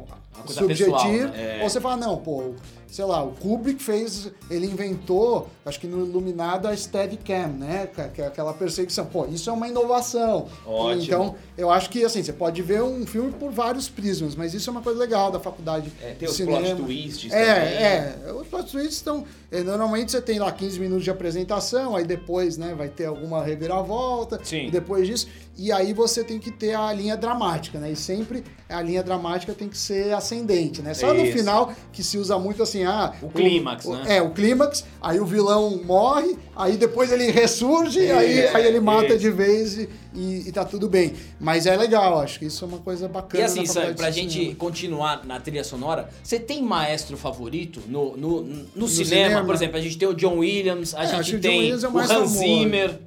Subjetivo. 0.46 0.92
pessoal, 0.92 1.12
né? 1.12 1.58
É. 1.58 1.62
Ou 1.62 1.68
você 1.70 1.80
fala, 1.80 1.96
não, 1.96 2.16
pô, 2.16 2.54
sei 2.92 3.06
lá, 3.06 3.24
o 3.24 3.32
Kubrick 3.32 3.82
fez, 3.82 4.30
ele 4.50 4.66
inventou, 4.66 5.48
acho 5.64 5.80
que 5.80 5.86
no 5.86 6.06
Iluminado, 6.06 6.68
a 6.68 6.76
Steadicam, 6.76 7.48
né? 7.48 7.88
Que 8.14 8.20
é 8.20 8.26
aquela 8.26 8.52
perseguição. 8.52 9.06
Pô, 9.06 9.24
isso 9.26 9.48
é 9.48 9.52
uma 9.52 9.66
inovação. 9.66 10.46
Ótimo. 10.66 11.02
Então, 11.02 11.34
eu 11.56 11.70
acho 11.70 11.88
que, 11.88 12.04
assim, 12.04 12.22
você 12.22 12.34
pode 12.34 12.60
ver 12.60 12.82
um 12.82 13.06
filme 13.06 13.32
por 13.32 13.50
vários 13.50 13.88
prismas, 13.88 14.34
mas 14.36 14.52
isso 14.52 14.68
é 14.68 14.72
uma 14.72 14.82
coisa 14.82 14.98
legal 15.00 15.30
da 15.30 15.40
faculdade 15.40 15.90
É, 16.02 16.08
tem 16.10 16.18
de 16.18 16.24
os 16.26 16.36
cinema. 16.36 16.60
plot 16.60 16.82
twists 16.82 17.32
É, 17.32 17.54
também. 17.54 18.28
é. 18.28 18.32
Os 18.38 18.46
plot 18.46 18.70
twists 18.70 18.96
estão... 18.96 19.24
eh, 19.50 19.62
Normalmente 19.62 20.12
você 20.12 20.20
tem 20.20 20.38
lá 20.38 20.52
15 20.52 20.78
minutos 20.78 21.04
de 21.04 21.10
apresentação, 21.10 21.96
aí 21.96 22.04
depois, 22.04 22.58
né, 22.58 22.74
vai 22.76 22.90
ter 22.90 23.06
alguma 23.06 23.42
reviravolta. 23.42 24.38
Sim. 24.44 24.66
E 24.66 24.70
depois 24.70 25.06
disso... 25.06 25.26
E 25.54 25.70
aí 25.70 25.92
você 25.92 26.24
tem 26.24 26.38
que 26.38 26.50
ter 26.50 26.72
a 26.74 26.90
linha 26.94 27.14
dramática, 27.14 27.78
né? 27.78 27.92
E 27.92 27.96
sempre 27.96 28.42
a 28.70 28.80
linha 28.80 29.02
dramática 29.02 29.52
tem 29.52 29.68
que 29.68 29.76
ser 29.76 30.14
ascendente, 30.14 30.80
né? 30.80 30.94
Só 30.94 31.12
no 31.12 31.22
Isso. 31.26 31.36
final 31.36 31.70
que 31.92 32.02
se 32.02 32.16
usa 32.16 32.38
muito 32.38 32.62
assim, 32.62 32.81
ah... 32.84 33.12
O 33.22 33.28
clímax, 33.28 33.84
o- 33.84 33.94
né? 33.96 34.16
É, 34.16 34.22
o 34.22 34.30
clímax, 34.30 34.84
aí 35.00 35.18
o 35.20 35.24
vilão 35.24 35.80
morre, 35.84 36.36
aí 36.56 36.76
depois 36.76 37.10
ele 37.12 37.30
ressurge, 37.30 38.00
aí, 38.10 38.40
É, 38.40 38.56
aí 38.56 38.66
ele 38.66 38.80
mata 38.80 39.16
de 39.16 39.30
vez 39.30 39.76
e, 39.78 39.88
e, 40.14 40.48
e 40.48 40.52
tá 40.52 40.64
tudo 40.64 40.88
bem. 40.88 41.12
Mas 41.40 41.66
é 41.66 41.76
legal, 41.76 42.20
acho 42.20 42.38
que 42.38 42.46
isso 42.46 42.64
é 42.64 42.68
uma 42.68 42.78
coisa 42.78 43.06
E 43.06 43.08
bacana. 43.08 43.44
assim, 43.44 43.60
na 43.60 43.66
Sam, 43.66 43.72
faculdade 43.74 43.96
pra 43.96 44.10
gente 44.10 44.32
cinema. 44.34 44.54
continuar 44.56 45.24
na 45.26 45.40
trilha 45.40 45.64
sonora, 45.64 46.08
você 46.22 46.38
tem 46.38 46.62
maestro 46.62 47.16
favorito 47.16 47.80
no, 47.88 48.16
no, 48.16 48.42
no, 48.74 48.88
cinema? 48.88 49.26
cinema? 49.28 49.44
Por 49.44 49.54
exemplo, 49.54 49.76
a 49.76 49.80
gente 49.80 49.98
tem 49.98 50.08
o 50.08 50.14
John 50.14 50.38
Williams, 50.38 50.94
a 50.94 51.04
É, 51.04 51.06
gente 51.08 51.36
o 51.36 51.40
John 51.40 51.48
tem 51.48 51.70
é 51.70 51.74
o 51.74 51.92
o 51.92 51.98
Hans 51.98 52.08
famoso. 52.08 52.38
Zimmer. 52.38 52.98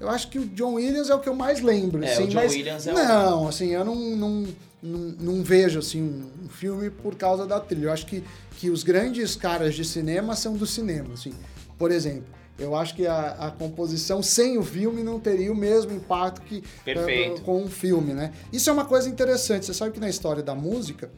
Eu 0.00 0.08
acho 0.10 0.26
que 0.28 0.38
o 0.40 0.46
John 0.46 0.74
Williams 0.74 1.08
é 1.10 1.14
o 1.14 1.20
que 1.20 1.28
eu 1.28 1.34
mais 1.36 1.60
lembro, 1.60 2.02
É, 2.04 2.12
assim, 2.12 2.24
o 2.24 2.26
John 2.26 2.34
mas 2.40 2.52
Williams 2.52 2.86
é 2.88 2.92
o- 2.92 2.94
não, 2.96 3.46
assim, 3.48 3.68
eu 3.68 3.84
não, 3.84 3.94
não, 3.94 4.44
não, 4.82 4.98
não 5.36 5.42
vejo 5.44 5.78
assim 5.78 6.02
um, 6.02 6.44
um 6.44 6.48
filme 6.48 6.90
por 6.90 7.14
causa 7.14 7.46
da 7.46 7.60
trilha. 7.60 7.84
Eu 7.86 7.92
acho 7.92 8.06
que, 8.06 8.22
que 8.58 8.68
os 8.70 8.82
grandes 8.82 9.36
caras 9.36 9.74
de 9.74 9.84
cinema 9.84 10.34
são 10.34 10.54
do 10.56 10.66
cinema, 10.66 11.14
assim. 11.14 11.32
Por 11.78 11.90
exemplo, 11.90 12.24
eu 12.58 12.74
acho 12.76 12.94
que 12.94 13.06
a, 13.06 13.30
a 13.46 13.50
composição 13.50 14.22
sem 14.22 14.58
o 14.58 14.62
filme 14.62 15.02
não 15.02 15.18
teria 15.18 15.50
o 15.52 15.54
mesmo 15.56 15.92
impacto 15.92 16.42
que 16.42 16.62
eh, 17.00 17.04
com 17.42 17.64
o 17.64 17.68
filme, 17.68 18.12
né? 18.12 18.32
Isso 18.52 18.68
é 18.68 18.72
uma 18.72 18.84
coisa 18.84 19.08
interessante. 19.08 19.66
Você 19.66 19.74
sabe 19.74 19.92
que 19.92 20.00
na 20.00 20.08
história 20.08 20.42
da 20.42 20.54
música 20.54 21.10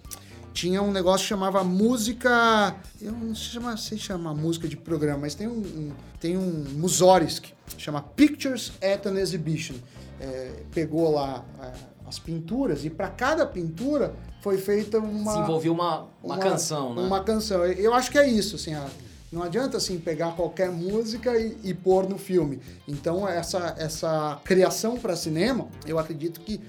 tinha 0.53 0.81
um 0.81 0.93
negócio 0.93 1.25
que 1.25 1.29
chamava 1.29 1.65
música. 1.65 2.77
Eu 3.03 3.13
não 3.13 3.35
sei, 3.35 3.51
chama, 3.53 3.77
sei 3.77 3.99
chamar 3.99 4.35
música 4.35 4.69
de 4.69 4.77
programa, 4.77 5.19
mas 5.23 5.35
tem 5.35 5.49
um, 5.49 5.59
um- 5.59 5.93
tem 6.21 6.37
um 6.39 6.65
Mussorgsky, 6.77 7.53
chama 7.77 8.01
Pictures 8.03 8.73
at 8.83 9.05
an 9.07 9.19
Exhibition. 9.19 9.75
É, 10.21 10.53
pegou 10.73 11.11
lá 11.13 11.45
é, 11.61 11.73
as 12.07 12.19
pinturas 12.19 12.85
e 12.85 12.91
para 12.91 13.09
cada 13.09 13.47
pintura 13.47 14.15
foi 14.43 14.59
feita 14.59 14.99
uma. 14.99 15.33
Desenvolveu 15.35 15.73
uma, 15.73 16.07
uma, 16.23 16.39
canção, 16.39 16.95
né? 16.95 17.03
Uma 17.03 17.23
canção. 17.25 17.65
Eu 17.65 17.95
acho 17.95 18.11
que 18.11 18.19
é 18.19 18.29
isso, 18.29 18.57
assim. 18.57 18.75
a- 18.75 18.87
não 19.33 19.43
adianta 19.43 19.79
assim 19.79 19.99
pegar 19.99 20.37
qualquer 20.37 20.71
música 20.71 21.37
e, 21.37 21.57
e 21.65 21.75
pôr 21.75 22.09
no 22.09 22.17
filme. 22.17 22.61
Então 22.87 23.27
essa 23.29 23.75
essa 23.77 24.41
criação 24.45 24.97
para 24.97 25.17
cinema, 25.17 25.67
eu 25.87 25.99
acredito 25.99 26.41
que 26.41 26.61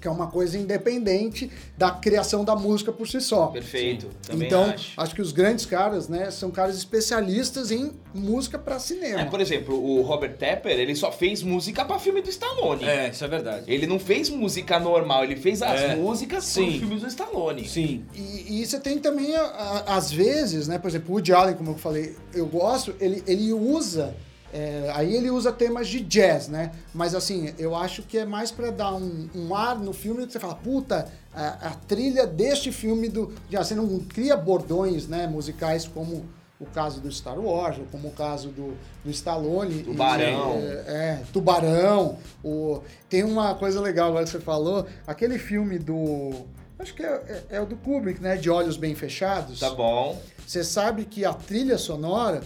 que 0.00 0.06
é 0.08 0.10
uma 0.10 0.26
coisa 0.28 0.56
independente 0.58 1.50
da 1.76 1.90
criação 1.90 2.44
da 2.44 2.54
música 2.56 2.92
por 2.92 3.06
si 3.08 3.20
só. 3.20 3.46
Perfeito. 3.48 4.08
Também 4.26 4.46
então, 4.48 4.72
acho. 4.96 5.14
que 5.14 5.20
os 5.22 5.32
grandes 5.32 5.66
caras, 5.66 6.08
né, 6.08 6.30
são 6.30 6.50
caras 6.50 6.76
especialistas 6.76 7.70
em 7.70 7.92
música 8.14 8.58
para 8.58 8.78
cinema. 8.78 9.20
É, 9.20 9.24
por 9.24 9.40
exemplo, 9.40 9.74
o 9.74 10.02
Robert 10.02 10.36
Tepper, 10.36 10.72
ele 10.78 10.94
só 10.94 11.10
fez 11.12 11.42
música 11.42 11.84
pra 11.84 11.98
filme 11.98 12.20
do 12.22 12.30
Stallone. 12.30 12.84
É, 12.84 13.08
isso 13.10 13.24
é 13.24 13.28
verdade. 13.28 13.64
Ele 13.66 13.86
não 13.86 13.98
fez 13.98 14.28
música 14.30 14.78
normal, 14.78 15.24
ele 15.24 15.36
fez 15.36 15.62
as 15.62 15.80
É. 15.80 15.96
músicas 15.96 16.44
Sim. 16.44 16.70
para 16.70 16.78
filmes 16.80 17.00
do 17.02 17.06
Stallone. 17.08 17.68
Sim. 17.68 18.04
E, 18.14 18.60
e 18.62 18.66
você 18.66 18.78
tem 18.80 18.98
também, 18.98 19.34
a- 19.36 19.42
a- 19.86 19.96
às 19.96 20.10
vezes, 20.12 20.68
né? 20.68 20.78
Por 20.78 20.88
exemplo, 20.88 21.10
o 21.10 21.12
Woody 21.14 21.32
Allen, 21.32 21.54
como 21.54 21.70
eu 21.70 21.74
falei, 21.76 22.16
eu 22.34 22.46
gosto, 22.46 22.94
ele, 23.00 23.22
ele 23.26 23.52
usa. 23.52 24.14
É, 24.52 24.90
aí 24.94 25.14
ele 25.14 25.30
usa 25.30 25.52
temas 25.52 25.88
de 25.88 26.00
jazz, 26.00 26.48
né? 26.48 26.72
Mas 26.94 27.14
assim, 27.14 27.54
eu 27.58 27.74
acho 27.74 28.02
que 28.02 28.18
é 28.18 28.24
mais 28.24 28.50
pra 28.50 28.70
dar 28.70 28.94
um, 28.94 29.28
um 29.34 29.54
ar 29.54 29.78
no 29.78 29.92
filme 29.92 30.26
que 30.26 30.32
você 30.32 30.40
fala, 30.40 30.54
puta, 30.54 31.06
a, 31.34 31.68
a 31.68 31.70
trilha 31.70 32.26
deste 32.26 32.72
filme 32.72 33.08
do. 33.08 33.32
Já, 33.50 33.62
você 33.62 33.74
não 33.74 33.98
cria 34.00 34.36
bordões 34.36 35.06
né, 35.06 35.26
musicais 35.26 35.86
como, 35.86 36.24
o 36.60 36.66
caso 36.66 37.00
do 37.00 37.10
Star 37.10 37.38
Wars, 37.38 37.78
ou 37.78 37.84
como 37.86 38.08
o 38.08 38.12
caso 38.12 38.48
do, 38.48 38.76
do 39.04 39.10
Stallone. 39.10 39.84
Tubarão. 39.84 40.58
E, 40.58 40.64
é, 40.64 40.84
é, 40.86 41.22
Tubarão. 41.32 42.18
O, 42.42 42.80
tem 43.08 43.22
uma 43.22 43.54
coisa 43.54 43.80
legal 43.80 44.08
agora 44.08 44.24
que 44.24 44.30
você 44.30 44.40
falou, 44.40 44.86
aquele 45.06 45.38
filme 45.38 45.78
do... 45.78 46.30
Acho 46.78 46.94
que 46.94 47.02
é, 47.02 47.44
é, 47.50 47.56
é 47.56 47.60
o 47.60 47.66
do 47.66 47.76
Kubrick, 47.76 48.20
né? 48.22 48.36
De 48.36 48.48
Olhos 48.48 48.76
Bem 48.76 48.94
Fechados. 48.94 49.58
Tá 49.58 49.70
bom. 49.70 50.20
Você 50.46 50.62
sabe 50.62 51.04
que 51.04 51.24
a 51.24 51.32
trilha 51.32 51.76
sonora, 51.76 52.40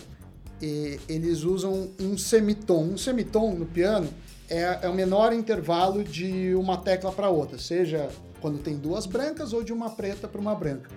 eh, 0.63 0.99
eles 1.09 1.43
usam 1.43 1.91
um 2.01 2.17
semitom. 2.17 2.83
Um 2.85 2.97
semitom 2.99 3.53
no 3.55 3.67
piano 3.67 4.09
é, 4.49 4.79
é 4.83 4.89
o 4.89 4.95
menor 4.95 5.33
intervalo 5.33 6.05
de 6.05 6.55
uma 6.55 6.77
tecla 6.77 7.11
para 7.13 7.29
outra, 7.29 7.59
seja 7.59 8.09
quando 8.41 8.59
tem 8.59 8.77
duas 8.77 9.07
brancas 9.07 9.53
ou 9.53 9.63
de 9.63 9.73
uma 9.73 9.91
preta 9.91 10.27
para 10.29 10.41
uma 10.41 10.55
branca. 10.55 10.91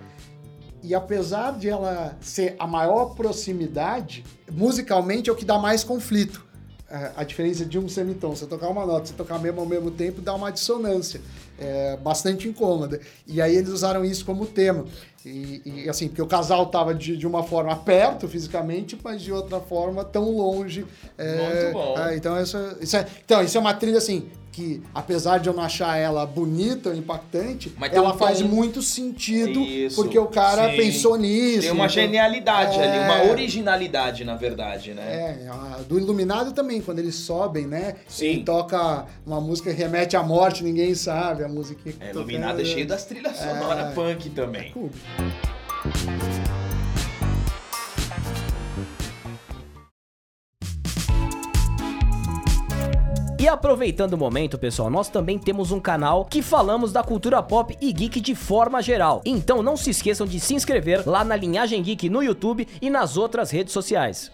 E 0.82 0.94
apesar 0.94 1.58
de 1.58 1.68
ela 1.68 2.16
ser 2.20 2.54
a 2.58 2.66
maior 2.66 3.14
proximidade, 3.14 4.24
musicalmente 4.50 5.28
é 5.30 5.32
o 5.32 5.36
que 5.36 5.44
dá 5.44 5.58
mais 5.58 5.82
conflito. 5.82 6.44
A- 6.88 7.12
A 7.22 7.24
diferença 7.24 7.64
de 7.64 7.78
um 7.78 7.88
semitom, 7.88 8.34
você 8.36 8.46
tocar 8.46 8.68
uma 8.68 8.86
nota, 8.86 9.06
você 9.06 9.14
tocar 9.14 9.38
mesmo 9.40 9.60
ao 9.60 9.66
mesmo 9.66 9.90
tempo, 9.90 10.20
dá 10.20 10.34
uma 10.34 10.50
dissonância. 10.52 11.20
É 11.58 11.96
bastante 11.96 12.48
incômoda. 12.48 13.00
E 13.26 13.40
aí 13.40 13.56
eles 13.56 13.70
usaram 13.70 14.04
isso 14.04 14.24
como 14.24 14.44
tema. 14.46 14.84
E, 15.24 15.62
e, 15.64 15.88
assim, 15.88 16.06
porque 16.06 16.22
o 16.22 16.26
casal 16.26 16.66
tava 16.66 16.94
de, 16.94 17.16
de 17.16 17.26
uma 17.26 17.42
forma 17.42 17.74
perto 17.74 18.28
fisicamente, 18.28 18.96
mas 19.02 19.20
de 19.20 19.32
outra 19.32 19.58
forma 19.58 20.04
tão 20.04 20.30
longe. 20.30 20.86
É, 21.18 21.64
Muito 21.64 21.72
bom. 21.72 21.98
é, 21.98 22.16
então, 22.16 22.40
isso, 22.40 22.56
isso 22.80 22.96
é, 22.96 23.06
então, 23.24 23.42
isso 23.42 23.56
é 23.56 23.60
uma 23.60 23.74
trilha 23.74 23.98
assim. 23.98 24.28
Que 24.56 24.82
apesar 24.94 25.36
de 25.36 25.50
eu 25.50 25.52
não 25.52 25.62
achar 25.62 25.98
ela 25.98 26.24
bonita 26.24 26.88
ou 26.88 26.94
impactante, 26.94 27.70
Mas 27.76 27.92
ela 27.92 28.14
um 28.14 28.16
faz 28.16 28.38
tom- 28.40 28.46
muito 28.48 28.80
sentido 28.80 29.60
Isso. 29.60 29.96
porque 29.96 30.18
o 30.18 30.28
cara 30.28 30.70
Sim. 30.70 30.76
pensou 30.78 31.18
nisso. 31.18 31.60
Tem 31.60 31.70
uma 31.72 31.84
então- 31.84 31.88
genialidade 31.90 32.80
ali, 32.80 32.96
É. 32.96 33.00
uma 33.04 33.30
originalidade, 33.30 34.24
na 34.24 34.34
verdade, 34.34 34.94
né? 34.94 35.02
É, 35.44 35.48
a 35.50 35.80
do 35.86 35.98
Iluminado 35.98 36.52
também, 36.52 36.80
quando 36.80 37.00
eles 37.00 37.16
sobem, 37.16 37.66
né? 37.66 37.96
Sim. 38.08 38.30
E 38.30 38.44
toca 38.44 39.04
uma 39.26 39.42
música 39.42 39.70
que 39.74 39.76
remete 39.76 40.16
à 40.16 40.22
morte, 40.22 40.64
ninguém 40.64 40.94
sabe, 40.94 41.44
a 41.44 41.48
música 41.48 41.78
que 41.92 41.94
É, 42.02 42.12
Iluminado 42.12 42.58
é 42.62 42.64
cheio 42.64 42.86
das 42.86 43.04
trilhas 43.04 43.36
sonoras 43.36 43.90
É. 43.90 43.94
punk 43.94 44.30
também. 44.30 44.72
Kubrick. 44.72 46.55
E 53.46 53.48
aproveitando 53.48 54.14
o 54.14 54.18
momento, 54.18 54.58
pessoal, 54.58 54.90
nós 54.90 55.08
também 55.08 55.38
temos 55.38 55.70
um 55.70 55.78
canal 55.78 56.24
que 56.24 56.42
falamos 56.42 56.92
da 56.92 57.00
cultura 57.04 57.40
pop 57.40 57.78
e 57.80 57.92
geek 57.92 58.20
de 58.20 58.34
forma 58.34 58.82
geral. 58.82 59.22
Então 59.24 59.62
não 59.62 59.76
se 59.76 59.88
esqueçam 59.88 60.26
de 60.26 60.40
se 60.40 60.52
inscrever 60.52 61.08
lá 61.08 61.22
na 61.22 61.36
Linhagem 61.36 61.80
Geek 61.80 62.10
no 62.10 62.24
YouTube 62.24 62.66
e 62.82 62.90
nas 62.90 63.16
outras 63.16 63.52
redes 63.52 63.72
sociais. 63.72 64.32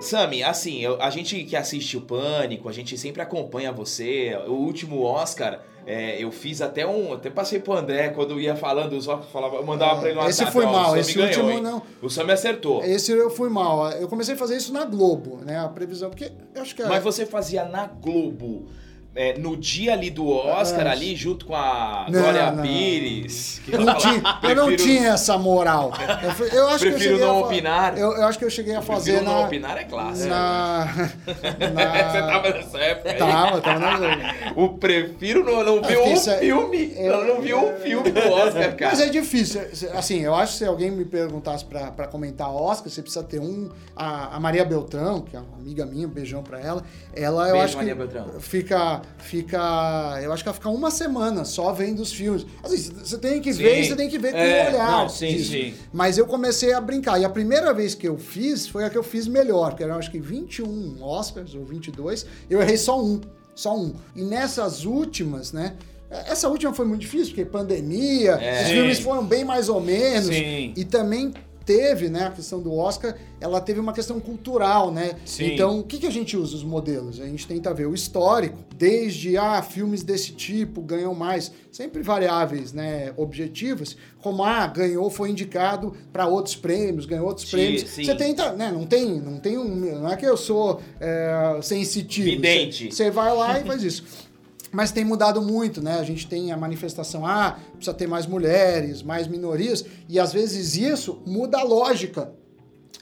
Sami, 0.00 0.42
assim, 0.42 0.80
eu- 0.80 1.00
a 1.00 1.10
gente 1.10 1.44
que 1.44 1.54
assiste 1.54 1.96
o 1.96 2.00
Pânico, 2.00 2.68
a 2.68 2.72
gente 2.72 2.96
sempre 2.96 3.20
acompanha 3.22 3.70
você. 3.70 4.34
O 4.46 4.52
último 4.52 5.02
Oscar, 5.02 5.60
é, 5.86 6.22
eu 6.22 6.32
fiz 6.32 6.62
até 6.62 6.86
um. 6.86 7.12
Até 7.12 7.28
passei 7.28 7.58
pro 7.60 7.74
André 7.74 8.08
quando 8.08 8.40
ia 8.40 8.56
falando, 8.56 8.94
os 8.94 9.06
Oscars 9.06 9.30
falava, 9.30 9.56
eu 9.56 9.64
mandava 9.64 10.00
pra 10.00 10.08
ele 10.10 10.18
no 10.18 10.26
Esse 10.26 10.42
WhatsApp, 10.42 10.52
foi 10.52 10.64
mal, 10.66 10.96
esse 10.96 11.12
ganhou, 11.14 11.28
último 11.28 11.50
hein? 11.50 11.60
não. 11.60 11.82
O 12.02 12.08
Sami 12.08 12.32
acertou. 12.32 12.82
Esse 12.82 13.12
eu 13.12 13.28
fui 13.30 13.50
mal. 13.50 13.90
Eu 13.92 14.08
comecei 14.08 14.34
a 14.34 14.38
fazer 14.38 14.56
isso 14.56 14.72
na 14.72 14.84
Globo, 14.86 15.38
né? 15.44 15.58
A 15.58 15.68
previsão, 15.68 16.08
porque 16.08 16.32
eu 16.54 16.62
acho 16.62 16.74
que 16.74 16.82
é- 16.82 16.86
Mas 16.88 17.02
você 17.04 17.26
fazia 17.26 17.64
na 17.66 17.86
Globo. 17.86 18.66
É, 19.14 19.36
no 19.38 19.56
dia 19.56 19.92
ali 19.92 20.08
do 20.10 20.28
Oscar, 20.28 20.86
Ah, 20.86 20.92
ali 20.92 21.16
junto 21.16 21.44
com 21.46 21.54
a 21.56 22.06
Não, 22.08 22.20
Glória 22.20 22.52
não. 22.52 22.62
Pires. 22.62 23.60
que 23.64 23.72
Eu 23.74 23.80
não, 23.80 23.94
tinha, 23.96 24.14
eu 24.44 24.54
não 24.56 24.66
"Prefiro- 24.66 24.76
tinha 24.76 25.08
essa 25.10 25.36
moral. 25.36 25.92
Eu, 26.40 26.46
eu 26.58 26.68
acho 26.68 26.78
que 26.78 26.88
eu 26.88 26.92
Prefiro 26.92 27.18
não 27.18 27.30
a 27.30 27.40
opinar. 27.40 27.98
Eu, 27.98 28.12
eu 28.16 28.24
acho 28.26 28.38
que 28.38 28.44
eu 28.44 28.50
cheguei 28.50 28.74
a 28.76 28.80
fazer 28.82 29.12
Prefiro 29.14 29.30
na. 29.32 29.38
não 29.38 29.46
opinar 29.46 29.76
é 29.78 29.84
clássico. 29.84 30.28
na, 30.28 30.84
na- 30.86 31.10
Você 32.10 32.18
tava 32.20 32.50
nessa 32.50 32.78
época 32.78 33.10
aí? 33.10 33.18
Tava, 33.18 33.60
tava 33.60 33.78
na. 33.80 34.52
O 34.56 34.68
prefiro 34.78 35.44
não, 35.44 35.64
não 35.64 35.82
ver 35.82 35.96
fiquei 35.98 36.12
um 36.12 36.16
filme. 36.38 36.92
eu- 36.96 37.10
Eu 37.10 37.24
não 37.34 37.40
vi 37.42 37.52
um 37.54 37.76
filme 37.78 38.10
do 38.10 38.20
Oscar, 38.32 38.76
cara. 38.76 38.90
Mas 38.92 39.00
é 39.00 39.08
difícil. 39.08 39.60
Assim, 39.94 40.20
eu 40.20 40.34
acho 40.34 40.52
que 40.52 40.58
se 40.58 40.64
alguém 40.64 40.90
me 40.90 41.04
perguntasse 41.04 41.64
pra, 41.64 41.90
pra 41.90 42.06
comentar 42.06 42.48
Oscar, 42.48 42.88
você 42.90 43.02
precisa 43.02 43.24
ter 43.24 43.40
um. 43.40 43.68
A, 43.96 44.36
a 44.36 44.40
Maria 44.40 44.64
Beltrão, 44.64 45.20
que 45.20 45.36
é 45.36 45.40
uma 45.40 45.56
amiga 45.58 45.84
minha, 45.84 46.06
um 46.06 46.10
beijão 46.10 46.42
pra 46.42 46.60
ela. 46.60 46.82
Ela, 47.14 47.46
eu 47.48 47.52
Beijo, 47.52 47.64
acho 47.64 47.76
Maria 47.76 47.92
que. 47.94 47.98
Beltrão. 47.98 48.40
Fica. 48.40 48.99
Fica. 49.18 50.18
Eu 50.22 50.32
acho 50.32 50.42
que 50.42 50.48
ela 50.48 50.54
fica 50.54 50.68
uma 50.68 50.90
semana 50.90 51.44
só 51.44 51.72
vendo 51.72 52.00
os 52.00 52.12
filmes. 52.12 52.46
Assim, 52.62 52.76
você 52.76 53.18
tem 53.18 53.40
que 53.40 53.52
Sim. 53.52 53.62
ver 53.62 53.84
você 53.84 53.96
tem 53.96 54.08
que 54.08 54.18
ver 54.18 54.32
com 54.32 54.38
É, 54.38 54.64
um 54.64 54.74
olhar. 54.74 54.90
não, 55.02 55.08
sim, 55.08 55.28
disso. 55.36 55.52
sim. 55.52 55.74
Mas 55.92 56.18
eu 56.18 56.26
comecei 56.26 56.72
a 56.72 56.80
brincar. 56.80 57.20
E 57.20 57.24
a 57.24 57.30
primeira 57.30 57.72
vez 57.74 57.94
que 57.94 58.06
eu 58.08 58.18
fiz 58.18 58.66
foi 58.66 58.84
a 58.84 58.90
que 58.90 58.98
eu 58.98 59.02
fiz 59.02 59.26
melhor, 59.26 59.74
que 59.74 59.82
eram 59.82 59.96
acho 59.96 60.10
que 60.10 60.18
21 60.20 61.02
Oscars 61.02 61.54
ou 61.54 61.64
22. 61.64 62.26
Eu 62.48 62.60
errei 62.60 62.76
só 62.76 63.02
um. 63.02 63.20
Só 63.54 63.76
um. 63.76 63.94
E 64.16 64.22
nessas 64.22 64.84
últimas, 64.84 65.52
né? 65.52 65.74
Essa 66.10 66.48
última 66.48 66.72
foi 66.74 66.84
muito 66.86 67.02
difícil, 67.02 67.28
porque 67.28 67.44
pandemia, 67.44 68.32
É. 68.32 68.62
os 68.62 68.68
Sim. 68.68 68.74
filmes 68.74 68.98
foram 68.98 69.24
bem 69.24 69.44
mais 69.44 69.68
ou 69.68 69.80
menos. 69.80 70.26
Sim. 70.34 70.72
E 70.76 70.84
também 70.84 71.32
teve, 71.70 72.08
né, 72.08 72.24
a 72.26 72.30
questão 72.30 72.60
do 72.60 72.74
Oscar, 72.74 73.14
ela 73.40 73.60
teve 73.60 73.78
uma 73.78 73.92
questão 73.92 74.18
cultural, 74.18 74.90
né? 74.90 75.12
Sim. 75.24 75.52
Então, 75.52 75.78
o 75.78 75.84
que, 75.84 75.98
que 75.98 76.06
a 76.06 76.10
gente 76.10 76.36
usa 76.36 76.56
os 76.56 76.64
modelos? 76.64 77.20
A 77.20 77.26
gente 77.26 77.46
tenta 77.46 77.72
ver 77.72 77.86
o 77.86 77.94
histórico, 77.94 78.58
desde, 78.76 79.36
ah, 79.36 79.62
filmes 79.62 80.02
desse 80.02 80.32
tipo 80.32 80.80
ganham 80.80 81.14
mais, 81.14 81.52
sempre 81.70 82.02
variáveis, 82.02 82.72
né, 82.72 83.12
objetivas, 83.16 83.96
como, 84.20 84.42
ah, 84.42 84.66
ganhou, 84.66 85.08
foi 85.08 85.30
indicado 85.30 85.94
para 86.12 86.26
outros 86.26 86.56
prêmios, 86.56 87.06
ganhou 87.06 87.28
outros 87.28 87.48
Sim, 87.48 87.56
prêmios. 87.56 87.88
sim. 87.88 88.02
Você 88.02 88.16
tenta, 88.16 88.52
né, 88.54 88.72
não 88.72 88.84
tem, 88.84 89.20
não 89.20 89.38
tem 89.38 89.56
um, 89.56 90.00
não 90.00 90.10
é 90.10 90.16
que 90.16 90.26
eu 90.26 90.36
sou 90.36 90.80
é, 90.98 91.60
sensitivo. 91.62 92.30
Vidente. 92.30 92.86
Você, 92.86 93.04
você 93.04 93.10
vai 93.12 93.32
lá 93.32 93.60
e 93.60 93.64
faz 93.64 93.84
isso. 93.84 94.29
Mas 94.72 94.92
tem 94.92 95.04
mudado 95.04 95.42
muito, 95.42 95.82
né? 95.82 95.98
A 95.98 96.04
gente 96.04 96.26
tem 96.28 96.52
a 96.52 96.56
manifestação, 96.56 97.26
ah, 97.26 97.58
precisa 97.74 97.92
ter 97.94 98.06
mais 98.06 98.26
mulheres, 98.26 99.02
mais 99.02 99.26
minorias, 99.26 99.84
e 100.08 100.18
às 100.18 100.32
vezes 100.32 100.76
isso 100.76 101.20
muda 101.26 101.58
a 101.58 101.62
lógica 101.64 102.32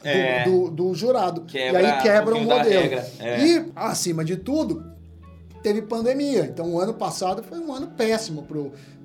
do, 0.01 0.07
É. 0.07 0.43
do- 0.45 0.71
do 0.71 0.93
jurado. 0.95 1.41
Quebra 1.41 1.81
e 1.81 1.85
aí 1.85 2.01
quebra 2.01 2.33
um 2.35 2.39
o 2.39 2.45
modelo. 2.45 3.01
é. 3.19 3.45
E, 3.45 3.71
acima 3.75 4.23
de 4.25 4.37
tudo, 4.37 4.83
teve 5.61 5.81
pandemia. 5.83 6.45
Então, 6.51 6.73
o 6.73 6.79
ano 6.79 6.93
passado 6.93 7.43
foi 7.43 7.59
um 7.59 7.71
ano 7.73 7.87
péssimo 7.87 8.43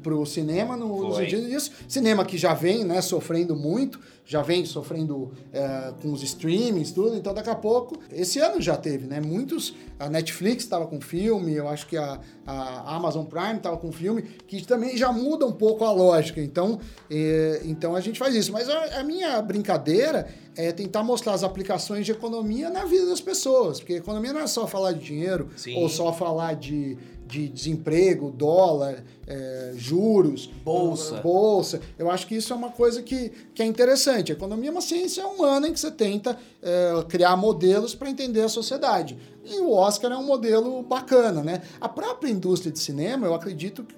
pro, 0.04 0.24
cinema 0.26 0.76
no, 0.76 1.08
no 1.08 1.16
sentido 1.16 1.48
disso. 1.48 1.72
Cinema 1.88 2.24
que 2.24 2.38
já 2.38 2.52
vem, 2.52 2.84
né, 2.84 3.00
sofrendo 3.00 3.56
muito, 3.56 3.98
já 4.26 4.42
vem 4.42 4.64
sofrendo 4.64 5.32
é, 5.52 5.92
com 6.00 6.12
os 6.12 6.22
streamings, 6.22 6.92
tudo. 6.92 7.16
Então, 7.16 7.34
daqui 7.34 7.50
a 7.50 7.54
pouco, 7.54 7.98
esse 8.12 8.38
ano 8.38 8.60
já 8.60 8.76
teve, 8.76 9.06
né? 9.06 9.20
Muitos, 9.20 9.74
a 9.98 10.08
Netflix 10.08 10.64
estava 10.64 10.86
com 10.86 11.00
filme, 11.00 11.52
eu 11.52 11.68
acho 11.68 11.86
que 11.86 11.96
a, 11.96 12.20
a 12.46 12.96
Amazon 12.96 13.24
Prime 13.24 13.56
estava 13.56 13.76
com 13.76 13.90
filme, 13.90 14.22
que 14.22 14.64
também 14.66 14.96
já 14.96 15.10
muda 15.12 15.46
um 15.46 15.52
pouco 15.52 15.84
a 15.84 15.92
lógica. 15.92 16.40
Então, 16.40 16.78
é, 17.10 17.62
então 17.64 17.94
a 17.94 18.00
gente 18.00 18.18
faz 18.18 18.34
isso. 18.34 18.52
Mas 18.52 18.68
a, 18.68 19.00
a 19.00 19.04
minha 19.04 19.40
brincadeira 19.42 20.26
é 20.56 20.72
tentar 20.72 21.02
mostrar 21.02 21.34
as 21.34 21.42
aplicações 21.42 22.06
de 22.06 22.12
economia 22.12 22.70
na 22.70 22.84
vida 22.84 23.06
das 23.06 23.20
pessoas. 23.20 23.80
Porque 23.80 23.94
economia 23.94 24.32
não 24.32 24.40
é 24.40 24.46
só 24.46 24.66
falar 24.66 24.92
de 24.92 25.04
dinheiro, 25.04 25.50
Sim. 25.56 25.76
ou 25.76 25.88
só 25.88 26.12
falar 26.12 26.54
de, 26.54 26.96
de 27.26 27.48
desemprego, 27.48 28.30
dólar, 28.30 29.02
é, 29.26 29.72
juros, 29.76 30.50
Bolsa. 30.64 31.20
bolsa. 31.20 31.80
Eu 31.98 32.10
acho 32.10 32.26
que 32.26 32.34
isso 32.34 32.52
é 32.52 32.56
uma 32.56 32.70
coisa 32.70 33.02
que, 33.02 33.30
que 33.54 33.62
é 33.62 33.66
interessante. 33.66 34.32
A 34.32 34.34
economia 34.34 34.68
é 34.68 34.72
uma 34.72 34.80
ciência 34.80 35.26
humana 35.26 35.68
em 35.68 35.72
que 35.72 35.80
você 35.80 35.90
tenta 35.90 36.38
é, 36.62 37.04
criar 37.08 37.36
modelos 37.36 37.94
para 37.94 38.10
entender 38.10 38.42
a 38.42 38.48
sociedade. 38.48 39.18
E 39.44 39.60
o 39.60 39.72
Oscar 39.72 40.12
é 40.12 40.16
um 40.16 40.24
modelo 40.24 40.82
bacana, 40.82 41.42
né? 41.42 41.62
A 41.80 41.88
própria 41.88 42.30
indústria 42.30 42.72
de 42.72 42.78
cinema, 42.78 43.26
eu 43.26 43.34
acredito 43.34 43.84
que 43.84 43.94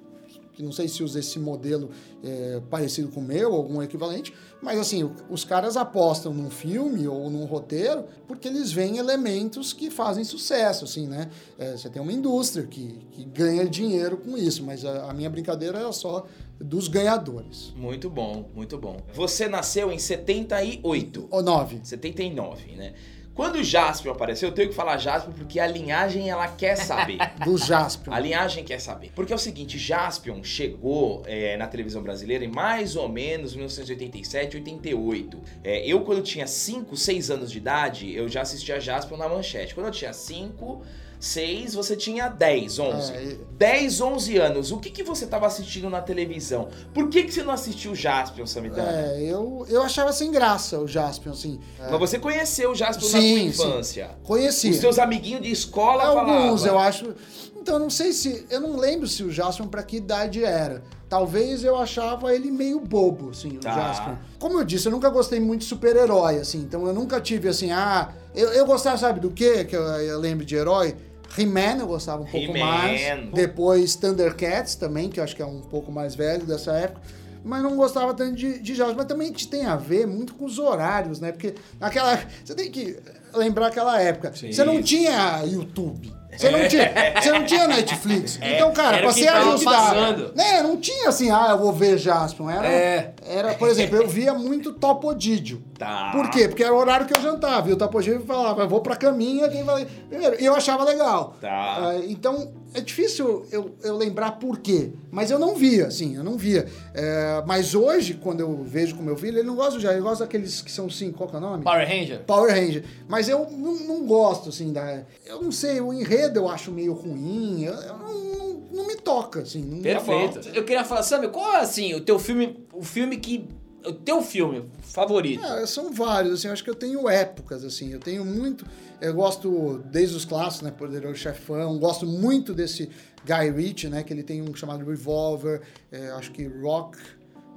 que 0.56 0.62
não 0.62 0.72
sei 0.72 0.88
se 0.88 1.04
usa 1.04 1.20
esse 1.20 1.38
modelo 1.38 1.90
é, 2.24 2.60
parecido 2.70 3.08
com 3.08 3.20
o 3.20 3.22
meu, 3.22 3.54
algum 3.54 3.82
equivalente, 3.82 4.32
mas 4.62 4.80
assim, 4.80 5.08
os 5.28 5.44
caras 5.44 5.76
apostam 5.76 6.32
num 6.32 6.48
filme 6.48 7.06
ou 7.06 7.28
num 7.30 7.44
roteiro 7.44 8.06
porque 8.26 8.48
eles 8.48 8.72
veem 8.72 8.96
elementos 8.96 9.74
que 9.74 9.90
fazem 9.90 10.24
sucesso, 10.24 10.84
assim, 10.84 11.06
né? 11.06 11.28
É, 11.58 11.72
você 11.76 11.90
tem 11.90 12.00
uma 12.00 12.12
indústria 12.12 12.66
que, 12.66 13.06
que 13.12 13.24
ganha 13.24 13.66
dinheiro 13.66 14.16
com 14.16 14.36
isso, 14.36 14.64
mas 14.64 14.84
a, 14.84 15.10
a 15.10 15.12
minha 15.12 15.28
brincadeira 15.28 15.78
era 15.78 15.92
só 15.92 16.26
dos 16.58 16.88
ganhadores. 16.88 17.74
Muito 17.76 18.08
bom, 18.08 18.48
muito 18.54 18.78
bom. 18.78 18.96
Você 19.12 19.46
nasceu 19.46 19.92
em 19.92 19.98
78. 19.98 21.28
O 21.30 21.42
9. 21.42 21.80
79, 21.82 22.76
né? 22.76 22.94
Quando 23.36 23.56
o 23.56 23.62
Jaspion 23.62 24.12
apareceu, 24.12 24.48
eu 24.48 24.54
tenho 24.54 24.70
que 24.70 24.74
falar 24.74 24.96
Jaspion 24.96 25.34
porque 25.34 25.60
a 25.60 25.66
linhagem 25.66 26.30
ela 26.30 26.48
quer 26.48 26.74
saber. 26.74 27.18
Do 27.44 27.58
Jaspion. 27.58 28.10
A 28.10 28.18
linhagem 28.18 28.64
quer 28.64 28.80
saber. 28.80 29.12
Porque 29.14 29.30
é 29.30 29.36
o 29.36 29.38
seguinte, 29.38 29.76
Jaspion 29.76 30.42
chegou 30.42 31.22
é, 31.26 31.54
na 31.58 31.66
televisão 31.66 32.02
brasileira 32.02 32.46
em 32.46 32.48
mais 32.48 32.96
ou 32.96 33.10
menos 33.10 33.54
1987, 33.54 34.56
88. 34.56 35.38
É, 35.62 35.86
eu, 35.86 36.00
quando 36.00 36.22
tinha 36.22 36.46
5, 36.46 36.96
6 36.96 37.30
anos 37.30 37.52
de 37.52 37.58
idade, 37.58 38.14
eu 38.14 38.26
já 38.26 38.40
assistia 38.40 38.80
Jaspion 38.80 39.18
na 39.18 39.28
manchete. 39.28 39.74
Quando 39.74 39.88
eu 39.88 39.92
tinha 39.92 40.14
5, 40.14 40.82
6, 41.18 41.74
você 41.74 41.96
tinha 41.96 42.28
10, 42.28 42.78
11. 42.78 43.12
É, 43.12 43.22
e- 43.24 43.38
10, 43.56 44.00
11 44.00 44.36
anos, 44.38 44.70
o 44.72 44.78
que, 44.78 44.90
que 44.90 45.02
você 45.02 45.26
tava 45.26 45.46
assistindo 45.46 45.88
na 45.88 46.00
televisão? 46.00 46.68
Por 46.92 47.08
que, 47.08 47.22
que 47.24 47.32
você 47.32 47.42
não 47.42 47.52
assistiu 47.52 47.94
Jaspion, 47.94 48.46
Samidana? 48.46 48.90
É, 48.90 49.22
eu, 49.22 49.66
eu 49.68 49.82
achava 49.82 50.12
sem 50.12 50.30
graça 50.30 50.78
o 50.78 50.86
Jaspion, 50.86 51.32
assim. 51.32 51.58
Mas 51.78 51.98
você 51.98 52.18
conheceu 52.18 52.70
o 52.70 52.74
Jaspion 52.74 53.08
na 53.10 53.18
Sim, 53.20 53.52
sua 53.52 53.64
sim. 53.66 53.68
infância. 53.70 54.10
Conheci. 54.24 54.70
Os 54.70 54.76
seus 54.76 54.98
amiguinhos 54.98 55.42
de 55.42 55.50
escola 55.50 56.04
Alguns, 56.04 56.62
falavam. 56.62 56.66
eu 56.66 56.78
acho. 56.78 57.14
Então, 57.56 57.78
não 57.78 57.90
sei 57.90 58.12
se. 58.12 58.46
Eu 58.48 58.60
não 58.60 58.76
lembro 58.76 59.08
se 59.08 59.22
o 59.24 59.32
Jaspion 59.32 59.66
pra 59.66 59.82
que 59.82 59.96
idade 59.96 60.44
era. 60.44 60.82
Talvez 61.08 61.62
eu 61.62 61.76
achava 61.76 62.34
ele 62.34 62.50
meio 62.50 62.80
bobo, 62.80 63.30
assim, 63.30 63.50
Tá. 63.58 63.70
o 63.72 63.74
Jaspion. 63.74 64.14
Como 64.40 64.58
eu 64.58 64.64
disse, 64.64 64.88
eu 64.88 64.92
nunca 64.92 65.08
gostei 65.08 65.38
muito 65.38 65.60
de 65.60 65.66
super-herói, 65.66 66.38
assim. 66.38 66.58
Então 66.58 66.84
eu 66.86 66.92
nunca 66.92 67.20
tive 67.20 67.48
assim, 67.48 67.70
ah. 67.70 68.10
Eu, 68.34 68.48
eu 68.52 68.66
gostava, 68.66 68.98
sabe, 68.98 69.20
do 69.20 69.30
quê? 69.30 69.64
Que 69.64 69.76
eu, 69.76 69.82
eu 69.82 70.18
lembro 70.18 70.44
de 70.44 70.56
herói? 70.56 70.96
He-Man 71.38 71.78
eu 71.80 71.86
gostava 71.86 72.22
um 72.22 72.26
pouco 72.26 72.58
mais. 72.58 73.00
Depois 73.32 73.94
Thundercats 73.96 74.74
também, 74.74 75.08
que 75.08 75.20
eu 75.20 75.24
acho 75.24 75.34
que 75.36 75.42
é 75.42 75.46
um 75.46 75.60
pouco 75.60 75.92
mais 75.92 76.14
velho 76.14 76.44
dessa 76.44 76.72
época. 76.72 77.00
Mas 77.44 77.62
não 77.62 77.76
gostava 77.76 78.12
tanto 78.12 78.34
de, 78.34 78.58
de 78.58 78.74
jogos. 78.74 78.94
Mas 78.96 79.06
também 79.06 79.32
que 79.32 79.46
tem 79.46 79.64
a 79.66 79.76
ver 79.76 80.04
muito 80.06 80.34
com 80.34 80.44
os 80.44 80.58
horários, 80.58 81.20
né? 81.20 81.30
Porque 81.30 81.54
naquela. 81.78 82.18
Você 82.44 82.54
tem 82.54 82.68
que 82.70 82.96
lembrar 83.32 83.68
aquela 83.68 84.00
época. 84.00 84.32
Sim. 84.34 84.50
Você 84.50 84.64
não 84.64 84.82
tinha 84.82 85.44
YouTube. 85.44 86.12
Você 86.36 86.50
não 86.50 86.68
tinha, 86.68 86.92
você 87.20 87.32
não 87.32 87.44
tinha 87.44 87.66
Netflix. 87.68 88.38
Então, 88.42 88.72
cara, 88.72 88.98
pra 88.98 89.10
o 89.10 89.14
que 89.14 89.20
você 89.20 89.26
tava 89.26 89.54
ajudar. 89.54 89.72
passando. 89.72 90.32
Né, 90.34 90.62
não 90.62 90.76
tinha 90.76 91.08
assim, 91.08 91.30
ah, 91.30 91.48
eu 91.50 91.58
vou 91.58 91.72
ver 91.72 91.98
Jaspion. 91.98 92.50
Era, 92.50 92.66
É. 92.68 93.12
era, 93.26 93.54
por 93.54 93.68
exemplo, 93.68 93.96
eu 93.96 94.06
via 94.08 94.34
muito 94.34 94.72
Topodídio. 94.72 95.62
Tá. 95.78 96.10
Por 96.12 96.30
quê? 96.30 96.48
Porque 96.48 96.62
era 96.64 96.72
o 96.72 96.76
horário 96.78 97.06
que 97.06 97.16
eu 97.16 97.20
jantava. 97.22 97.68
E 97.68 97.72
o 97.72 97.76
Topodídio 97.76 98.24
falava, 98.26 98.62
eu 98.62 98.68
vou 98.68 98.80
pra 98.80 98.96
caminha, 98.96 99.48
quem 99.48 99.62
vai. 99.64 99.86
Primeiro, 100.08 100.36
eu 100.36 100.54
achava 100.54 100.84
legal. 100.84 101.34
Tá. 101.40 101.48
Ah, 101.50 101.94
então, 102.08 102.48
é 102.76 102.80
difícil 102.82 103.46
eu, 103.50 103.74
eu 103.82 103.96
lembrar 103.96 104.32
por 104.32 104.58
quê. 104.58 104.90
Mas 105.10 105.30
eu 105.30 105.38
não 105.38 105.54
via, 105.54 105.86
assim, 105.86 106.14
eu 106.14 106.22
não 106.22 106.36
via. 106.36 106.66
É, 106.92 107.42
mas 107.46 107.74
hoje, 107.74 108.14
quando 108.14 108.40
eu 108.40 108.62
vejo 108.62 108.96
com 108.96 109.02
meu 109.02 109.16
filho, 109.16 109.38
ele 109.38 109.46
não 109.46 109.56
gosta 109.56 109.80
Jaspion, 109.80 109.92
ele 109.92 110.02
gosta 110.02 110.24
daqueles 110.24 110.60
que 110.60 110.70
são 110.70 110.90
cinco, 110.90 111.16
qual 111.16 111.28
que 111.30 111.36
é 111.36 111.38
o 111.38 111.40
nome? 111.40 111.64
Power 111.64 111.88
Ranger? 111.88 112.20
Power 112.24 112.54
Ranger. 112.54 112.84
Mas 113.08 113.28
eu 113.30 113.50
não, 113.50 113.74
não 113.76 114.06
gosto, 114.06 114.50
assim, 114.50 114.72
da. 114.72 115.04
Eu 115.24 115.40
não 115.42 115.50
sei, 115.50 115.80
o 115.80 115.92
enredo 115.92 116.40
eu 116.40 116.48
acho 116.48 116.70
meio 116.70 116.92
ruim. 116.92 117.64
Eu, 117.64 117.72
eu 117.72 117.96
não, 117.96 118.14
não, 118.14 118.52
não 118.72 118.86
me 118.86 118.96
toca, 118.96 119.40
assim. 119.40 119.62
Não 119.62 119.80
Perfeito. 119.80 120.50
Eu 120.52 120.64
queria 120.64 120.84
falar, 120.84 121.02
Sammy, 121.02 121.28
qual 121.28 121.54
é, 121.54 121.60
assim, 121.60 121.94
o 121.94 122.00
teu 122.02 122.18
filme, 122.18 122.66
o 122.72 122.82
filme 122.82 123.16
que... 123.16 123.48
O 123.86 123.92
teu 123.92 124.22
filme 124.22 124.64
favorito? 124.82 125.44
É, 125.44 125.66
são 125.66 125.92
vários, 125.92 126.34
assim, 126.34 126.48
eu 126.48 126.52
acho 126.52 126.64
que 126.64 126.70
eu 126.70 126.74
tenho 126.74 127.08
épocas, 127.08 127.64
assim, 127.64 127.92
eu 127.92 128.00
tenho 128.00 128.24
muito, 128.24 128.66
eu 129.00 129.14
gosto 129.14 129.82
desde 129.90 130.16
os 130.16 130.24
clássicos, 130.24 130.62
né, 130.62 130.70
Poderoso 130.70 131.16
Chefão, 131.16 131.78
gosto 131.78 132.06
muito 132.06 132.52
desse 132.52 132.90
Guy 133.24 133.50
Ritchie, 133.50 133.88
né, 133.88 134.02
que 134.02 134.12
ele 134.12 134.22
tem 134.22 134.42
um 134.42 134.54
chamado 134.54 134.84
Revolver, 134.84 135.62
é, 135.90 136.10
acho 136.10 136.32
que 136.32 136.46
Rock 136.46 136.98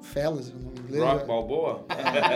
Fellas, 0.01 0.49
o 0.49 0.53
nome 0.53 0.80
inglês. 0.80 1.03
Rock 1.03 1.23
é. 1.23 1.25
Balboa? 1.25 1.86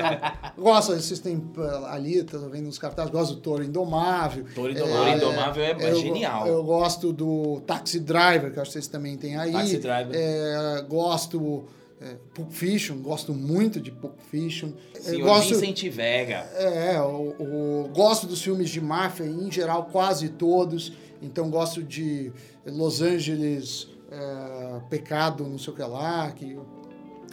Gosto, 0.57 0.93
vocês 0.93 1.19
têm 1.19 1.37
uh, 1.37 1.85
ali, 1.85 2.23
tô 2.23 2.37
vendo 2.49 2.65
nos 2.65 2.77
cartazes, 2.77 3.11
gosto 3.11 3.35
do 3.35 3.41
Toro 3.41 3.63
Indomável. 3.63 4.45
Toro 4.53 4.73
Toro 4.75 4.87
Indomável. 4.87 5.15
Indomável 5.15 5.63
é, 5.63 5.71
é 5.71 5.91
eu, 5.91 5.95
genial. 5.95 6.47
Eu 6.47 6.63
gosto 6.63 7.11
do 7.13 7.61
Taxi 7.61 7.99
Driver, 7.99 8.51
que 8.51 8.57
eu 8.57 8.61
acho 8.61 8.71
que 8.71 8.73
vocês 8.73 8.87
também 8.87 9.17
têm 9.17 9.37
aí. 9.37 9.51
Taxi 9.51 9.77
Driver. 9.77 10.13
É, 10.13 10.81
gosto. 10.87 11.65
É, 12.03 12.17
Pulp 12.33 12.51
Fiction, 12.51 12.97
gosto 12.97 13.33
muito 13.33 13.79
de 13.79 13.89
Pulp 13.89 14.19
Fiction. 14.29 14.71
Eu 14.95 15.01
Senhor 15.01 15.25
gosto, 15.25 15.57
Vincent 15.57 15.89
Vega. 15.89 16.45
é, 16.57 16.99
o, 17.01 17.29
o- 17.39 17.89
gosto 17.95 18.27
dos 18.27 18.41
filmes 18.41 18.69
de 18.69 18.81
máfia, 18.81 19.23
em 19.23 19.49
geral, 19.49 19.85
quase 19.91 20.27
todos. 20.29 20.91
Então, 21.21 21.49
gosto 21.49 21.81
de 21.81 22.33
Los 22.65 23.01
Angeles, 23.01 23.87
é, 24.11 24.81
Pecado, 24.89 25.45
não 25.47 25.57
sei 25.57 25.71
o 25.71 25.75
que 25.77 25.81
lá. 25.83 26.29
Que, 26.31 26.57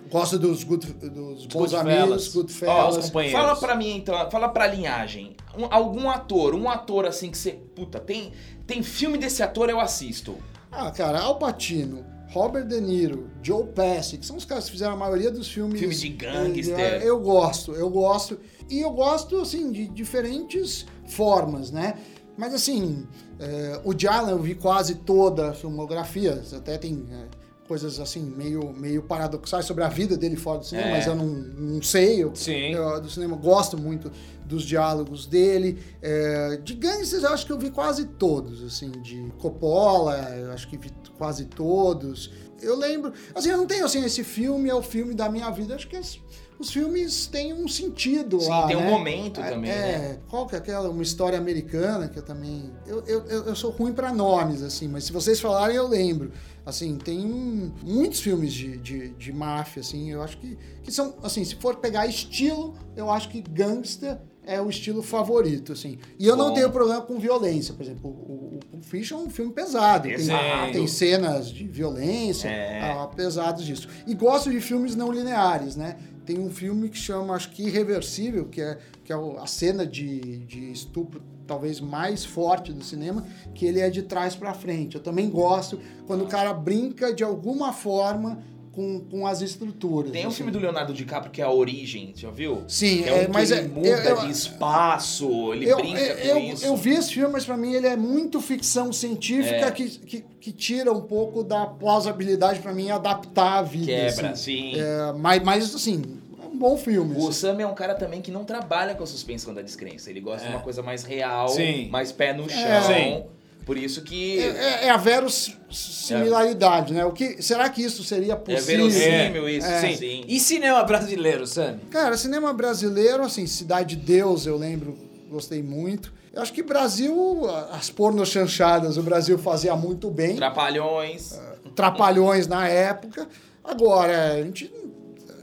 gosto 0.08 0.38
dos, 0.38 0.62
good, 0.62 0.86
dos 0.92 1.46
Bons 1.46 1.72
Goodfellas. 1.72 2.02
Amigos, 2.02 2.28
Goodfellas. 2.28 3.06
companheiros. 3.06 3.40
Fala 3.40 3.56
pra 3.56 3.74
mim, 3.74 3.96
então, 3.96 4.30
fala 4.30 4.48
pra 4.48 4.68
linhagem. 4.68 5.34
Um- 5.58 5.66
algum 5.68 6.08
ator, 6.08 6.54
um 6.54 6.68
ator 6.70 7.06
assim 7.06 7.28
que 7.32 7.38
você. 7.38 7.52
Puta, 7.74 7.98
tem, 7.98 8.30
tem 8.68 8.84
filme 8.84 9.18
desse 9.18 9.42
ator, 9.42 9.68
eu 9.68 9.80
assisto. 9.80 10.36
Ah, 10.70 10.92
cara, 10.92 11.18
Al 11.20 11.36
Pacino, 11.40 12.06
Robert 12.32 12.66
De 12.66 12.80
Niro, 12.80 13.28
Joe 13.42 13.66
Pesci, 13.66 14.16
que 14.18 14.24
são 14.26 14.36
os 14.36 14.44
caras 14.44 14.64
que 14.66 14.70
fizeram 14.72 14.92
a 14.92 14.96
maioria 14.96 15.30
dos 15.30 15.48
filmes. 15.50 15.78
Filme 15.80 15.94
de 15.94 16.08
gangster. 16.10 16.78
Eh, 16.78 17.00
Eu 17.04 17.18
gosto, 17.20 17.72
eu 17.72 17.90
gosto. 17.90 18.38
E 18.68 18.80
eu 18.80 18.90
gosto, 18.92 19.36
assim, 19.40 19.72
de 19.72 19.88
diferentes 19.88 20.86
formas, 21.06 21.70
né? 21.72 21.94
Mas, 22.36 22.54
assim, 22.54 23.06
eh, 23.38 23.80
o 23.84 23.90
Allen 24.08 24.30
eu 24.30 24.38
vi 24.38 24.54
quase 24.54 24.94
toda 24.96 25.50
a 25.50 25.52
filmografia. 25.52 26.42
Até 26.56 26.78
tem 26.78 27.04
eh, 27.10 27.26
coisas, 27.70 28.00
assim, 28.00 28.20
meio, 28.20 28.72
meio 28.72 29.00
paradoxais 29.00 29.64
sobre 29.64 29.84
a 29.84 29.88
vida 29.88 30.16
dele 30.16 30.34
fora 30.34 30.58
do 30.58 30.66
cinema, 30.66 30.88
É. 30.88 30.90
mas 30.96 31.06
eu 31.06 31.14
não, 31.14 31.26
não 31.28 31.80
sei. 31.80 32.24
Eu, 32.24 32.34
Sim. 32.34 32.72
eu, 32.72 33.00
do 33.00 33.08
cinema, 33.08 33.36
gosto 33.36 33.78
muito 33.78 34.10
dos 34.44 34.64
diálogos 34.64 35.24
dele. 35.24 35.78
É, 36.02 36.56
de 36.56 36.74
gangsters, 36.74 37.22
eu 37.22 37.30
acho 37.32 37.46
que 37.46 37.52
eu 37.52 37.58
vi 37.60 37.70
quase 37.70 38.06
todos, 38.06 38.64
assim, 38.64 38.90
de 38.90 39.32
Coppola, 39.38 40.16
eu 40.36 40.50
acho 40.50 40.68
que 40.68 40.76
vi 40.76 40.90
quase 41.16 41.44
todos. 41.44 42.32
Eu 42.60 42.76
lembro, 42.76 43.12
assim, 43.36 43.50
eu 43.50 43.56
não 43.56 43.66
tenho, 43.68 43.84
assim, 43.84 44.04
esse 44.04 44.24
filme 44.24 44.68
é 44.68 44.74
o 44.74 44.82
filme 44.82 45.14
da 45.14 45.28
minha 45.30 45.48
vida, 45.50 45.76
acho 45.76 45.86
que 45.86 45.96
as- 45.96 46.18
os 46.60 46.70
filmes 46.70 47.26
têm 47.26 47.52
um 47.54 47.66
sentido 47.66 48.38
Sim, 48.40 48.48
lá, 48.48 48.66
tem 48.66 48.76
um 48.76 48.80
né? 48.80 48.90
momento 48.90 49.40
É, 49.40 49.50
também, 49.50 49.70
é, 49.70 49.74
né? 49.98 50.18
qual 50.28 50.46
que 50.46 50.54
é 50.54 50.58
aquela, 50.58 50.90
uma 50.90 51.02
história 51.02 51.38
americana 51.38 52.08
que 52.08 52.18
eu 52.18 52.22
também... 52.22 52.70
Eu, 52.86 53.02
eu, 53.06 53.20
eu 53.46 53.56
sou 53.56 53.70
ruim 53.70 53.92
pra 53.92 54.12
nomes, 54.12 54.62
assim, 54.62 54.86
mas 54.86 55.04
se 55.04 55.12
vocês 55.12 55.40
falarem 55.40 55.76
eu 55.76 55.88
lembro. 55.88 56.30
Assim, 56.64 56.96
tem 56.98 57.24
um- 57.24 57.72
muitos 57.82 58.20
filmes 58.20 58.52
de, 58.52 58.76
de, 58.76 59.08
de 59.10 59.32
máfia, 59.32 59.80
assim, 59.80 60.10
eu 60.10 60.22
acho 60.22 60.36
que, 60.38 60.58
que 60.82 60.92
são, 60.92 61.14
assim, 61.22 61.42
se 61.42 61.56
for 61.56 61.76
pegar 61.76 62.06
estilo, 62.06 62.74
eu 62.94 63.10
acho 63.10 63.30
que 63.30 63.40
gangster 63.40 64.18
é 64.44 64.60
o 64.60 64.68
estilo 64.68 65.02
favorito, 65.02 65.72
assim. 65.72 65.98
E 66.18 66.26
eu 66.26 66.36
não 66.36 66.48
Bom. 66.48 66.54
tenho 66.54 66.70
problema 66.70 67.00
com 67.00 67.18
violência, 67.18 67.72
por 67.72 67.82
exemplo, 67.82 68.10
o, 68.10 68.56
o 68.56 68.58
Pulp 68.70 68.82
Fiction 68.84 69.18
é 69.20 69.22
um 69.22 69.30
filme 69.30 69.52
pesado, 69.52 70.08
tem, 70.08 70.72
tem 70.72 70.86
cenas 70.86 71.50
de 71.50 71.66
violência, 71.66 72.48
É. 72.48 72.80
ah, 72.92 73.06
pesados 73.08 73.64
disso. 73.64 73.88
E 74.06 74.14
gosto 74.14 74.50
de 74.50 74.60
filmes 74.60 74.94
não 74.94 75.10
lineares, 75.10 75.76
né? 75.76 75.96
Tem 76.24 76.38
um 76.38 76.50
filme 76.50 76.88
que 76.88 76.96
chama, 76.96 77.34
acho 77.34 77.50
que 77.50 77.64
Irreversível, 77.64 78.46
que 78.46 78.60
é, 78.60 78.78
que 79.04 79.12
é 79.12 79.16
a 79.16 79.46
cena 79.46 79.86
de, 79.86 80.38
de 80.46 80.70
estupro 80.70 81.22
talvez 81.46 81.80
mais 81.80 82.24
forte 82.24 82.72
do 82.72 82.84
cinema, 82.84 83.26
que 83.52 83.66
ele 83.66 83.80
é 83.80 83.90
de 83.90 84.02
trás 84.02 84.36
pra 84.36 84.54
frente. 84.54 84.94
Eu 84.94 85.02
também 85.02 85.28
gosto 85.28 85.80
quando 86.06 86.22
o 86.22 86.28
cara 86.28 86.54
brinca 86.54 87.12
de 87.12 87.24
alguma 87.24 87.72
forma 87.72 88.40
com, 88.80 89.00
com 89.10 89.26
as 89.26 89.42
estruturas. 89.42 90.10
Tem 90.10 90.24
um 90.24 90.28
assim. 90.28 90.38
filme 90.38 90.50
do 90.50 90.58
Leonardo 90.58 90.94
DiCaprio 90.94 91.30
que 91.30 91.42
é 91.42 91.44
A 91.44 91.50
Origem, 91.50 92.12
já 92.16 92.30
viu? 92.30 92.62
Sim, 92.66 93.04
é 93.04 93.12
um 93.12 93.16
é, 93.16 93.28
mas 93.28 93.50
ele 93.50 93.60
é- 93.60 93.68
muda 93.68 93.88
eu- 94.08 94.16
de 94.20 94.30
espaço, 94.30 95.52
ele 95.52 95.68
eu, 95.70 95.76
brinca 95.76 96.00
eu, 96.00 96.16
com 96.34 96.40
eu, 96.40 96.52
isso. 96.54 96.64
eu 96.64 96.76
vi 96.76 96.94
esse 96.94 97.12
filme, 97.12 97.30
mas 97.32 97.44
pra 97.44 97.56
mim 97.56 97.74
ele 97.74 97.86
é 97.86 97.96
muito 97.96 98.40
ficção 98.40 98.92
científica 98.92 99.66
É. 99.66 99.70
que, 99.70 99.88
que, 99.90 100.24
que 100.40 100.52
tira 100.52 100.90
um 100.92 101.02
pouco 101.02 101.44
da 101.44 101.66
plausibilidade 101.66 102.60
pra 102.60 102.72
mim 102.72 102.90
adaptar 102.90 103.58
a 103.58 103.62
vida. 103.62 103.86
Quebra, 103.86 104.30
assim. 104.30 104.72
sim. 104.72 104.80
É, 104.80 105.12
mas, 105.12 105.42
mas, 105.42 105.74
assim, 105.74 106.02
é 106.42 106.46
um 106.46 106.56
bom 106.56 106.76
filme. 106.76 107.14
O 107.16 107.28
assim. 107.28 107.32
Sam 107.32 107.60
é 107.60 107.66
um 107.66 107.74
cara 107.74 107.94
também 107.94 108.22
que 108.22 108.30
não 108.30 108.44
trabalha 108.44 108.94
com 108.94 109.02
a 109.04 109.06
suspensão 109.06 109.52
da 109.52 109.60
descrença. 109.62 110.08
Ele 110.10 110.20
gosta 110.20 110.46
de 110.46 110.54
uma 110.54 110.62
coisa 110.62 110.82
mais 110.82 111.04
real, 111.04 111.48
Sim. 111.48 111.88
mais 111.90 112.12
pé 112.12 112.32
no 112.32 112.48
chão. 112.48 112.58
É. 112.90 113.24
Sim. 113.70 113.74
Por 113.74 113.78
isso 113.78 114.02
que 114.02 114.38
É, 114.40 114.46
é- 114.46 114.86
é 114.86 114.90
a 114.90 114.96
verossimilaridade, 114.96 116.92
né? 116.92 117.04
O 117.04 117.12
que, 117.12 117.40
será 117.42 117.68
que 117.68 117.82
isso 117.82 118.02
seria 118.02 118.32
é, 118.32 118.36
possível? 118.36 118.88
verossímil 118.90 119.48
isso, 119.48 119.66
É. 119.66 119.94
sim. 119.96 120.24
E 120.26 120.40
cinema 120.40 120.82
brasileiro, 120.82 121.46
Sammy? 121.46 121.78
Cara, 121.90 122.16
cinema 122.16 122.52
brasileiro, 122.52 123.22
assim, 123.22 123.46
Cidade 123.46 123.96
de 123.96 124.02
Deus, 124.02 124.46
eu 124.46 124.56
lembro, 124.56 124.96
gostei 125.30 125.62
muito. 125.62 126.12
Eu 126.32 126.42
acho 126.42 126.52
que 126.52 126.62
Brasil, 126.62 127.44
as 127.72 127.90
pornos 127.90 128.28
chanchadas, 128.28 128.96
o 128.96 129.02
Brasil 129.02 129.38
fazia 129.38 129.74
muito 129.76 130.10
bem. 130.10 130.36
Trapalhões. 130.36 131.38
trapalhões 131.74 132.46
na 132.46 132.66
época. 132.68 133.28
Agora, 133.64 134.32
a 134.34 134.42
gente, 134.42 134.70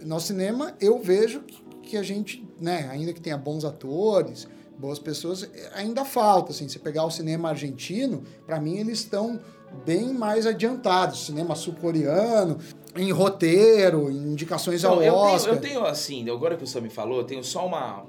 no 0.03 0.19
cinema, 0.19 0.73
eu 0.81 0.99
vejo 0.99 1.41
que, 1.41 1.61
que 1.83 1.97
a 1.97 2.03
gente, 2.03 2.45
né, 2.59 2.89
ainda 2.91 3.13
que 3.13 3.21
tenha 3.21 3.37
bons 3.37 3.63
atores, 3.63 4.47
boas 4.77 4.99
pessoas, 4.99 5.49
ainda 5.73 6.05
falta. 6.05 6.51
Assim, 6.51 6.67
se 6.67 6.79
pegar 6.79 7.05
o 7.05 7.11
cinema 7.11 7.49
argentino, 7.49 8.23
para 8.45 8.59
mim 8.59 8.77
eles 8.77 8.99
estão 8.99 9.39
bem 9.85 10.13
mais 10.13 10.45
adiantados. 10.45 11.25
Cinema 11.25 11.55
sul-coreano, 11.55 12.57
em 12.95 13.11
roteiro, 13.11 14.09
em 14.09 14.31
indicações 14.31 14.83
ao 14.83 14.95
eu, 14.95 15.11
tenho, 15.11 15.13
Oscar. 15.13 15.53
eu 15.53 15.61
tenho, 15.61 15.85
assim, 15.85 16.29
agora 16.29 16.55
que 16.55 16.63
o 16.63 16.67
Sam 16.67 16.81
me 16.81 16.89
falou, 16.89 17.19
eu 17.19 17.23
tenho 17.23 17.43
só 17.43 17.65
uma, 17.65 18.05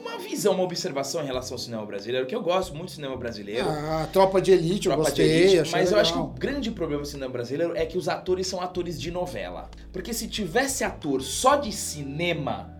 uma, 0.00 0.18
visão, 0.18 0.54
uma 0.54 0.64
observação 0.64 1.22
em 1.22 1.26
relação 1.26 1.54
ao 1.54 1.58
cinema 1.58 1.84
brasileiro, 1.86 2.26
que 2.26 2.34
eu 2.34 2.42
gosto 2.42 2.74
muito 2.74 2.86
do 2.86 2.94
cinema 2.94 3.16
brasileiro. 3.16 3.68
A 3.68 4.08
Tropa 4.12 4.40
de 4.40 4.52
Elite, 4.52 4.88
eu 4.88 4.94
Tropa 4.94 5.10
de 5.10 5.22
gostei, 5.22 5.42
Elite, 5.42 5.58
achei 5.60 5.80
mas 5.80 5.92
eu 5.92 5.98
acho 5.98 6.12
que 6.12 6.18
o 6.18 6.22
legal. 6.22 6.36
grande 6.38 6.70
problema 6.70 7.02
do 7.02 7.08
cinema 7.08 7.30
brasileiro 7.30 7.76
é 7.76 7.86
que 7.86 7.96
os 7.96 8.08
atores 8.08 8.46
são 8.46 8.60
atores 8.60 9.00
de 9.00 9.10
novela. 9.10 9.70
Porque 9.92 10.12
se 10.12 10.28
tivesse 10.28 10.84
ator 10.84 11.22
só 11.22 11.56
de 11.56 11.72
cinema, 11.72 12.77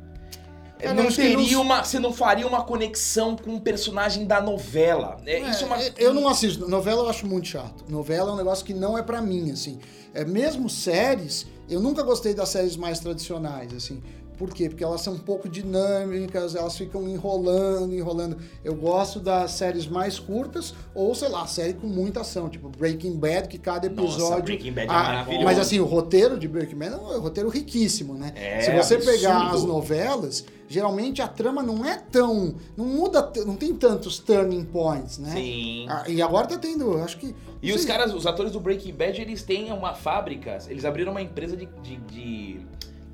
Cara, 0.78 0.94
não 0.94 1.06
acho 1.08 1.16
que 1.16 1.22
teria 1.22 1.52
não- 1.56 1.62
uma. 1.62 1.84
Você 1.84 1.98
não 1.98 2.12
faria 2.12 2.46
uma 2.46 2.62
conexão 2.62 3.36
com 3.36 3.50
um 3.52 3.60
personagem 3.60 4.26
da 4.26 4.40
novela. 4.40 5.20
É, 5.26 5.40
isso 5.50 5.64
é 5.64 5.66
uma. 5.66 5.82
É, 5.82 5.92
eu 5.98 6.14
não 6.14 6.28
assisto. 6.28 6.68
Novela 6.68 7.02
eu 7.02 7.08
acho 7.08 7.26
muito 7.26 7.48
chato. 7.48 7.84
Novela 7.88 8.30
é 8.30 8.34
um 8.34 8.36
negócio 8.36 8.64
que 8.64 8.74
não 8.74 8.96
é 8.96 9.02
pra 9.02 9.20
mim, 9.20 9.50
assim. 9.50 9.78
É, 10.14 10.24
mesmo 10.24 10.70
séries, 10.70 11.46
eu 11.68 11.80
nunca 11.80 12.02
gostei 12.02 12.32
das 12.34 12.48
séries 12.48 12.76
mais 12.76 12.98
tradicionais, 13.00 13.72
assim. 13.74 14.02
Por 14.38 14.50
quê? 14.54 14.68
Porque 14.68 14.84
elas 14.84 15.00
são 15.00 15.14
um 15.14 15.18
pouco 15.18 15.48
dinâmicas, 15.48 16.54
elas 16.54 16.76
ficam 16.76 17.08
enrolando, 17.08 17.92
enrolando. 17.94 18.36
Eu 18.64 18.74
gosto 18.74 19.18
das 19.18 19.50
séries 19.52 19.86
mais 19.86 20.18
curtas, 20.18 20.74
ou 20.94 21.14
sei 21.14 21.28
lá, 21.28 21.46
série 21.46 21.74
com 21.74 21.86
muita 21.88 22.20
ação, 22.20 22.48
tipo 22.48 22.68
Breaking 22.68 23.16
Bad, 23.16 23.48
que 23.48 23.58
cada 23.58 23.88
Nossa, 23.88 24.02
episódio. 24.14 24.44
Breaking 24.44 24.72
Bad 24.72 24.86
é 24.86 24.90
Ah, 24.94 25.02
maravilhoso. 25.02 25.44
Mas 25.44 25.58
assim, 25.58 25.80
o 25.80 25.84
roteiro 25.84 26.38
de 26.38 26.46
Breaking 26.46 26.76
Bad 26.76 26.94
é 26.94 26.96
um 26.96 27.20
roteiro 27.20 27.48
riquíssimo, 27.48 28.14
né? 28.14 28.32
É, 28.36 28.60
Se 28.60 28.70
você 28.70 28.94
absurdo. 28.94 29.16
pegar 29.16 29.50
as 29.50 29.64
novelas, 29.64 30.44
geralmente 30.68 31.20
a 31.20 31.26
trama 31.26 31.62
não 31.62 31.84
é 31.84 31.96
tão. 31.96 32.54
não 32.76 32.84
muda, 32.86 33.32
não 33.44 33.56
tem 33.56 33.74
tantos 33.74 34.18
turning 34.18 34.64
points, 34.64 35.18
né? 35.18 35.32
Sim. 35.32 35.86
Ah, 35.88 36.04
e 36.08 36.22
agora 36.22 36.46
tá 36.46 36.56
tendo, 36.58 36.96
acho 37.02 37.18
que. 37.18 37.34
E 37.60 37.72
os 37.72 37.84
caras, 37.84 38.14
os 38.14 38.24
atores 38.24 38.52
do 38.52 38.60
Breaking 38.60 38.92
Bad, 38.94 39.20
eles 39.20 39.42
têm 39.42 39.72
uma 39.72 39.92
fábrica, 39.94 40.58
eles 40.68 40.84
abriram 40.84 41.10
uma 41.10 41.20
empresa 41.22 41.56
de. 41.56 41.66
de- 41.82 41.96
de- 41.96 42.67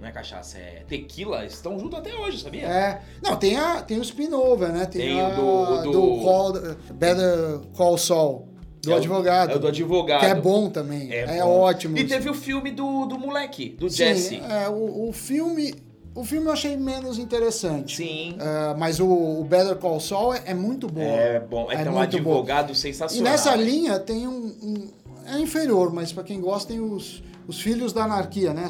não 0.05 0.11
é 0.11 0.12
cachaça, 0.12 0.59
é 0.59 0.84
tequila, 0.86 1.44
estão 1.44 1.78
juntos 1.78 1.98
até 1.98 2.14
hoje, 2.14 2.40
sabia? 2.42 2.66
É. 2.68 3.02
Não, 3.22 3.36
tem, 3.36 3.57
a, 3.57 3.82
tem 3.82 3.98
o 3.98 4.02
spin-over, 4.02 4.68
né? 4.72 4.86
Tem, 4.86 5.00
Tem 5.02 5.20
a, 5.20 5.28
o 5.28 5.82
do- 5.82 5.90
do- 5.92 6.22
Call, 6.22 6.52
Better 6.92 7.61
Call 7.76 7.98
Saul, 7.98 8.48
do 8.82 8.90
É 8.90 8.94
o- 8.94 8.96
advogado. 8.98 9.50
É 9.52 9.57
o 9.57 9.59
do 9.59 9.66
advogado. 9.68 10.20
Que 10.20 10.26
é 10.26 10.34
bom 10.34 10.68
também. 10.70 11.12
É, 11.12 11.40
bom. 11.42 11.59
ótimo. 11.61 11.96
E 11.98 12.05
teve 12.07 12.28
o 12.30 12.34
filme 12.34 12.70
do, 12.70 13.07
do 13.07 13.18
moleque, 13.18 13.70
do 13.70 13.88
Sim, 13.90 13.96
Jesse. 13.96 14.36
É, 14.40 14.68
o, 14.68 15.09
o 15.09 15.12
filme. 15.12 15.74
O 16.16 16.22
filme 16.24 16.46
eu 16.46 16.52
achei 16.52 16.76
menos 16.76 17.18
interessante. 17.18 17.96
Sim. 17.96 18.36
Ah, 18.38 18.76
mas 18.78 19.00
o, 19.00 19.07
o 19.09 19.42
Better 19.42 19.74
Call 19.76 19.98
Saul 19.98 20.32
é, 20.34 20.42
é 20.46 20.55
muito 20.55 20.86
bom. 20.86 21.00
É 21.02 21.40
bom. 21.40 21.72
É, 21.72 21.74
É 21.82 21.90
um 21.90 21.94
muito 21.94 22.12
bom. 22.22 22.30
advogado 22.30 22.72
E 22.72 22.76
sensacional. 22.76 23.32
nessa 23.32 23.57
linha 23.57 23.98
tem 23.98 24.28
um, 24.28 24.46
um- 24.62 24.88
É 25.26 25.40
inferior, 25.40 25.92
mas 25.92 26.12
pra 26.12 26.22
quem 26.22 26.40
gosta 26.40 26.68
tem 26.68 26.78
os, 26.80 27.20
os 27.48 27.61
Filhos 27.61 27.92
da 27.92 28.05
Anarquia, 28.05 28.52
né? 28.55 28.68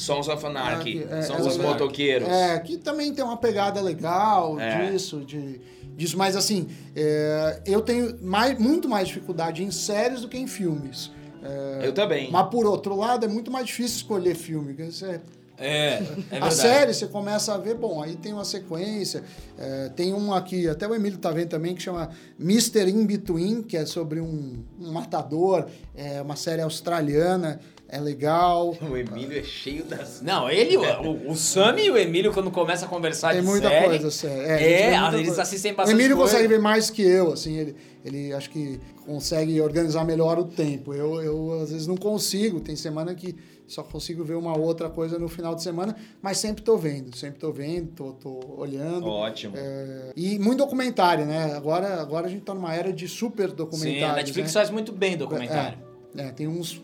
Sons 0.00 0.28
of 0.28 0.44
Anarchy. 0.46 1.06
É, 1.10 1.22
São 1.22 1.36
é, 1.36 1.40
os 1.42 1.58
é, 1.58 1.62
motoqueiros. 1.62 2.28
É, 2.28 2.58
que 2.60 2.76
também 2.78 3.12
tem 3.14 3.24
uma 3.24 3.36
pegada 3.36 3.80
legal 3.80 4.58
É. 4.58 4.90
disso, 4.90 5.20
de, 5.20 5.60
disso. 5.96 6.16
Mas 6.16 6.36
assim, 6.36 6.68
é, 6.96 7.60
eu 7.66 7.80
tenho 7.82 8.16
mais, 8.22 8.58
muito 8.58 8.88
mais 8.88 9.08
dificuldade 9.08 9.62
em 9.62 9.70
séries 9.70 10.22
do 10.22 10.28
que 10.28 10.38
em 10.38 10.46
filmes. 10.46 11.10
É, 11.42 11.86
Eu 11.86 11.92
também. 11.92 12.30
mas 12.30 12.48
por 12.50 12.66
outro 12.66 12.94
lado, 12.96 13.24
é 13.24 13.28
muito 13.28 13.50
mais 13.50 13.66
difícil 13.66 13.96
escolher 13.98 14.34
filme. 14.34 14.72
você- 14.74 15.20
É, 15.62 15.94
é 15.96 15.96
a 15.98 16.02
verdade. 16.30 16.54
série 16.54 16.94
você 16.94 17.06
começa 17.06 17.52
a 17.54 17.58
ver, 17.58 17.74
bom, 17.74 18.02
aí 18.02 18.16
tem 18.16 18.32
uma 18.32 18.44
sequência. 18.46 19.22
é, 19.58 19.90
tem 19.90 20.14
um 20.14 20.32
aqui, 20.32 20.66
até 20.66 20.88
o 20.88 20.94
Emílio 20.94 21.18
tá 21.18 21.30
vendo 21.30 21.48
também, 21.50 21.74
que 21.74 21.82
chama 21.82 22.08
Mr. 22.38 22.88
In 22.90 23.04
Between, 23.04 23.62
que 23.62 23.76
é 23.76 23.84
sobre 23.84 24.20
um, 24.20 24.64
um 24.80 24.90
matador. 24.90 25.66
É 25.94 26.22
uma 26.22 26.34
série 26.36 26.62
australiana, 26.62 27.60
é 27.90 28.00
legal. 28.00 28.76
O 28.90 28.96
Emílio 28.96 29.38
é 29.38 29.42
cheio 29.42 29.84
das. 29.84 30.22
Não, 30.22 30.48
ele, 30.48 30.76
o, 30.76 31.30
o 31.30 31.36
Sam 31.36 31.78
e 31.80 31.90
o 31.90 31.98
Emílio, 31.98 32.32
quando 32.32 32.50
começam 32.50 32.86
a 32.86 32.90
conversar 32.90 33.32
Tem 33.32 33.40
de 33.40 33.46
muita 33.46 33.68
série, 33.68 33.88
coisa, 33.88 34.10
sério. 34.10 34.42
É, 34.42 34.56
vê 34.90 34.98
muita 34.98 35.16
eles 35.16 35.26
coisa. 35.28 35.42
assistem 35.42 35.72
O 35.72 35.76
bastante 35.76 35.96
Emílio 35.96 36.16
coisa. 36.16 36.32
consegue 36.32 36.48
ver 36.48 36.60
mais 36.60 36.90
que 36.90 37.02
eu, 37.02 37.32
assim, 37.32 37.56
ele, 37.56 37.76
ele 38.04 38.32
acho 38.32 38.50
que 38.50 38.80
consegue 39.04 39.60
organizar 39.60 40.04
melhor 40.04 40.38
o 40.38 40.44
tempo. 40.44 40.94
Eu, 40.94 41.20
eu, 41.22 41.60
às 41.60 41.70
vezes, 41.70 41.86
não 41.86 41.96
consigo. 41.96 42.60
Tem 42.60 42.76
semana 42.76 43.14
que 43.14 43.36
só 43.66 43.82
consigo 43.84 44.24
ver 44.24 44.34
uma 44.34 44.58
outra 44.58 44.90
coisa 44.90 45.18
no 45.18 45.28
final 45.28 45.54
de 45.54 45.62
semana, 45.62 45.94
mas 46.20 46.38
sempre 46.38 46.62
tô 46.62 46.76
vendo, 46.76 47.16
sempre 47.16 47.38
tô 47.38 47.52
vendo, 47.52 47.92
tô, 47.92 48.12
tô 48.12 48.54
olhando. 48.56 49.06
Ótimo. 49.06 49.54
É, 49.56 50.12
e 50.16 50.38
muito 50.40 50.58
documentário, 50.58 51.24
né? 51.24 51.54
Agora, 51.54 52.00
agora 52.00 52.26
a 52.26 52.28
gente 52.30 52.42
tá 52.42 52.52
numa 52.52 52.74
era 52.74 52.92
de 52.92 53.06
super 53.06 53.50
Sim, 53.50 53.54
documentários. 53.54 54.10
a 54.10 54.16
Netflix 54.16 54.48
né? 54.48 54.60
faz 54.60 54.70
muito 54.70 54.92
bem 54.92 55.16
documentário. 55.16 55.78
É, 56.16 56.22
é, 56.22 56.32
tem 56.32 56.48
uns 56.48 56.82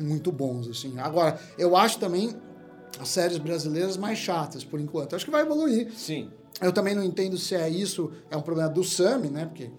muito 0.00 0.30
bons, 0.32 0.68
assim. 0.68 0.98
Agora, 0.98 1.38
eu 1.58 1.76
acho 1.76 1.98
também 1.98 2.34
as 3.00 3.08
séries 3.08 3.38
brasileiras 3.38 3.96
mais 3.96 4.18
chatas, 4.18 4.64
por 4.64 4.80
enquanto. 4.80 5.14
Acho 5.16 5.24
que 5.24 5.30
vai 5.30 5.42
evoluir. 5.42 5.92
Sim, 5.96 6.30
Eu 6.60 6.72
também 6.72 6.94
não 6.94 7.04
entendo 7.04 7.36
se 7.36 7.54
é 7.54 7.68
isso, 7.68 8.10
é 8.30 8.36
um 8.36 8.40
problema 8.42 8.70
do 8.70 8.82
Sami, 8.82 9.28
né? 9.28 9.44
Porque 9.44 9.70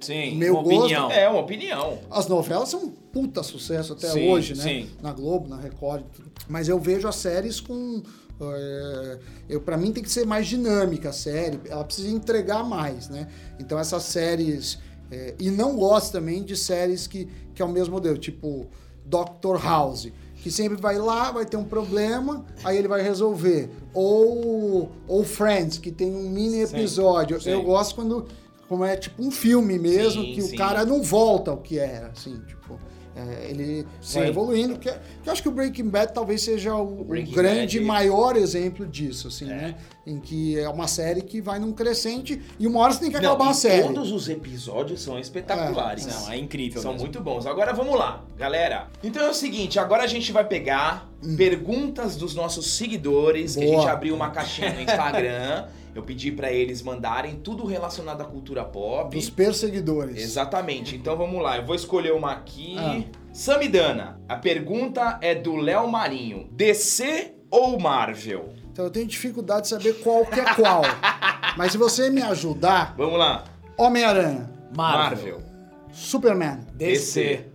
sim, 0.00 0.36
Meu 0.36 0.54
uma 0.54 0.62
gosto 0.62 0.78
opinião. 0.82 1.10
É, 1.10 1.28
uma 1.28 1.40
opinião. 1.40 1.98
as 2.10 2.28
novelas 2.28 2.68
são 2.68 2.84
um 2.84 2.88
puta 2.90 3.42
sucesso 3.42 3.92
até 3.94 4.08
Sim, 4.08 4.28
hoje, 4.30 4.54
né? 4.56 4.62
sim. 4.62 4.90
Na 5.02 5.12
Globo, 5.12 5.48
na 5.48 5.56
Record, 5.56 6.02
e 6.02 6.16
tudo. 6.16 6.30
Mas 6.48 6.68
eu 6.68 6.78
vejo 6.78 7.08
as 7.08 7.16
séries 7.16 7.60
com. 7.60 8.02
é, 8.40 9.18
eu, 9.48 9.60
para 9.60 9.76
mim 9.76 9.92
tem 9.92 10.02
que 10.02 10.10
ser 10.10 10.24
mais 10.24 10.46
dinâmica 10.46 11.08
a 11.08 11.12
série, 11.12 11.60
ela 11.68 11.84
precisa 11.84 12.08
entregar 12.08 12.62
mais, 12.64 13.08
né? 13.08 13.26
Então 13.58 13.78
essas 13.78 14.04
séries. 14.04 14.78
é, 15.10 15.34
e 15.40 15.50
não 15.50 15.76
gosto 15.76 16.12
também 16.12 16.44
de 16.44 16.56
séries 16.56 17.06
que, 17.08 17.28
que 17.54 17.60
é 17.60 17.64
o 17.64 17.68
mesmo 17.68 17.94
modelo, 17.94 18.16
tipo 18.16 18.68
Doctor 19.10 19.62
House. 19.62 20.08
Que 20.42 20.50
sempre 20.50 20.80
vai 20.80 20.96
lá, 20.96 21.30
vai 21.30 21.44
ter 21.44 21.58
um 21.58 21.64
problema, 21.64 22.46
aí 22.64 22.78
ele 22.78 22.88
vai 22.88 23.02
resolver. 23.02 23.68
Ou, 23.92 24.90
ou 25.06 25.22
Friends, 25.22 25.76
que 25.76 25.90
tem 25.90 26.14
um 26.16 26.30
mini 26.30 26.66
Sim, 26.66 26.76
episódio. 26.76 27.38
sim. 27.38 27.50
Eu 27.50 27.62
gosto 27.62 27.94
quando 27.94 28.26
como 28.66 28.82
é 28.84 28.96
tipo 28.96 29.22
um 29.22 29.30
filme 29.30 29.78
mesmo, 29.78 30.22
Sim, 30.22 30.32
que 30.32 30.40
sim. 30.40 30.54
o 30.54 30.56
cara 30.56 30.84
não 30.86 31.02
volta 31.02 31.50
ao 31.50 31.58
que 31.58 31.78
era, 31.78 32.06
assim, 32.16 32.40
tipo, 32.46 32.78
é, 33.16 33.50
ele 33.50 33.86
Sim. 34.00 34.20
vai 34.20 34.28
evoluindo, 34.28 34.78
que, 34.78 34.88
que 34.90 35.28
eu 35.28 35.32
acho 35.32 35.42
que 35.42 35.48
o 35.48 35.52
Breaking 35.52 35.88
Bad 35.88 36.12
talvez 36.12 36.42
seja 36.42 36.74
o, 36.76 37.00
o 37.02 37.04
grande 37.04 37.78
Bad- 37.78 37.86
maior 37.86 38.36
exemplo 38.36 38.86
disso, 38.86 39.28
assim, 39.28 39.46
É. 39.50 39.54
né? 39.54 39.74
Em 40.06 40.18
que 40.18 40.58
é 40.58 40.68
uma 40.68 40.88
série 40.88 41.20
que 41.22 41.40
vai 41.40 41.58
num 41.58 41.72
crescente 41.72 42.40
e 42.58 42.66
uma 42.66 42.80
hora 42.80 42.92
você 42.92 43.00
tem 43.00 43.10
que 43.10 43.20
Não, 43.20 43.30
acabar 43.32 43.46
e 43.46 43.50
a 43.50 43.54
série. 43.54 43.82
Todos 43.82 44.10
os 44.10 44.28
episódios 44.28 45.02
são 45.02 45.18
espetaculares. 45.18 46.06
Não, 46.06 46.32
é 46.32 46.36
incrível 46.38 46.80
São 46.80 46.92
mesmo. 46.92 47.06
muito 47.06 47.20
bons. 47.20 47.46
Agora 47.46 47.72
vamos 47.72 47.96
lá, 47.98 48.24
galera. 48.36 48.88
Então 49.04 49.22
é 49.24 49.30
o 49.30 49.34
seguinte, 49.34 49.78
agora 49.78 50.02
a 50.02 50.06
gente 50.06 50.32
vai 50.32 50.44
pegar 50.44 51.08
perguntas 51.36 52.16
dos 52.16 52.34
nossos 52.34 52.72
seguidores, 52.76 53.54
que 53.56 53.62
a 53.62 53.66
Hum. 53.66 53.70
Boa. 53.70 53.80
gente 53.82 53.90
abriu 53.90 54.14
uma 54.14 54.30
caixinha 54.30 54.72
no 54.72 54.80
Instagram. 54.80 55.66
Eu 55.94 56.02
pedi 56.02 56.30
pra 56.30 56.52
eles 56.52 56.82
mandarem 56.82 57.36
tudo 57.36 57.64
relacionado 57.66 58.20
à 58.20 58.24
cultura 58.24 58.64
pop. 58.64 59.14
Dos 59.16 59.28
perseguidores. 59.28 60.22
Exatamente. 60.22 60.94
Então 60.96 61.16
vamos 61.16 61.42
lá, 61.42 61.56
eu 61.56 61.66
vou 61.66 61.74
escolher 61.74 62.12
uma 62.12 62.32
aqui. 62.32 62.76
Ah. 62.78 63.00
Samidana, 63.32 64.20
a 64.28 64.36
pergunta 64.36 65.18
é 65.20 65.34
do 65.34 65.56
Léo 65.56 65.88
Marinho. 65.88 66.48
DC 66.52 67.34
ou 67.50 67.78
Marvel? 67.78 68.50
Então 68.72 68.84
eu 68.84 68.90
tenho 68.90 69.06
dificuldade 69.06 69.62
de 69.62 69.68
saber 69.68 69.94
qual 69.94 70.24
que 70.24 70.38
é 70.38 70.54
qual. 70.54 70.82
Mas 71.56 71.72
se 71.72 71.78
você 71.78 72.08
me 72.10 72.22
ajudar, 72.22 72.94
Vamos 72.96 73.18
lá. 73.18 73.44
Homem-Aranha, 73.76 74.50
Marvel. 74.76 75.40
Superman. 75.92 76.60
DC. 76.74 77.46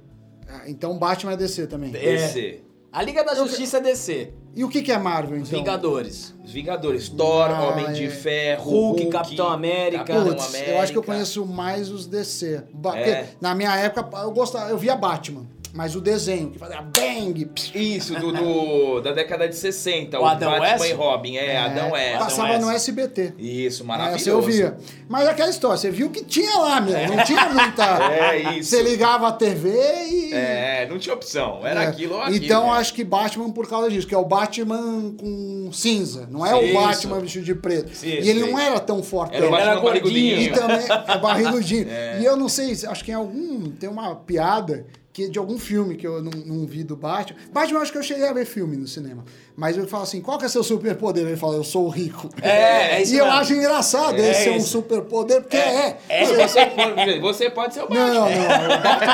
Ah, 0.48 0.64
Então 0.68 0.98
Batman 0.98 1.34
é 1.34 1.38
DC 1.38 1.68
também. 1.68 1.90
É. 1.96 2.00
DC. 2.00 2.62
A 2.92 3.02
Liga 3.02 3.24
da 3.24 3.36
Justiça 3.36 3.78
é 3.78 3.82
DC. 3.82 4.34
E 4.56 4.64
o 4.64 4.70
que, 4.70 4.82
que 4.82 4.92
é 4.92 4.98
Marvel, 4.98 5.42
Os 5.42 5.50
então? 5.50 5.60
Vingadores. 5.60 6.34
Os 6.44 6.52
Vingadores. 6.52 7.10
Thor, 7.10 7.50
Ah, 7.52 7.68
Homem 7.68 7.92
de 7.92 8.06
é. 8.06 8.10
Ferro, 8.10 8.70
Hulk, 8.72 9.08
Capitão 9.08 9.50
América. 9.50 10.06
Capitão 10.06 10.28
Putz, 10.28 10.48
América. 10.48 10.72
eu 10.72 10.80
acho 10.80 10.92
que 10.94 10.98
eu 10.98 11.04
conheço 11.04 11.46
mais 11.46 11.90
os 11.90 12.06
DC. 12.08 12.64
Ba- 12.74 12.98
É. 12.98 13.16
porque 13.24 13.38
Na 13.42 13.54
minha 13.54 13.76
época, 13.76 14.18
eu 14.22 14.32
gostava, 14.32 14.70
eu 14.70 14.78
via 14.78 14.96
Batman, 14.96 15.46
mas 15.76 15.94
o 15.96 16.00
desenho, 16.02 16.50
que 16.52 16.58
fazia 16.58 16.82
bang, 16.82 17.46
pss, 17.46 17.72
Isso, 17.78 18.16
do, 18.20 18.32
do- 18.32 19.02
da 19.02 19.12
década 19.12 19.48
de 19.48 19.56
60. 19.56 20.18
O 20.20 20.24
O, 20.24 20.26
Adão 20.26 20.58
Batman 20.58 20.88
e 20.88 20.94
Robin. 20.94 21.36
É, 21.36 21.58
Adão 21.58 21.92
West. 21.92 22.18
passava 22.18 22.50
West. 22.54 22.62
no 22.62 22.72
SBT. 22.72 23.34
Isso, 23.38 23.84
É, 23.84 23.86
maravilhoso. 23.86 24.24
você 24.24 24.32
ouvia. 24.32 24.78
Mas 25.10 25.28
aquela 25.28 25.50
história, 25.50 25.78
você 25.78 25.92
viu 25.92 26.10
que 26.10 26.24
tinha 26.24 26.58
lá, 26.60 26.80
meu. 26.80 26.94
Não 27.16 27.24
tinha 27.26 27.50
muita. 27.50 27.86
É 28.16 28.58
isso. 28.58 28.70
Você 28.70 28.82
ligava 28.84 29.28
a 29.28 29.32
TV 29.34 29.70
e. 29.70 30.34
É, 30.34 30.88
não 30.90 30.98
tinha 30.98 31.14
opção. 31.14 31.60
Era 31.66 31.84
É. 31.84 31.88
aquilo 31.88 32.16
ou 32.16 32.22
aquilo. 32.22 32.44
Então 32.46 32.64
né? 32.68 32.78
acho 32.80 32.94
que 32.94 33.04
Batman 33.04 33.52
por 33.52 33.68
causa 33.68 33.90
disso, 33.92 34.08
que 34.08 34.16
é 34.16 34.18
o 34.18 34.26
Batman 34.26 35.14
com 35.20 35.70
cinza, 35.74 36.28
não 36.32 36.46
é 36.46 36.56
o 36.56 36.64
Isso. 36.64 36.74
Batman 36.74 37.20
vestido 37.20 37.44
de 37.46 37.54
preto. 37.56 37.94
Sim, 37.94 38.08
e 38.08 38.30
ele 38.30 38.44
sim. 38.44 38.50
não 38.52 38.58
era 38.58 38.80
tão 38.80 39.04
fortão. 39.04 39.36
Era 39.36 39.46
o 39.46 39.54
Ele 39.56 39.62
era 39.62 39.82
barrigudinho. 39.82 40.40
E 40.40 40.50
também 40.52 40.86
é 41.08 41.18
barrigudinho. 41.18 41.88
E 42.22 42.24
eu 42.26 42.38
não 42.38 42.48
sei, 42.48 42.72
acho 42.88 43.04
que 43.04 43.12
em 43.12 43.16
algum. 43.16 43.70
Tem 43.72 43.90
uma 43.90 44.16
piada 44.16 44.86
que 45.16 45.30
de 45.30 45.40
algum 45.40 45.58
filme 45.58 45.96
que 45.96 46.06
eu 46.06 46.22
não, 46.22 46.30
não 46.46 46.66
vi 46.66 46.84
do 46.84 46.98
Batman. 46.98 47.40
Batman, 47.54 47.78
eu 47.78 47.82
acho 47.84 47.92
que 47.94 47.98
eu 47.98 48.04
cheguei 48.04 48.28
a 48.28 48.34
ver 48.34 48.44
filme 48.44 48.76
no 48.76 48.86
cinema. 48.86 49.24
Mas 49.56 49.78
ele 49.78 49.88
fala 49.88 50.04
assim: 50.04 50.20
qual 50.20 50.38
que 50.38 50.44
é 50.44 50.50
seu 50.50 50.62
superpoder? 50.62 51.26
Ele 51.26 51.38
fala, 51.38 51.56
eu 51.56 51.64
sou 51.64 51.86
o 51.86 51.90
rico. 51.90 52.30
É, 52.42 52.98
é 52.98 53.02
isso 53.02 53.14
E 53.14 53.18
eu 53.20 53.24
acho 53.26 53.54
engraçado 53.54 54.18
É 54.20 54.32
esse 54.32 54.50
é 54.50 54.52
um 54.52 54.60
superpoder, 54.60 55.40
porque 55.42 55.56
é. 55.56 55.98
É, 56.10 56.26
Se 56.26 56.34
você, 56.36 56.70
for- 56.70 57.22
você 57.22 57.50
pode 57.50 57.74
ser 57.74 57.84
o 57.84 57.90
Não, 57.90 58.14
não, 58.14 58.22
Batman. 58.26 58.58
não. 58.58 58.64
Eu 58.76 58.82
bato 58.84 59.06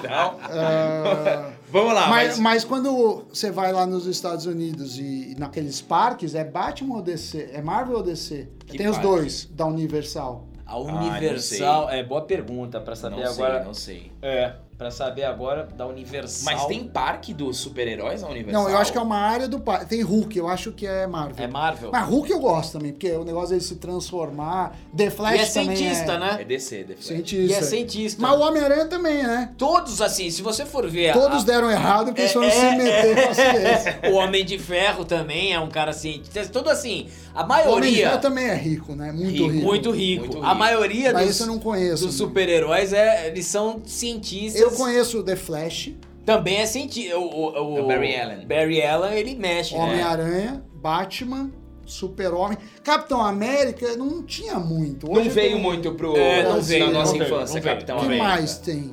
muito. 0.00 0.08
Não. 0.08 0.38
Ah, 0.42 1.50
Vamos 1.70 1.92
lá, 1.92 2.08
mas, 2.08 2.28
mas... 2.28 2.38
mas 2.38 2.64
quando 2.64 3.24
você 3.28 3.50
vai 3.50 3.70
lá 3.70 3.84
nos 3.84 4.06
Estados 4.06 4.46
Unidos 4.46 4.98
e, 4.98 5.32
e 5.32 5.34
naqueles 5.38 5.82
parques, 5.82 6.34
é 6.34 6.42
Batman 6.42 6.96
ou 6.96 7.02
DC? 7.02 7.50
É 7.52 7.60
Marvel 7.60 7.98
ou 7.98 8.02
DC? 8.02 8.48
Que 8.66 8.78
Tem 8.78 8.86
os 8.88 8.96
parque? 8.96 9.08
dois 9.10 9.44
da 9.52 9.66
Universal. 9.66 10.48
A 10.66 10.72
não 10.72 10.84
Universal. 10.84 11.88
é 11.90 12.02
boa 12.02 12.22
pergunta 12.22 12.80
pra 12.80 12.96
saber 12.96 13.16
Não 13.22 13.32
sei, 13.32 13.44
agora. 13.44 13.64
não 13.64 13.74
sei. 13.74 14.12
É. 14.20 14.52
pra 14.78 14.90
saber 14.90 15.24
agora 15.24 15.68
da 15.76 15.86
Universal. 15.86 16.44
Mas 16.54 16.66
tem 16.66 16.84
parque 16.84 17.32
dos 17.32 17.56
super-heróis 17.56 18.22
na 18.22 18.28
Universal? 18.28 18.62
Não, 18.64 18.70
eu 18.70 18.76
acho 18.76 18.92
que 18.92 18.98
é 18.98 19.00
uma 19.00 19.16
área 19.18 19.48
do 19.48 19.58
parque. 19.58 19.86
Tem 19.86 20.02
Hulk, 20.02 20.36
eu 20.38 20.48
acho 20.48 20.72
que 20.72 20.86
é 20.86 21.06
Marvel. 21.06 21.44
É 21.44 21.48
Marvel. 21.48 21.90
Mas 21.92 22.06
Hulk 22.08 22.30
eu 22.30 22.38
gosto 22.38 22.72
também, 22.72 22.92
porque 22.92 23.10
o 23.12 23.24
negócio 23.24 23.50
dele 23.50 23.60
se 23.62 23.76
transformar. 23.76 24.76
The 24.96 25.10
Flash 25.10 25.34
E 25.34 25.38
é 25.38 25.62
também 25.62 25.76
cientista, 25.76 26.12
é... 26.12 26.14
É 26.14 26.18
né? 26.18 26.44
DC, 26.44 26.76
The 26.84 26.94
Flash. 26.94 27.04
E 27.04 27.06
Cientista. 27.08 27.58
é 27.58 27.62
cientista. 27.62 28.22
Mas 28.22 28.38
o 28.38 28.42
Homem-Aranha 28.42 28.86
também, 28.86 29.22
né? 29.22 29.50
Todos, 29.56 30.00
assim, 30.02 30.30
se 30.30 30.42
você 30.42 30.64
for 30.66 30.86
ver... 30.88 31.10
a- 31.10 31.12
Todos 31.14 31.44
deram 31.44 31.70
errado 31.70 32.06
porque 32.06 32.20
eles 32.22 32.30
É, 32.30 32.34
foram 32.34 32.46
é, 32.48 32.50
se 32.50 32.76
meter 32.76 33.24
com 33.24 33.30
a 33.30 33.34
ciência. 33.34 34.00
O 34.12 34.14
Homem 34.16 34.44
de 34.44 34.58
Ferro 34.58 35.04
também 35.04 35.52
é 35.54 35.60
um 35.60 35.68
cara 35.68 35.92
cientista. 35.92 36.44
Tudo 36.46 36.68
assim, 36.70 37.08
a 37.34 37.40
O 37.40 37.44
Homem 37.44 37.56
de 37.64 37.64
maioria... 37.66 38.08
Ferro 38.10 38.20
também 38.20 38.44
é 38.46 38.54
rico, 38.54 38.94
né? 38.94 39.10
Muito 39.12 39.26
Rico, 39.30 39.48
rico. 39.48 39.64
Muito 39.66 39.90
rico. 39.90 40.22
Muito 40.26 40.38
A 40.44 40.48
rico. 40.48 40.58
maioria 40.58 41.12
Mas 41.12 41.22
dos, 41.26 41.30
esse 41.30 41.42
eu 41.42 41.46
não 41.46 41.58
conheço. 41.58 42.04
dos 42.06 42.14
né? 42.20 42.26
super-heróis, 42.26 42.92
é, 42.92 43.28
eles 43.28 43.46
são 43.46 43.80
cientistas. 43.84 44.60
Eu 44.60 44.65
conheço 44.70 45.20
o 45.20 45.22
The 45.22 45.36
Flash, 45.36 45.92
Também 46.24 46.56
é 46.56 46.66
cientista. 46.66 47.16
O, 47.18 47.22
o, 47.24 47.74
o- 47.74 47.78
É 47.78 47.82
o 47.82 47.86
Barry 47.86 48.16
Allen. 48.20 48.46
Barry 48.46 48.82
Allen, 48.82 49.14
ele 49.18 49.34
mexe, 49.36 49.74
né? 49.74 49.80
Homem-Aranha, 49.80 50.64
Batman, 50.74 51.50
Super-Homem. 51.84 52.58
Capitão 52.82 53.20
América 53.24 53.96
não 53.96 54.22
tinha 54.24 54.58
muito. 54.58 55.06
Não 55.06 55.20
Hoje 55.20 55.28
veio 55.28 55.52
tem- 55.52 55.62
muito 55.62 55.92
pro 55.94 56.16
É, 56.16 56.42
não 56.42 56.56
na 56.56 56.58
veio, 56.58 56.90
nossa 56.92 57.12
não 57.12 57.18
veio, 57.18 57.24
infância, 57.32 57.54
não 57.56 57.62
veio. 57.62 57.74
Capitão 57.76 57.96
O 57.96 58.00
que 58.00 58.06
América. 58.06 58.28
mais 58.28 58.58
tem? 58.58 58.90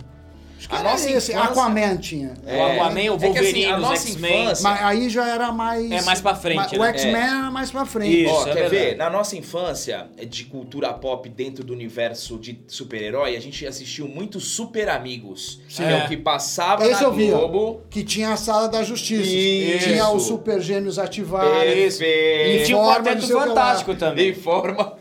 Acho 0.64 0.70
que 0.70 0.76
A 0.76 0.84
nossa 0.84 1.10
esse. 1.10 1.32
infância- 1.34 1.42
Aquaman 1.44 1.98
tinha. 1.98 2.34
O 2.46 2.64
Aquaman, 2.64 2.94
o 2.94 3.00
É 3.00 3.04
que, 3.04 3.04
assim, 3.10 3.18
Wolverine, 3.26 3.66
a 3.66 3.76
os 3.76 3.82
nossa 3.82 4.08
X-Men. 4.08 4.44
infância- 4.44 4.64
Mas 4.70 4.82
aí 4.82 5.10
já 5.10 5.28
era 5.28 5.52
mais. 5.52 5.92
É 5.92 6.02
mais 6.04 6.22
pra 6.22 6.36
frente, 6.36 6.56
Mas 6.58 6.72
né? 6.72 6.78
O 6.80 6.84
X-Men 6.86 7.16
era 7.22 7.52
mais 7.52 7.70
pra 7.72 7.86
frente. 7.86 8.24
Isso. 8.24 8.34
Ó, 8.34 8.42
é 8.42 8.46
quer 8.46 8.54
verdade. 8.54 8.76
ver? 8.76 8.96
Na 8.98 9.10
nossa 9.10 9.36
infância 9.36 10.08
de 10.30 10.46
cultura 10.46 10.94
pop 10.94 11.28
dentro 11.28 11.64
do 11.64 11.74
universo 11.74 12.38
de 12.38 12.62
super-herói, 12.68 13.36
a 13.36 13.40
gente 13.42 13.66
assistiu 13.68 14.08
muito 14.08 14.40
Super 14.40 14.88
Amigos. 14.90 15.60
Que 15.68 15.84
é 15.84 15.92
É. 16.00 16.06
o 16.06 16.08
que 16.08 16.16
passava 16.18 16.84
Esse 16.88 17.02
na 17.02 17.08
eu 17.08 17.12
vi, 17.14 17.32
ó. 17.34 17.40
Globo. 17.40 17.82
Que 17.90 18.04
tinha 18.04 18.32
a 18.32 18.38
sala 18.38 18.68
da 18.70 18.84
justiça. 18.84 19.24
Isso. 19.30 19.90
Tinha 19.90 20.10
os 20.10 20.24
super 20.24 20.62
gêmeos 20.62 20.98
ativados. 20.98 21.52
Perfeito. 21.62 22.62
E 22.62 22.64
tinha 22.66 22.78
o 22.78 22.86
Quarteto 22.86 23.28
Fantástico 23.28 23.96
também. 23.96 24.30
Em 24.30 24.34
forma, 24.34 24.93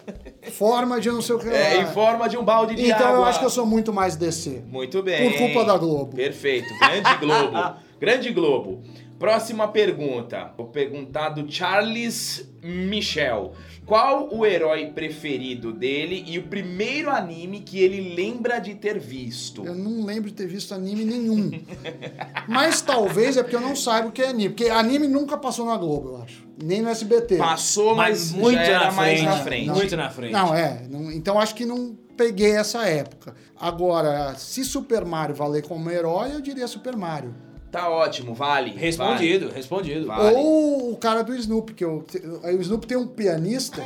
Forma 0.51 1.01
de 1.01 1.11
não 1.11 1.23
sei 1.23 1.37
o 1.37 1.39
que. 1.39 1.49
é, 1.49 1.75
lá. 1.77 1.83
em 1.83 1.87
forma 1.93 2.29
de 2.29 2.37
um 2.37 2.45
balde 2.45 2.75
de 2.75 2.85
Então 2.85 3.07
água. 3.07 3.19
eu 3.19 3.25
acho 3.25 3.39
que 3.39 3.45
eu 3.45 3.51
sou 3.51 3.65
muito 3.65 3.93
mais 3.93 4.17
DC. 4.17 4.63
Muito 4.69 5.03
bem. 5.03 5.31
Por 5.31 5.39
culpa 5.39 5.65
da 5.65 5.77
Globo. 5.79 6.17
Perfeito. 6.17 6.69
Grande 6.79 7.17
Globo. 7.21 7.77
Grande 8.01 8.33
Globo. 8.33 8.83
Próxima 9.23 9.69
pergunta. 9.69 10.51
Vou 10.57 10.67
perguntar 10.67 11.29
do 11.29 11.49
Charles 11.49 12.45
Michel. 12.61 13.53
Qual 13.87 14.29
o 14.35 14.45
herói 14.45 14.87
preferido 14.93 15.73
dele 15.73 16.25
e 16.27 16.41
o 16.41 16.43
primeiro 16.49 17.09
anime 17.09 17.61
que 17.61 17.79
ele 17.79 18.17
lembra 18.17 18.59
de 18.59 18.75
ter 18.75 18.99
visto? 18.99 19.65
Eu 19.65 19.77
não 19.77 20.05
lembro 20.05 20.29
de 20.29 20.35
ter 20.35 20.49
visto 20.49 20.75
anime 20.75 21.05
nenhum. 21.05 21.53
Mas 22.49 22.81
talvez 22.81 23.37
é 23.37 23.45
porque 23.45 23.55
eu 23.55 23.61
não 23.61 23.77
saiba 23.77 24.09
o 24.09 24.11
que 24.11 24.23
é 24.23 24.29
anime. 24.31 24.49
Porque 24.49 24.69
anime 24.69 25.07
nunca 25.07 25.39
passou 25.39 25.67
na 25.67 25.77
Globo, 25.77 26.09
eu 26.17 26.23
acho. 26.25 26.45
Nem 26.61 26.83
no 26.83 26.89
SBT. 26.89 27.37
Passou, 27.37 27.95
mas, 27.95 28.33
Mas 28.33 28.41
muito 28.41 28.57
já 28.57 28.63
era 28.63 28.85
na 28.87 28.93
mais 28.93 29.21
frente. 29.21 29.25
na 29.31 29.37
frente. 29.45 29.71
Muito 29.71 29.97
na 29.97 30.11
frente. 30.11 30.33
Não, 30.33 30.53
é. 30.53 30.83
não- 30.91 31.13
então 31.13 31.39
acho 31.39 31.55
que 31.55 31.65
não 31.65 31.97
peguei 32.17 32.57
essa 32.57 32.85
época. 32.89 33.37
Agora, 33.57 34.35
se 34.35 34.65
Super 34.65 35.05
Mario 35.05 35.37
valer 35.37 35.63
como 35.65 35.89
herói, 35.89 36.35
eu 36.35 36.41
diria 36.41 36.67
Super 36.67 36.97
Mario. 36.97 37.52
Tá 37.73 37.89
ótimo, 37.89 38.35
vale. 38.35 38.73
Respondido, 38.73 39.49
respondido. 39.49 40.07
Vale. 40.07 40.37
Ou 40.37 40.93
o 40.93 40.97
cara 40.99 41.23
do 41.23 41.35
Snoopy, 41.35 41.73
que 41.73 41.83
eu, 41.83 42.05
aí 42.45 42.55
o 42.55 42.61
Snoopy 42.61 42.87
tem 42.87 42.99
um 42.99 43.07
pianista 43.07 43.83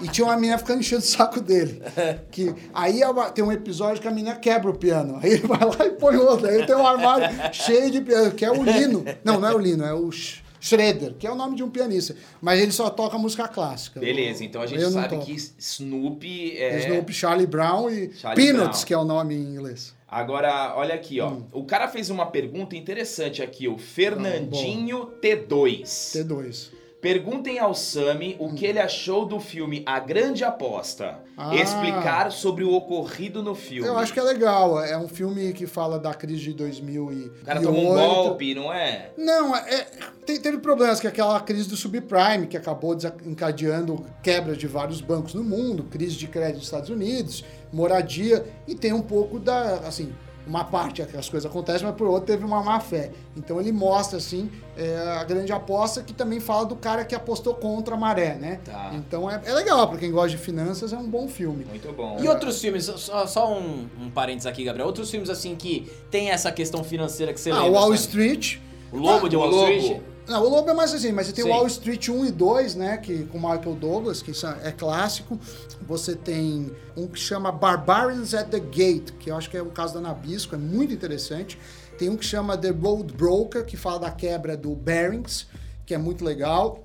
e 0.00 0.08
tinha 0.08 0.26
uma 0.26 0.34
menina 0.34 0.56
ficando 0.56 0.80
enchendo 0.80 1.02
o 1.02 1.06
saco 1.06 1.38
dele. 1.38 1.82
Que, 2.30 2.54
aí 2.72 3.02
é 3.02 3.06
tem 3.34 3.44
um 3.44 3.52
episódio 3.52 4.00
que 4.00 4.08
a 4.08 4.10
menina 4.10 4.34
quebra 4.36 4.70
o 4.70 4.78
piano. 4.78 5.20
Aí 5.22 5.32
ele 5.32 5.46
vai 5.46 5.60
lá 5.60 5.86
e 5.86 5.90
põe 5.90 6.16
outro. 6.16 6.48
Aí 6.48 6.64
tem 6.64 6.74
um 6.74 6.86
armário 6.86 7.28
cheio 7.52 7.90
de 7.90 8.00
piano, 8.00 8.32
que 8.32 8.46
é 8.46 8.50
o 8.50 8.62
Lino. 8.62 9.04
Não, 9.22 9.38
não 9.38 9.46
é 9.46 9.54
o 9.54 9.58
Lino, 9.58 9.84
é 9.84 9.92
o 9.92 10.10
Schroeder, 10.58 11.12
que 11.14 11.26
é 11.26 11.30
o 11.30 11.34
nome 11.34 11.54
de 11.54 11.62
um 11.62 11.68
pianista. 11.68 12.16
Mas 12.40 12.60
ele 12.60 12.72
só 12.72 12.88
toca 12.88 13.18
música 13.18 13.46
clássica. 13.46 14.00
Beleza, 14.00 14.42
então 14.42 14.62
a 14.62 14.66
gente 14.66 14.90
sabe 14.90 15.16
toco. 15.16 15.26
que 15.26 15.36
Snoopy 15.58 16.56
é. 16.56 16.78
Snoopy, 16.78 17.12
Charlie 17.12 17.46
Brown 17.46 17.90
e 17.90 18.10
Charlie 18.14 18.42
Peanuts, 18.42 18.78
Brown. 18.78 18.86
que 18.86 18.94
é 18.94 18.98
o 18.98 19.04
nome 19.04 19.34
em 19.34 19.54
inglês. 19.54 19.97
Agora, 20.10 20.74
olha 20.76 20.94
aqui, 20.94 21.20
Hum. 21.20 21.44
ó. 21.52 21.58
O 21.58 21.64
cara 21.64 21.86
fez 21.88 22.08
uma 22.10 22.26
pergunta 22.26 22.74
interessante 22.74 23.42
aqui, 23.42 23.68
o 23.68 23.76
Fernandinho 23.76 25.10
T2. 25.20 25.82
T2. 26.14 26.70
Perguntem 27.00 27.60
ao 27.60 27.74
Sami 27.74 28.34
o 28.40 28.52
que 28.54 28.66
ele 28.66 28.80
achou 28.80 29.24
do 29.24 29.38
filme 29.38 29.84
A 29.86 30.00
Grande 30.00 30.42
Aposta. 30.42 31.20
Ah. 31.36 31.54
Explicar 31.54 32.32
sobre 32.32 32.64
o 32.64 32.72
ocorrido 32.74 33.40
no 33.40 33.54
filme. 33.54 33.86
Eu 33.88 33.96
acho 33.96 34.12
que 34.12 34.18
é 34.18 34.22
legal. 34.24 34.82
É 34.82 34.98
um 34.98 35.06
filme 35.06 35.52
que 35.52 35.64
fala 35.64 35.96
da 36.00 36.12
crise 36.12 36.40
de 36.42 36.54
2008. 36.54 37.42
O 37.42 37.44
cara 37.44 37.60
tomou 37.62 37.92
um 37.92 37.94
golpe, 37.94 38.52
não 38.52 38.72
é? 38.72 39.12
Não, 39.16 39.54
é, 39.54 39.86
te- 40.26 40.40
teve 40.40 40.58
problemas, 40.58 40.98
que 40.98 41.06
é 41.06 41.10
aquela 41.10 41.38
crise 41.38 41.68
do 41.68 41.76
subprime, 41.76 42.48
que 42.48 42.56
acabou 42.56 42.96
desencadeando 42.96 44.04
quebra 44.20 44.56
de 44.56 44.66
vários 44.66 45.00
bancos 45.00 45.34
no 45.34 45.44
mundo, 45.44 45.84
crise 45.84 46.16
de 46.16 46.26
crédito 46.26 46.56
nos 46.56 46.64
Estados 46.64 46.90
Unidos, 46.90 47.44
moradia, 47.72 48.44
e 48.66 48.74
tem 48.74 48.92
um 48.92 49.02
pouco 49.02 49.38
da, 49.38 49.74
assim, 49.86 50.12
uma 50.46 50.64
parte 50.64 51.02
que 51.04 51.14
as 51.16 51.28
coisas 51.28 51.50
acontecem, 51.50 51.86
mas 51.86 51.94
por 51.94 52.06
outra 52.08 52.28
teve 52.34 52.42
uma 52.44 52.62
má 52.62 52.80
fé. 52.80 53.10
Então 53.36 53.60
ele 53.60 53.70
mostra, 53.70 54.16
assim, 54.16 54.50
é, 54.78 54.96
a 55.20 55.22
grande 55.24 55.52
aposta, 55.52 56.02
que 56.02 56.14
também 56.14 56.40
fala 56.40 56.64
do 56.64 56.74
cara 56.74 57.04
que 57.04 57.14
apostou 57.14 57.54
contra 57.54 57.94
a 57.94 57.98
maré, 57.98 58.34
né? 58.34 58.58
Tá. 58.64 58.90
Então 58.94 59.30
é, 59.30 59.40
é 59.44 59.52
legal, 59.52 59.86
pra 59.88 59.98
quem 59.98 60.10
gosta 60.10 60.30
de 60.30 60.38
finanças, 60.38 60.92
é 60.92 60.96
um 60.96 61.06
bom 61.06 61.28
filme. 61.28 61.66
Muito 61.66 61.92
bom. 61.92 62.16
E 62.18 62.26
outros 62.26 62.58
filmes, 62.60 62.84
só, 62.86 63.26
só 63.26 63.52
um, 63.52 63.86
um 64.00 64.10
parênteses 64.10 64.46
aqui, 64.46 64.64
Gabriel. 64.64 64.86
Outros 64.86 65.10
filmes 65.10 65.28
assim 65.28 65.54
que 65.54 65.90
tem 66.10 66.30
essa 66.30 66.50
questão 66.50 66.82
financeira 66.82 67.34
que 67.34 67.40
você 67.40 67.50
Ah, 67.50 67.56
lembra. 67.64 67.70
Wall 67.72 67.82
sabe? 67.88 67.96
Street. 67.98 68.56
O 68.90 68.96
Lobo 68.96 69.28
de 69.28 69.36
Ah, 69.36 69.38
o 69.38 69.42
Wall 69.42 69.50
Lobo. 69.50 69.72
Street. 69.72 70.00
Não, 70.28 70.44
o 70.44 70.48
Lobo 70.48 70.68
é 70.70 70.74
mais 70.74 70.92
assim, 70.92 71.10
mas 71.10 71.26
você 71.26 71.32
tem 71.32 71.44
Sim. 71.44 71.50
o 71.50 71.54
Wall 71.54 71.66
Street 71.66 72.08
1 72.08 72.26
e 72.26 72.30
2, 72.30 72.74
né? 72.74 72.98
Que, 72.98 73.24
com 73.24 73.38
Michael 73.38 73.74
Douglas, 73.74 74.20
que 74.20 74.34
são- 74.34 74.54
é 74.62 74.70
clássico. 74.70 75.38
Você 75.82 76.14
tem 76.14 76.70
um 76.96 77.06
que 77.06 77.18
chama 77.18 77.50
Barbarians 77.50 78.34
at 78.34 78.48
the 78.48 78.60
Gate, 78.60 79.12
que 79.18 79.30
eu 79.30 79.36
acho 79.36 79.48
que 79.48 79.56
é 79.56 79.62
o 79.62 79.70
caso 79.70 79.94
da 79.94 80.00
Nabisco, 80.00 80.54
é 80.54 80.58
muito 80.58 80.92
interessante. 80.92 81.58
Tem 81.98 82.08
um 82.10 82.16
que 82.16 82.24
chama 82.26 82.56
The 82.56 82.68
Road 82.70 83.12
Broker, 83.14 83.64
que 83.64 83.76
fala 83.76 83.98
da 84.00 84.10
quebra 84.10 84.56
do 84.56 84.74
Barings, 84.74 85.46
que 85.86 85.94
é 85.94 85.98
muito 85.98 86.24
legal. 86.24 86.84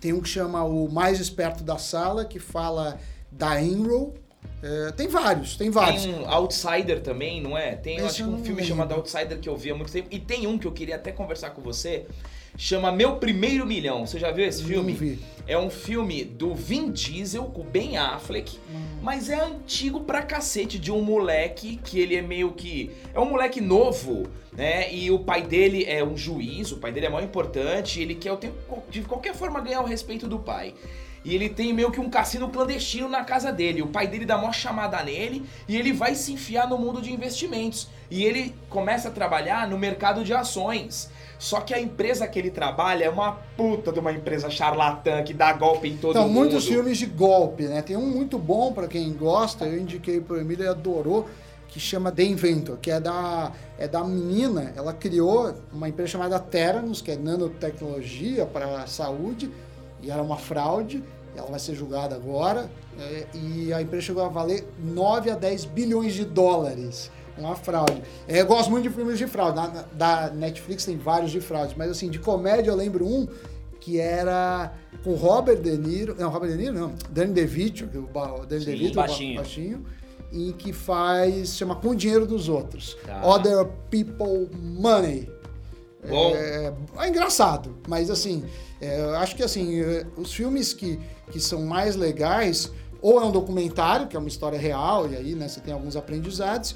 Tem 0.00 0.12
um 0.12 0.20
que 0.20 0.28
chama 0.28 0.64
O 0.64 0.88
Mais 0.90 1.20
Esperto 1.20 1.62
da 1.62 1.76
Sala, 1.76 2.24
que 2.24 2.38
fala 2.38 2.98
da 3.30 3.60
Enroll. 3.60 4.14
É, 4.62 4.92
tem 4.92 5.06
vários, 5.08 5.56
tem 5.56 5.70
vários. 5.70 6.02
Tem 6.04 6.14
um 6.14 6.28
Outsider 6.28 7.00
também, 7.02 7.40
não 7.42 7.56
é? 7.56 7.76
Tem, 7.76 8.00
acho 8.00 8.24
um 8.24 8.38
filme 8.38 8.62
lembro. 8.62 8.64
chamado 8.64 8.94
Outsider 8.94 9.38
que 9.38 9.48
eu 9.48 9.56
vi 9.56 9.70
há 9.70 9.74
muito 9.74 9.92
tempo. 9.92 10.08
E 10.10 10.18
tem 10.18 10.46
um 10.46 10.58
que 10.58 10.66
eu 10.66 10.72
queria 10.72 10.96
até 10.96 11.12
conversar 11.12 11.50
com 11.50 11.60
você, 11.62 12.06
chama 12.58 12.90
Meu 12.92 13.16
Primeiro 13.16 13.64
Milhão. 13.64 14.04
Você 14.04 14.18
já 14.18 14.30
viu 14.32 14.44
esse 14.44 14.62
filme? 14.64 14.92
Não 14.92 14.98
vi. 14.98 15.18
É 15.46 15.56
um 15.56 15.70
filme 15.70 16.24
do 16.24 16.54
Vin 16.54 16.90
Diesel 16.90 17.44
com 17.44 17.62
Ben 17.62 17.96
Affleck, 17.96 18.58
Hum. 18.70 18.98
mas 19.00 19.30
é 19.30 19.40
antigo 19.40 20.00
pra 20.00 20.20
cacete 20.20 20.78
de 20.78 20.92
um 20.92 21.00
moleque 21.00 21.80
que 21.82 21.98
ele 21.98 22.14
é 22.16 22.20
meio 22.20 22.52
que. 22.52 22.90
É 23.14 23.20
um 23.20 23.30
moleque 23.30 23.58
novo, 23.58 24.26
né? 24.52 24.92
E 24.92 25.10
o 25.10 25.20
pai 25.20 25.40
dele 25.42 25.84
é 25.86 26.04
um 26.04 26.16
juiz, 26.18 26.70
o 26.72 26.76
pai 26.76 26.92
dele 26.92 27.06
é 27.06 27.08
muito 27.08 27.24
importante, 27.24 28.02
ele 28.02 28.14
quer 28.14 28.32
o 28.32 28.36
tempo, 28.36 28.54
de 28.90 29.00
qualquer 29.02 29.34
forma 29.34 29.58
ganhar 29.60 29.80
o 29.80 29.86
respeito 29.86 30.28
do 30.28 30.38
pai. 30.38 30.74
E 31.24 31.34
ele 31.34 31.48
tem 31.48 31.72
meio 31.72 31.90
que 31.90 31.98
um 32.00 32.10
cassino 32.10 32.48
clandestino 32.48 33.08
na 33.08 33.24
casa 33.24 33.50
dele. 33.50 33.82
O 33.82 33.88
pai 33.88 34.06
dele 34.06 34.24
dá 34.26 34.36
mó 34.38 34.52
chamada 34.52 35.02
nele 35.02 35.44
e 35.66 35.76
ele 35.76 35.92
vai 35.92 36.14
se 36.14 36.32
enfiar 36.32 36.68
no 36.68 36.76
mundo 36.78 37.00
de 37.02 37.12
investimentos. 37.12 37.88
E 38.10 38.24
ele 38.24 38.54
começa 38.70 39.08
a 39.08 39.10
trabalhar 39.10 39.68
no 39.68 39.78
mercado 39.78 40.24
de 40.24 40.32
ações. 40.32 41.10
Só 41.38 41.60
que 41.60 41.72
a 41.72 41.80
empresa 41.80 42.26
que 42.26 42.38
ele 42.38 42.50
trabalha 42.50 43.04
é 43.04 43.10
uma 43.10 43.32
puta 43.56 43.92
de 43.92 44.00
uma 44.00 44.10
empresa 44.12 44.50
charlatã 44.50 45.22
que 45.22 45.32
dá 45.32 45.52
golpe 45.52 45.88
em 45.88 45.96
todo 45.96 46.10
Então, 46.10 46.24
mundo. 46.26 46.34
muitos 46.34 46.66
filmes 46.66 46.98
de 46.98 47.06
golpe, 47.06 47.64
né? 47.64 47.80
Tem 47.82 47.96
um 47.96 48.06
muito 48.06 48.38
bom 48.38 48.72
pra 48.72 48.88
quem 48.88 49.12
gosta, 49.12 49.64
eu 49.66 49.78
indiquei 49.78 50.20
pro 50.20 50.40
Emílio, 50.40 50.62
ele 50.62 50.70
adorou, 50.70 51.28
que 51.68 51.78
chama 51.78 52.10
The 52.10 52.24
Inventor, 52.24 52.78
que 52.78 52.90
é 52.90 52.98
da, 52.98 53.52
é 53.78 53.86
da 53.86 54.02
menina, 54.02 54.72
ela 54.74 54.92
criou 54.94 55.54
uma 55.72 55.88
empresa 55.88 56.12
chamada 56.12 56.40
Theranos, 56.40 57.02
que 57.02 57.10
é 57.10 57.16
nanotecnologia 57.16 58.46
para 58.46 58.82
a 58.82 58.86
saúde, 58.86 59.50
e 60.02 60.10
era 60.10 60.22
uma 60.22 60.38
fraude, 60.38 61.04
ela 61.36 61.46
vai 61.46 61.60
ser 61.60 61.74
julgada 61.74 62.16
agora, 62.16 62.70
é, 62.98 63.26
e 63.34 63.72
a 63.72 63.80
empresa 63.82 64.06
chegou 64.06 64.24
a 64.24 64.28
valer 64.28 64.66
9 64.82 65.30
a 65.30 65.34
10 65.36 65.66
bilhões 65.66 66.14
de 66.14 66.24
dólares. 66.24 67.10
Uma 67.38 67.54
fraude. 67.56 68.02
É, 68.26 68.40
eu 68.40 68.46
gosto 68.46 68.70
muito 68.70 68.82
de 68.88 68.90
filmes 68.94 69.18
de 69.18 69.26
fraude. 69.26 69.56
Na- 69.56 69.84
da 69.92 70.30
Netflix 70.30 70.84
tem 70.84 70.96
vários 70.96 71.30
de 71.30 71.40
fraude, 71.40 71.74
mas 71.76 71.90
assim, 71.90 72.08
de 72.10 72.18
comédia 72.18 72.70
eu 72.70 72.76
lembro 72.76 73.06
um 73.06 73.28
que 73.80 73.98
era 74.00 74.72
com 75.04 75.14
Robert 75.14 75.60
De 75.62 75.76
Niro, 75.78 76.14
não, 76.18 76.28
Robert 76.30 76.50
De 76.50 76.56
Niro 76.56 76.74
não, 76.74 76.92
Danny 77.10 77.32
DeVito, 77.32 77.86
que 77.86 77.96
o 77.96 78.06
Danny 78.46 78.60
Sim, 78.64 78.70
DeVito, 78.70 78.94
baixinho. 78.96 79.36
baixinho, 79.36 79.86
em 80.32 80.52
que 80.52 80.72
faz, 80.72 81.56
chama 81.56 81.76
Com 81.76 81.90
o 81.90 81.94
Dinheiro 81.96 82.26
dos 82.26 82.48
Outros, 82.48 82.96
Tá. 83.06 83.24
Other 83.24 83.64
People 83.90 84.50
Money. 84.60 85.30
Bom. 86.06 86.32
É, 86.34 86.72
é 86.98 87.08
engraçado, 87.08 87.76
mas 87.88 88.10
assim, 88.10 88.44
é, 88.80 89.00
eu 89.00 89.16
acho 89.16 89.34
que 89.34 89.42
assim, 89.42 89.80
é, 89.80 90.04
os 90.16 90.32
filmes 90.32 90.72
que, 90.74 90.98
que 91.30 91.40
são 91.40 91.62
mais 91.62 91.96
legais, 91.96 92.70
ou 93.00 93.20
é 93.20 93.24
um 93.24 93.30
documentário, 93.32 94.06
que 94.06 94.16
é 94.16 94.18
uma 94.18 94.28
história 94.28 94.58
real, 94.58 95.08
e 95.10 95.16
aí 95.16 95.34
né, 95.34 95.48
você 95.48 95.60
tem 95.60 95.72
alguns 95.72 95.96
aprendizados, 95.96 96.74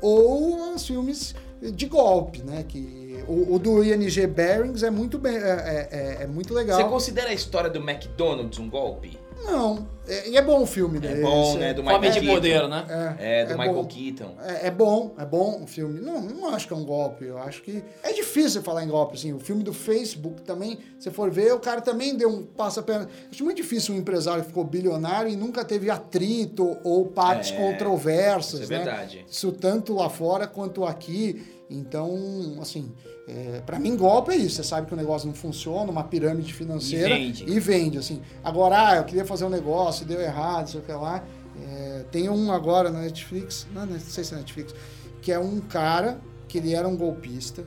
ou 0.00 0.74
os 0.74 0.86
filmes 0.86 1.34
de 1.74 1.86
golpe, 1.86 2.42
né? 2.42 2.64
Que 2.66 3.22
o, 3.28 3.54
o 3.54 3.58
do 3.58 3.84
ING 3.84 4.26
Bearings 4.26 4.82
é 4.82 4.90
muito 4.90 5.18
bem, 5.18 5.36
é, 5.36 5.38
é- 5.38 5.88
é- 5.90 6.22
é 6.22 6.26
muito 6.26 6.54
legal. 6.54 6.80
Você 6.80 6.88
considera 6.88 7.28
a 7.30 7.34
história 7.34 7.68
do 7.68 7.78
McDonald's 7.78 8.58
um 8.58 8.68
golpe? 8.70 9.18
Não, 9.44 9.88
é- 10.06 10.28
e 10.30 10.36
é 10.36 10.42
bom 10.42 10.62
o 10.62 10.66
filme, 10.66 10.98
É 10.98 11.00
né? 11.14 11.20
bom, 11.22 11.48
Esse- 11.50 11.58
né? 11.58 11.74
Do 11.74 11.82
Michael 11.82 12.00
de 12.00 12.20
Keaton. 12.20 12.34
poder, 12.34 12.68
né? 12.68 13.16
É, 13.18 13.44
do 13.46 13.52
Michael 13.58 13.74
bom. 13.74 13.84
Keaton. 13.86 14.34
É, 14.44 14.66
é 14.66 14.70
bom, 14.70 15.14
é 15.18 15.24
bom 15.24 15.62
o 15.62 15.66
filme. 15.66 15.98
Não, 16.00 16.20
não 16.20 16.48
acho 16.54 16.66
que 16.66 16.72
é 16.72 16.76
um 16.76 16.84
golpe. 16.84 17.24
Eu 17.24 17.38
acho 17.38 17.62
que 17.62 17.82
é 18.02 18.12
difícil 18.12 18.50
você 18.50 18.60
falar 18.62 18.84
em 18.84 18.88
golpe. 18.88 19.16
Assim, 19.16 19.32
o 19.32 19.38
filme 19.40 19.62
do 19.62 19.72
Facebook 19.72 20.42
também, 20.42 20.78
se 20.98 21.10
for 21.10 21.30
ver, 21.30 21.52
o 21.54 21.58
cara 21.58 21.80
também 21.80 22.14
deu 22.16 22.28
um 22.28 22.44
passo 22.44 22.80
a 22.80 22.82
perna. 22.82 23.08
Acho 23.30 23.42
muito 23.44 23.56
difícil 23.56 23.94
um 23.94 23.98
empresário 23.98 24.42
que 24.42 24.48
ficou 24.48 24.62
bilionário 24.64 25.30
e 25.30 25.36
nunca 25.36 25.64
teve 25.64 25.88
atrito 25.90 26.76
ou 26.84 27.06
partes 27.06 27.52
É, 27.52 27.56
controversas. 27.56 28.60
isso 28.60 28.72
é 28.72 28.78
né? 28.78 28.84
verdade. 28.84 29.24
Isso 29.28 29.52
tanto 29.52 29.94
lá 29.94 30.08
fora 30.10 30.46
quanto 30.46 30.84
aqui. 30.84 31.59
Então, 31.70 32.58
assim, 32.60 32.90
é, 33.28 33.62
para 33.64 33.78
mim, 33.78 33.96
golpe 33.96 34.32
é 34.32 34.36
isso. 34.36 34.56
Você 34.56 34.64
sabe 34.64 34.88
que 34.88 34.92
o 34.92 34.96
negócio 34.96 35.28
não 35.28 35.34
funciona, 35.34 35.88
uma 35.90 36.02
pirâmide 36.02 36.52
financeira. 36.52 37.16
E 37.16 37.26
vende. 37.26 37.44
E 37.44 37.60
vende, 37.60 37.98
assim. 37.98 38.20
Agora, 38.42 38.88
ah, 38.88 38.96
eu 38.96 39.04
queria 39.04 39.24
fazer 39.24 39.44
um 39.44 39.48
negócio, 39.48 40.04
deu 40.04 40.20
errado, 40.20 40.68
sei 40.68 40.80
o 40.80 40.82
que 40.82 40.92
lá. 40.92 41.24
É, 41.62 42.04
tem 42.10 42.28
um 42.28 42.50
agora 42.50 42.90
na 42.90 43.00
Netflix, 43.02 43.66
não, 43.72 43.86
não 43.86 44.00
sei 44.00 44.24
se 44.24 44.34
é 44.34 44.38
Netflix, 44.38 44.74
que 45.22 45.30
é 45.30 45.38
um 45.38 45.60
cara 45.60 46.20
que 46.48 46.58
ele 46.58 46.74
era 46.74 46.88
um 46.88 46.96
golpista, 46.96 47.64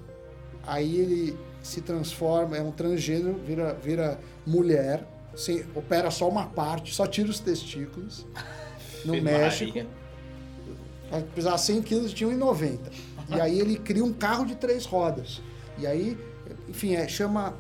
aí 0.66 0.98
ele 0.98 1.38
se 1.62 1.80
transforma, 1.82 2.58
é 2.58 2.62
um 2.62 2.72
transgênero, 2.72 3.40
vira, 3.46 3.74
vira 3.74 4.20
mulher, 4.46 5.08
se, 5.36 5.66
opera 5.76 6.12
só 6.12 6.28
uma 6.28 6.48
parte, 6.48 6.94
só 6.94 7.06
tira 7.08 7.30
os 7.30 7.40
testículos 7.40 8.26
no 9.06 9.22
México. 9.22 9.80
Ela 11.12 11.22
pesava 11.36 11.58
100 11.58 11.82
quilos, 11.84 12.14
tinha 12.14 12.30
1,90. 12.30 12.80
E 13.30 13.40
aí 13.40 13.60
ele 13.60 13.78
cria 13.78 14.04
um 14.04 14.14
carro 14.14 14.46
de 14.46 14.56
três 14.56 14.86
rodas. 14.86 15.42
E 15.78 15.88
aí, 15.88 16.18
enfim, 16.68 16.96
é, 16.96 17.08
chama 17.08 17.56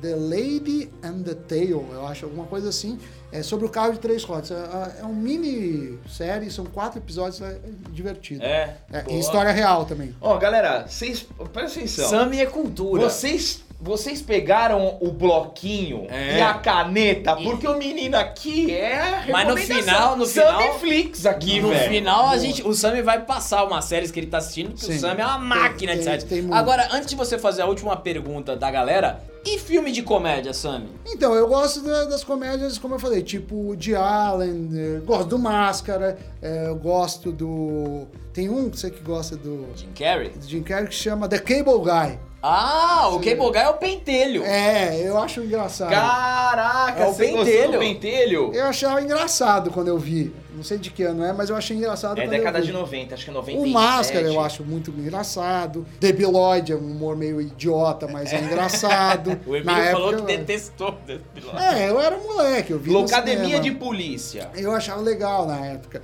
The 0.00 0.14
Lady 0.14 0.90
and 1.02 1.22
the 1.22 1.34
Tail, 1.34 1.84
eu 1.92 2.06
acho, 2.06 2.24
alguma 2.24 2.46
coisa 2.46 2.68
assim. 2.68 2.98
É 3.30 3.42
sobre 3.42 3.66
o 3.66 3.68
carro 3.68 3.92
de 3.92 3.98
três 3.98 4.22
rodas. 4.24 4.50
É, 4.50 5.00
é 5.00 5.04
um 5.04 5.14
mini 5.14 5.98
série, 6.08 6.50
são 6.50 6.64
quatro 6.64 6.98
episódios, 6.98 7.42
é 7.42 7.58
divertido. 7.90 8.42
É. 8.42 8.76
É, 8.92 9.04
e 9.08 9.18
história 9.18 9.50
real 9.52 9.84
também. 9.84 10.14
Ó, 10.20 10.38
galera, 10.38 10.86
vocês. 10.86 11.26
Presta 11.52 11.78
atenção. 11.78 12.08
Sammy 12.08 12.40
é 12.40 12.46
cultura. 12.46 13.02
Vocês, 13.02 13.64
vocês 13.80 14.20
pegaram 14.20 14.96
o 15.00 15.12
bloquinho 15.12 16.06
É. 16.10 16.38
e 16.38 16.40
a 16.40 16.54
caneta, 16.54 17.36
E- 17.38 17.44
porque 17.44 17.66
o 17.66 17.76
menino 17.78 18.16
aqui 18.16 18.72
é. 18.74 19.24
Mas 19.30 19.46
no 19.48 19.56
final- 19.56 20.16
no 20.16 20.26
final- 20.26 20.60
Samiflix 20.60 21.24
aqui, 21.26 21.60
no 21.60 21.68
velho. 21.68 21.88
final, 21.88 22.20
a 22.24 22.28
Boa. 22.30 22.38
gente, 22.40 22.66
o 22.66 22.74
Sammy 22.74 23.02
vai 23.02 23.24
passar 23.24 23.64
umas 23.64 23.84
séries 23.84 24.10
que 24.10 24.18
ele 24.18 24.26
tá 24.26 24.38
assistindo, 24.38 24.70
porque 24.72 24.86
o 24.86 24.92
Sim. 24.92 24.98
Sammy 24.98 25.20
é 25.20 25.24
uma 25.26 25.38
Tem- 25.38 25.44
máquina 25.46 25.92
de 25.92 25.98
tem- 25.98 26.04
séries. 26.04 26.24
tem 26.24 26.42
muito. 26.42 26.54
Agora, 26.54 26.88
antes 26.92 27.08
de 27.08 27.14
você 27.16 27.38
fazer 27.38 27.62
a 27.62 27.66
última 27.66 27.96
pergunta 27.96 28.56
da 28.56 28.70
galera, 28.70 29.22
e 29.46 29.58
filme 29.58 29.92
de 29.92 30.02
comédia, 30.02 30.52
Sammy? 30.52 30.88
Então, 31.06 31.32
eu 31.34 31.46
gosto 31.46 31.80
da- 31.80 32.04
das 32.06 32.24
comédias, 32.24 32.76
como 32.78 32.96
eu 32.96 32.98
falei, 32.98 33.22
tipo 33.22 33.76
de 33.76 33.94
Allen, 33.94 34.68
eh, 34.74 35.00
gosto 35.04 35.26
do 35.28 35.38
Máscara, 35.38 36.18
eh, 36.42 36.64
eu 36.66 36.74
gosto 36.76 37.30
do. 37.30 38.06
Tem 38.32 38.50
um, 38.50 38.68
você 38.70 38.90
que 38.90 39.00
gosta 39.02 39.36
do, 39.36 39.66
Jim 39.76 39.88
Carrey? 39.96 40.30
do 40.30 40.46
Jim 40.46 40.62
Carrey 40.62 40.88
que 40.88 40.94
chama 40.94 41.28
The 41.28 41.38
Cable 41.38 41.78
Guy. 41.78 42.18
Ah, 42.40 43.08
o 43.08 43.18
Cable 43.18 43.56
é 43.56 43.68
o 43.68 43.74
pentelho. 43.74 44.44
É, 44.44 45.00
eu 45.08 45.18
acho 45.18 45.40
engraçado. 45.40 45.90
Caraca, 45.90 47.02
É 47.02 47.08
o 47.08 47.14
pentelho. 47.14 47.72
do 47.72 47.78
pentelho? 47.80 48.50
Eu 48.54 48.66
achava 48.66 49.02
engraçado 49.02 49.70
quando 49.72 49.88
eu 49.88 49.98
vi. 49.98 50.32
Não 50.54 50.62
sei 50.64 50.78
de 50.78 50.90
que 50.90 51.02
ano 51.04 51.24
é, 51.24 51.32
mas 51.32 51.50
eu 51.50 51.56
achei 51.56 51.76
engraçado 51.76 52.20
É 52.20 52.26
década 52.26 52.60
de 52.60 52.72
90, 52.72 53.14
acho 53.14 53.24
que 53.24 53.30
é 53.30 53.32
97. 53.34 53.68
O 53.70 53.72
Máscara 53.72 54.26
eu 54.26 54.40
acho 54.40 54.64
muito 54.64 54.90
engraçado. 54.90 55.86
Debiloid 56.00 56.72
é 56.72 56.76
um 56.76 56.78
humor 56.78 57.16
meio 57.16 57.40
idiota, 57.40 58.06
mas 58.08 58.32
é 58.32 58.40
engraçado. 58.40 59.38
O 59.46 59.54
Emílio 59.56 59.64
Na 59.64 59.90
falou 59.92 60.08
época, 60.12 60.26
que 60.26 60.32
eu- 60.32 60.36
detestou 60.38 60.92
piloto. 61.34 61.56
É, 61.58 61.88
eu 61.90 62.00
era 62.00 62.16
moleque, 62.18 62.72
eu 62.72 62.78
vi 62.78 62.90
Locademia 62.90 63.60
de 63.60 63.70
Polícia. 63.72 64.50
Eu 64.56 64.72
achava 64.72 65.00
legal 65.00 65.46
na 65.46 65.64
época. 65.64 66.02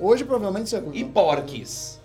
Hoje 0.00 0.24
provavelmente 0.24 0.70
você... 0.70 0.82
E 0.92 1.04
Porques. 1.04 1.95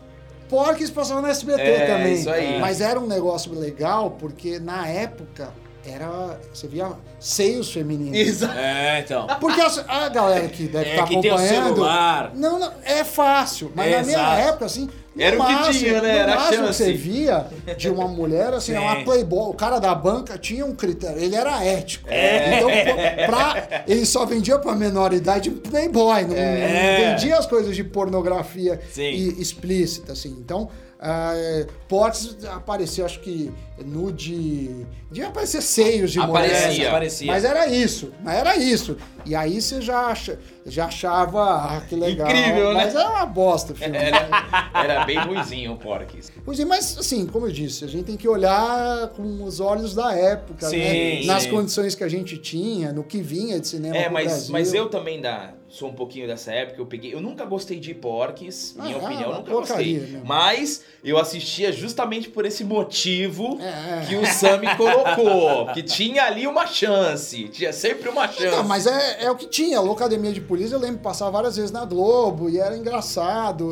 Porques 0.51 0.89
passava 0.91 1.21
no 1.21 1.27
SBT 1.29 1.61
É, 1.61 1.85
também. 1.87 2.13
isso 2.13 2.29
aí. 2.29 2.59
Mas 2.59 2.81
era 2.81 2.99
um 2.99 3.07
negócio 3.07 3.51
legal 3.57 4.11
porque 4.19 4.59
na 4.59 4.85
época 4.87 5.49
era. 5.85 6.37
Você 6.53 6.67
via 6.67 6.91
seios 7.19 7.71
femininos. 7.71 8.15
Exato. 8.17 8.57
É, 8.59 8.99
então. 8.99 9.25
Porque 9.39 9.61
a, 9.61 9.71
a 9.87 10.09
galera 10.09 10.47
que 10.49 10.63
deve 10.67 10.89
É, 10.89 10.93
estar 10.93 11.07
que 11.07 11.19
tem 11.21 11.31
o 11.31 11.35
acompanhando. 11.35 11.73
celular. 11.75 12.31
Não, 12.35 12.59
não, 12.59 12.71
é 12.83 13.03
fácil. 13.03 13.71
Mas 13.73 13.91
na 13.91 14.03
minha 14.03 14.17
Exato. 14.17 14.41
época, 14.49 14.65
assim. 14.65 14.89
Era 15.17 15.41
o 15.41 15.45
que 15.45 15.71
tinha, 15.77 16.01
né? 16.01 16.17
Era 16.19 16.31
a 16.31 16.35
máximo 16.35 16.51
que 16.51 16.67
chance. 16.67 16.83
você 16.85 16.93
via 16.93 17.45
de 17.77 17.89
uma 17.89 18.07
mulher, 18.07 18.53
assim, 18.53 18.71
Sim. 18.73 18.77
uma 18.79 19.03
playboy. 19.03 19.49
O 19.49 19.53
cara 19.53 19.77
da 19.79 19.93
banca 19.93 20.37
tinha 20.37 20.65
um 20.65 20.73
critério. 20.73 21.19
Ele 21.21 21.35
era 21.35 21.63
ético. 21.65 22.07
Então, 22.09 22.69
pô, 22.69 23.25
pra, 23.27 23.83
ele 23.87 24.05
só 24.05 24.25
vendia 24.25 24.57
pra 24.57 24.73
menor 24.73 25.13
idade 25.13 25.49
playboy. 25.51 26.23
Não, 26.25 26.35
É. 26.35 27.01
não 27.03 27.09
vendia 27.11 27.37
as 27.37 27.45
coisas 27.45 27.75
de 27.75 27.83
pornografia 27.83 28.79
e- 28.97 29.35
explícita, 29.41 30.13
assim. 30.13 30.29
Então. 30.39 30.69
Uh, 31.03 31.65
Potts 31.89 32.37
apareceu, 32.45 33.03
acho 33.03 33.21
que 33.21 33.51
nude. 33.83 34.85
Devia 35.09 35.29
aparecer 35.29 35.59
seios 35.61 36.11
de 36.11 36.19
Aparecia. 36.19 36.67
mulher. 36.71 36.87
aparecia. 36.89 37.27
Mas 37.31 37.43
era 37.43 37.67
isso, 37.67 38.11
mas 38.23 38.37
era 38.37 38.55
isso. 38.55 38.97
E 39.25 39.33
aí 39.35 39.59
você 39.59 39.81
já, 39.81 39.99
acha- 40.07 40.37
já 40.63 40.85
achava, 40.85 41.43
ah, 41.55 41.81
que 41.89 41.95
legal. 41.95 42.29
Incrível, 42.29 42.73
né? 42.75 42.85
Mas 42.85 42.95
era 42.95 43.09
uma 43.09 43.25
bosta 43.25 43.73
o 43.73 43.75
filme. 43.75 43.97
Era, 43.97 44.29
era 44.75 45.00
bem 45.05 45.17
ruizinho 45.19 45.73
o 45.73 45.77
Porques. 45.77 46.31
Pois 46.43 46.59
é, 46.59 46.65
mas 46.65 46.97
assim, 46.97 47.25
como 47.25 47.47
eu 47.47 47.51
disse, 47.51 47.83
a 47.85 47.87
gente 47.87 48.05
tem 48.05 48.17
que 48.17 48.27
olhar 48.27 49.09
com 49.09 49.43
os 49.43 49.59
olhos 49.59 49.93
da 49.95 50.13
época, 50.13 50.67
Sim, 50.67 50.77
né? 50.77 51.23
Nas 51.25 51.43
sim. 51.43 51.51
condições 51.51 51.95
que 51.95 52.03
a 52.03 52.09
gente 52.09 52.37
tinha, 52.37 52.91
no 52.91 53.03
que 53.03 53.21
vinha 53.21 53.59
de 53.59 53.67
cinema 53.67 53.95
É, 53.95 54.09
mas, 54.09 54.25
Brasil. 54.27 54.51
mas 54.51 54.73
eu 54.73 54.89
também 54.89 55.21
da, 55.21 55.53
sou 55.71 55.89
um 55.89 55.93
pouquinho 55.93 56.27
dessa 56.27 56.51
época. 56.51 56.79
Eu 56.81 56.85
peguei. 56.85 57.13
Eu 57.13 57.21
nunca 57.21 57.45
gostei 57.45 57.79
de 57.79 57.93
Porques, 57.93 58.75
minha 58.77 58.95
Ah, 58.95 58.99
opinião, 58.99 59.29
nunca 59.35 59.51
porcaria 59.51 59.97
gostei. 59.99 60.13
mesmo. 60.13 60.25
Mas 60.25 60.83
eu 61.03 61.17
assistia 61.17 61.71
justamente 61.71 62.29
por 62.29 62.45
esse 62.45 62.63
motivo 62.63 63.57
É. 63.61 64.05
que 64.05 64.15
o 64.15 64.25
Sammy 64.25 64.67
colocou. 64.75 65.67
Que 65.73 65.81
tinha 65.81 66.23
ali 66.25 66.45
uma 66.45 66.67
chance. 66.67 67.47
Tinha 67.49 67.71
sempre 67.73 68.09
uma 68.09 68.27
chance. 68.27 68.45
Então, 68.47 68.63
mas 68.65 68.85
é, 68.85 69.23
é 69.23 69.31
o 69.31 69.35
que 69.35 69.47
tinha. 69.47 69.77
A 69.77 69.81
Locademia 69.81 70.31
de 70.33 70.41
Polícia 70.41 70.75
eu 70.75 70.79
lembro 70.79 70.99
passar 71.01 71.29
várias 71.29 71.55
vezes 71.55 71.71
na 71.71 71.85
Globo 71.85 72.49
e 72.49 72.59
era 72.59 72.75
engraçado. 72.77 73.71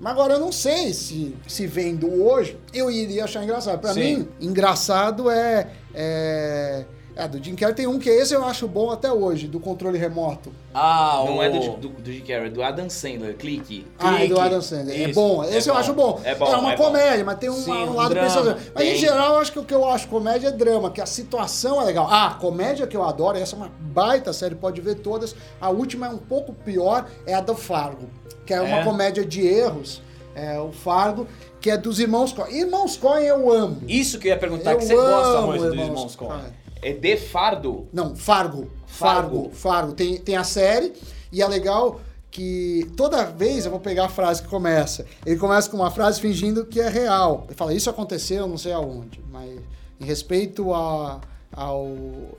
Mas 0.00 0.12
agora 0.12 0.34
eu 0.34 0.40
não 0.40 0.52
sei 0.52 0.92
se, 0.92 1.34
se 1.46 1.66
vendo 1.66 2.22
hoje, 2.24 2.56
eu 2.74 2.90
iria 2.90 3.24
achar 3.24 3.42
engraçado. 3.42 3.80
Pra 3.80 3.94
Sim. 3.94 4.00
mim, 4.00 4.28
engraçado 4.40 5.30
é. 5.30 5.68
é... 5.94 6.84
É, 7.18 7.26
do 7.26 7.42
Jim 7.42 7.56
Carrey 7.56 7.74
tem 7.74 7.86
um 7.88 7.98
que 7.98 8.08
esse 8.08 8.32
eu 8.32 8.44
acho 8.44 8.68
bom 8.68 8.92
até 8.92 9.10
hoje, 9.12 9.48
do 9.48 9.58
controle 9.58 9.98
remoto. 9.98 10.52
Ah, 10.72 11.20
Não 11.26 11.38
o... 11.38 11.42
é 11.42 11.50
do, 11.50 11.58
do, 11.76 11.88
do 11.88 12.12
Jim 12.12 12.20
Carrey, 12.20 12.46
é 12.46 12.50
do 12.50 12.62
Adam 12.62 12.88
Sandler, 12.88 13.34
clique. 13.36 13.84
Ah, 13.98 14.14
é 14.14 14.18
Clique. 14.18 14.34
do 14.34 14.40
Adam 14.40 14.62
Sandler. 14.62 14.94
É 15.00 15.04
Isso, 15.10 15.14
bom, 15.20 15.42
é 15.42 15.56
esse 15.58 15.68
eu 15.68 15.74
bom, 15.74 15.80
acho 15.80 15.92
bom. 15.94 16.20
é 16.22 16.34
bom, 16.36 16.46
uma 16.60 16.72
é 16.74 16.76
bom. 16.76 16.84
comédia, 16.84 17.24
mas 17.24 17.38
tem 17.40 17.50
um, 17.50 17.54
Sim, 17.54 17.72
um 17.72 17.94
lado 17.96 18.14
pensador. 18.14 18.56
Mas 18.72 18.84
em 18.84 18.90
tem. 18.90 18.98
geral, 18.98 19.34
eu 19.34 19.40
acho 19.40 19.50
que 19.52 19.58
o 19.58 19.64
que 19.64 19.74
eu 19.74 19.84
acho 19.88 20.06
comédia 20.06 20.46
é 20.46 20.52
drama, 20.52 20.92
que 20.92 21.00
a 21.00 21.06
situação 21.06 21.82
é 21.82 21.84
legal. 21.86 22.06
Ah, 22.08 22.36
comédia 22.40 22.86
que 22.86 22.96
eu 22.96 23.02
adoro, 23.02 23.36
essa 23.36 23.56
é 23.56 23.58
uma 23.58 23.68
baita 23.80 24.32
série, 24.32 24.54
pode 24.54 24.80
ver 24.80 24.94
todas. 24.94 25.34
A 25.60 25.70
última 25.70 26.06
é 26.06 26.10
um 26.10 26.18
pouco 26.18 26.52
pior, 26.54 27.04
é 27.26 27.34
a 27.34 27.40
do 27.40 27.56
Fargo, 27.56 28.08
que 28.46 28.54
é 28.54 28.60
uma 28.60 28.78
É? 28.78 28.84
comédia 28.84 29.24
de 29.24 29.44
erros. 29.44 30.00
É 30.36 30.56
o 30.60 30.70
Fargo, 30.70 31.26
que 31.60 31.68
é 31.68 31.76
dos 31.76 31.98
irmãos 31.98 32.32
Coen. 32.32 32.54
Irmãos 32.60 32.96
Coen 32.96 33.24
eu 33.26 33.50
amo. 33.52 33.78
Isso 33.88 34.20
que 34.20 34.28
eu 34.28 34.30
ia 34.30 34.38
perguntar, 34.38 34.70
eu 34.74 34.78
que 34.78 34.84
você 34.86 34.94
gosta 34.94 35.40
muito 35.42 35.64
dos 35.64 35.74
irmãos 35.74 36.14
Coen. 36.14 36.42
É 36.82 36.92
de 36.92 37.16
fardo. 37.16 37.86
Não, 37.92 38.14
Fargo. 38.14 38.68
Fargo. 38.86 39.36
Fargo. 39.36 39.50
Fargo. 39.52 39.92
Tem, 39.92 40.16
tem 40.16 40.36
a 40.36 40.44
série 40.44 40.92
e 41.32 41.42
é 41.42 41.46
legal 41.46 42.00
que 42.30 42.90
toda 42.96 43.24
vez 43.24 43.64
eu 43.64 43.70
vou 43.70 43.80
pegar 43.80 44.06
a 44.06 44.08
frase 44.08 44.42
que 44.42 44.48
começa. 44.48 45.04
Ele 45.24 45.38
começa 45.38 45.68
com 45.68 45.76
uma 45.76 45.90
frase 45.90 46.20
fingindo 46.20 46.64
que 46.64 46.80
é 46.80 46.88
real. 46.88 47.44
Ele 47.48 47.54
fala, 47.54 47.72
isso 47.72 47.88
aconteceu 47.88 48.46
não 48.46 48.58
sei 48.58 48.72
aonde, 48.72 49.20
mas 49.30 49.58
em 50.00 50.04
respeito 50.04 50.72
a, 50.72 51.20
ao, 51.52 51.96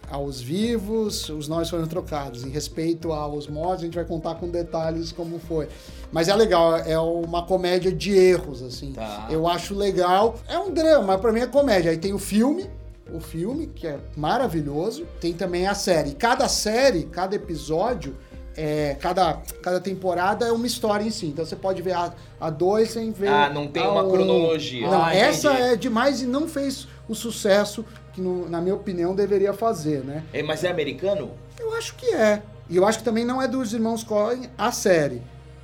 aos 0.09 0.39
vivos, 0.39 1.27
os 1.29 1.47
nomes 1.47 1.69
foram 1.69 1.87
trocados. 1.87 2.43
Em 2.43 2.49
respeito 2.49 3.11
aos 3.11 3.47
mortos, 3.47 3.81
a 3.81 3.85
gente 3.85 3.95
vai 3.95 4.05
contar 4.05 4.35
com 4.35 4.47
detalhes 4.49 5.11
como 5.11 5.39
foi. 5.39 5.67
Mas 6.11 6.27
é 6.27 6.35
legal, 6.35 6.77
é 6.77 6.97
uma 6.97 7.45
comédia 7.45 7.91
de 7.91 8.11
erros, 8.11 8.61
assim. 8.61 8.93
Tá. 8.93 9.27
Eu 9.29 9.47
acho 9.47 9.75
legal. 9.75 10.35
É 10.47 10.57
um 10.57 10.71
drama, 10.71 11.07
mas 11.07 11.21
pra 11.21 11.33
mim 11.33 11.41
é 11.41 11.47
comédia. 11.47 11.91
Aí 11.91 11.97
tem 11.97 12.13
o 12.13 12.19
filme, 12.19 12.69
o 13.13 13.19
filme, 13.19 13.67
que 13.67 13.87
é 13.87 13.97
maravilhoso. 14.15 15.05
Tem 15.19 15.33
também 15.33 15.67
a 15.67 15.73
série. 15.73 16.11
Cada 16.13 16.47
série, 16.47 17.03
cada 17.03 17.35
episódio, 17.35 18.15
é, 18.55 18.95
cada, 18.99 19.35
cada 19.61 19.79
temporada 19.79 20.45
é 20.47 20.51
uma 20.51 20.67
história 20.67 21.03
em 21.03 21.09
si. 21.11 21.27
Então 21.27 21.45
você 21.45 21.55
pode 21.55 21.81
ver 21.81 21.93
a, 21.93 22.13
a 22.39 22.49
dois 22.49 22.91
sem 22.91 23.11
ver. 23.11 23.27
Ah, 23.29 23.49
não 23.49 23.67
tem 23.67 23.83
a 23.83 23.89
uma 23.91 24.03
um. 24.03 24.11
cronologia. 24.11 24.89
Não, 24.89 25.03
Ah, 25.03 25.13
essa 25.15 25.51
entendi. 25.53 25.69
é 25.69 25.75
demais 25.75 26.21
e 26.21 26.25
não 26.25 26.47
fez 26.47 26.87
o 27.07 27.15
sucesso 27.15 27.85
que, 28.13 28.21
no- 28.21 28.49
na 28.49 28.59
minha 28.61 28.75
opinião, 28.75 29.15
deveria 29.15 29.53
fazer, 29.53 30.03
né? 30.03 30.23
É, 30.33 30.41
mas 30.43 30.63
é 30.63 30.69
americano? 30.69 31.31
Eu 31.59 31.73
acho 31.75 31.95
que 31.95 32.07
é. 32.13 32.41
E 32.69 32.77
eu 32.77 32.85
acho 32.85 32.99
que 32.99 33.03
também 33.03 33.25
não 33.25 33.41
é 33.41 33.47
dos 33.47 33.73
irmãos 33.73 34.03
Coen 34.03 34.49
a 34.57 34.71
série. 34.71 35.21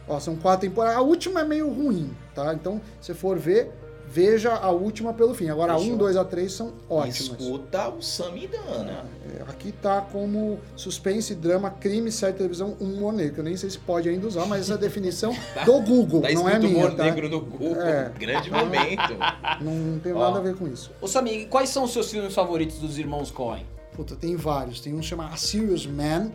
Ó, 0.08 0.20
são 0.20 0.36
quatro 0.36 0.68
temporadas. 0.70 0.98
A 0.98 1.02
última 1.02 1.42
é 1.42 1.44
meio 1.44 1.68
ruim, 1.70 2.16
tá? 2.34 2.54
Então, 2.54 2.80
se 3.02 3.14
for 3.14 3.38
ver, 3.38 3.72
veja 4.08 4.54
a 4.54 4.70
última 4.72 5.14
pelo 5.14 5.34
fim. 5.34 5.50
Agora, 5.50 5.74
a 5.74 5.78
Fechou. 5.78 5.94
1, 5.94 5.98
2 5.98 6.18
a 6.18 6.26
3 6.26 6.52
são 6.52 6.74
ótimas. 6.90 7.20
Escuta 7.20 7.90
o 7.90 8.02
Samidana. 8.02 9.06
É, 9.38 9.42
Aqui 9.50 9.72
tá 9.72 10.02
como 10.02 10.60
suspense, 10.76 11.36
drama, 11.36 11.70
crime, 11.70 12.12
série 12.12 12.34
de 12.34 12.38
televisão, 12.40 12.76
humor 12.80 13.14
negro. 13.14 13.40
Eu 13.42 13.44
nem 13.44 13.56
sei 13.58 13.70
se 13.70 13.78
pode 13.80 14.08
ainda 14.10 14.28
usar, 14.28 14.46
mas 14.46 14.62
essa 14.62 14.74
é 14.74 14.76
a 14.76 14.78
definição 14.80 15.34
do 15.66 15.82
Google, 15.82 16.22
Tá 16.22 16.32
não 16.32 16.48
é 16.50 16.58
minha, 16.60 16.78
humor 16.78 16.96
tá? 16.96 17.04
negro 17.04 17.30
no 17.30 17.42
Google. 17.42 17.82
É. 17.82 18.12
Grande 18.18 18.50
momento. 18.52 19.14
Não 19.62 20.00
tem 20.00 20.14
Ó. 20.14 20.20
nada 20.20 20.40
a 20.40 20.42
ver 20.42 20.56
com 20.56 20.68
isso. 20.68 20.92
Ô 21.02 21.08
Samir, 21.08 21.48
quais 21.48 21.70
são 21.70 21.84
os 21.86 21.92
seus 21.94 22.10
filmes 22.12 22.34
favoritos 22.34 22.78
dos 22.80 22.98
irmãos 22.98 23.32
Coen? 23.32 23.66
Puta, 23.94 24.16
tem 24.16 24.36
vários. 24.36 24.80
Tem 24.82 24.94
um 24.94 25.00
que 25.00 25.06
chama 25.06 25.28
A 25.28 25.38
Serious 25.38 25.86
Man, 25.86 26.32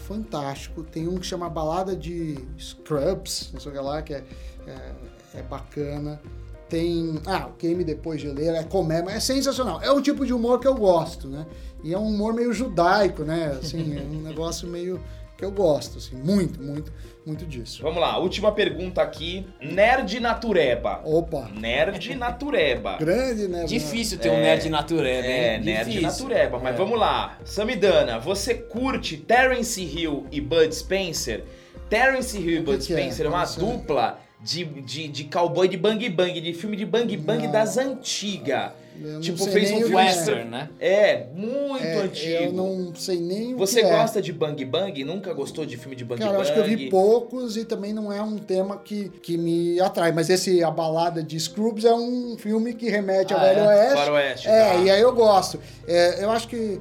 fantástico. 0.00 0.82
Tem 0.82 1.06
um 1.08 1.16
que 1.18 1.26
chama 1.26 1.48
Balada 1.48 1.94
de 1.94 2.38
Scrubs, 2.58 3.50
não 3.52 3.60
sei 3.60 3.70
o 3.70 3.74
que 3.74 3.80
lá, 3.80 4.02
que 4.02 4.14
é, 4.14 4.24
é, 4.66 4.92
é 5.34 5.42
bacana. 5.42 6.20
Tem. 6.72 7.20
Ah, 7.26 7.48
o 7.48 7.62
Game 7.62 7.84
Depois 7.84 8.18
de 8.18 8.28
Ler, 8.28 8.54
é 8.54 8.62
comédia, 8.64 9.10
é 9.10 9.20
sensacional. 9.20 9.78
É 9.82 9.90
o 9.90 10.00
tipo 10.00 10.24
de 10.24 10.32
humor 10.32 10.58
que 10.58 10.66
eu 10.66 10.74
gosto, 10.74 11.28
né? 11.28 11.44
E 11.84 11.92
é 11.92 11.98
um 11.98 12.06
humor 12.06 12.32
meio 12.32 12.50
judaico, 12.50 13.24
né? 13.24 13.58
Assim, 13.60 13.94
é 13.98 14.00
um 14.00 14.22
negócio 14.24 14.66
meio 14.66 14.98
que 15.36 15.44
eu 15.44 15.50
gosto, 15.50 15.98
assim, 15.98 16.16
muito, 16.16 16.62
muito, 16.62 16.90
muito 17.26 17.44
disso. 17.44 17.82
Vamos 17.82 18.00
lá, 18.00 18.16
última 18.16 18.52
pergunta 18.52 19.02
aqui. 19.02 19.46
Nerd 19.60 20.18
Natureba. 20.18 21.02
Opa! 21.04 21.50
Nerd 21.54 22.14
Natureba. 22.14 22.96
Grande, 23.00 23.48
né? 23.48 23.64
Difícil 23.64 24.18
ter 24.18 24.30
um 24.30 24.40
nerd 24.40 24.70
natureba, 24.70 25.26
É, 25.26 25.56
hein? 25.56 25.64
nerd 25.64 25.90
Difícil. 25.90 26.08
natureba. 26.26 26.58
Mas 26.58 26.74
É. 26.74 26.78
vamos 26.78 26.98
lá. 26.98 27.38
Samidana, 27.44 28.18
você 28.18 28.54
curte 28.54 29.18
Terence 29.18 29.82
Hill 29.82 30.26
e 30.32 30.40
Bud 30.40 30.74
Spencer? 30.74 31.44
Terence 31.90 32.38
Hill 32.38 32.60
e 32.60 32.62
Bud 32.62 32.78
é? 32.78 32.80
Spencer 32.80 33.26
é 33.26 33.28
uma 33.28 33.44
dupla 33.44 34.18
de, 34.42 34.64
de, 34.64 35.08
de 35.08 35.24
cowboy 35.24 35.68
de 35.68 35.76
bang 35.76 36.08
bang, 36.08 36.40
de 36.40 36.52
filme 36.52 36.76
de 36.76 36.84
bang 36.86 37.16
bang 37.16 37.44
Não. 37.44 37.52
das 37.52 37.76
antigas. 37.78 38.72
Tipo, 39.22 39.46
fez 39.46 39.70
um 39.72 39.76
o 39.76 39.80
filme 39.80 39.94
é. 39.94 39.96
Western, 39.96 40.44
né? 40.50 40.68
É, 40.78 41.26
muito 41.34 41.82
É, 41.82 42.02
antigo. 42.02 42.42
Eu 42.44 42.52
não 42.52 42.94
sei 42.94 43.18
nem 43.18 43.54
o 43.54 43.56
Você 43.56 43.80
que 43.80 43.86
é. 43.86 43.90
gosta 43.90 44.20
de 44.20 44.32
bang 44.32 44.64
bang? 44.66 45.02
Nunca 45.02 45.32
gostou 45.32 45.64
de 45.64 45.76
filme 45.78 45.96
de 45.96 46.04
bang 46.04 46.20
Cara, 46.20 46.32
bang? 46.32 46.36
eu 46.38 46.42
acho 46.42 46.52
que 46.52 46.58
eu 46.72 46.76
vi 46.76 46.90
poucos 46.90 47.56
e 47.56 47.64
também 47.64 47.92
não 47.92 48.12
é 48.12 48.20
um 48.22 48.36
tema 48.36 48.76
que, 48.76 49.08
que 49.22 49.36
me 49.38 49.80
atrai. 49.80 50.12
Mas 50.12 50.28
esse 50.28 50.62
A 50.62 50.70
Balada 50.70 51.22
de 51.22 51.40
Scrubs 51.40 51.84
é 51.86 51.94
um 51.94 52.36
filme 52.38 52.74
que 52.74 52.88
remete 52.90 53.32
ao 53.32 53.40
Ah, 53.40 53.44
Velho 53.44 53.60
é? 53.60 53.66
Oeste. 53.66 53.94
Faroeste, 53.96 54.48
É, 54.48 54.64
tá. 54.72 54.74
e 54.76 54.90
aí 54.90 55.00
eu 55.00 55.12
gosto. 55.14 55.58
É, 55.88 56.22
eu 56.22 56.30
acho 56.30 56.46
que, 56.46 56.78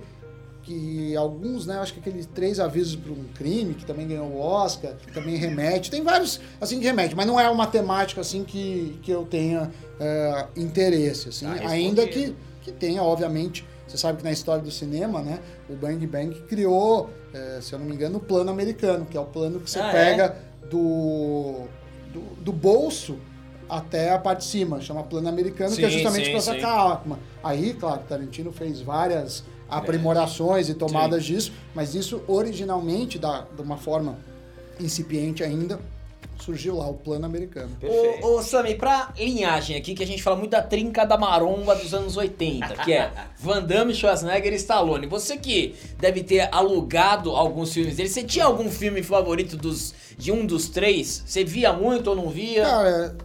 que 0.71 1.15
alguns, 1.15 1.65
né? 1.65 1.77
Acho 1.79 1.93
que 1.93 1.99
aqueles 1.99 2.25
Três 2.25 2.59
Avisos 2.59 2.95
para 2.95 3.11
um 3.11 3.25
Crime, 3.35 3.73
que 3.73 3.85
também 3.85 4.07
ganhou 4.07 4.27
o 4.27 4.39
Oscar, 4.39 4.93
que 4.95 5.11
também 5.11 5.35
remete. 5.35 5.91
Tem 5.91 6.01
vários, 6.01 6.39
assim, 6.59 6.79
que 6.79 6.85
remete. 6.85 7.15
Mas 7.15 7.25
não 7.25 7.39
é 7.39 7.49
uma 7.49 7.67
temática, 7.67 8.21
assim, 8.21 8.43
que, 8.43 8.99
que 9.03 9.11
eu 9.11 9.25
tenha 9.25 9.69
é, 9.99 10.47
interesse, 10.55 11.29
assim. 11.29 11.45
Tá 11.45 11.67
ainda 11.67 12.07
que, 12.07 12.35
que 12.61 12.71
tenha, 12.71 13.03
obviamente... 13.03 13.65
Você 13.87 13.97
sabe 13.97 14.19
que 14.19 14.23
na 14.23 14.31
história 14.31 14.63
do 14.63 14.71
cinema, 14.71 15.21
né? 15.21 15.41
O 15.69 15.75
Bang 15.75 16.07
Bang 16.07 16.33
criou, 16.43 17.09
é, 17.33 17.59
se 17.59 17.73
eu 17.73 17.79
não 17.79 17.85
me 17.85 17.93
engano, 17.93 18.19
o 18.19 18.21
plano 18.21 18.49
americano, 18.49 19.05
que 19.05 19.17
é 19.17 19.19
o 19.19 19.25
plano 19.25 19.59
que 19.59 19.69
você 19.69 19.79
Ah, 19.79 19.91
pega 19.91 20.37
do, 20.69 21.65
do, 22.13 22.21
do 22.41 22.53
bolso 22.53 23.17
até 23.67 24.11
a 24.11 24.17
parte 24.17 24.39
de 24.39 24.45
cima, 24.45 24.79
chama 24.79 25.03
plano 25.03 25.27
americano, 25.27 25.75
que 25.75 25.83
é 25.83 25.89
Sim, 25.89 25.95
justamente 25.95 26.25
sim, 26.25 26.31
para 26.31 26.39
sim. 26.39 26.51
sacar 26.53 26.69
a 26.69 26.89
arma. 26.89 27.19
Aí, 27.43 27.73
claro, 27.73 28.01
Tarantino 28.07 28.53
fez 28.53 28.79
várias 28.79 29.43
aprimorações 29.71 30.67
e 30.67 30.73
tomadas 30.73 31.23
disso, 31.23 31.53
mas 31.73 31.95
isso 31.95 32.21
originalmente, 32.27 33.17
da, 33.17 33.45
de 33.55 33.61
uma 33.61 33.77
forma 33.77 34.17
incipiente 34.79 35.43
ainda, 35.43 35.79
surgiu 36.41 36.75
lá 36.75 36.87
o 36.87 36.95
plano 36.95 37.25
americano. 37.25 37.69
Perfeito. 37.79 38.25
Ô, 38.25 38.37
ô 38.37 38.41
Sammy, 38.41 38.75
pra 38.75 39.13
linhagem 39.17 39.77
aqui, 39.77 39.93
que 39.93 40.03
a 40.03 40.07
gente 40.07 40.21
fala 40.21 40.35
muito 40.35 40.51
da 40.51 40.61
trinca 40.61 41.05
da 41.05 41.17
maromba 41.17 41.75
dos 41.75 41.93
anos 41.93 42.17
80, 42.17 42.75
que 42.83 42.91
é 42.91 43.11
Van 43.39 43.63
Damme, 43.63 43.93
Schwarzenegger 43.93 44.51
e 44.51 44.55
Stallone. 44.57 45.07
Você 45.07 45.37
que 45.37 45.75
deve 45.99 46.23
ter 46.23 46.49
alugado 46.51 47.31
alguns 47.31 47.73
filmes 47.73 47.95
dele, 47.95 48.09
você 48.09 48.23
tinha 48.23 48.45
algum 48.45 48.69
filme 48.69 49.03
favorito 49.03 49.55
dos, 49.55 49.93
de 50.17 50.31
um 50.31 50.45
dos 50.45 50.67
três? 50.67 51.23
Você 51.25 51.43
via 51.43 51.71
muito 51.71 52.09
ou 52.09 52.15
não 52.15 52.29
via? 52.29 52.65
Cara, 52.65 53.15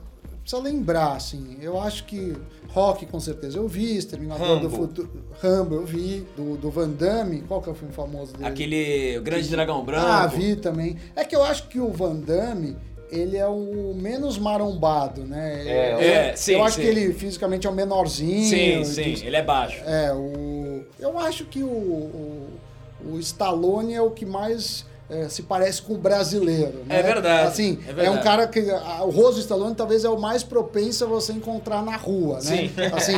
precisa 0.46 0.62
lembrar, 0.62 1.16
assim, 1.16 1.56
eu 1.60 1.80
acho 1.80 2.04
que 2.04 2.36
Rock 2.68 3.04
com 3.06 3.18
certeza 3.18 3.58
eu 3.58 3.66
vi, 3.66 3.96
Exterminador 3.96 4.60
do 4.60 4.68
Rambo. 4.68 4.76
Futuro, 4.76 5.10
Rambo 5.42 5.74
eu 5.74 5.84
vi, 5.84 6.24
do, 6.36 6.56
do 6.56 6.70
Van 6.70 6.88
Damme, 6.88 7.42
qual 7.48 7.60
que 7.60 7.68
é 7.68 7.72
o 7.72 7.74
filme 7.74 7.92
famoso 7.92 8.32
dele? 8.32 8.46
Aquele 8.46 9.18
o 9.18 9.22
Grande 9.22 9.48
Dragão 9.48 9.84
Branco. 9.84 10.06
Ah, 10.06 10.26
vi 10.28 10.54
também. 10.54 10.96
É 11.16 11.24
que 11.24 11.34
eu 11.34 11.42
acho 11.42 11.66
que 11.66 11.80
o 11.80 11.90
Van 11.90 12.14
Damme, 12.14 12.76
ele 13.10 13.36
é 13.36 13.48
o 13.48 13.92
menos 13.96 14.38
marombado, 14.38 15.24
né? 15.24 15.64
É, 15.66 15.92
eu, 15.92 15.98
é, 15.98 16.36
sim, 16.36 16.52
eu 16.52 16.64
acho 16.64 16.76
sim. 16.76 16.82
que 16.82 16.88
ele 16.88 17.12
fisicamente 17.12 17.66
é 17.66 17.70
o 17.70 17.74
menorzinho. 17.74 18.48
Sim, 18.48 18.84
sim, 18.84 19.26
ele 19.26 19.36
é 19.36 19.42
baixo. 19.42 19.82
É, 19.84 20.12
o... 20.14 20.84
Eu 21.00 21.18
acho 21.18 21.44
que 21.46 21.64
o, 21.64 21.66
o, 21.66 22.48
o 23.04 23.18
Stallone 23.18 23.94
é 23.94 24.02
o 24.02 24.12
que 24.12 24.24
mais 24.24 24.86
é, 25.08 25.28
se 25.28 25.42
parece 25.44 25.80
com 25.82 25.94
o 25.94 25.98
brasileiro. 25.98 26.84
né? 26.86 26.98
É 26.98 27.02
verdade, 27.02 27.48
Assim, 27.48 27.78
é 27.86 27.90
é, 27.90 27.92
verdade. 27.94 28.18
um 28.18 28.22
cara 28.22 28.46
que. 28.48 28.58
a- 28.70 29.02
o 29.04 29.10
rosto 29.10 29.34
do 29.34 29.40
Stallone 29.40 29.74
talvez 29.74 30.04
é 30.04 30.08
o 30.08 30.18
mais 30.20 30.42
propenso 30.42 31.04
a 31.04 31.06
você 31.06 31.32
encontrar 31.32 31.82
na 31.82 31.96
rua, 31.96 32.36
né? 32.36 32.40
Sim. 32.40 32.70
Assim, 32.94 33.16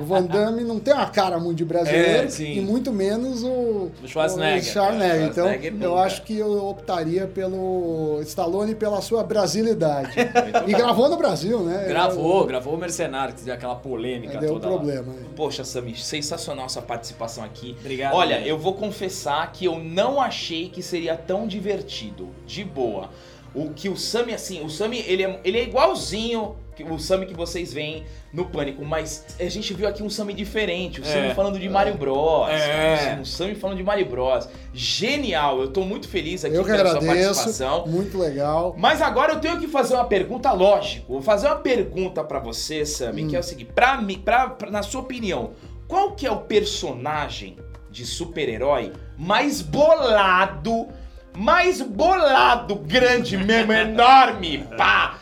o 0.00 0.04
Van 0.04 0.22
Damme 0.22 0.62
não 0.62 0.78
tem 0.78 0.94
uma 0.94 1.06
cara 1.06 1.38
muito 1.38 1.58
de 1.58 1.64
brasileiro 1.64 2.26
É, 2.26 2.28
sim. 2.28 2.54
e 2.58 2.60
muito 2.60 2.92
menos 2.92 3.42
o, 3.42 3.90
O 4.02 4.06
Schwarzenegger. 4.08 4.60
o 4.60 4.64
Schwarzenegger. 4.64 5.14
É, 5.14 5.24
Então, 5.24 5.44
Schwarzenegger 5.46 5.72
eu 5.82 5.90
nunca. 5.90 6.02
acho 6.02 6.22
que 6.22 6.38
eu 6.38 6.66
optaria 6.68 7.26
pelo 7.26 8.20
Stallone 8.22 8.74
pela 8.74 9.00
sua 9.00 9.22
brasilidade. 9.24 10.12
Muito 10.16 10.68
e 10.68 10.72
bom. 10.72 10.78
gravou 10.78 11.08
no 11.08 11.16
Brasil, 11.16 11.60
né? 11.60 11.86
Gravou, 11.88 12.46
gravou 12.46 12.74
o 12.74 12.78
Mercenário, 12.78 13.34
que 13.34 13.42
deu 13.42 13.54
aquela 13.54 13.74
polêmica 13.76 14.38
Deu 14.38 14.54
toda 14.54 14.68
lá. 14.68 14.74
problema. 14.76 15.12
Poxa, 15.34 15.64
Sami, 15.64 15.96
sensacional 15.96 16.66
essa 16.66 16.82
participação 16.82 17.42
aqui. 17.44 17.76
Obrigado. 17.80 18.14
Olha, 18.14 18.40
eu 18.46 18.58
vou 18.58 18.74
confessar 18.74 19.50
que 19.52 19.64
eu 19.64 19.78
não 19.78 20.20
achei 20.20 20.68
que 20.68 20.82
seria 20.82 21.15
tão 21.16 21.46
divertido. 21.46 22.28
De 22.46 22.62
boa. 22.64 23.10
O 23.54 23.70
que 23.70 23.88
o 23.88 23.96
Sami, 23.96 24.34
assim, 24.34 24.62
o 24.62 24.68
Sami, 24.68 24.98
ele 25.06 25.22
é, 25.24 25.40
ele 25.42 25.58
é 25.58 25.62
igualzinho 25.62 26.56
que 26.76 26.84
o 26.84 26.98
Sami 26.98 27.24
que 27.24 27.32
vocês 27.32 27.72
veem 27.72 28.04
no 28.30 28.44
Pânico, 28.44 28.84
mas 28.84 29.24
a 29.40 29.48
gente 29.48 29.72
viu 29.72 29.88
aqui 29.88 30.02
um 30.02 30.10
Sami 30.10 30.34
diferente. 30.34 31.00
O 31.00 31.04
É. 31.04 31.06
Sami 31.06 31.34
falando 31.34 31.58
de 31.58 31.66
Mario 31.66 31.94
Bros. 31.94 32.50
É. 32.50 33.18
O 33.18 33.24
Sami 33.24 33.54
falando 33.54 33.78
de 33.78 33.82
Mario 33.82 34.04
Bros. 34.04 34.46
Genial, 34.74 35.58
eu 35.62 35.68
tô 35.68 35.80
muito 35.84 36.06
feliz 36.06 36.44
aqui 36.44 36.54
Eu 36.54 36.62
que 36.64 36.70
pela 36.70 36.90
sua 36.90 36.98
agradeço. 36.98 37.26
participação. 37.34 37.86
Muito 37.86 38.18
legal. 38.18 38.74
Mas 38.76 39.00
agora 39.00 39.32
eu 39.32 39.40
tenho 39.40 39.58
que 39.58 39.66
fazer 39.68 39.94
uma 39.94 40.04
pergunta, 40.04 40.52
lógico. 40.52 41.14
Vou 41.14 41.22
fazer 41.22 41.46
uma 41.46 41.56
pergunta 41.56 42.22
pra 42.22 42.38
você, 42.38 42.84
Sammy, 42.84 43.24
Hum. 43.24 43.28
que 43.28 43.36
é 43.36 43.38
o 43.38 43.42
seguinte: 43.42 43.72
pra, 43.74 44.02
mim- 44.02 44.18
pra, 44.22 44.50
pra- 44.50 44.70
na 44.70 44.82
sua 44.82 45.00
opinião, 45.00 45.52
qual 45.88 46.12
que 46.12 46.26
é 46.26 46.30
o 46.30 46.40
personagem 46.40 47.56
de 47.90 48.04
super-herói 48.04 48.92
mais 49.16 49.62
bolado, 49.62 50.88
mais 51.36 51.82
bolado, 51.82 52.76
grande 52.76 53.36
mesmo, 53.36 53.72
enorme, 53.72 54.66
pá! 54.76 55.18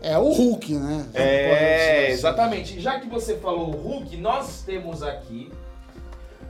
É 0.00 0.16
o 0.16 0.28
Hulk, 0.30 0.74
né? 0.74 1.06
É, 1.12 2.10
exatamente. 2.10 2.80
Já 2.80 3.00
que 3.00 3.08
você 3.08 3.36
falou 3.36 3.68
o 3.70 3.76
Hulk, 3.76 4.16
nós 4.16 4.62
temos 4.64 5.02
aqui 5.02 5.50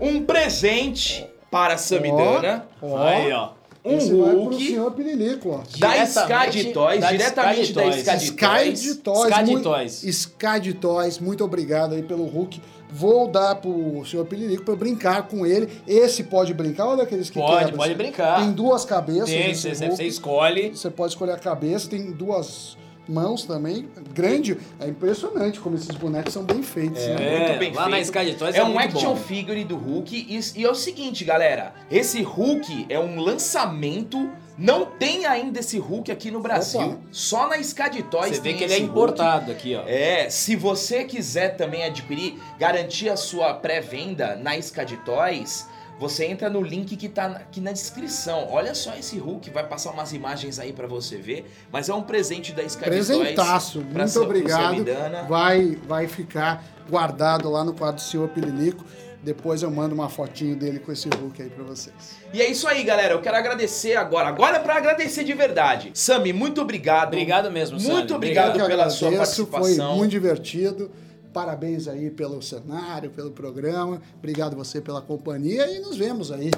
um 0.00 0.22
presente 0.24 1.26
para 1.50 1.74
a 1.74 1.78
Samidana. 1.78 2.66
Ó, 2.82 2.98
Aí, 2.98 3.32
ó. 3.32 3.50
Um 3.84 3.98
esse 3.98 4.14
vai 4.14 4.30
pro 4.30 4.40
Hulk 4.44 4.66
senhor 4.66 4.90
Pirilico, 4.92 5.50
ó. 5.50 5.58
da 5.78 5.88
Diretamente 5.88 6.58
Skad 6.58 6.72
Toys, 6.72 7.00
da 7.00 7.12
diretamente 7.12 7.62
Skad 7.62 8.04
da. 8.04 8.16
Skad 8.16 8.66
Toys. 8.66 8.80
de 8.82 8.94
Toys. 8.94 10.62
De 10.62 10.74
Toys, 10.74 11.18
muito 11.18 11.44
obrigado 11.44 11.94
aí 11.94 12.02
pelo 12.02 12.24
Hulk. 12.24 12.62
Vou 12.96 13.26
dar 13.26 13.56
pro 13.56 14.04
senhor 14.04 14.24
Pirilico 14.24 14.62
pra 14.64 14.74
eu 14.74 14.78
brincar 14.78 15.26
com 15.26 15.44
ele. 15.44 15.68
Esse 15.84 16.22
pode 16.22 16.54
brincar, 16.54 16.86
olha 16.86 17.02
aqueles 17.02 17.28
que 17.28 17.40
Pode, 17.40 17.58
quebram. 17.64 17.76
pode 17.78 17.94
brincar. 17.96 18.38
Tem 18.40 18.52
duas 18.52 18.84
cabeças. 18.84 19.28
Tem, 19.28 19.50
esse 19.50 19.74
você, 19.74 19.88
você 19.90 20.04
escolhe. 20.04 20.70
Você 20.70 20.88
pode 20.90 21.12
escolher 21.12 21.32
a 21.32 21.36
cabeça, 21.38 21.88
tem 21.90 22.12
duas 22.12 22.76
mãos 23.08 23.42
também. 23.44 23.88
Grande. 24.14 24.56
É 24.78 24.86
impressionante 24.86 25.58
como 25.58 25.74
esses 25.74 25.90
bonecos 25.90 26.32
são 26.32 26.44
bem 26.44 26.62
feitos, 26.62 27.02
É, 27.02 27.14
né? 27.16 27.46
muito 27.48 27.58
bem 27.58 27.72
lá 27.72 27.88
na 27.88 27.96
feito. 27.96 28.04
Sky 28.04 28.24
de 28.30 28.34
Toys 28.36 28.54
É, 28.54 28.58
é, 28.58 28.64
um 28.64 28.72
muito 28.72 28.96
action 28.96 29.10
bom. 29.14 29.16
figure 29.16 29.64
do 29.64 29.76
Hulk 29.76 30.14
e, 30.28 30.60
e 30.60 30.64
é 30.64 30.70
o 30.70 30.74
seguinte, 30.76 31.24
galera. 31.24 31.74
Esse 31.90 32.22
Hulk 32.22 32.86
é 32.88 32.98
um 33.00 33.18
lançamento. 33.20 34.30
Não 34.56 34.86
tem 34.86 35.26
ainda 35.26 35.60
esse 35.60 35.78
Hulk 35.78 36.12
aqui 36.12 36.30
no 36.30 36.40
Brasil. 36.40 36.80
Opa. 36.80 36.98
Só 37.10 37.48
na 37.48 37.58
Skad 37.58 38.00
Toys 38.04 38.36
Você 38.36 38.42
vê 38.42 38.50
tem 38.50 38.56
que 38.56 38.64
ele 38.64 38.72
é 38.72 38.76
esse 38.76 38.84
Hulk. 38.86 38.98
importado 38.98 39.50
aqui, 39.50 39.74
ó. 39.74 39.82
É, 39.86 40.30
se 40.30 40.54
você 40.54 41.04
quiser 41.04 41.56
também 41.56 41.84
adquirir, 41.84 42.40
garantir 42.58 43.08
a 43.08 43.16
sua 43.16 43.52
pré-venda 43.54 44.36
na 44.36 44.56
Skad 44.56 44.96
Toys, 45.04 45.66
você 45.98 46.24
entra 46.26 46.48
no 46.48 46.60
link 46.60 46.96
que 46.96 47.08
tá 47.08 47.26
aqui 47.26 47.60
na 47.60 47.72
descrição. 47.72 48.48
Olha 48.50 48.74
só 48.74 48.94
esse 48.96 49.18
Hulk, 49.18 49.50
vai 49.50 49.66
passar 49.66 49.90
umas 49.90 50.12
imagens 50.12 50.58
aí 50.58 50.72
pra 50.72 50.86
você 50.86 51.16
ver, 51.16 51.50
mas 51.72 51.88
é 51.88 51.94
um 51.94 52.02
presente 52.02 52.52
da 52.52 52.62
Skad 52.62 52.88
Presentaço, 52.88 53.80
muito 53.80 54.20
obrigado. 54.20 54.84
Vai, 55.28 55.76
vai 55.86 56.06
ficar 56.06 56.64
guardado 56.88 57.50
lá 57.50 57.64
no 57.64 57.72
quadro 57.74 57.96
do 57.96 58.02
senhor 58.02 58.28
Pirilico. 58.28 58.84
Depois 59.24 59.62
eu 59.62 59.70
mando 59.70 59.94
uma 59.94 60.10
fotinho 60.10 60.54
dele 60.54 60.78
com 60.78 60.92
esse 60.92 61.08
Hulk 61.08 61.42
aí 61.42 61.48
pra 61.48 61.64
vocês. 61.64 61.94
E 62.32 62.42
é 62.42 62.50
isso 62.50 62.68
aí, 62.68 62.84
galera. 62.84 63.14
Eu 63.14 63.22
quero 63.22 63.36
agradecer 63.36 63.96
agora. 63.96 64.28
Agora 64.28 64.58
é 64.58 64.60
pra 64.60 64.76
agradecer 64.76 65.24
de 65.24 65.32
verdade. 65.32 65.90
Sami, 65.94 66.32
muito 66.32 66.60
obrigado. 66.60 67.08
Obrigado 67.08 67.50
mesmo, 67.50 67.80
Sami. 67.80 67.94
Muito 67.94 68.14
obrigado 68.14 68.52
que 68.52 68.66
pela 68.66 68.90
sua 68.90 69.08
agradeço, 69.08 69.46
foi 69.46 69.46
participação. 69.46 69.96
muito 69.96 70.10
divertido. 70.10 70.90
Parabéns 71.32 71.88
aí 71.88 72.10
pelo 72.10 72.40
cenário, 72.42 73.10
pelo 73.10 73.30
programa. 73.30 74.00
Obrigado 74.18 74.54
você 74.54 74.80
pela 74.80 75.00
companhia 75.00 75.68
e 75.74 75.80
nos 75.80 75.96
vemos 75.96 76.30
aí. 76.30 76.50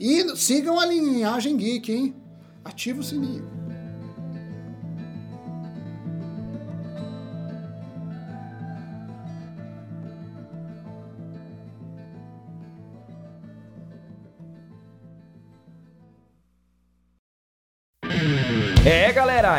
E 0.00 0.36
sigam 0.36 0.80
a 0.80 0.86
linhagem 0.86 1.56
geek, 1.56 1.92
hein? 1.92 2.14
Ativa 2.64 3.00
o 3.00 3.04
sininho. 3.04 3.63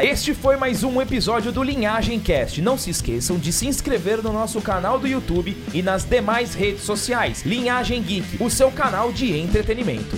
Este 0.04 0.34
foi 0.34 0.58
mais 0.58 0.84
um 0.84 1.02
episódio 1.02 1.52
do 1.52 1.64
Linhagem 1.64 2.20
Cast. 2.20 2.62
Não 2.62 2.78
se 2.78 2.90
esqueçam 2.90 3.38
de 3.38 3.52
se 3.54 3.68
inscrever 3.68 4.22
no 4.22 4.34
nosso 4.34 4.60
canal 4.62 5.00
do 5.00 5.08
YouTube 5.08 5.56
e 5.74 5.82
nas 5.82 6.04
demais 6.04 6.54
redes 6.54 6.84
sociais. 6.84 7.44
Linhagem 7.44 8.02
Geek, 8.02 8.44
o 8.44 8.50
seu 8.50 8.72
canal 8.72 9.12
de 9.12 9.38
entretenimento. 9.38 10.18